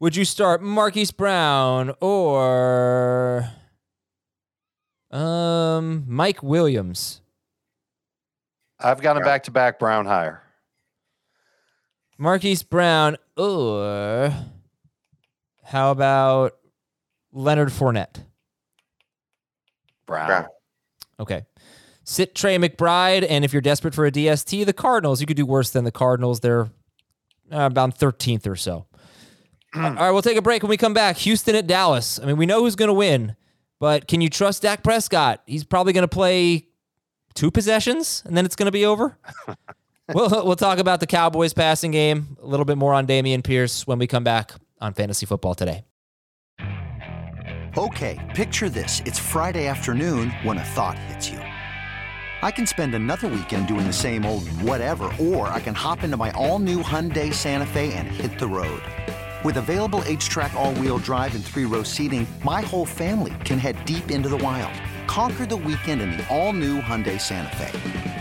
Would 0.00 0.16
you 0.16 0.24
start 0.24 0.62
Marquise 0.62 1.10
Brown 1.10 1.94
or 2.00 3.50
Um, 5.10 6.04
Mike 6.06 6.42
Williams, 6.42 7.20
I've 8.78 9.00
got 9.00 9.16
him 9.16 9.22
back 9.22 9.44
to 9.44 9.50
back 9.50 9.78
Brown 9.78 10.04
higher. 10.04 10.42
Marquise 12.18 12.62
Brown, 12.62 13.16
or 13.36 14.32
how 15.64 15.90
about 15.90 16.56
Leonard 17.32 17.68
Fournette? 17.68 18.24
Brown. 20.06 20.26
Brown. 20.26 20.46
Okay. 21.20 21.44
Sit 22.04 22.34
Trey 22.34 22.56
McBride, 22.56 23.26
and 23.28 23.44
if 23.44 23.52
you're 23.52 23.60
desperate 23.60 23.94
for 23.94 24.06
a 24.06 24.12
DST, 24.12 24.64
the 24.64 24.72
Cardinals. 24.72 25.20
You 25.20 25.26
could 25.26 25.36
do 25.36 25.44
worse 25.44 25.70
than 25.70 25.84
the 25.84 25.90
Cardinals. 25.90 26.40
They're 26.40 26.70
uh, 27.52 27.66
about 27.66 27.98
13th 27.98 28.46
or 28.46 28.56
so. 28.56 28.86
All 29.74 29.82
right, 29.82 30.10
we'll 30.10 30.22
take 30.22 30.36
a 30.36 30.42
break 30.42 30.62
when 30.62 30.70
we 30.70 30.76
come 30.76 30.94
back. 30.94 31.16
Houston 31.18 31.54
at 31.54 31.66
Dallas. 31.66 32.18
I 32.20 32.26
mean, 32.26 32.36
we 32.36 32.46
know 32.46 32.60
who's 32.60 32.76
going 32.76 32.88
to 32.88 32.94
win, 32.94 33.36
but 33.78 34.06
can 34.08 34.20
you 34.20 34.30
trust 34.30 34.62
Dak 34.62 34.82
Prescott? 34.82 35.42
He's 35.46 35.64
probably 35.64 35.92
going 35.92 36.02
to 36.02 36.08
play 36.08 36.68
two 37.34 37.50
possessions, 37.50 38.22
and 38.24 38.36
then 38.36 38.46
it's 38.46 38.56
going 38.56 38.66
to 38.66 38.72
be 38.72 38.86
over. 38.86 39.18
we'll 40.14 40.46
we'll 40.46 40.56
talk 40.56 40.78
about 40.78 41.00
the 41.00 41.06
Cowboys 41.06 41.52
passing 41.52 41.90
game 41.90 42.36
a 42.42 42.46
little 42.46 42.64
bit 42.64 42.78
more 42.78 42.94
on 42.94 43.06
Dameon 43.06 43.42
Pierce 43.42 43.86
when 43.86 43.98
we 43.98 44.06
come 44.06 44.24
back 44.24 44.52
on 44.80 44.94
Fantasy 44.94 45.26
Football 45.26 45.54
today. 45.54 45.84
Okay, 47.78 48.18
picture 48.34 48.70
this. 48.70 49.02
It's 49.04 49.18
Friday 49.18 49.66
afternoon 49.66 50.30
when 50.44 50.56
a 50.56 50.64
thought 50.64 50.98
hits 50.98 51.28
you. 51.28 51.38
I 51.38 52.50
can 52.50 52.66
spend 52.66 52.94
another 52.94 53.28
weekend 53.28 53.68
doing 53.68 53.86
the 53.86 53.92
same 53.92 54.24
old 54.24 54.48
whatever, 54.62 55.12
or 55.20 55.48
I 55.48 55.60
can 55.60 55.74
hop 55.74 56.02
into 56.02 56.16
my 56.16 56.30
all 56.30 56.58
new 56.58 56.82
Hyundai 56.82 57.34
Santa 57.34 57.66
Fe 57.66 57.92
and 57.92 58.08
hit 58.08 58.38
the 58.38 58.46
road. 58.46 58.82
With 59.44 59.58
available 59.58 60.00
HTRAC, 60.00 60.54
all 60.54 60.72
wheel 60.74 60.98
drive, 60.98 61.34
and 61.34 61.44
three 61.44 61.66
row 61.66 61.82
seating, 61.82 62.26
my 62.44 62.62
whole 62.62 62.86
family 62.86 63.34
can 63.44 63.58
head 63.58 63.84
deep 63.84 64.10
into 64.10 64.30
the 64.30 64.38
wild. 64.38 64.72
Conquer 65.06 65.44
the 65.44 65.56
weekend 65.56 66.00
in 66.00 66.12
the 66.12 66.26
all 66.34 66.54
new 66.54 66.80
Hyundai 66.80 67.20
Santa 67.20 67.54
Fe. 67.56 68.15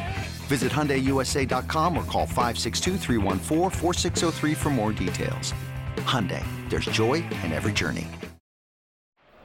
Visit 0.46 0.72
HyundaiUSA.com 0.72 1.98
or 1.98 2.04
call 2.04 2.28
562-314-4603 2.28 4.56
for 4.56 4.70
more 4.70 4.92
details. 4.92 5.56
Hyundai, 5.98 6.46
there's 6.70 6.86
joy 6.86 7.16
in 7.44 7.52
every 7.52 7.74
journey. 7.74 8.08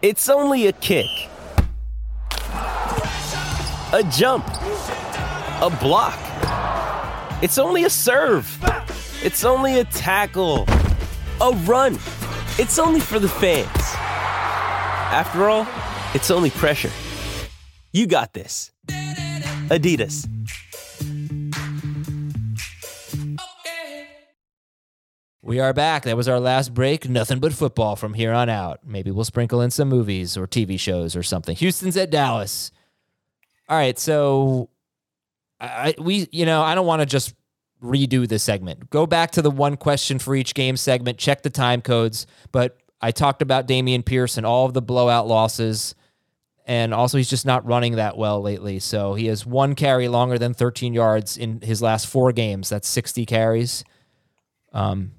It's 0.03 0.29
only 0.29 0.67
a 0.67 0.73
kick, 0.73 1.07
a 3.93 4.03
jump, 4.11 4.47
a 4.47 5.79
block. 5.81 6.19
It's 7.43 7.59
only 7.59 7.85
a 7.85 7.91
serve. 7.91 8.47
It's 9.23 9.45
only 9.45 9.81
a 9.81 9.85
tackle, 9.85 10.65
a 11.41 11.51
run. 11.65 11.95
It's 12.59 12.79
only 12.79 13.01
for 13.01 13.19
the 13.19 13.29
fans. 13.29 13.69
After 15.13 15.51
all, 15.51 15.67
it's 16.15 16.31
only 16.31 16.51
pressure. 16.51 16.91
You 17.93 18.07
got 18.07 18.33
this. 18.33 18.71
Adidas. 19.69 20.27
We 25.43 25.59
are 25.59 25.73
back. 25.73 26.03
That 26.03 26.19
was 26.19 26.29
our 26.29 26.39
last 26.39 26.75
break. 26.75 27.09
Nothing 27.09 27.41
but 27.41 27.55
football 27.55 27.97
from 27.97 28.13
here 28.13 28.33
on 28.33 28.51
out. 28.51 28.81
Maybe 28.85 29.11
we'll 29.11 29.25
sprinkle 29.25 29.63
in 29.63 29.71
some 29.71 29.89
movies 29.89 30.37
or 30.37 30.47
TV 30.47 30.79
shows 30.79 31.17
or 31.17 31.23
something. 31.23 31.57
Houston's 31.57 31.97
at 31.97 32.11
Dallas. 32.11 32.71
All 33.67 33.77
right, 33.77 33.99
so 33.99 34.69
I 35.59 35.95
we 35.99 36.29
you 36.31 36.45
know 36.45 36.61
I 36.61 36.75
don't 36.75 36.87
want 36.87 37.01
to 37.01 37.07
just 37.07 37.35
redo 37.83 38.29
the 38.29 38.39
segment. 38.39 38.91
Go 38.91 39.07
back 39.07 39.31
to 39.33 39.43
the 39.43 39.51
one 39.51 39.79
question 39.79 40.19
for 40.19 40.35
each 40.35 40.55
game 40.55 40.77
segment. 40.77 41.17
Check 41.17 41.43
the 41.43 41.51
time 41.51 41.81
codes. 41.81 42.27
But 42.53 42.77
I 43.01 43.11
talked 43.11 43.41
about 43.41 43.67
Dameon 43.67 44.05
Pierce 44.05 44.37
and 44.37 44.45
all 44.45 44.67
of 44.67 44.75
the 44.75 44.83
blowout 44.83 45.27
losses, 45.27 45.95
and 46.67 46.93
also 46.93 47.17
he's 47.17 47.31
just 47.31 47.47
not 47.47 47.65
running 47.65 47.97
that 47.97 48.19
well 48.19 48.43
lately. 48.43 48.79
So 48.79 49.15
he 49.15 49.27
has 49.27 49.47
one 49.47 49.75
carry 49.75 50.07
longer 50.09 50.37
than 50.37 50.53
13 50.53 50.93
yards 50.93 51.39
in 51.39 51.63
his 51.63 51.81
last 51.81 52.09
four 52.09 52.31
games. 52.33 52.69
That's 52.69 52.89
60 52.89 53.25
carries. 53.25 53.85
Um, 54.75 55.13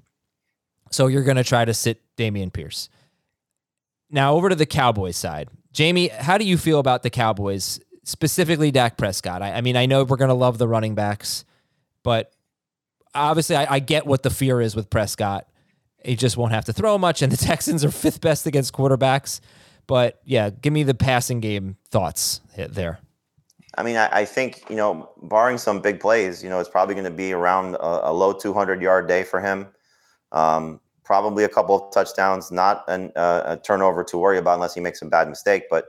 so 0.92 1.06
you're 1.06 1.22
going 1.22 1.36
to 1.36 1.44
try 1.44 1.64
to 1.64 1.74
sit 1.74 2.00
Dameon 2.16 2.52
Pierce. 2.52 2.88
Now 4.10 4.34
over 4.34 4.48
to 4.48 4.54
the 4.54 4.66
Cowboys 4.66 5.16
side. 5.16 5.48
Jamie, 5.72 6.08
how 6.08 6.36
do 6.36 6.44
you 6.44 6.58
feel 6.58 6.78
about 6.78 7.02
the 7.02 7.10
Cowboys, 7.10 7.80
specifically 8.04 8.70
Dak 8.70 8.98
Prescott? 8.98 9.42
I, 9.42 9.54
I 9.54 9.60
mean, 9.62 9.76
I 9.76 9.86
know 9.86 10.04
we're 10.04 10.16
going 10.16 10.28
to 10.28 10.34
love 10.34 10.58
the 10.58 10.68
running 10.68 10.94
backs, 10.94 11.44
but 12.02 12.32
obviously 13.14 13.56
I, 13.56 13.74
I 13.74 13.78
get 13.78 14.06
what 14.06 14.22
the 14.22 14.30
fear 14.30 14.60
is 14.60 14.76
with 14.76 14.90
Prescott. 14.90 15.48
He 16.04 16.14
just 16.14 16.36
won't 16.36 16.52
have 16.52 16.66
to 16.66 16.72
throw 16.72 16.98
much, 16.98 17.22
and 17.22 17.32
the 17.32 17.36
Texans 17.46 17.84
are 17.84 17.90
fifth 17.90 18.20
best 18.20 18.46
against 18.46 18.72
quarterbacks. 18.74 19.40
But 19.86 20.20
yeah, 20.24 20.50
give 20.50 20.72
me 20.72 20.82
the 20.82 20.94
passing 20.94 21.40
game 21.40 21.76
thoughts 21.90 22.40
there. 22.56 23.00
I 23.76 23.82
mean, 23.82 23.96
I, 23.96 24.08
I 24.12 24.24
think 24.26 24.64
you 24.68 24.76
know, 24.76 25.10
barring 25.22 25.58
some 25.58 25.80
big 25.80 26.00
plays, 26.00 26.42
you 26.42 26.50
know, 26.50 26.60
it's 26.60 26.68
probably 26.68 26.94
going 26.94 27.04
to 27.04 27.10
be 27.10 27.32
around 27.32 27.76
a, 27.76 28.10
a 28.10 28.12
low 28.12 28.32
200 28.32 28.82
yard 28.82 29.08
day 29.08 29.22
for 29.22 29.40
him. 29.40 29.68
Um, 30.32 30.80
probably 31.04 31.44
a 31.44 31.48
couple 31.48 31.74
of 31.74 31.92
touchdowns, 31.92 32.50
not 32.50 32.84
an, 32.88 33.12
uh, 33.16 33.42
a 33.44 33.56
turnover 33.56 34.04
to 34.04 34.18
worry 34.18 34.38
about 34.38 34.54
unless 34.54 34.74
he 34.74 34.80
makes 34.80 35.02
a 35.02 35.06
bad 35.06 35.28
mistake. 35.28 35.64
But 35.70 35.86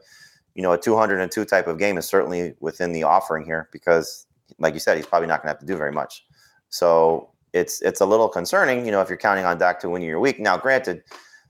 you 0.56 0.62
know, 0.62 0.72
a 0.72 0.78
202 0.78 1.46
type 1.46 1.68
of 1.68 1.80
game 1.80 1.98
is 1.98 2.06
certainly 2.06 2.54
within 2.60 2.92
the 2.92 3.04
offering 3.04 3.46
here 3.46 3.70
because, 3.72 4.28
like 4.60 4.74
you 4.74 4.80
said, 4.80 4.98
he's 4.98 5.08
probably 5.08 5.28
not 5.28 5.42
going 5.42 5.48
to 5.48 5.54
have 5.54 5.60
to 5.60 5.66
do 5.66 5.76
very 5.76 5.92
much. 5.92 6.26
So 6.70 7.30
it's 7.54 7.82
it's 7.82 8.02
a 8.02 8.06
little 8.06 8.30
concerning, 8.30 8.86
you 8.86 8.92
know, 8.92 9.02
if 9.02 9.10
you're 9.10 9.18
counting 9.18 9.46
on 9.46 9.58
Dak 9.58 9.80
to 9.82 9.90
win 9.90 10.02
your 10.02 10.20
week. 10.20 10.40
Now, 10.40 10.58
granted, 10.58 11.04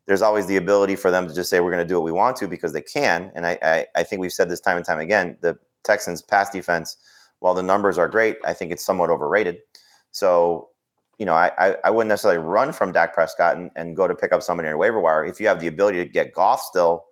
there's 0.05 0.21
always 0.21 0.47
the 0.47 0.57
ability 0.57 0.95
for 0.95 1.11
them 1.11 1.27
to 1.27 1.33
just 1.33 1.49
say 1.49 1.59
we're 1.59 1.71
going 1.71 1.85
to 1.85 1.87
do 1.87 1.95
what 1.95 2.03
we 2.03 2.11
want 2.11 2.35
to 2.37 2.47
because 2.47 2.73
they 2.73 2.81
can, 2.81 3.31
and 3.35 3.45
I, 3.45 3.57
I 3.61 3.85
I 3.95 4.03
think 4.03 4.21
we've 4.21 4.33
said 4.33 4.49
this 4.49 4.59
time 4.59 4.77
and 4.77 4.85
time 4.85 4.99
again. 4.99 5.37
The 5.41 5.57
Texans' 5.83 6.21
pass 6.21 6.49
defense, 6.49 6.97
while 7.39 7.53
the 7.53 7.63
numbers 7.63 7.97
are 7.97 8.07
great, 8.07 8.37
I 8.43 8.53
think 8.53 8.71
it's 8.71 8.85
somewhat 8.85 9.09
overrated. 9.09 9.59
So 10.11 10.69
you 11.19 11.25
know, 11.25 11.33
I, 11.33 11.75
I, 11.83 11.89
wouldn't 11.91 12.09
necessarily 12.09 12.39
run 12.39 12.73
from 12.73 12.91
Dak 12.91 13.13
Prescott 13.13 13.55
and, 13.55 13.69
and 13.75 13.95
go 13.95 14.07
to 14.07 14.15
pick 14.15 14.31
up 14.31 14.41
somebody 14.41 14.67
in 14.67 14.73
a 14.73 14.77
waiver 14.77 14.99
wire. 14.99 15.23
If 15.23 15.39
you 15.39 15.47
have 15.47 15.59
the 15.59 15.67
ability 15.67 15.99
to 15.99 16.09
get 16.09 16.33
Goff 16.33 16.61
still, 16.61 17.05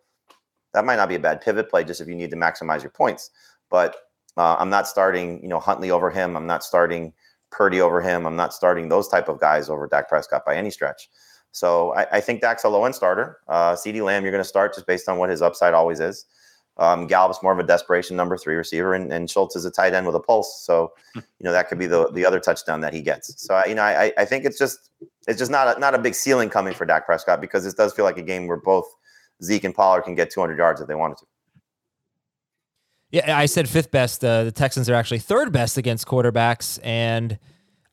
that 0.74 0.86
might 0.86 0.96
not 0.96 1.10
be 1.10 1.16
a 1.16 1.20
bad 1.20 1.42
pivot 1.42 1.70
play 1.70 1.84
just 1.84 2.02
if 2.02 2.08
you 2.08 2.16
need 2.16 2.32
to 2.32 2.36
maximize 2.36 2.82
your 2.82 2.92
points. 2.92 3.30
But 3.70 3.96
uh, 4.38 4.56
I'm 4.58 4.70
not 4.70 4.88
starting, 4.88 5.42
you 5.42 5.48
know, 5.48 5.60
Huntley 5.60 5.92
over 5.92 6.10
him. 6.10 6.36
I'm 6.36 6.48
not 6.48 6.64
starting 6.64 7.14
Purdy 7.52 7.82
over 7.82 8.02
him. 8.02 8.26
I'm 8.26 8.36
not 8.36 8.54
starting 8.54 8.90
those 8.90 9.08
type 9.08 9.28
of 9.30 9.40
guys 9.40 9.70
over 9.70 9.88
Dak 9.88 10.10
Prescott 10.10 10.46
by 10.46 10.56
any 10.56 10.72
stretch. 10.72 11.10
So 11.52 11.94
I, 11.94 12.08
I 12.14 12.22
think 12.22 12.42
Dak's 12.42 12.64
a 12.64 12.70
low 12.70 12.86
end 12.86 12.96
starter. 12.96 13.40
Uh, 13.48 13.74
CeeDee 13.74 14.04
Lamb, 14.04 14.24
you're 14.24 14.32
going 14.32 14.44
to 14.44 14.48
start 14.48 14.74
just 14.74 14.88
based 14.88 15.10
on 15.10 15.18
what 15.18 15.30
his 15.30 15.42
upside 15.42 15.74
always 15.74 16.00
is. 16.00 16.26
Um, 16.78 17.06
Gallup's 17.06 17.44
more 17.44 17.52
of 17.52 17.60
a 17.60 17.64
desperation 17.64 18.16
number 18.16 18.38
three 18.38 18.56
receiver, 18.56 18.94
and, 18.94 19.12
and 19.12 19.30
Schultz 19.30 19.56
is 19.56 19.66
a 19.66 19.72
tight 19.72 19.94
end 19.94 20.06
with 20.06 20.16
a 20.16 20.20
pulse. 20.20 20.64
So, 20.66 20.94
you 21.16 21.22
know, 21.42 21.52
that 21.52 21.68
could 21.68 21.78
be 21.78 21.86
the 21.86 22.10
the 22.12 22.26
other 22.26 22.40
touchdown 22.40 22.82
that 22.82 22.94
he 22.94 23.02
gets. 23.02 23.42
So, 23.42 23.62
you 23.68 23.76
know, 23.76 23.84
I, 23.84 24.14
I 24.18 24.26
think 24.26 24.46
it's 24.46 24.58
just 24.58 24.90
it's 25.28 25.38
just 25.38 25.52
not 25.52 25.78
a, 25.78 25.80
not 25.80 25.94
a 25.94 26.00
big 26.00 26.16
ceiling 26.16 26.50
coming 26.50 26.74
for 26.74 26.86
Dak 26.86 27.06
Prescott 27.06 27.42
because 27.42 27.64
this 27.64 27.74
does 27.74 27.94
feel 27.94 28.06
like 28.06 28.18
a 28.18 28.24
game 28.24 28.48
where 28.48 28.58
both 28.58 28.86
Zeke 29.44 29.66
and 29.66 29.76
Pollard 29.76 30.04
can 30.04 30.16
get 30.16 30.32
200 30.32 30.58
yards 30.58 30.82
if 30.82 30.88
they 30.88 30.96
wanted 30.96 31.18
to. 31.18 31.26
Yeah, 33.12 33.38
I 33.38 33.46
said 33.46 33.68
fifth 33.68 33.92
best. 33.92 34.24
Uh, 34.24 34.46
the 34.46 34.52
Texans 34.52 34.90
are 34.90 34.96
actually 34.96 35.20
third 35.20 35.52
best 35.52 35.78
against 35.78 36.08
quarterbacks, 36.08 36.80
and 36.82 37.38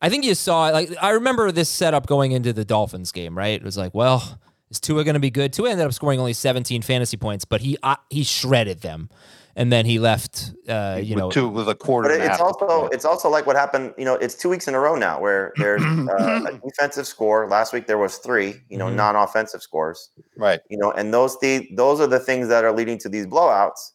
I 0.01 0.09
think 0.09 0.25
you 0.25 0.37
saw 0.37 0.69
like 0.69 0.91
I 1.03 1.11
remember 1.11 1.51
this 1.51 1.69
setup 1.69 2.07
going 2.07 2.31
into 2.33 2.53
the 2.53 2.65
Dolphins 2.65 3.11
game. 3.11 3.37
Right, 3.37 3.61
it 3.61 3.65
was 3.65 3.77
like, 3.77 3.93
well, 3.95 4.39
is 4.71 4.81
Tua 4.81 5.05
going 5.05 5.15
to 5.15 5.21
be 5.21 5.31
good? 5.31 5.53
Tua 5.53 5.71
ended 5.71 5.87
up 5.87 5.93
scoring 5.93 6.19
only 6.21 6.33
17 6.33 6.83
fantasy 6.83 7.17
points, 7.17 7.45
but 7.45 7.61
he 7.61 7.77
uh, 7.83 7.97
he 8.11 8.23
shredded 8.25 8.81
them, 8.83 9.09
and 9.57 9.73
then 9.73 9.87
he 9.87 9.99
left. 9.99 10.53
Uh, 10.69 11.01
you 11.03 11.15
with 11.15 11.23
know, 11.25 11.31
two 11.31 11.49
with 11.49 11.69
a 11.69 11.75
quarter. 11.75 12.09
But 12.09 12.19
it's 12.21 12.29
half. 12.29 12.41
also 12.41 12.89
it's 12.89 13.05
also 13.05 13.29
like 13.31 13.47
what 13.47 13.57
happened. 13.57 13.95
You 13.97 14.05
know, 14.05 14.15
it's 14.15 14.35
two 14.35 14.49
weeks 14.49 14.69
in 14.69 14.75
a 14.75 14.81
row 14.81 14.95
now 14.97 15.21
where 15.21 15.53
there's 15.59 15.83
uh, 15.83 16.45
a 16.53 16.61
defensive 16.65 17.07
score. 17.07 17.49
Last 17.49 17.73
week 17.73 17.87
there 17.87 17.99
was 17.99 18.19
three. 18.19 18.57
You 18.69 18.79
know, 18.79 18.87
Mhm. 18.87 18.95
non-offensive 18.97 19.63
scores. 19.63 20.11
right. 20.37 20.61
You 20.69 20.79
know, 20.79 20.93
and 20.93 21.13
those 21.15 21.39
the 21.41 21.69
those 21.77 22.01
are 22.01 22.07
the 22.07 22.21
things 22.21 22.49
that 22.49 22.65
are 22.65 22.73
leading 22.73 22.99
to 22.99 23.09
these 23.09 23.27
blowouts 23.27 23.93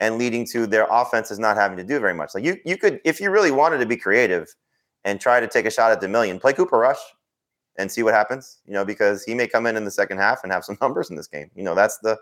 and 0.00 0.18
leading 0.18 0.44
to 0.46 0.66
their 0.66 0.86
offenses 0.90 1.38
not 1.38 1.56
having 1.56 1.76
to 1.78 1.84
do 1.84 1.98
very 2.00 2.14
much. 2.14 2.30
Like 2.34 2.44
you 2.44 2.56
you 2.64 2.76
could 2.76 3.00
if 3.04 3.20
you 3.20 3.30
really 3.30 3.50
wanted 3.50 3.78
to 3.78 3.86
be 3.86 3.96
creative 3.96 4.48
and 5.04 5.20
try 5.20 5.38
to 5.38 5.46
take 5.46 5.66
a 5.66 5.70
shot 5.70 5.92
at 5.92 6.00
the 6.00 6.08
million, 6.08 6.40
play 6.40 6.52
Cooper 6.52 6.76
Rush 6.78 6.98
and 7.78 7.90
see 7.90 8.02
what 8.02 8.14
happens. 8.14 8.58
You 8.66 8.74
know, 8.74 8.84
because 8.84 9.24
he 9.24 9.34
may 9.34 9.46
come 9.46 9.66
in 9.66 9.76
in 9.76 9.84
the 9.84 9.90
second 9.90 10.18
half 10.18 10.42
and 10.42 10.52
have 10.52 10.64
some 10.64 10.78
numbers 10.82 11.10
in 11.10 11.16
this 11.16 11.26
game. 11.26 11.50
You 11.54 11.64
know, 11.64 11.74
that's 11.74 11.98
the 11.98 12.18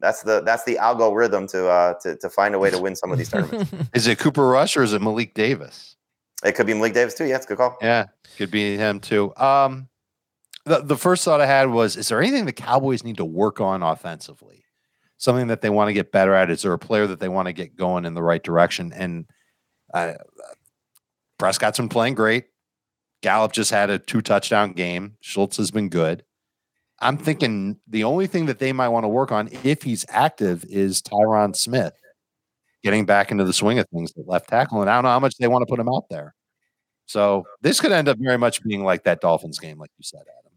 that's 0.00 0.22
the 0.22 0.40
that's 0.42 0.64
the 0.64 0.78
algorithm 0.78 1.46
to 1.48 1.68
uh 1.68 1.94
to 2.00 2.16
to 2.16 2.30
find 2.30 2.54
a 2.54 2.58
way 2.58 2.70
to 2.70 2.78
win 2.78 2.96
some 2.96 3.12
of 3.12 3.18
these 3.18 3.30
tournaments. 3.30 3.72
Is 3.94 4.06
it 4.06 4.18
Cooper 4.18 4.46
Rush 4.46 4.76
or 4.76 4.82
is 4.82 4.92
it 4.92 5.02
Malik 5.02 5.34
Davis? 5.34 5.96
It 6.44 6.52
could 6.52 6.66
be 6.66 6.74
Malik 6.74 6.94
Davis 6.94 7.14
too. 7.14 7.24
Yeah, 7.24 7.36
it's 7.36 7.46
a 7.46 7.48
good 7.48 7.58
call. 7.58 7.76
Yeah, 7.82 8.06
could 8.36 8.50
be 8.50 8.76
him 8.76 9.00
too. 9.00 9.34
Um, 9.36 9.88
the 10.64 10.80
the 10.82 10.96
first 10.96 11.24
thought 11.24 11.40
I 11.40 11.46
had 11.46 11.70
was: 11.70 11.96
Is 11.96 12.08
there 12.08 12.20
anything 12.20 12.44
the 12.44 12.52
Cowboys 12.52 13.02
need 13.02 13.16
to 13.16 13.24
work 13.24 13.60
on 13.60 13.82
offensively? 13.82 14.64
Something 15.16 15.48
that 15.48 15.62
they 15.62 15.70
want 15.70 15.88
to 15.88 15.94
get 15.94 16.12
better 16.12 16.32
at? 16.32 16.48
Is 16.48 16.62
there 16.62 16.72
a 16.72 16.78
player 16.78 17.08
that 17.08 17.18
they 17.18 17.28
want 17.28 17.46
to 17.46 17.52
get 17.52 17.74
going 17.74 18.04
in 18.04 18.14
the 18.14 18.22
right 18.22 18.42
direction? 18.42 18.92
And 18.92 19.26
uh, 19.92 20.14
Prescott's 21.38 21.78
been 21.78 21.88
playing 21.88 22.14
great. 22.14 22.44
Gallup 23.22 23.52
just 23.52 23.70
had 23.70 23.90
a 23.90 23.98
two 23.98 24.20
touchdown 24.22 24.72
game. 24.72 25.16
Schultz 25.20 25.56
has 25.56 25.70
been 25.70 25.88
good. 25.88 26.24
I'm 27.00 27.16
thinking 27.16 27.78
the 27.86 28.04
only 28.04 28.26
thing 28.26 28.46
that 28.46 28.58
they 28.58 28.72
might 28.72 28.88
want 28.88 29.04
to 29.04 29.08
work 29.08 29.30
on 29.32 29.48
if 29.64 29.82
he's 29.82 30.04
active 30.08 30.64
is 30.68 31.00
Tyron 31.02 31.54
Smith. 31.54 31.92
getting 32.82 33.04
back 33.06 33.30
into 33.30 33.44
the 33.44 33.52
swing 33.52 33.78
of 33.78 33.86
things 33.92 34.12
at 34.16 34.26
left 34.28 34.48
tackle. 34.48 34.80
And 34.80 34.88
I 34.90 34.94
don't 34.94 35.04
know 35.04 35.10
how 35.10 35.20
much 35.20 35.36
they 35.36 35.48
want 35.48 35.62
to 35.62 35.66
put 35.66 35.80
him 35.80 35.88
out 35.88 36.08
there. 36.10 36.34
So 37.06 37.44
this 37.62 37.80
could 37.80 37.90
end 37.92 38.08
up 38.08 38.18
very 38.20 38.38
much 38.38 38.62
being 38.62 38.84
like 38.84 39.04
that 39.04 39.20
Dolphins 39.20 39.58
game, 39.58 39.78
like 39.78 39.90
you 39.98 40.04
said, 40.04 40.20
Adam. 40.20 40.52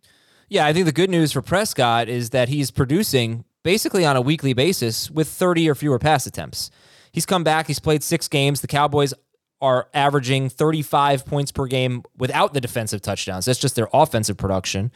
Yeah, 0.50 0.66
I 0.66 0.74
think 0.74 0.86
the 0.86 0.92
good 0.92 1.10
news 1.10 1.32
for 1.32 1.42
Prescott 1.42 2.10
is 2.10 2.32
that 2.32 2.50
he's 2.50 2.72
producing 2.72 3.46
basically 3.64 4.06
on 4.06 4.16
a 4.16 4.22
weekly 4.22 4.54
basis 4.54 5.10
with 5.10 5.28
30 5.30 5.70
or 5.70 5.76
fewer 5.76 5.98
pass 5.98 6.26
attempts. 6.26 6.70
He's 7.12 7.26
come 7.26 7.44
back, 7.44 7.68
he's 7.68 7.80
played 7.80 8.04
six 8.04 8.28
games. 8.28 8.62
The 8.62 8.68
Cowboys 8.68 9.14
are 9.62 9.88
averaging 9.94 10.50
35 10.50 11.26
points 11.26 11.52
per 11.52 11.68
game 11.68 12.04
without 12.18 12.54
the 12.54 12.62
defensive 12.62 13.02
touchdowns. 13.02 13.46
That's 13.46 13.60
just 13.60 13.76
their 13.76 13.88
offensive 13.94 14.38
production. 14.38 14.92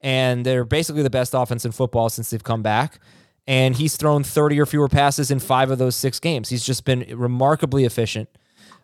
And 0.00 0.46
they're 0.46 0.64
basically 0.64 1.02
the 1.02 1.10
best 1.10 1.34
offense 1.34 1.64
in 1.64 1.72
football 1.72 2.08
since 2.08 2.30
they've 2.30 2.42
come 2.42 2.62
back. 2.62 3.00
And 3.46 3.74
he's 3.74 3.96
thrown 3.96 4.22
30 4.22 4.60
or 4.60 4.66
fewer 4.66 4.88
passes 4.88 5.30
in 5.30 5.38
five 5.38 5.70
of 5.70 5.78
those 5.78 5.96
six 5.96 6.20
games. 6.20 6.48
He's 6.48 6.64
just 6.64 6.84
been 6.84 7.04
remarkably 7.14 7.84
efficient. 7.84 8.28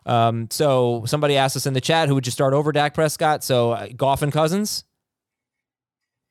Um, 0.05 0.47
so 0.51 1.03
somebody 1.05 1.37
asked 1.37 1.55
us 1.55 1.65
in 1.65 1.73
the 1.73 1.81
chat, 1.81 2.07
who 2.07 2.15
would 2.15 2.25
you 2.25 2.31
start 2.31 2.53
over 2.53 2.71
Dak 2.71 2.93
Prescott? 2.93 3.43
So 3.43 3.71
uh, 3.71 3.87
Goff 3.95 4.21
and 4.21 4.33
Cousins. 4.33 4.83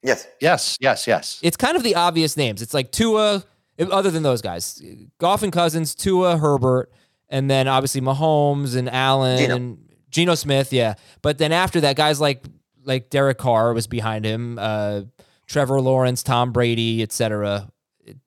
Yes. 0.02 0.26
Yes. 0.40 0.76
Yes. 0.80 1.06
Yes. 1.06 1.40
It's 1.42 1.56
kind 1.56 1.76
of 1.76 1.82
the 1.82 1.94
obvious 1.94 2.36
names. 2.36 2.62
It's 2.62 2.74
like 2.74 2.90
Tua, 2.90 3.44
other 3.78 4.10
than 4.10 4.22
those 4.22 4.42
guys, 4.42 4.82
Goff 5.18 5.42
and 5.42 5.52
Cousins, 5.52 5.94
Tua, 5.94 6.36
Herbert, 6.36 6.90
and 7.30 7.50
then 7.50 7.68
obviously 7.68 8.00
Mahomes 8.00 8.76
and 8.76 8.90
Allen 8.90 9.38
Geno. 9.38 9.56
and 9.56 9.78
Geno 10.10 10.34
Smith. 10.34 10.72
Yeah, 10.72 10.94
but 11.22 11.38
then 11.38 11.52
after 11.52 11.80
that, 11.82 11.96
guys 11.96 12.20
like 12.20 12.44
like 12.84 13.08
Derek 13.10 13.38
Carr 13.38 13.72
was 13.72 13.86
behind 13.86 14.24
him, 14.24 14.58
uh, 14.58 15.02
Trevor 15.46 15.80
Lawrence, 15.80 16.22
Tom 16.22 16.52
Brady, 16.52 17.02
etc. 17.02 17.70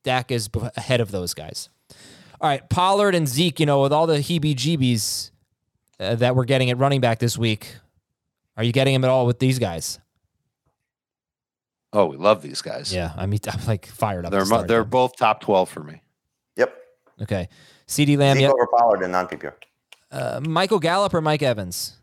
Dak 0.04 0.32
is 0.32 0.50
ahead 0.78 1.02
of 1.02 1.12
those 1.12 1.34
guys. 1.34 1.70
All 2.42 2.50
right, 2.50 2.68
Pollard 2.70 3.16
and 3.16 3.28
Zeke. 3.28 3.60
You 3.60 3.66
know, 3.66 3.82
with 3.82 3.94
all 3.94 4.08
the 4.08 4.18
heebie-jeebies 4.18 5.32
uh, 6.00 6.16
that 6.16 6.36
we're 6.36 6.46
getting 6.46 6.70
at 6.70 6.78
running 6.78 7.02
back 7.02 7.20
this 7.20 7.38
week, 7.38 7.76
are 8.58 8.64
you 8.64 8.72
getting 8.72 8.94
him 8.94 9.04
at 9.04 9.10
all 9.10 9.26
with 9.26 9.40
these 9.40 9.60
guys? 9.60 10.00
Oh, 11.92 12.08
we 12.08 12.18
love 12.18 12.42
these 12.42 12.62
guys. 12.62 12.94
Yeah, 12.94 13.14
I 13.16 13.26
mean, 13.26 13.40
I'm 13.48 13.66
like 13.66 13.86
fired 13.86 14.26
up. 14.26 14.32
They're 14.32 14.42
mo- 14.42 14.46
start 14.46 14.68
they're 14.68 14.82
them. 14.82 14.90
both 14.90 15.16
top 15.16 15.42
twelve 15.42 15.70
for 15.70 15.84
me. 15.84 16.02
Yep. 16.56 16.76
okay. 17.24 17.50
CeeDee 17.88 18.18
Lamb, 18.18 18.36
Zeke 18.36 18.44
yeah. 18.44 18.52
over 18.52 18.68
Pollard 18.68 19.04
in 19.04 19.12
non 19.12 19.28
PPR. 19.28 19.54
Uh, 20.12 20.40
Michael 20.42 20.80
Gallup 20.80 21.14
or 21.14 21.22
Mike 21.22 21.42
Evans? 21.42 21.98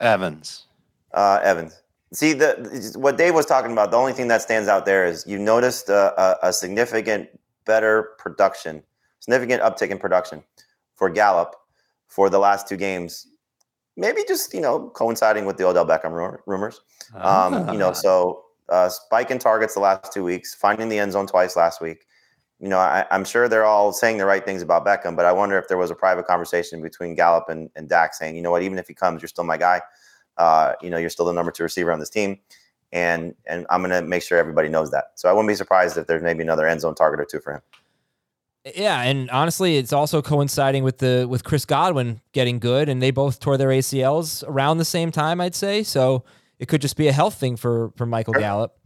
Evans. 0.00 0.66
Uh, 1.12 1.40
Evans. 1.42 1.80
See 2.12 2.34
the 2.34 2.92
what 2.96 3.16
Dave 3.16 3.34
was 3.34 3.46
talking 3.46 3.72
about. 3.72 3.90
The 3.90 3.96
only 3.96 4.12
thing 4.12 4.28
that 4.28 4.42
stands 4.42 4.68
out 4.68 4.84
there 4.84 5.06
is 5.06 5.24
you 5.26 5.38
noticed 5.38 5.88
a, 5.88 6.12
a, 6.20 6.48
a 6.48 6.52
significant 6.52 7.28
better 7.64 8.10
production, 8.18 8.82
significant 9.20 9.62
uptick 9.62 9.88
in 9.90 9.98
production 9.98 10.42
for 10.94 11.08
Gallup 11.08 11.54
for 12.08 12.28
the 12.28 12.38
last 12.38 12.68
two 12.68 12.76
games. 12.76 13.26
Maybe 13.96 14.22
just 14.28 14.52
you 14.52 14.60
know 14.60 14.90
coinciding 14.90 15.46
with 15.46 15.56
the 15.56 15.66
Odell 15.66 15.86
Beckham 15.86 16.12
rumor, 16.12 16.42
rumors. 16.46 16.80
Um, 17.14 17.68
you 17.72 17.78
know, 17.78 17.90
Ah. 17.90 17.92
so 17.92 18.44
uh, 18.68 18.88
spike 18.88 19.30
in 19.30 19.38
targets 19.38 19.74
the 19.74 19.80
last 19.80 20.12
two 20.12 20.24
weeks, 20.24 20.54
finding 20.54 20.88
the 20.88 20.98
end 20.98 21.12
zone 21.12 21.26
twice 21.26 21.56
last 21.56 21.80
week. 21.80 22.06
You 22.62 22.68
know, 22.68 22.78
I, 22.78 23.04
I'm 23.10 23.24
sure 23.24 23.48
they're 23.48 23.64
all 23.64 23.92
saying 23.92 24.18
the 24.18 24.24
right 24.24 24.44
things 24.44 24.62
about 24.62 24.86
Beckham, 24.86 25.16
but 25.16 25.24
I 25.24 25.32
wonder 25.32 25.58
if 25.58 25.66
there 25.66 25.76
was 25.76 25.90
a 25.90 25.96
private 25.96 26.28
conversation 26.28 26.80
between 26.80 27.16
Gallup 27.16 27.48
and, 27.48 27.68
and 27.74 27.88
Dak 27.88 28.14
saying, 28.14 28.36
you 28.36 28.42
know 28.42 28.52
what, 28.52 28.62
even 28.62 28.78
if 28.78 28.86
he 28.86 28.94
comes, 28.94 29.20
you're 29.20 29.28
still 29.28 29.42
my 29.42 29.56
guy. 29.56 29.80
Uh, 30.38 30.74
you 30.80 30.88
know, 30.88 30.96
you're 30.96 31.10
still 31.10 31.26
the 31.26 31.32
number 31.32 31.50
two 31.50 31.64
receiver 31.64 31.90
on 31.90 31.98
this 31.98 32.08
team, 32.08 32.38
and 32.92 33.34
and 33.46 33.66
I'm 33.68 33.82
gonna 33.82 34.00
make 34.00 34.22
sure 34.22 34.38
everybody 34.38 34.68
knows 34.68 34.92
that. 34.92 35.06
So 35.16 35.28
I 35.28 35.32
wouldn't 35.32 35.48
be 35.48 35.56
surprised 35.56 35.98
if 35.98 36.06
there's 36.06 36.22
maybe 36.22 36.42
another 36.42 36.66
end 36.68 36.80
zone 36.80 36.94
target 36.94 37.20
or 37.20 37.24
two 37.24 37.40
for 37.40 37.54
him. 37.54 37.62
Yeah, 38.76 39.02
and 39.02 39.28
honestly, 39.30 39.76
it's 39.76 39.92
also 39.92 40.22
coinciding 40.22 40.84
with 40.84 40.98
the 40.98 41.26
with 41.28 41.42
Chris 41.42 41.64
Godwin 41.64 42.20
getting 42.30 42.60
good, 42.60 42.88
and 42.88 43.02
they 43.02 43.10
both 43.10 43.40
tore 43.40 43.58
their 43.58 43.70
ACLs 43.70 44.44
around 44.46 44.78
the 44.78 44.84
same 44.84 45.10
time. 45.10 45.40
I'd 45.40 45.56
say 45.56 45.82
so. 45.82 46.24
It 46.60 46.68
could 46.68 46.80
just 46.80 46.96
be 46.96 47.08
a 47.08 47.12
health 47.12 47.34
thing 47.34 47.56
for 47.56 47.90
for 47.96 48.06
Michael 48.06 48.34
Gallup. 48.34 48.78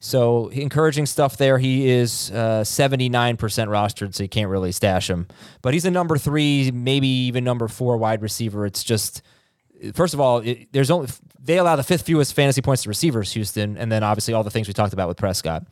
So 0.00 0.48
encouraging 0.48 1.04
stuff 1.04 1.36
there. 1.36 1.58
He 1.58 1.88
is 1.90 2.30
nine 2.32 3.36
percent 3.36 3.70
rostered, 3.70 4.14
so 4.14 4.22
you 4.22 4.28
can't 4.28 4.48
really 4.48 4.72
stash 4.72 5.08
him. 5.08 5.28
But 5.62 5.74
he's 5.74 5.84
a 5.84 5.90
number 5.90 6.16
three, 6.16 6.70
maybe 6.70 7.06
even 7.06 7.44
number 7.44 7.68
four 7.68 7.98
wide 7.98 8.22
receiver. 8.22 8.64
It's 8.64 8.82
just 8.82 9.22
first 9.94 10.14
of 10.14 10.20
all, 10.20 10.38
it, 10.38 10.72
there's 10.72 10.90
only 10.90 11.08
they 11.38 11.58
allow 11.58 11.76
the 11.76 11.82
fifth 11.82 12.02
fewest 12.02 12.34
fantasy 12.34 12.62
points 12.62 12.82
to 12.84 12.88
receivers, 12.88 13.32
Houston, 13.32 13.76
and 13.76 13.90
then 13.90 14.02
obviously 14.02 14.34
all 14.34 14.42
the 14.44 14.50
things 14.50 14.68
we 14.68 14.74
talked 14.74 14.92
about 14.92 15.08
with 15.08 15.16
Prescott. 15.16 15.66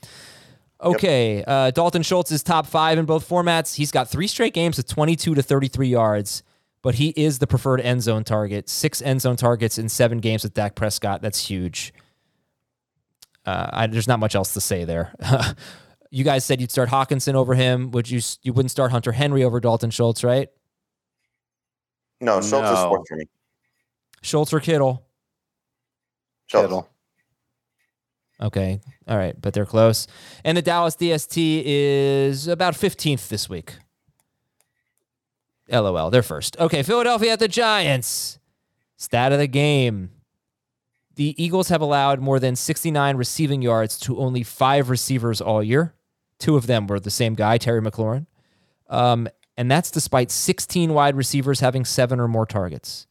Okay, 0.83 1.43
uh, 1.47 1.71
Dalton 1.73 2.03
Schultz 2.03 2.31
is 2.31 2.43
top 2.43 2.67
five 2.67 2.99
in 2.99 3.05
both 3.05 3.29
formats. 3.29 3.75
He's 3.75 3.91
got 3.91 4.09
three 4.09 4.29
straight 4.29 4.55
games 4.55 4.77
with 4.77 4.87
22 4.87 5.35
to 5.35 5.43
33 5.43 5.89
yards, 5.89 6.43
but 6.83 6.97
he 6.97 7.09
is 7.17 7.41
the 7.41 7.49
preferred 7.49 7.81
end 7.81 8.03
zone 8.03 8.25
target. 8.25 8.69
Six 8.69 9.03
end 9.03 9.21
zone 9.21 9.37
targets 9.37 9.79
in 9.79 9.89
seven 9.89 10.19
games 10.19 10.45
with 10.45 10.55
Dak 10.55 10.75
Prescott. 10.75 11.21
That's 11.21 11.49
huge. 11.49 11.93
Uh, 13.49 13.71
I, 13.73 13.87
there's 13.87 14.07
not 14.07 14.21
much 14.21 14.35
else 14.35 14.53
to 14.53 14.61
say 14.61 14.85
there. 14.85 15.15
you 16.11 16.23
guys 16.23 16.45
said 16.45 16.61
you'd 16.61 16.71
start 16.71 16.91
Hockenson 16.91 17.33
over 17.33 17.55
him. 17.55 17.91
Would 17.93 18.11
you? 18.11 18.21
You 18.43 18.53
wouldn't 18.53 18.71
start 18.71 18.91
Hunter 18.91 19.13
Henry 19.13 19.43
over 19.43 19.59
Dalton 19.59 19.89
Schultz, 19.89 20.23
right? 20.23 20.51
No, 22.21 22.43
Schultz 22.43 22.69
is 22.69 22.79
fourth 22.85 23.09
for 23.09 23.17
me. 23.17 23.25
Schultz 24.21 24.53
or 24.53 24.61
Kittle? 24.61 25.07
Schultz. 26.47 26.67
Kittle. 26.67 26.91
Okay. 28.43 28.81
All 29.07 29.17
right. 29.17 29.35
But 29.41 29.55
they're 29.55 29.65
close. 29.65 30.07
And 30.45 30.55
the 30.55 30.63
Dallas 30.63 30.95
DST 30.97 31.63
is 31.65 32.49
about 32.49 32.75
15th 32.75 33.29
this 33.29 33.49
week. 33.49 33.77
LOL. 35.71 36.11
They're 36.11 36.23
first. 36.23 36.59
Okay. 36.59 36.83
Philadelphia 36.83 37.33
at 37.33 37.39
the 37.39 37.49
Giants. 37.49 38.39
Stat 38.99 39.33
of 39.33 39.39
the 39.39 39.47
game. 39.47 40.11
The 41.19 41.35
Eagles 41.37 41.69
have 41.69 41.81
allowed 41.81 42.21
more 42.21 42.39
than 42.39 42.55
69 42.55 43.17
receiving 43.17 43.61
yards 43.61 43.99
to 44.01 44.21
only 44.21 44.45
five 44.45 44.89
receivers 44.89 45.41
all 45.41 45.65
year. 45.65 45.93
Two 46.39 46.57
of 46.57 46.69
them 46.69 46.87
were 46.87 47.01
the 47.01 47.11
same 47.11 47.35
guy, 47.35 47.59
Terry 47.59 47.83
McLaurin. 47.83 48.27
Um, 48.89 49.29
and 49.57 49.69
that's 49.69 49.91
despite 49.91 50.31
16 50.31 50.95
wide 50.95 51.17
receivers 51.17 51.59
having 51.59 51.85
seven 51.85 52.21
or 52.21 52.29
more 52.29 52.47
targets. 52.47 53.09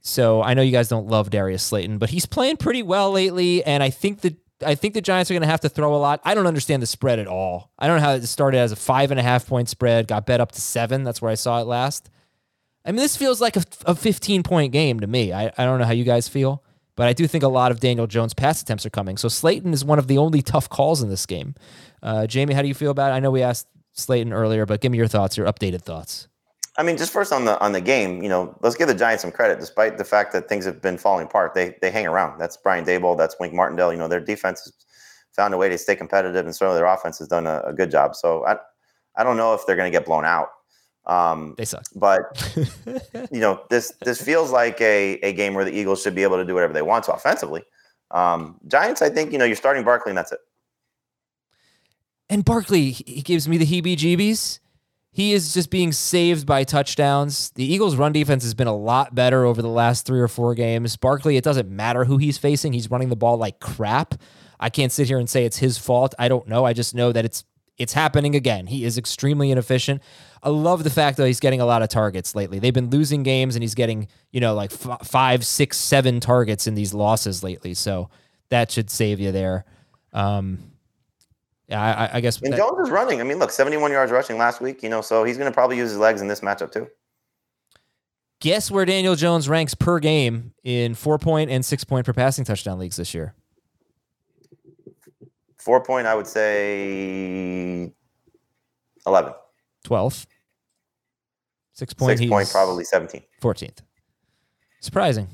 So 0.00 0.42
I 0.42 0.54
know 0.54 0.62
you 0.62 0.72
guys 0.72 0.88
don't 0.88 1.06
love 1.06 1.30
Darius 1.30 1.62
Slayton, 1.62 1.98
but 1.98 2.10
he's 2.10 2.26
playing 2.26 2.56
pretty 2.56 2.82
well 2.82 3.12
lately, 3.12 3.62
and 3.62 3.84
I 3.84 3.90
think 3.90 4.22
that 4.22 4.34
I 4.66 4.74
think 4.74 4.94
the 4.94 5.00
Giants 5.00 5.30
are 5.30 5.34
going 5.34 5.42
to 5.42 5.48
have 5.48 5.60
to 5.60 5.68
throw 5.68 5.94
a 5.94 5.96
lot. 5.96 6.20
I 6.24 6.34
don't 6.34 6.48
understand 6.48 6.82
the 6.82 6.88
spread 6.88 7.20
at 7.20 7.28
all. 7.28 7.70
I 7.78 7.86
don't 7.86 7.98
know 7.98 8.02
how 8.02 8.14
it 8.14 8.26
started 8.26 8.58
as 8.58 8.72
a 8.72 8.76
five 8.76 9.12
and 9.12 9.20
a 9.20 9.22
half 9.22 9.46
point 9.46 9.68
spread, 9.68 10.08
got 10.08 10.26
bet 10.26 10.40
up 10.40 10.50
to 10.52 10.60
seven. 10.60 11.04
That's 11.04 11.22
where 11.22 11.30
I 11.30 11.36
saw 11.36 11.60
it 11.60 11.66
last. 11.66 12.10
I 12.84 12.90
mean, 12.90 12.96
this 12.96 13.16
feels 13.16 13.40
like 13.40 13.56
a, 13.56 13.62
a 13.86 13.94
15 13.94 14.42
point 14.42 14.72
game 14.72 14.98
to 14.98 15.06
me. 15.06 15.32
I, 15.32 15.52
I 15.56 15.64
don't 15.64 15.78
know 15.78 15.84
how 15.84 15.92
you 15.92 16.04
guys 16.04 16.26
feel, 16.26 16.64
but 17.00 17.08
I 17.08 17.14
do 17.14 17.26
think 17.26 17.42
a 17.42 17.48
lot 17.48 17.70
of 17.72 17.80
Daniel 17.80 18.06
Jones 18.06 18.34
pass 18.34 18.60
attempts 18.60 18.84
are 18.84 18.90
coming. 18.90 19.16
So 19.16 19.26
Slayton 19.26 19.72
is 19.72 19.82
one 19.82 19.98
of 19.98 20.06
the 20.06 20.18
only 20.18 20.42
tough 20.42 20.68
calls 20.68 21.00
in 21.00 21.08
this 21.08 21.24
game. 21.24 21.54
Uh, 22.02 22.26
Jamie, 22.26 22.52
how 22.52 22.60
do 22.60 22.68
you 22.68 22.74
feel 22.74 22.90
about 22.90 23.10
it? 23.10 23.14
I 23.14 23.20
know 23.20 23.30
we 23.30 23.42
asked 23.42 23.66
Slayton 23.94 24.34
earlier, 24.34 24.66
but 24.66 24.82
give 24.82 24.92
me 24.92 24.98
your 24.98 25.06
thoughts, 25.06 25.34
your 25.34 25.46
updated 25.46 25.80
thoughts. 25.80 26.28
I 26.76 26.82
mean, 26.82 26.98
just 26.98 27.10
first 27.10 27.32
on 27.32 27.46
the 27.46 27.58
on 27.58 27.72
the 27.72 27.80
game, 27.80 28.22
you 28.22 28.28
know, 28.28 28.54
let's 28.60 28.76
give 28.76 28.86
the 28.86 28.94
Giants 28.94 29.22
some 29.22 29.32
credit, 29.32 29.58
despite 29.60 29.96
the 29.96 30.04
fact 30.04 30.34
that 30.34 30.46
things 30.50 30.66
have 30.66 30.82
been 30.82 30.98
falling 30.98 31.24
apart. 31.24 31.54
They 31.54 31.74
they 31.80 31.90
hang 31.90 32.06
around. 32.06 32.38
That's 32.38 32.58
Brian 32.58 32.84
Daboll. 32.84 33.16
That's 33.16 33.34
Wink 33.40 33.54
Martindale. 33.54 33.92
You 33.92 33.98
know, 33.98 34.06
their 34.06 34.20
defense 34.20 34.64
has 34.64 34.74
found 35.32 35.54
a 35.54 35.56
way 35.56 35.70
to 35.70 35.78
stay 35.78 35.96
competitive, 35.96 36.44
and 36.44 36.54
certainly 36.54 36.78
their 36.78 36.86
offense 36.86 37.18
has 37.20 37.28
done 37.28 37.46
a, 37.46 37.62
a 37.64 37.72
good 37.72 37.90
job. 37.90 38.14
So 38.14 38.44
I 38.44 38.56
I 39.16 39.24
don't 39.24 39.38
know 39.38 39.54
if 39.54 39.66
they're 39.66 39.74
going 39.74 39.90
to 39.90 39.98
get 39.98 40.04
blown 40.04 40.26
out. 40.26 40.50
Um, 41.06 41.54
They 41.56 41.64
suck. 41.64 41.84
but 41.96 42.22
you 43.32 43.40
know, 43.40 43.62
this 43.70 43.92
this 44.04 44.20
feels 44.22 44.50
like 44.52 44.80
a 44.80 45.14
a 45.22 45.32
game 45.32 45.54
where 45.54 45.64
the 45.64 45.72
Eagles 45.72 46.02
should 46.02 46.14
be 46.14 46.22
able 46.22 46.36
to 46.36 46.44
do 46.44 46.54
whatever 46.54 46.72
they 46.72 46.82
want 46.82 47.04
to 47.06 47.12
offensively. 47.12 47.62
Um, 48.10 48.58
Giants, 48.68 49.02
I 49.02 49.08
think 49.08 49.32
you 49.32 49.38
know, 49.38 49.44
you're 49.44 49.56
starting 49.56 49.84
Barkley, 49.84 50.10
and 50.10 50.18
that's 50.18 50.32
it. 50.32 50.40
And 52.28 52.44
Barkley, 52.44 52.90
he 52.92 53.22
gives 53.22 53.48
me 53.48 53.56
the 53.56 53.66
heebie 53.66 53.96
jeebies. 53.96 54.60
He 55.12 55.32
is 55.32 55.52
just 55.52 55.70
being 55.70 55.90
saved 55.90 56.46
by 56.46 56.62
touchdowns. 56.62 57.50
The 57.56 57.64
Eagles' 57.64 57.96
run 57.96 58.12
defense 58.12 58.44
has 58.44 58.54
been 58.54 58.68
a 58.68 58.76
lot 58.76 59.12
better 59.14 59.44
over 59.44 59.60
the 59.60 59.68
last 59.68 60.06
three 60.06 60.20
or 60.20 60.28
four 60.28 60.54
games. 60.54 60.96
Barkley, 60.96 61.36
it 61.36 61.42
doesn't 61.42 61.68
matter 61.68 62.04
who 62.04 62.16
he's 62.18 62.38
facing. 62.38 62.72
He's 62.72 62.88
running 62.90 63.08
the 63.08 63.16
ball 63.16 63.36
like 63.36 63.58
crap. 63.58 64.14
I 64.60 64.70
can't 64.70 64.92
sit 64.92 65.08
here 65.08 65.18
and 65.18 65.28
say 65.28 65.44
it's 65.44 65.56
his 65.56 65.78
fault. 65.78 66.14
I 66.18 66.28
don't 66.28 66.46
know. 66.46 66.64
I 66.64 66.72
just 66.72 66.94
know 66.94 67.10
that 67.10 67.24
it's 67.24 67.42
it's 67.80 67.94
happening 67.94 68.34
again. 68.34 68.66
He 68.66 68.84
is 68.84 68.98
extremely 68.98 69.50
inefficient. 69.50 70.02
I 70.42 70.50
love 70.50 70.84
the 70.84 70.90
fact 70.90 71.16
that 71.16 71.26
he's 71.26 71.40
getting 71.40 71.60
a 71.60 71.64
lot 71.66 71.82
of 71.82 71.88
targets 71.88 72.34
lately. 72.34 72.58
They've 72.58 72.74
been 72.74 72.90
losing 72.90 73.22
games 73.22 73.56
and 73.56 73.62
he's 73.62 73.74
getting, 73.74 74.06
you 74.32 74.40
know, 74.40 74.54
like 74.54 74.72
f- 74.72 75.06
five, 75.06 75.44
six, 75.46 75.76
seven 75.78 76.20
targets 76.20 76.66
in 76.66 76.74
these 76.74 76.92
losses 76.94 77.42
lately. 77.42 77.72
So 77.74 78.10
that 78.50 78.70
should 78.70 78.90
save 78.90 79.18
you 79.18 79.32
there. 79.32 79.64
Um, 80.12 80.58
yeah, 81.68 81.80
I, 82.12 82.18
I- 82.18 82.20
guess. 82.20 82.40
And 82.42 82.52
that- 82.52 82.58
Jones 82.58 82.86
is 82.86 82.90
running. 82.90 83.20
I 83.20 83.24
mean, 83.24 83.38
look, 83.38 83.50
71 83.50 83.90
yards 83.92 84.12
rushing 84.12 84.36
last 84.38 84.60
week. 84.60 84.82
You 84.82 84.88
know, 84.90 85.00
so 85.00 85.24
he's 85.24 85.38
going 85.38 85.50
to 85.50 85.54
probably 85.54 85.76
use 85.78 85.90
his 85.90 85.98
legs 85.98 86.20
in 86.20 86.28
this 86.28 86.40
matchup 86.40 86.72
too. 86.72 86.86
Guess 88.40 88.70
where 88.70 88.84
Daniel 88.86 89.16
Jones 89.16 89.48
ranks 89.48 89.74
per 89.74 89.98
game 89.98 90.52
in 90.64 90.94
four 90.94 91.18
point 91.18 91.50
and 91.50 91.64
six 91.64 91.84
point 91.84 92.06
per 92.06 92.12
passing 92.12 92.44
touchdown 92.44 92.78
leagues 92.78 92.96
this 92.96 93.12
year? 93.14 93.34
Four 95.60 95.82
point, 95.84 96.06
I 96.06 96.14
would 96.14 96.26
say 96.26 97.92
11. 99.06 99.32
12th. 99.84 100.26
Six 101.74 101.92
point. 101.92 102.18
Six 102.18 102.30
point, 102.30 102.50
probably 102.50 102.84
17. 102.84 103.22
14th. 103.42 103.78
Surprising. 104.80 105.28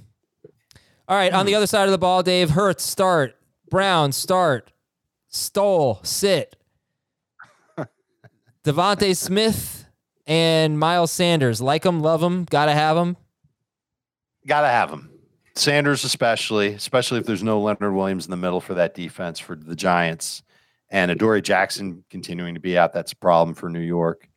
All 1.08 1.16
right, 1.16 1.32
on 1.32 1.46
the 1.46 1.52
hmm. 1.52 1.58
other 1.58 1.68
side 1.68 1.84
of 1.84 1.92
the 1.92 1.98
ball, 1.98 2.24
Dave 2.24 2.50
Hurts 2.50 2.82
start, 2.82 3.36
Brown 3.70 4.10
start, 4.10 4.72
Stoll 5.28 6.00
sit, 6.02 6.56
DeVonta 8.64 9.16
Smith 9.16 9.86
and 10.26 10.78
Miles 10.78 11.12
Sanders 11.12 11.60
like 11.60 11.84
them, 11.84 12.00
love 12.00 12.20
them, 12.20 12.46
gotta 12.50 12.72
have 12.72 12.96
them. 12.96 13.16
Gotta 14.46 14.68
have 14.68 14.90
him. 14.90 15.10
Sanders, 15.56 16.04
especially, 16.04 16.74
especially 16.74 17.18
if 17.18 17.26
there's 17.26 17.42
no 17.42 17.60
Leonard 17.60 17.94
Williams 17.94 18.26
in 18.26 18.30
the 18.30 18.36
middle 18.36 18.60
for 18.60 18.74
that 18.74 18.94
defense 18.94 19.38
for 19.38 19.56
the 19.56 19.76
Giants, 19.76 20.42
and 20.90 21.10
Adoree 21.10 21.42
Jackson 21.42 22.04
continuing 22.10 22.54
to 22.54 22.60
be 22.60 22.78
out. 22.78 22.92
That's 22.92 23.12
a 23.12 23.16
problem 23.16 23.54
for 23.54 23.68
New 23.68 23.80
York. 23.80 24.28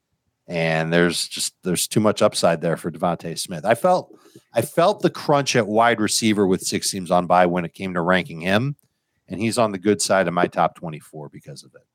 And 0.47 0.91
there's 0.91 1.27
just 1.27 1.53
there's 1.63 1.87
too 1.87 1.99
much 1.99 2.23
upside 2.23 2.61
there 2.61 2.75
for 2.75 2.89
DeVonta 2.89 3.37
Smith. 3.37 3.65
I 3.65 3.75
felt 3.75 4.17
I 4.53 4.63
felt 4.63 5.01
the 5.01 5.11
crunch 5.11 5.55
at 5.55 5.67
wide 5.67 6.01
receiver 6.01 6.47
with 6.47 6.61
six 6.61 6.89
teams 6.89 7.11
on 7.11 7.27
by 7.27 7.45
when 7.45 7.65
it 7.65 7.73
came 7.73 7.93
to 7.93 8.01
ranking 8.01 8.41
him, 8.41 8.75
and 9.27 9.39
he's 9.39 9.59
on 9.59 9.71
the 9.71 9.77
good 9.77 10.01
side 10.01 10.27
of 10.27 10.33
my 10.33 10.47
top 10.47 10.75
24 10.75 11.29
because 11.29 11.63
of 11.63 11.75
it. 11.75 11.85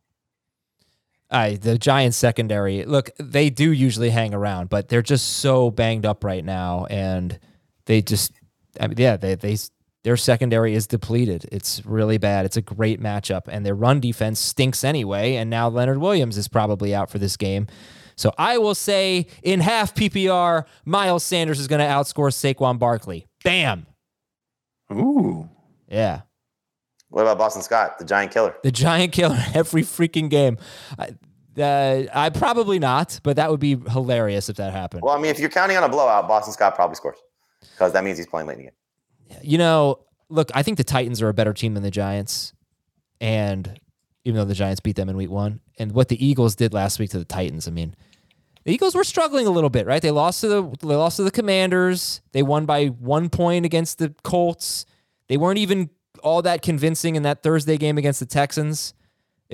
I 1.30 1.56
the 1.56 1.78
Giants 1.78 2.16
secondary. 2.16 2.84
Look, 2.84 3.10
they 3.18 3.50
do 3.50 3.72
usually 3.72 4.10
hang 4.10 4.34
around, 4.34 4.68
but 4.68 4.88
they're 4.88 5.02
just 5.02 5.38
so 5.38 5.70
banged 5.72 6.06
up 6.06 6.22
right 6.22 6.44
now, 6.44 6.86
and 6.86 7.38
they 7.86 8.02
just, 8.02 8.32
I 8.80 8.86
mean, 8.88 8.96
yeah, 8.98 9.16
they 9.16 9.34
they 9.34 9.56
their 10.04 10.16
secondary 10.18 10.74
is 10.74 10.86
depleted. 10.86 11.48
It's 11.50 11.84
really 11.84 12.18
bad. 12.18 12.44
It's 12.44 12.58
a 12.58 12.62
great 12.62 13.00
matchup, 13.00 13.42
and 13.48 13.64
their 13.64 13.74
run 13.74 14.00
defense 14.00 14.38
stinks 14.38 14.84
anyway. 14.84 15.36
And 15.36 15.48
now 15.48 15.68
Leonard 15.68 15.98
Williams 15.98 16.36
is 16.36 16.46
probably 16.46 16.94
out 16.94 17.10
for 17.10 17.18
this 17.18 17.36
game. 17.36 17.66
So 18.16 18.32
I 18.38 18.58
will 18.58 18.74
say 18.74 19.26
in 19.42 19.60
half 19.60 19.94
PPR, 19.94 20.64
Miles 20.84 21.24
Sanders 21.24 21.58
is 21.58 21.66
going 21.66 21.80
to 21.80 21.86
outscore 21.86 22.30
Saquon 22.30 22.78
Barkley. 22.78 23.26
Bam. 23.42 23.86
Ooh. 24.92 25.48
Yeah. 25.88 26.20
What 27.08 27.22
about 27.22 27.38
Boston 27.38 27.62
Scott, 27.62 27.98
the 27.98 28.04
giant 28.04 28.32
killer? 28.32 28.54
The 28.62 28.72
giant 28.72 29.12
killer 29.12 29.38
every 29.54 29.82
freaking 29.82 30.28
game. 30.28 30.58
I, 30.98 31.14
uh, 31.60 32.06
I 32.12 32.30
probably 32.30 32.78
not, 32.78 33.20
but 33.22 33.36
that 33.36 33.50
would 33.50 33.60
be 33.60 33.76
hilarious 33.76 34.48
if 34.48 34.56
that 34.56 34.72
happened. 34.72 35.02
Well, 35.02 35.14
I 35.14 35.18
mean, 35.18 35.30
if 35.30 35.38
you're 35.38 35.48
counting 35.48 35.76
on 35.76 35.84
a 35.84 35.88
blowout, 35.88 36.28
Boston 36.28 36.52
Scott 36.52 36.74
probably 36.74 36.96
scores 36.96 37.16
because 37.74 37.92
that 37.92 38.04
means 38.04 38.18
he's 38.18 38.26
playing 38.26 38.46
late 38.46 38.58
in 38.58 38.66
the 38.66 38.70
game. 38.70 39.40
You 39.42 39.58
know, 39.58 40.00
look, 40.28 40.50
I 40.54 40.62
think 40.62 40.78
the 40.78 40.84
Titans 40.84 41.20
are 41.20 41.28
a 41.28 41.34
better 41.34 41.52
team 41.52 41.74
than 41.74 41.82
the 41.82 41.90
Giants. 41.90 42.52
And 43.20 43.78
even 44.24 44.38
though 44.38 44.44
the 44.44 44.54
Giants 44.54 44.80
beat 44.80 44.96
them 44.96 45.08
in 45.08 45.16
week 45.16 45.30
one, 45.30 45.60
and 45.78 45.92
what 45.92 46.08
the 46.08 46.24
Eagles 46.24 46.54
did 46.54 46.72
last 46.72 46.98
week 46.98 47.10
to 47.10 47.18
the 47.18 47.24
Titans, 47.24 47.68
I 47.68 47.70
mean, 47.70 47.94
the 48.64 48.72
Eagles 48.72 48.94
were 48.94 49.04
struggling 49.04 49.46
a 49.46 49.50
little 49.50 49.70
bit, 49.70 49.86
right? 49.86 50.00
They 50.00 50.10
lost 50.10 50.40
to 50.40 50.48
the 50.48 50.62
they 50.86 50.94
lost 50.94 51.16
to 51.16 51.22
the 51.22 51.30
Commanders. 51.30 52.22
They 52.32 52.42
won 52.42 52.64
by 52.64 52.86
one 52.86 53.28
point 53.28 53.66
against 53.66 53.98
the 53.98 54.14
Colts. 54.22 54.86
They 55.28 55.36
weren't 55.36 55.58
even 55.58 55.90
all 56.22 56.40
that 56.42 56.62
convincing 56.62 57.16
in 57.16 57.22
that 57.24 57.42
Thursday 57.42 57.76
game 57.76 57.98
against 57.98 58.20
the 58.20 58.26
Texans. 58.26 58.94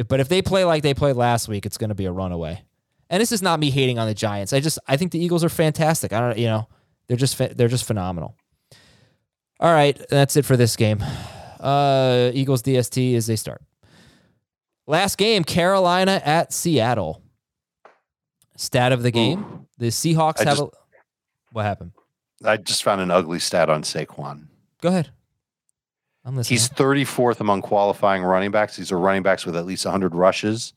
But 0.08 0.20
if 0.20 0.28
they 0.28 0.42
play 0.42 0.64
like 0.64 0.82
they 0.84 0.94
played 0.94 1.16
last 1.16 1.48
week, 1.48 1.66
it's 1.66 1.76
going 1.76 1.88
to 1.88 1.94
be 1.94 2.04
a 2.04 2.12
runaway. 2.12 2.64
And 3.08 3.20
this 3.20 3.32
is 3.32 3.42
not 3.42 3.58
me 3.58 3.70
hating 3.70 3.98
on 3.98 4.06
the 4.06 4.14
Giants. 4.14 4.52
I 4.52 4.60
just 4.60 4.78
I 4.86 4.96
think 4.96 5.10
the 5.10 5.22
Eagles 5.22 5.42
are 5.42 5.48
fantastic. 5.48 6.12
I 6.12 6.20
don't 6.20 6.38
you 6.38 6.46
know 6.46 6.68
they're 7.10 7.16
just 7.16 7.36
they're 7.56 7.66
just 7.66 7.86
phenomenal. 7.86 8.36
All 9.58 9.72
right, 9.72 10.00
that's 10.10 10.36
it 10.36 10.44
for 10.44 10.56
this 10.56 10.76
game. 10.76 11.02
Uh, 11.58 12.30
Eagles 12.32 12.62
DST 12.62 13.16
as 13.16 13.26
they 13.26 13.34
start. 13.34 13.62
Last 14.86 15.18
game, 15.18 15.42
Carolina 15.42 16.22
at 16.24 16.52
Seattle. 16.52 17.20
Stat 18.54 18.92
of 18.92 19.02
the 19.02 19.10
game: 19.10 19.66
the 19.76 19.88
Seahawks 19.88 20.40
I 20.40 20.44
have 20.44 20.58
just- 20.58 20.62
a. 20.62 20.68
What 21.50 21.64
happened? 21.64 21.90
I 22.44 22.56
just 22.58 22.84
found 22.84 23.00
an 23.00 23.10
ugly 23.10 23.40
stat 23.40 23.68
on 23.68 23.82
Saquon. 23.82 24.46
Go 24.80 24.90
ahead. 24.90 25.10
I'm 26.24 26.36
listening. 26.36 26.58
He's 26.58 26.68
34th 26.68 27.40
among 27.40 27.62
qualifying 27.62 28.22
running 28.22 28.52
backs. 28.52 28.76
These 28.76 28.92
are 28.92 28.98
running 28.98 29.24
backs 29.24 29.44
with 29.44 29.56
at 29.56 29.66
least 29.66 29.84
100 29.84 30.14
rushes 30.14 30.74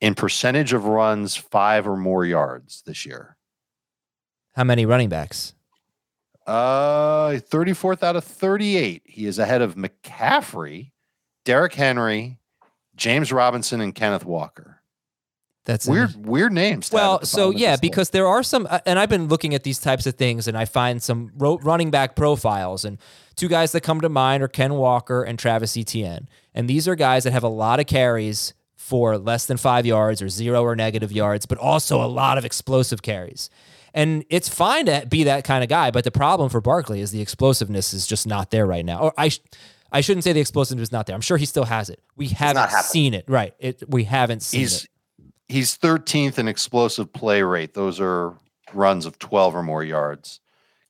in 0.00 0.16
percentage 0.16 0.72
of 0.72 0.84
runs 0.84 1.36
five 1.36 1.86
or 1.86 1.96
more 1.96 2.24
yards 2.24 2.82
this 2.86 3.06
year. 3.06 3.36
How 4.56 4.64
many 4.64 4.84
running 4.84 5.08
backs? 5.08 5.54
Uh, 6.46 7.40
34th 7.50 8.02
out 8.02 8.16
of 8.16 8.24
38. 8.24 9.02
He 9.04 9.26
is 9.26 9.38
ahead 9.38 9.62
of 9.62 9.74
McCaffrey, 9.74 10.92
Derrick 11.44 11.74
Henry, 11.74 12.38
James 12.94 13.32
Robinson, 13.32 13.80
and 13.80 13.94
Kenneth 13.94 14.24
Walker. 14.24 14.80
That's 15.64 15.88
Weird, 15.88 16.14
weird 16.24 16.52
names. 16.52 16.92
Well, 16.92 17.24
so 17.24 17.50
yeah, 17.50 17.74
because 17.74 18.10
there 18.10 18.28
are 18.28 18.44
some, 18.44 18.68
uh, 18.70 18.78
and 18.86 19.00
I've 19.00 19.08
been 19.08 19.26
looking 19.26 19.52
at 19.52 19.64
these 19.64 19.80
types 19.80 20.06
of 20.06 20.14
things, 20.14 20.46
and 20.46 20.56
I 20.56 20.64
find 20.64 21.02
some 21.02 21.32
ro- 21.36 21.58
running 21.58 21.90
back 21.90 22.14
profiles, 22.14 22.84
and 22.84 22.98
two 23.34 23.48
guys 23.48 23.72
that 23.72 23.80
come 23.80 24.00
to 24.02 24.08
mind 24.08 24.44
are 24.44 24.48
Ken 24.48 24.74
Walker 24.74 25.24
and 25.24 25.36
Travis 25.36 25.76
Etienne, 25.76 26.28
and 26.54 26.70
these 26.70 26.86
are 26.86 26.94
guys 26.94 27.24
that 27.24 27.32
have 27.32 27.42
a 27.42 27.48
lot 27.48 27.80
of 27.80 27.86
carries 27.86 28.54
for 28.76 29.18
less 29.18 29.46
than 29.46 29.56
five 29.56 29.84
yards 29.84 30.22
or 30.22 30.28
zero 30.28 30.62
or 30.62 30.76
negative 30.76 31.10
yards, 31.10 31.46
but 31.46 31.58
also 31.58 32.00
a 32.00 32.06
lot 32.06 32.38
of 32.38 32.44
explosive 32.44 33.02
carries. 33.02 33.50
And 33.96 34.26
it's 34.28 34.48
fine 34.48 34.86
to 34.86 35.06
be 35.08 35.24
that 35.24 35.44
kind 35.44 35.64
of 35.64 35.70
guy, 35.70 35.90
but 35.90 36.04
the 36.04 36.10
problem 36.10 36.50
for 36.50 36.60
Barkley 36.60 37.00
is 37.00 37.12
the 37.12 37.22
explosiveness 37.22 37.94
is 37.94 38.06
just 38.06 38.26
not 38.26 38.50
there 38.50 38.66
right 38.66 38.84
now. 38.84 39.00
Or 39.00 39.14
I, 39.16 39.30
sh- 39.30 39.40
I 39.90 40.02
shouldn't 40.02 40.24
say 40.24 40.34
the 40.34 40.40
explosiveness 40.40 40.90
is 40.90 40.92
not 40.92 41.06
there. 41.06 41.14
I'm 41.14 41.22
sure 41.22 41.38
he 41.38 41.46
still 41.46 41.64
has 41.64 41.88
it. 41.88 42.02
We 42.14 42.28
haven't 42.28 42.70
seen 42.84 43.14
it. 43.14 43.24
Right. 43.26 43.54
It. 43.58 43.82
We 43.88 44.04
haven't 44.04 44.42
seen 44.42 44.60
he's 44.60 44.84
it. 44.84 44.90
he's 45.48 45.78
13th 45.78 46.38
in 46.38 46.46
explosive 46.46 47.10
play 47.10 47.42
rate. 47.42 47.72
Those 47.72 47.98
are 47.98 48.34
runs 48.74 49.06
of 49.06 49.18
12 49.18 49.56
or 49.56 49.62
more 49.62 49.82
yards. 49.82 50.40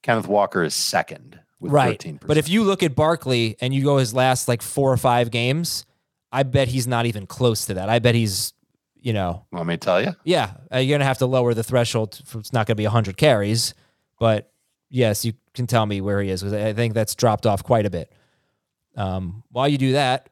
Kenneth 0.02 0.26
Walker 0.26 0.64
is 0.64 0.74
second 0.74 1.38
with 1.60 1.70
right. 1.70 2.00
13%. 2.00 2.26
But 2.26 2.38
if 2.38 2.48
you 2.48 2.64
look 2.64 2.82
at 2.82 2.96
Barkley 2.96 3.56
and 3.60 3.72
you 3.72 3.84
go 3.84 3.98
his 3.98 4.14
last 4.14 4.48
like 4.48 4.62
four 4.62 4.92
or 4.92 4.96
five 4.96 5.30
games, 5.30 5.86
I 6.32 6.42
bet 6.42 6.66
he's 6.68 6.88
not 6.88 7.06
even 7.06 7.26
close 7.26 7.66
to 7.66 7.74
that. 7.74 7.88
I 7.88 8.00
bet 8.00 8.16
he's, 8.16 8.52
you 9.06 9.12
know, 9.12 9.46
want 9.52 9.68
me 9.68 9.74
to 9.74 9.78
tell 9.78 10.02
you? 10.02 10.16
yeah, 10.24 10.54
uh, 10.74 10.78
you're 10.78 10.98
gonna 10.98 11.04
have 11.06 11.18
to 11.18 11.26
lower 11.26 11.54
the 11.54 11.62
threshold. 11.62 12.20
For, 12.24 12.40
it's 12.40 12.52
not 12.52 12.66
gonna 12.66 12.74
be 12.74 12.82
100 12.82 13.16
carries, 13.16 13.72
but 14.18 14.50
yes, 14.90 15.24
you 15.24 15.34
can 15.54 15.68
tell 15.68 15.86
me 15.86 16.00
where 16.00 16.20
he 16.20 16.28
is 16.28 16.42
because 16.42 16.52
I 16.52 16.72
think 16.72 16.92
that's 16.92 17.14
dropped 17.14 17.46
off 17.46 17.62
quite 17.62 17.86
a 17.86 17.90
bit. 17.90 18.12
Um, 18.96 19.44
while 19.52 19.68
you 19.68 19.78
do 19.78 19.92
that, 19.92 20.28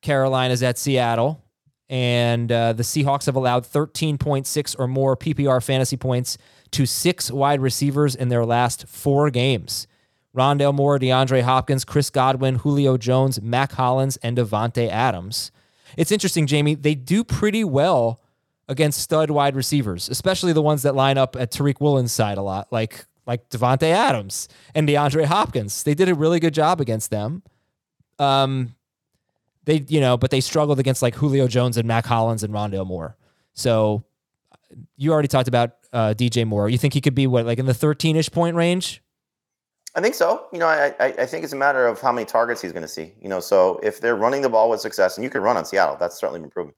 Carolina's 0.00 0.62
at 0.62 0.78
Seattle, 0.78 1.44
and 1.90 2.50
uh, 2.50 2.72
the 2.72 2.84
Seahawks 2.84 3.26
have 3.26 3.36
allowed 3.36 3.64
13.6 3.64 4.76
or 4.78 4.88
more 4.88 5.14
PPR 5.14 5.62
fantasy 5.62 5.98
points 5.98 6.38
to 6.70 6.86
six 6.86 7.30
wide 7.30 7.60
receivers 7.60 8.14
in 8.14 8.30
their 8.30 8.46
last 8.46 8.88
four 8.88 9.28
games. 9.28 9.86
Rondale 10.34 10.74
Moore, 10.74 10.98
DeAndre 10.98 11.42
Hopkins, 11.42 11.84
Chris 11.84 12.08
Godwin, 12.08 12.54
Julio 12.56 12.96
Jones, 12.96 13.42
Mack 13.42 13.72
Hollins, 13.72 14.16
and 14.18 14.38
Davante 14.38 14.88
Adams. 14.88 15.50
It's 15.96 16.12
interesting, 16.12 16.46
Jamie. 16.46 16.74
They 16.74 16.94
do 16.94 17.24
pretty 17.24 17.64
well 17.64 18.20
against 18.68 19.00
stud 19.00 19.30
wide 19.30 19.54
receivers, 19.54 20.08
especially 20.08 20.52
the 20.52 20.62
ones 20.62 20.82
that 20.82 20.94
line 20.94 21.18
up 21.18 21.36
at 21.36 21.52
Tariq 21.52 21.80
Woolen's 21.80 22.12
side 22.12 22.38
a 22.38 22.42
lot, 22.42 22.72
like 22.72 23.06
like 23.26 23.48
Davante 23.50 23.90
Adams 23.90 24.48
and 24.74 24.88
DeAndre 24.88 25.24
Hopkins. 25.24 25.82
They 25.82 25.94
did 25.94 26.08
a 26.08 26.14
really 26.14 26.38
good 26.38 26.54
job 26.54 26.80
against 26.80 27.10
them. 27.10 27.42
Um, 28.18 28.74
they 29.64 29.84
you 29.88 30.00
know, 30.00 30.16
but 30.16 30.30
they 30.30 30.40
struggled 30.40 30.78
against 30.78 31.02
like 31.02 31.14
Julio 31.16 31.48
Jones 31.48 31.76
and 31.76 31.86
Mack 31.86 32.06
Hollins 32.06 32.42
and 32.42 32.52
Rondale 32.52 32.86
Moore. 32.86 33.16
So 33.52 34.04
you 34.96 35.12
already 35.12 35.28
talked 35.28 35.48
about 35.48 35.72
uh, 35.92 36.14
DJ 36.16 36.46
Moore. 36.46 36.68
You 36.68 36.78
think 36.78 36.94
he 36.94 37.00
could 37.00 37.14
be 37.14 37.26
what 37.26 37.46
like 37.46 37.58
in 37.58 37.66
the 37.66 37.72
13ish 37.72 38.32
point 38.32 38.56
range? 38.56 39.02
I 39.96 40.02
think 40.02 40.14
so. 40.14 40.46
You 40.52 40.58
know, 40.58 40.66
I, 40.66 40.94
I 41.00 41.24
think 41.24 41.42
it's 41.42 41.54
a 41.54 41.56
matter 41.56 41.86
of 41.86 42.02
how 42.02 42.12
many 42.12 42.26
targets 42.26 42.60
he's 42.60 42.72
going 42.72 42.82
to 42.82 42.88
see. 42.88 43.14
You 43.18 43.30
know, 43.30 43.40
so 43.40 43.80
if 43.82 43.98
they're 44.00 44.14
running 44.14 44.42
the 44.42 44.50
ball 44.50 44.68
with 44.68 44.80
success, 44.80 45.16
and 45.16 45.24
you 45.24 45.30
can 45.30 45.40
run 45.40 45.56
on 45.56 45.64
Seattle, 45.64 45.96
that's 45.98 46.18
certainly 46.20 46.38
been 46.40 46.50
proven. 46.50 46.74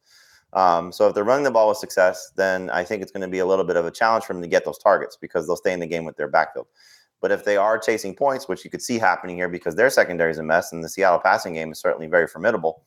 Um, 0.53 0.93
so 0.93 1.09
if 1.09 1.15
they're 1.15 1.25
running 1.25 1.43
the 1.43 1.51
ball 1.51 1.69
with 1.69 1.79
success, 1.79 2.31
then 2.37 2.71
I 2.71 2.85
think 2.85 3.03
it's 3.03 3.11
going 3.11 3.23
to 3.23 3.29
be 3.29 3.41
a 3.41 3.47
little 3.47 3.65
bit 3.65 3.77
of 3.77 3.85
a 3.85 3.91
challenge 3.91 4.25
for 4.25 4.35
them 4.35 4.43
to 4.43 4.49
get 4.49 4.65
those 4.65 4.79
targets 4.79 5.17
because 5.21 5.47
they'll 5.47 5.57
stay 5.57 5.73
in 5.73 5.81
the 5.81 5.87
game 5.87 6.05
with 6.05 6.17
their 6.17 6.29
backfield. 6.29 6.69
But 7.21 7.33
if 7.33 7.45
they 7.45 7.57
are 7.57 7.77
chasing 7.77 8.15
points, 8.15 8.47
which 8.49 8.65
you 8.65 8.71
could 8.71 8.81
see 8.83 8.99
happening 9.01 9.35
here 9.37 9.49
because 9.49 9.75
their 9.75 9.91
secondary 9.91 10.31
is 10.31 10.39
a 10.39 10.45
mess, 10.45 10.73
and 10.73 10.85
the 10.85 10.89
Seattle 10.89 11.19
passing 11.19 11.55
game 11.55 11.73
is 11.73 11.81
certainly 11.81 12.07
very 12.07 12.29
formidable, 12.29 12.85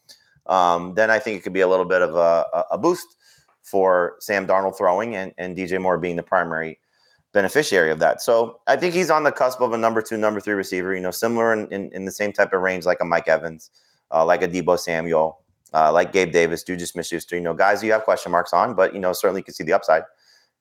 um, 0.47 0.93
then 0.95 1.11
I 1.11 1.19
think 1.19 1.37
it 1.37 1.43
could 1.43 1.53
be 1.53 1.59
a 1.61 1.67
little 1.67 1.85
bit 1.85 2.01
of 2.01 2.15
a, 2.15 2.45
a- 2.53 2.65
a 2.71 2.77
boost 2.77 3.17
for 3.63 4.15
Sam 4.21 4.47
Darnold 4.47 4.77
throwing 4.77 5.15
and, 5.17 5.33
and 5.37 5.57
DJ 5.57 5.79
Moore 5.79 5.97
being 5.97 6.15
the 6.15 6.23
primary 6.23 6.79
beneficiary 7.33 7.91
of 7.91 7.99
that. 7.99 8.21
So 8.21 8.59
I 8.67 8.75
think 8.75 8.93
he's 8.93 9.09
on 9.09 9.23
the 9.23 9.31
cusp 9.31 9.61
of 9.61 9.73
a 9.73 9.77
number 9.77 10.01
two, 10.01 10.17
number 10.17 10.39
three 10.39 10.53
receiver, 10.53 10.93
you 10.93 11.01
know, 11.01 11.11
similar 11.11 11.53
in, 11.53 11.67
in, 11.67 11.91
in 11.93 12.05
the 12.05 12.11
same 12.11 12.33
type 12.33 12.53
of 12.53 12.61
range 12.61 12.85
like 12.85 12.99
a 13.01 13.05
Mike 13.05 13.27
Evans, 13.27 13.71
uh, 14.11 14.25
like 14.25 14.41
a 14.41 14.47
Deebo 14.47 14.77
Samuel, 14.77 15.39
uh, 15.73 15.91
like 15.91 16.11
Gabe 16.11 16.31
Davis, 16.31 16.63
Juju 16.63 16.85
Smith-Schuster, 16.85 17.35
you 17.35 17.41
know, 17.41 17.53
guys 17.53 17.83
you 17.83 17.91
have 17.93 18.03
question 18.03 18.31
marks 18.31 18.51
on, 18.51 18.75
but, 18.75 18.93
you 18.93 18.99
know, 18.99 19.13
certainly 19.13 19.39
you 19.39 19.45
can 19.45 19.53
see 19.53 19.63
the 19.63 19.73
upside. 19.73 20.03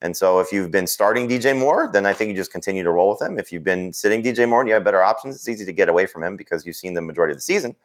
And 0.03 0.17
so 0.17 0.39
if 0.41 0.53
you've 0.53 0.71
been 0.71 0.87
starting 0.87 1.29
DJ 1.29 1.59
Moore, 1.59 1.91
then 1.93 2.07
I 2.07 2.13
think 2.13 2.31
you 2.31 2.37
just 2.37 2.53
continue 2.53 2.83
to 2.83 2.91
roll 2.91 3.11
with 3.11 3.21
him. 3.21 3.39
If 3.39 3.53
you've 3.53 3.65
been 3.65 3.93
sitting 3.93 4.23
DJ 4.23 4.49
Moore 4.49 4.61
and 4.61 4.69
you 4.69 4.75
have 4.75 4.85
better 4.85 5.03
options, 5.03 5.35
it's 5.35 5.49
easy 5.49 5.67
to 5.67 5.73
get 5.73 5.89
away 5.89 6.07
from 6.07 6.23
him 6.23 6.37
because 6.37 6.65
you've 6.65 6.77
seen 6.77 6.95
the 6.95 7.03
majority 7.03 7.33
of 7.33 7.37
the 7.37 7.43
season. 7.43 7.77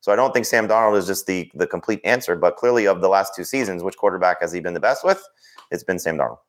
So 0.00 0.12
I 0.12 0.16
don't 0.16 0.34
think 0.34 0.44
Sam 0.44 0.68
Darnold 0.68 0.98
is 0.98 1.06
just 1.06 1.26
the 1.26 1.50
the 1.54 1.66
complete 1.66 1.98
answer, 2.04 2.36
but 2.36 2.56
clearly 2.56 2.86
of 2.86 3.00
the 3.00 3.08
last 3.08 3.34
two 3.34 3.42
seasons, 3.42 3.82
which 3.82 3.96
quarterback 3.96 4.42
has 4.42 4.52
he 4.52 4.60
been 4.60 4.74
the 4.74 4.78
best 4.80 5.02
with? 5.02 5.26
It's 5.70 5.82
been 5.82 5.98
Sam 5.98 6.18
Darnold. 6.18 6.40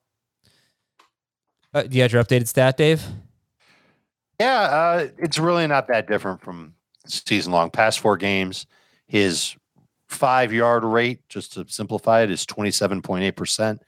Uh, 1.75 1.83
you 1.91 2.01
had 2.01 2.13
your 2.13 2.23
updated 2.23 2.47
stat, 2.47 2.77
Dave? 2.77 3.03
Yeah, 4.39 4.61
uh, 4.61 5.07
it's 5.17 5.37
really 5.37 5.67
not 5.67 5.89
that 5.89 6.07
different 6.07 6.39
from 6.41 6.73
season 7.05 7.51
long. 7.51 7.69
Past 7.69 7.99
four 7.99 8.15
games, 8.15 8.65
his 9.07 9.57
five 10.07 10.53
yard 10.53 10.85
rate, 10.85 11.27
just 11.27 11.53
to 11.53 11.65
simplify 11.67 12.21
it, 12.21 12.31
is 12.31 12.45
27.8%. 12.45 13.79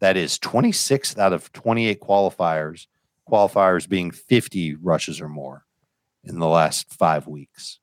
That 0.00 0.16
is 0.16 0.40
26 0.40 1.16
out 1.18 1.32
of 1.32 1.52
28 1.52 2.00
qualifiers, 2.00 2.88
qualifiers 3.30 3.88
being 3.88 4.10
50 4.10 4.74
rushes 4.74 5.20
or 5.20 5.28
more 5.28 5.64
in 6.24 6.40
the 6.40 6.48
last 6.48 6.92
five 6.92 7.28
weeks. 7.28 7.78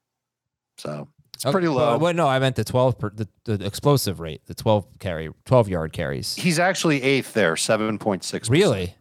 So 0.78 1.08
it's 1.34 1.46
pretty 1.46 1.70
low. 1.70 1.98
well, 1.98 2.14
no, 2.14 2.28
I 2.28 2.38
meant 2.40 2.58
the 2.58 2.66
12 2.66 3.00
per, 3.00 3.12
the, 3.12 3.30
the 3.46 3.66
explosive 3.66 4.20
rate, 4.20 4.46
the 4.46 4.56
12 4.56 5.00
carry, 5.00 5.30
12 5.46 5.70
yard 5.70 5.94
carries. 5.94 6.36
He's 6.36 6.60
actually 6.60 7.02
eighth 7.02 7.34
there, 7.34 7.56
7.6. 7.56 8.50
Really? 8.50 8.96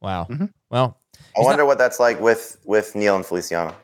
Wow. 0.00 0.26
Mhm. 0.30 0.50
Well, 0.70 0.98
I 1.14 1.18
He's 1.36 1.44
wonder 1.46 1.64
what 1.64 1.78
that's 1.78 1.98
like 2.00 2.20
with 2.20 2.58
with 2.64 2.94
Neal 2.94 3.16
and 3.16 3.24
Feliciano. 3.26 3.74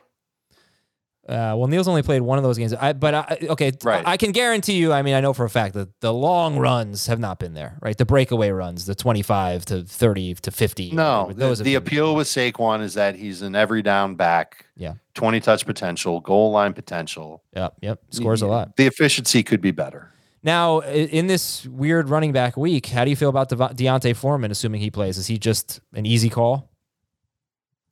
Uh, 1.27 1.57
well, 1.57 1.65
Neal's 1.65 1.87
only 1.87 2.03
played 2.03 2.21
one 2.21 2.37
of 2.37 2.43
those 2.43 2.55
games. 2.55 2.71
I, 2.75 2.93
but 2.93 3.15
I, 3.15 3.37
okay, 3.49 3.71
Right. 3.83 4.03
I 4.05 4.15
can 4.15 4.31
guarantee 4.31 4.73
you. 4.77 4.93
I 4.93 5.01
mean, 5.01 5.15
I 5.15 5.21
know 5.21 5.33
for 5.33 5.43
a 5.43 5.49
fact 5.49 5.73
that 5.73 5.89
the 5.99 6.13
long 6.13 6.59
runs 6.59 7.07
have 7.07 7.19
not 7.19 7.39
been 7.39 7.55
there, 7.55 7.79
right? 7.81 7.97
The 7.97 8.05
breakaway 8.05 8.51
runs, 8.51 8.85
the 8.85 8.93
twenty-five 8.93 9.65
to 9.65 9.83
thirty 9.83 10.35
to 10.35 10.51
fifty. 10.51 10.91
No, 10.91 11.29
the, 11.29 11.33
those 11.33 11.57
have 11.57 11.65
the 11.65 11.71
been- 11.73 11.77
appeal 11.77 12.15
with 12.15 12.27
Saquon 12.27 12.83
is 12.83 12.93
that 12.93 13.15
he's 13.15 13.41
an 13.41 13.55
every 13.55 13.81
down 13.81 14.13
back. 14.15 14.67
Yeah. 14.77 14.93
20 15.15 15.39
touch 15.39 15.65
potential, 15.65 16.19
goal 16.19 16.51
line 16.51 16.73
potential. 16.73 17.41
Yep, 17.55 17.73
yep, 17.81 17.99
scores 18.11 18.41
a 18.43 18.47
lot. 18.47 18.75
The 18.75 18.85
efficiency 18.85 19.41
could 19.41 19.61
be 19.61 19.71
better. 19.71 20.11
Now, 20.45 20.81
in 20.81 21.25
this 21.25 21.65
weird 21.65 22.07
running 22.07 22.31
back 22.31 22.55
week, 22.55 22.85
how 22.85 23.03
do 23.03 23.09
you 23.09 23.15
feel 23.15 23.29
about 23.29 23.49
Devo- 23.49 23.75
D'Onta 23.75 24.15
Foreman? 24.15 24.51
Assuming 24.51 24.79
he 24.79 24.91
plays, 24.91 25.17
is 25.17 25.25
he 25.25 25.39
just 25.39 25.81
an 25.95 26.05
easy 26.05 26.29
call? 26.29 26.69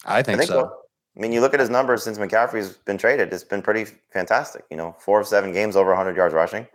I 0.05 0.21
think, 0.21 0.35
I 0.35 0.37
think 0.37 0.51
so. 0.51 0.61
so. 0.61 0.77
I 1.17 1.19
mean, 1.19 1.33
you 1.33 1.41
look 1.41 1.55
at 1.55 1.59
his 1.59 1.71
numbers 1.71 2.03
since 2.03 2.19
McCaffrey's 2.19 2.77
been 2.77 2.99
traded; 2.99 3.33
it's 3.33 3.43
been 3.43 3.63
pretty 3.63 3.85
fantastic. 4.11 4.65
You 4.69 4.77
know, 4.77 4.95
four 4.99 5.19
of 5.19 5.25
seven 5.25 5.51
games 5.51 5.75
over 5.75 5.89
100 5.89 6.15
yards 6.15 6.35
rushing. 6.35 6.67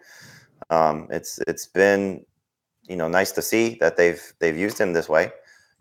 Um, 0.69 1.07
it's 1.11 1.39
it's 1.47 1.67
been 1.67 2.27
you 2.89 2.97
know 2.97 3.07
nice 3.07 3.31
to 3.33 3.43
see 3.43 3.77
that 3.81 3.97
they've 3.97 4.21
they've 4.41 4.59
used 4.59 4.81
him 4.81 4.95
this 4.95 5.09
way. 5.09 5.31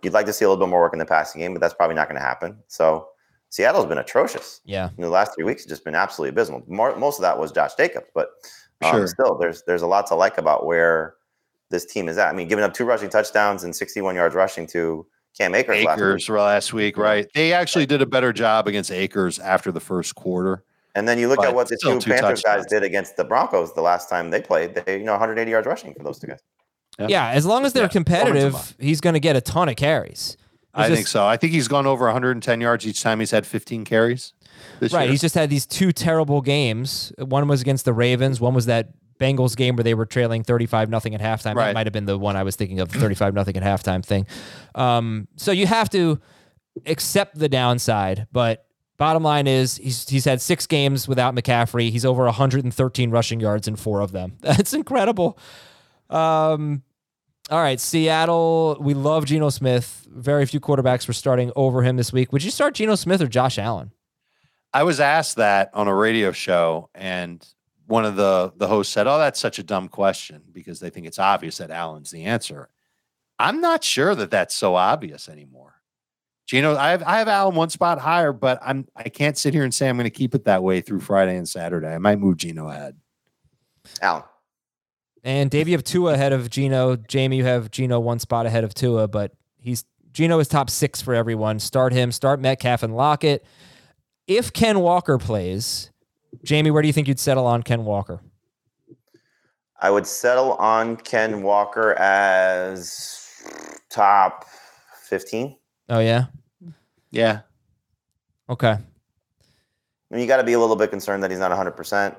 You'd 0.03 0.13
like 0.13 0.27
to 0.27 0.33
see 0.33 0.45
a 0.45 0.47
little 0.47 0.63
bit 0.63 0.69
more 0.69 0.81
work 0.81 0.93
in 0.93 0.99
the 0.99 1.05
passing 1.05 1.41
game, 1.41 1.53
but 1.53 1.59
that's 1.59 1.73
probably 1.73 1.95
not 1.95 2.07
going 2.07 2.21
to 2.21 2.25
happen. 2.25 2.59
So 2.67 3.07
Seattle's 3.49 3.87
been 3.87 3.97
atrocious. 3.97 4.61
Yeah, 4.63 4.89
In 4.95 5.01
the 5.01 5.09
last 5.09 5.33
three 5.33 5.43
weeks, 5.43 5.63
it's 5.63 5.69
just 5.69 5.83
been 5.83 5.95
absolutely 5.95 6.29
abysmal. 6.29 6.61
More, 6.67 6.95
most 6.97 7.17
of 7.17 7.23
that 7.23 7.39
was 7.39 7.51
Josh 7.51 7.73
Jacobs, 7.73 8.05
but 8.13 8.29
um, 8.83 8.91
Sure. 8.91 9.07
still, 9.07 9.37
there's 9.37 9.63
there's 9.63 9.81
a 9.81 9.87
lot 9.87 10.07
to 10.07 10.15
like 10.15 10.37
about 10.37 10.65
where 10.65 11.15
this 11.69 11.85
team 11.85 12.07
is 12.07 12.17
at. 12.17 12.29
I 12.29 12.33
mean, 12.33 12.47
giving 12.47 12.63
up 12.63 12.73
two 12.73 12.85
rushing 12.85 13.09
touchdowns 13.09 13.63
and 13.63 13.75
61 13.75 14.15
yards 14.15 14.35
rushing 14.35 14.67
to 14.67 15.05
Cam 15.37 15.53
Akers, 15.53 15.83
last 15.83 15.99
week. 15.99 16.29
Last 16.29 16.73
week, 16.73 16.97
right? 16.97 17.27
They 17.33 17.53
actually 17.53 17.85
did 17.85 18.01
a 18.01 18.05
better 18.05 18.31
job 18.33 18.67
against 18.67 18.91
Akers 18.91 19.39
after 19.39 19.71
the 19.71 19.79
first 19.79 20.15
quarter. 20.15 20.63
And 20.95 21.07
then 21.07 21.19
you 21.19 21.27
look 21.27 21.37
But 21.37 21.49
at 21.49 21.55
what 21.55 21.69
the 21.69 21.77
two 21.79 21.99
two 21.99 22.09
Panthers 22.11 22.41
guys 22.41 22.65
did 22.65 22.81
against 22.83 23.17
the 23.17 23.23
Broncos 23.23 23.73
the 23.73 23.81
last 23.81 24.09
time 24.09 24.31
they 24.31 24.41
played. 24.41 24.73
They, 24.73 24.97
you 24.97 25.03
know, 25.03 25.11
180 25.11 25.51
yards 25.51 25.67
rushing 25.67 25.93
for 25.93 26.03
those 26.03 26.17
two 26.17 26.27
guys. 26.27 26.39
Yeah. 26.97 27.07
yeah. 27.07 27.29
As 27.29 27.45
long 27.45 27.65
as 27.65 27.73
they're 27.73 27.83
Yeah, 27.83 27.89
competitive, 27.89 28.75
he's 28.79 28.99
going 28.99 29.13
to 29.13 29.19
get 29.19 29.35
a 29.35 29.41
ton 29.41 29.69
of 29.69 29.75
carries. 29.75 30.37
I 30.73 30.87
It's 30.87 30.95
think 30.95 31.07
so. 31.07 31.25
I 31.25 31.37
think 31.37 31.53
he's 31.53 31.67
gone 31.67 31.85
over 31.85 32.05
110 32.05 32.61
yards 32.61 32.87
each 32.87 33.03
time 33.03 33.19
he's 33.19 33.29
had 33.29 33.45
15 33.45 33.85
carries. 33.85 34.33
This 34.79 34.93
Right. 34.93 35.03
year. 35.03 35.11
He's 35.11 35.21
just 35.21 35.35
had 35.35 35.49
these 35.49 35.65
two 35.65 35.91
terrible 35.91 36.41
games. 36.41 37.11
One 37.17 37.47
was 37.47 37.61
against 37.61 37.85
the 37.85 37.93
Ravens. 37.93 38.39
One 38.41 38.53
was 38.53 38.65
that 38.67 38.89
Bengals 39.19 39.55
game 39.55 39.75
where 39.75 39.83
they 39.83 39.95
were 39.95 40.05
trailing 40.05 40.43
35 40.43 40.89
nothing 40.89 41.15
at 41.15 41.21
halftime. 41.21 41.55
That 41.55 41.73
might 41.73 41.87
have 41.87 41.93
been 41.93 42.05
the 42.05 42.17
one 42.19 42.35
I 42.35 42.43
was 42.43 42.55
thinking 42.55 42.79
of, 42.79 42.89
the 42.89 42.99
35 42.99 43.33
nothing 43.33 43.57
at 43.57 43.63
halftime 43.63 44.05
thing. 44.05 44.27
Um, 44.75 45.27
so 45.37 45.51
you 45.51 45.65
have 45.65 45.89
to 45.89 46.19
accept 46.85 47.39
the 47.39 47.49
downside, 47.49 48.27
but 48.31 48.65
bottom 48.97 49.23
line 49.23 49.47
is 49.47 49.77
he's 49.77 50.07
he's 50.07 50.25
had 50.25 50.39
6 50.41 50.67
games 50.67 51.07
without 51.07 51.33
McCaffrey. 51.33 51.89
He's 51.89 52.05
over 52.05 52.25
113 52.25 53.09
rushing 53.09 53.39
yards 53.39 53.67
in 53.67 53.75
4 53.75 54.01
of 54.01 54.11
them. 54.11 54.33
That's 54.41 54.73
incredible. 54.73 55.39
Um 56.09 56.83
all 57.49 57.59
right, 57.59 57.79
Seattle. 57.79 58.75
We 58.81 58.93
love 58.93 59.23
Geno 59.25 59.49
Smith. 59.49 60.05
Very 60.11 60.45
few 60.45 60.59
quarterbacks 60.59 61.07
were 61.07 61.13
starting 61.13 61.49
over 61.55 61.81
him 61.81 61.95
this 61.95 62.11
week. 62.11 62.33
Would 62.33 62.43
you 62.43 62.51
start 62.51 62.73
Geno 62.75 62.95
Smith 62.95 63.21
or 63.21 63.27
Josh 63.27 63.57
Allen? 63.57 63.91
I 64.77 64.83
was 64.83 64.99
asked 64.99 65.37
that 65.37 65.71
on 65.73 65.87
a 65.87 65.95
radio 65.95 66.31
show, 66.31 66.91
and 66.93 67.43
one 67.87 68.05
of 68.05 68.15
the 68.15 68.53
the 68.57 68.67
hosts 68.67 68.93
said, 68.93 69.07
"Oh, 69.07 69.17
that's 69.17 69.39
such 69.39 69.57
a 69.57 69.63
dumb 69.63 69.87
question 69.87 70.43
because 70.51 70.79
they 70.79 70.91
think 70.91 71.07
it's 71.07 71.17
obvious 71.17 71.57
that 71.57 71.71
Allen's 71.71 72.11
the 72.11 72.25
answer." 72.25 72.69
I'm 73.39 73.59
not 73.59 73.83
sure 73.83 74.13
that 74.13 74.29
that's 74.29 74.53
so 74.53 74.75
obvious 74.75 75.29
anymore. 75.29 75.81
Geno, 76.45 76.75
I 76.75 76.91
have 76.91 77.01
I 77.01 77.17
have 77.17 77.27
Allen 77.27 77.55
one 77.55 77.71
spot 77.71 77.97
higher, 77.97 78.31
but 78.31 78.59
I'm 78.61 78.87
I 78.95 79.09
can't 79.09 79.35
sit 79.35 79.55
here 79.55 79.63
and 79.63 79.73
say 79.73 79.89
I'm 79.89 79.97
going 79.97 80.03
to 80.03 80.11
keep 80.11 80.35
it 80.35 80.43
that 80.43 80.61
way 80.61 80.81
through 80.81 80.99
Friday 80.99 81.37
and 81.37 81.49
Saturday. 81.49 81.87
I 81.91 81.97
might 81.97 82.19
move 82.19 82.37
Geno 82.37 82.69
ahead. 82.69 82.97
Allen. 83.99 84.25
And 85.23 85.49
Dave, 85.49 85.67
you 85.67 85.73
have 85.73 85.85
Tua 85.85 86.13
ahead 86.13 86.33
of 86.33 86.51
Geno. 86.51 86.97
Jamie, 86.97 87.37
you 87.37 87.45
have 87.45 87.71
Geno 87.71 87.99
one 87.99 88.19
spot 88.19 88.45
ahead 88.45 88.63
of 88.63 88.75
Tua, 88.75 89.07
but 89.07 89.31
he's 89.59 89.85
Geno 90.13 90.37
is 90.37 90.47
top 90.47 90.69
six 90.69 91.01
for 91.01 91.15
everyone. 91.15 91.57
Start 91.57 91.93
him. 91.93 92.11
Start 92.11 92.39
Metcalf 92.39 92.83
and 92.83 92.95
Lockett. 92.95 93.43
If 94.27 94.51
Ken 94.53 94.79
Walker 94.81 95.17
plays, 95.17 95.91
Jamie, 96.43 96.71
where 96.71 96.81
do 96.81 96.87
you 96.87 96.93
think 96.93 97.07
you'd 97.07 97.19
settle 97.19 97.45
on 97.45 97.63
Ken 97.63 97.85
Walker? 97.85 98.21
I 99.79 99.89
would 99.89 100.07
settle 100.07 100.53
on 100.53 100.97
Ken 100.97 101.43
Walker 101.43 101.93
as 101.93 103.23
top 103.89 104.45
15. 105.03 105.55
Oh 105.89 105.99
yeah. 105.99 106.25
Yeah, 107.11 107.41
Okay. 108.49 108.71
I 108.71 108.79
mean, 110.09 110.21
you 110.21 110.27
got 110.27 110.37
to 110.37 110.43
be 110.43 110.53
a 110.53 110.59
little 110.59 110.75
bit 110.75 110.89
concerned 110.89 111.23
that 111.23 111.31
he's 111.31 111.39
not 111.39 111.51
100%. 111.51 112.15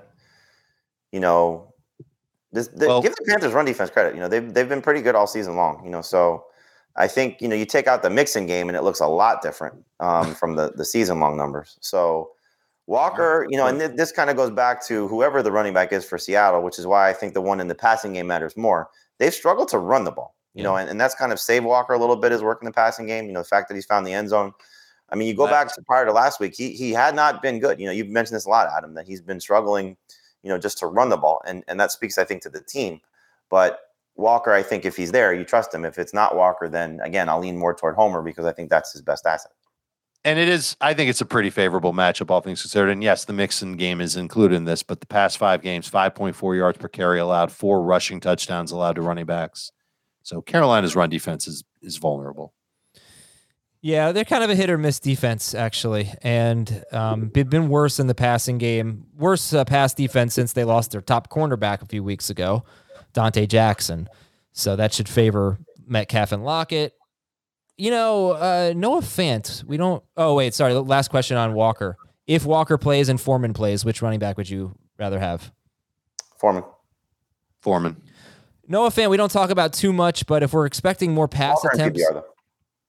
You 1.12 1.20
know, 1.20 1.72
this, 2.52 2.68
the, 2.68 2.86
Well- 2.86 3.02
give 3.02 3.14
the 3.16 3.24
Panthers 3.26 3.52
run 3.52 3.64
defense 3.66 3.90
credit. 3.90 4.14
You 4.14 4.20
know, 4.20 4.28
they've, 4.28 4.52
they've 4.52 4.68
been 4.68 4.82
pretty 4.82 5.02
good 5.02 5.14
all 5.14 5.26
season 5.26 5.56
long, 5.56 5.82
you 5.84 5.90
know, 5.90 6.00
so 6.00 6.44
I 6.98 7.06
think, 7.06 7.40
you 7.40 7.48
know, 7.48 7.54
you 7.54 7.64
take 7.64 7.86
out 7.86 8.02
the 8.02 8.10
mixing 8.10 8.46
game 8.46 8.68
and 8.68 8.76
it 8.76 8.82
looks 8.82 9.00
a 9.00 9.06
lot 9.06 9.40
different 9.40 9.84
um, 10.00 10.34
from 10.40 10.56
the, 10.56 10.72
the 10.72 10.84
season 10.84 11.20
long 11.20 11.36
numbers. 11.36 11.78
So 11.80 12.30
Walker, 12.86 13.46
you 13.48 13.56
know, 13.56 13.66
and 13.66 13.78
th- 13.78 13.92
this 13.96 14.10
kind 14.12 14.30
of 14.30 14.36
goes 14.36 14.50
back 14.50 14.84
to 14.86 15.06
whoever 15.08 15.42
the 15.42 15.52
running 15.52 15.74
back 15.74 15.92
is 15.92 16.04
for 16.04 16.18
Seattle, 16.18 16.62
which 16.62 16.78
is 16.78 16.86
why 16.86 17.08
I 17.08 17.12
think 17.12 17.34
the 17.34 17.40
one 17.40 17.60
in 17.60 17.68
the 17.68 17.74
passing 17.74 18.14
game 18.14 18.26
matters 18.26 18.56
more. 18.56 18.88
They've 19.18 19.32
struggled 19.32 19.68
to 19.68 19.78
run 19.78 20.04
the 20.04 20.10
ball, 20.10 20.34
you 20.54 20.62
know, 20.62 20.76
and, 20.76 20.88
and 20.88 21.00
that's 21.00 21.14
kind 21.14 21.32
of 21.32 21.38
saved 21.38 21.64
Walker 21.64 21.92
a 21.92 21.98
little 21.98 22.16
bit 22.16 22.32
is 22.32 22.42
working 22.42 22.66
the 22.66 22.72
passing 22.72 23.06
game. 23.06 23.26
You 23.26 23.32
know, 23.32 23.40
the 23.40 23.48
fact 23.48 23.68
that 23.68 23.74
he's 23.74 23.86
found 23.86 24.06
the 24.06 24.12
end 24.12 24.30
zone. 24.30 24.52
I 25.10 25.16
mean, 25.16 25.28
you 25.28 25.34
go 25.34 25.46
back 25.46 25.72
to 25.74 25.82
prior 25.82 26.04
to 26.04 26.12
last 26.12 26.40
week, 26.40 26.54
he 26.54 26.72
he 26.72 26.92
had 26.92 27.14
not 27.14 27.42
been 27.42 27.58
good. 27.58 27.80
You 27.80 27.86
know, 27.86 27.92
you've 27.92 28.08
mentioned 28.08 28.36
this 28.36 28.46
a 28.46 28.50
lot, 28.50 28.68
Adam, 28.76 28.94
that 28.94 29.06
he's 29.06 29.20
been 29.20 29.40
struggling, 29.40 29.96
you 30.42 30.48
know, 30.48 30.58
just 30.58 30.78
to 30.78 30.86
run 30.86 31.08
the 31.08 31.16
ball. 31.16 31.42
And 31.46 31.64
and 31.68 31.78
that 31.80 31.92
speaks, 31.92 32.18
I 32.18 32.24
think, 32.24 32.42
to 32.42 32.50
the 32.50 32.60
team. 32.60 33.00
But 33.50 33.80
Walker, 34.18 34.52
I 34.52 34.62
think 34.62 34.84
if 34.84 34.96
he's 34.96 35.12
there, 35.12 35.32
you 35.32 35.44
trust 35.44 35.72
him. 35.72 35.84
If 35.84 35.98
it's 35.98 36.12
not 36.12 36.36
Walker, 36.36 36.68
then 36.68 37.00
again, 37.02 37.28
I'll 37.28 37.40
lean 37.40 37.56
more 37.56 37.72
toward 37.72 37.94
Homer 37.94 38.20
because 38.20 38.44
I 38.44 38.52
think 38.52 38.68
that's 38.68 38.92
his 38.92 39.00
best 39.00 39.24
asset. 39.26 39.52
and 40.24 40.38
it 40.38 40.48
is. 40.48 40.76
I 40.80 40.92
think 40.92 41.08
it's 41.08 41.20
a 41.20 41.26
pretty 41.26 41.50
favorable 41.50 41.92
matchup, 41.92 42.30
all 42.30 42.40
things 42.40 42.60
considered. 42.60 42.90
And 42.90 43.02
yes, 43.02 43.24
the 43.24 43.32
mixing 43.32 43.76
game 43.76 44.00
is 44.00 44.16
included 44.16 44.56
in 44.56 44.64
this, 44.64 44.82
but 44.82 45.00
the 45.00 45.06
past 45.06 45.38
five 45.38 45.62
games, 45.62 45.88
5.4 45.88 46.56
yards 46.56 46.78
per 46.78 46.88
carry 46.88 47.20
allowed, 47.20 47.52
four 47.52 47.82
rushing 47.82 48.18
touchdowns 48.20 48.72
allowed 48.72 48.96
to 48.96 49.02
running 49.02 49.26
backs. 49.26 49.70
So 50.24 50.42
Carolina's 50.42 50.96
run 50.96 51.08
defense 51.08 51.46
is 51.46 51.64
is 51.80 51.96
vulnerable. 51.96 52.52
Yeah, 53.80 54.10
they're 54.10 54.24
kind 54.24 54.42
of 54.42 54.50
a 54.50 54.56
hit 54.56 54.70
or 54.70 54.76
miss 54.76 54.98
defense, 54.98 55.54
actually, 55.54 56.12
and 56.22 56.82
um, 56.90 57.30
they've 57.32 57.48
been 57.48 57.68
worse 57.68 58.00
in 58.00 58.08
the 58.08 58.14
passing 58.14 58.58
game. 58.58 59.06
Worse 59.16 59.52
uh, 59.52 59.64
pass 59.64 59.94
defense 59.94 60.34
since 60.34 60.52
they 60.52 60.64
lost 60.64 60.90
their 60.90 61.00
top 61.00 61.30
cornerback 61.30 61.80
a 61.80 61.86
few 61.86 62.02
weeks 62.02 62.28
ago, 62.28 62.64
Donte 63.18 63.48
Jackson. 63.48 64.08
So 64.52 64.76
that 64.76 64.92
should 64.92 65.08
favor 65.08 65.58
Metcalf 65.86 66.32
and 66.32 66.44
Lockett. 66.44 66.94
You 67.76 67.90
know, 67.90 68.30
uh, 68.32 68.72
Noah 68.76 69.00
Fant. 69.00 69.64
We 69.64 69.76
don't. 69.76 70.02
Oh 70.16 70.34
wait, 70.34 70.54
sorry. 70.54 70.74
Last 70.74 71.08
question 71.08 71.36
on 71.36 71.54
Walker. 71.54 71.96
If 72.26 72.44
Walker 72.44 72.76
plays 72.78 73.08
and 73.08 73.20
Foreman 73.20 73.54
plays, 73.54 73.84
which 73.84 74.02
running 74.02 74.18
back 74.18 74.36
would 74.36 74.50
you 74.50 74.76
rather 74.98 75.18
have? 75.18 75.52
Foreman. 76.38 76.64
Foreman. 77.60 77.96
Noah 78.66 78.90
Fant. 78.90 79.10
We 79.10 79.16
don't 79.16 79.30
talk 79.30 79.50
about 79.50 79.72
too 79.72 79.92
much, 79.92 80.26
but 80.26 80.42
if 80.42 80.52
we're 80.52 80.66
expecting 80.66 81.12
more 81.12 81.28
pass 81.28 81.56
Walker 81.62 81.70
attempts, 81.74 82.02
PPR, 82.02 82.14
though. 82.14 82.24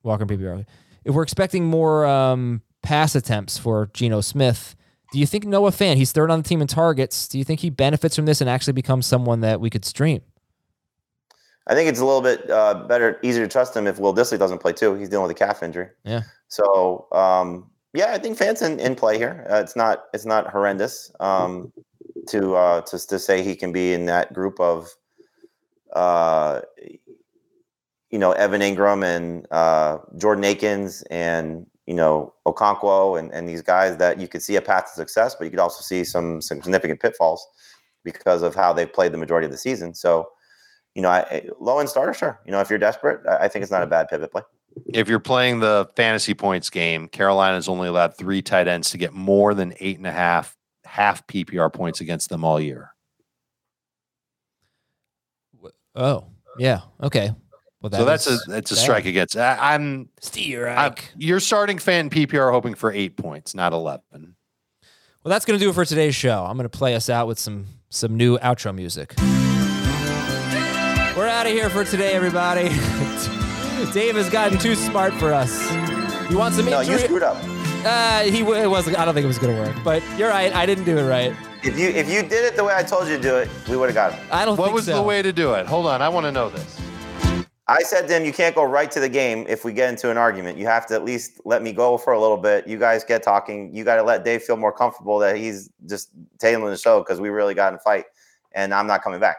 Walker 0.04 0.24
and 0.24 0.32
PPR. 0.32 0.66
If 1.06 1.16
we're 1.16 1.24
expecting 1.24 1.66
more 1.66 2.06
um, 2.06 2.62
pass 2.82 3.16
attempts 3.16 3.58
for 3.58 3.90
Geno 3.94 4.22
Smith, 4.22 4.76
do 5.12 5.20
you 5.20 5.26
think 5.26 5.46
Noah 5.46 5.72
Fant, 5.72 5.96
he's 5.96 6.12
third 6.12 6.32
on 6.32 6.42
the 6.42 6.48
team 6.48 6.62
in 6.62 6.68
targets, 6.68 7.28
do 7.28 7.38
you 7.38 7.44
think 7.44 7.60
he 7.60 7.70
benefits 7.70 8.16
from 8.16 8.26
this 8.26 8.42
and 8.42 8.50
actually 8.50 8.74
becomes 8.74 9.06
someone 9.06 9.42
that 9.42 9.60
we 9.60 9.70
could 9.70 9.86
stream? 9.86 10.22
I 11.68 11.76
think 11.76 11.90
it's 11.90 12.00
a 12.00 12.06
little 12.06 12.22
bit 12.22 12.50
uh, 12.50 12.86
better, 12.88 13.20
easier 13.22 13.46
to 13.46 13.52
trust 13.52 13.76
him 13.76 13.86
if 13.86 14.00
Will 14.00 14.14
Dissly 14.14 14.40
doesn't 14.40 14.60
play 14.60 14.74
too. 14.74 14.96
He's 14.96 15.10
dealing 15.10 15.28
with 15.28 15.36
a 15.36 15.40
calf 15.40 15.62
injury. 15.62 15.90
Yeah. 16.04 16.24
So 16.48 17.08
um, 17.12 17.70
yeah, 17.94 18.12
I 18.12 18.18
think 18.18 18.38
Fant's 18.38 18.62
in, 18.62 18.80
in 18.80 18.96
play 18.96 19.18
here. 19.18 19.46
Uh, 19.50 19.58
it's 19.58 19.76
not 19.76 20.06
it's 20.14 20.26
not 20.26 20.48
horrendous 20.48 21.12
um, 21.20 21.72
to 22.28 22.56
uh, 22.56 22.82
to 22.82 23.08
to 23.08 23.20
say 23.20 23.44
he 23.44 23.56
can 23.56 23.72
be 23.72 23.94
in 23.94 24.06
that 24.06 24.34
group 24.34 24.60
of. 24.60 24.90
Uh, 25.94 26.62
you 28.12 28.18
know 28.18 28.32
Evan 28.32 28.62
Engram 28.62 29.04
and 29.04 29.46
uh, 29.52 30.00
Jordan 30.18 30.44
Akins 30.44 31.04
and 31.12 31.66
you 31.90 31.96
know 31.96 32.32
Okonkwo 32.46 33.18
and, 33.18 33.34
and 33.34 33.50
these 33.50 33.64
guys 33.64 33.98
that 33.98 34.20
you 34.20 34.28
could 34.28 34.44
see 34.44 34.56
a 34.56 34.62
path 34.62 34.86
to 34.86 34.92
success, 34.92 35.34
but 35.34 35.46
you 35.46 35.50
could 35.50 35.60
also 35.60 35.82
see 35.82 36.04
some, 36.04 36.40
some 36.40 36.62
significant 36.62 37.00
pitfalls 37.00 37.46
because 38.04 38.44
of 38.44 38.54
how 38.54 38.72
they've 38.72 38.94
played 38.94 39.12
the 39.12 39.18
majority 39.18 39.46
of 39.46 39.52
the 39.52 39.58
season. 39.58 39.96
So, 39.96 40.30
you 40.94 41.02
know, 41.02 41.10
I, 41.10 41.50
low 41.60 41.80
end 41.80 41.90
starter, 41.90 42.14
sure. 42.14 42.40
You 42.46 42.52
know, 42.52 42.60
if 42.60 42.70
you're 42.70 42.78
desperate, 42.78 43.26
I, 43.28 43.46
I 43.46 43.48
think 43.48 43.64
it's 43.64 43.72
not 43.72 43.82
a 43.82 43.88
bad 43.88 44.08
pivot 44.08 44.32
play. 44.32 44.44
If 44.94 45.10
you're 45.10 45.20
playing 45.20 45.62
the 45.62 45.90
fantasy 45.96 46.36
points 46.36 46.70
game, 46.70 47.08
Carolina's 47.08 47.68
only 47.68 47.88
allowed 47.88 48.16
three 48.16 48.44
tight 48.44 48.68
ends 48.68 48.92
to 48.92 49.00
get 49.00 49.14
more 49.14 49.56
than 49.56 49.74
eight 49.80 49.98
and 49.98 50.06
a 50.06 50.12
half 50.12 50.56
half 50.86 51.26
PPR 51.26 51.74
points 51.74 52.02
against 52.02 52.30
them 52.30 52.46
all 52.46 52.62
year. 52.62 52.94
Oh, 55.96 56.28
yeah. 56.60 56.82
Okay. 57.02 57.32
Well, 57.82 57.92
so 57.92 58.04
that's 58.06 58.28
a 58.28 58.38
that's 58.48 58.72
a 58.72 58.76
bad. 58.76 58.82
strike 58.82 59.06
against. 59.06 59.38
I, 59.38 59.74
I'm 59.74 60.10
Steer. 60.20 60.94
You're 61.18 61.40
starting 61.40 61.78
fan 61.78 62.10
PPR 62.10 62.52
hoping 62.52 62.74
for 62.74 62.92
eight 62.92 63.16
points, 63.16 63.56
not 63.56 63.72
eleven. 63.74 64.36
Well, 65.24 65.30
that's 65.30 65.46
going 65.46 65.58
to 65.60 65.64
do 65.66 65.70
it 65.70 65.74
for 65.74 65.86
today's 65.86 66.16
show. 66.16 66.46
I'm 66.46 66.58
going 66.58 66.68
to 66.70 66.78
play 66.78 66.96
us 66.96 67.10
out 67.10 67.28
with 67.28 67.40
some 67.40 67.68
some 67.90 68.18
new 68.18 68.38
outro 68.40 68.76
music. 68.76 69.14
We're 71.18 71.28
out 71.28 71.46
of 71.48 71.52
here 71.52 71.70
for 71.70 71.84
today, 71.84 72.14
everybody. 72.14 72.64
Dave 73.94 74.16
has 74.16 74.30
gotten 74.30 74.58
too 74.58 74.76
smart 74.76 75.14
for 75.16 75.34
us. 75.34 75.70
You 76.32 76.38
want 76.38 76.54
some 76.56 76.66
No, 76.66 76.80
injury? 76.80 76.96
you 76.96 77.00
screwed 77.02 77.24
up. 77.24 77.38
Uh, 77.86 78.22
he 78.24 78.40
it 78.42 78.70
wasn't. 78.70 78.98
I 78.98 79.04
don't 79.06 79.14
think 79.14 79.24
it 79.24 79.28
was 79.28 79.40
going 79.40 79.56
to 79.56 79.62
work. 79.62 79.76
But 79.84 80.04
you're 80.18 80.30
right. 80.30 80.54
I 80.54 80.66
didn't 80.66 80.84
do 80.86 80.98
it 80.98 81.08
right. 81.08 81.34
If 81.64 81.78
you 81.78 81.88
if 81.90 82.10
you 82.10 82.22
did 82.24 82.46
it 82.46 82.56
the 82.56 82.64
way 82.64 82.74
I 82.76 82.84
told 82.84 83.08
you 83.08 83.16
to 83.18 83.22
do 83.22 83.36
it, 83.38 83.50
we 83.68 83.76
would 83.78 83.88
have 83.90 83.96
got 83.96 84.14
it. 84.14 84.20
I 84.32 84.46
don't 84.46 84.58
What 84.58 84.66
think 84.68 84.76
was 84.76 84.86
so. 84.86 84.96
the 84.96 85.02
way 85.02 85.22
to 85.22 85.34
do 85.34 85.54
it? 85.56 85.66
Hold 85.66 85.88
on, 85.88 86.02
I 86.02 86.08
want 86.10 86.26
to 86.26 86.32
know 86.32 86.50
this. 86.50 86.80
I 87.70 87.84
said 87.84 88.08
to 88.08 88.18
him, 88.18 88.26
you 88.26 88.34
can't 88.34 88.56
go 88.56 88.64
right 88.64 88.90
to 88.90 89.00
the 89.00 89.08
game 89.08 89.46
if 89.48 89.64
we 89.64 89.74
get 89.74 89.90
into 89.90 90.10
an 90.10 90.18
argument. 90.18 90.58
You 90.58 90.66
have 90.66 90.88
to 90.88 90.96
at 90.96 91.06
least 91.06 91.40
let 91.46 91.62
me 91.62 91.72
go 91.72 92.00
for 92.00 92.14
a 92.14 92.20
little 92.20 92.38
bit. 92.38 92.68
You 92.68 92.80
guys 92.80 93.04
get 93.04 93.22
talking. 93.22 93.74
You 93.76 93.84
got 93.84 93.98
to 93.98 94.04
let 94.04 94.26
Dave 94.26 94.42
feel 94.42 94.58
more 94.58 94.74
comfortable 94.74 95.20
that 95.20 95.38
he's 95.38 95.70
just 95.88 96.10
tailing 96.40 96.66
the 96.66 96.78
show 96.78 97.00
because 97.00 97.22
we 97.22 97.30
really 97.30 97.54
got 97.54 97.72
in 97.72 97.76
a 97.76 97.80
fight, 97.80 98.06
and 98.54 98.74
I'm 98.74 98.88
not 98.88 99.04
coming 99.04 99.20
back. 99.20 99.38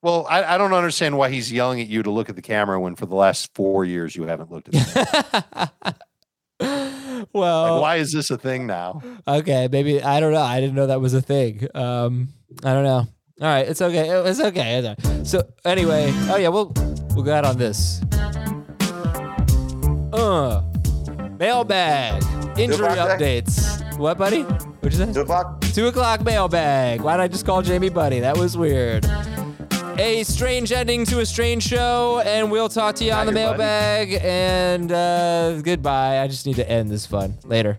Well, 0.00 0.26
I, 0.30 0.54
I 0.54 0.58
don't 0.58 0.72
understand 0.72 1.18
why 1.18 1.30
he's 1.30 1.52
yelling 1.52 1.80
at 1.80 1.88
you 1.88 2.04
to 2.04 2.10
look 2.10 2.30
at 2.30 2.36
the 2.36 2.42
camera 2.42 2.80
when 2.80 2.94
for 2.94 3.06
the 3.06 3.16
last 3.16 3.52
four 3.54 3.84
years 3.84 4.14
you 4.14 4.22
haven't 4.22 4.52
looked 4.52 4.68
at 4.68 4.74
the 4.74 5.70
well, 7.34 7.74
Like, 7.74 7.82
why 7.82 7.96
is 7.96 8.12
this 8.12 8.30
a 8.30 8.38
thing 8.38 8.66
now? 8.66 9.02
okay, 9.26 9.68
maybe 9.70 10.00
I 10.02 10.20
don't 10.20 10.32
know. 10.32 10.40
I 10.40 10.60
didn't 10.60 10.76
know 10.76 10.86
that 10.86 11.00
was 11.00 11.14
a 11.14 11.20
thing. 11.20 11.66
Um, 11.74 12.28
I 12.62 12.72
don't 12.72 12.84
know. 12.84 13.08
All 13.40 13.46
right, 13.48 13.66
it's 13.66 13.80
okay. 13.80 14.08
It's 14.10 14.40
okay. 14.40 14.74
It's 14.78 14.86
okay. 15.02 15.24
So 15.24 15.42
anyway, 15.64 16.12
oh 16.28 16.36
yeah, 16.36 16.48
we'll 16.48 16.72
we'll 17.14 17.24
go 17.24 17.32
out 17.32 17.44
on 17.46 17.56
this. 17.56 18.02
Uh, 20.12 20.62
mailbag 21.38 22.22
injury 22.58 22.88
updates. 22.88 23.96
What, 23.96 24.18
buddy? 24.18 24.42
What'd 24.42 24.98
you 24.98 25.06
say? 25.06 25.12
Two 25.12 25.20
o'clock. 25.22 25.60
Two 25.72 25.86
o'clock 25.86 26.22
mailbag. 26.24 27.00
Why 27.00 27.16
did 27.16 27.22
I 27.22 27.28
just 27.28 27.46
call 27.46 27.62
Jamie 27.62 27.88
Buddy? 27.88 28.20
That 28.20 28.36
was 28.36 28.56
weird. 28.58 29.06
A 29.98 30.22
strange 30.24 30.72
ending 30.72 31.04
to 31.06 31.20
a 31.20 31.26
strange 31.26 31.62
show, 31.62 32.20
and 32.24 32.50
we'll 32.50 32.68
talk 32.70 32.94
to 32.96 33.04
you 33.04 33.12
on 33.12 33.26
the 33.26 33.32
your 33.32 33.56
buddy. 33.56 33.58
mailbag. 33.58 34.20
And 34.22 34.90
uh, 34.92 35.60
goodbye. 35.62 36.20
I 36.20 36.28
just 36.28 36.46
need 36.46 36.56
to 36.56 36.68
end 36.68 36.90
this 36.90 37.06
fun. 37.06 37.38
Later. 37.44 37.78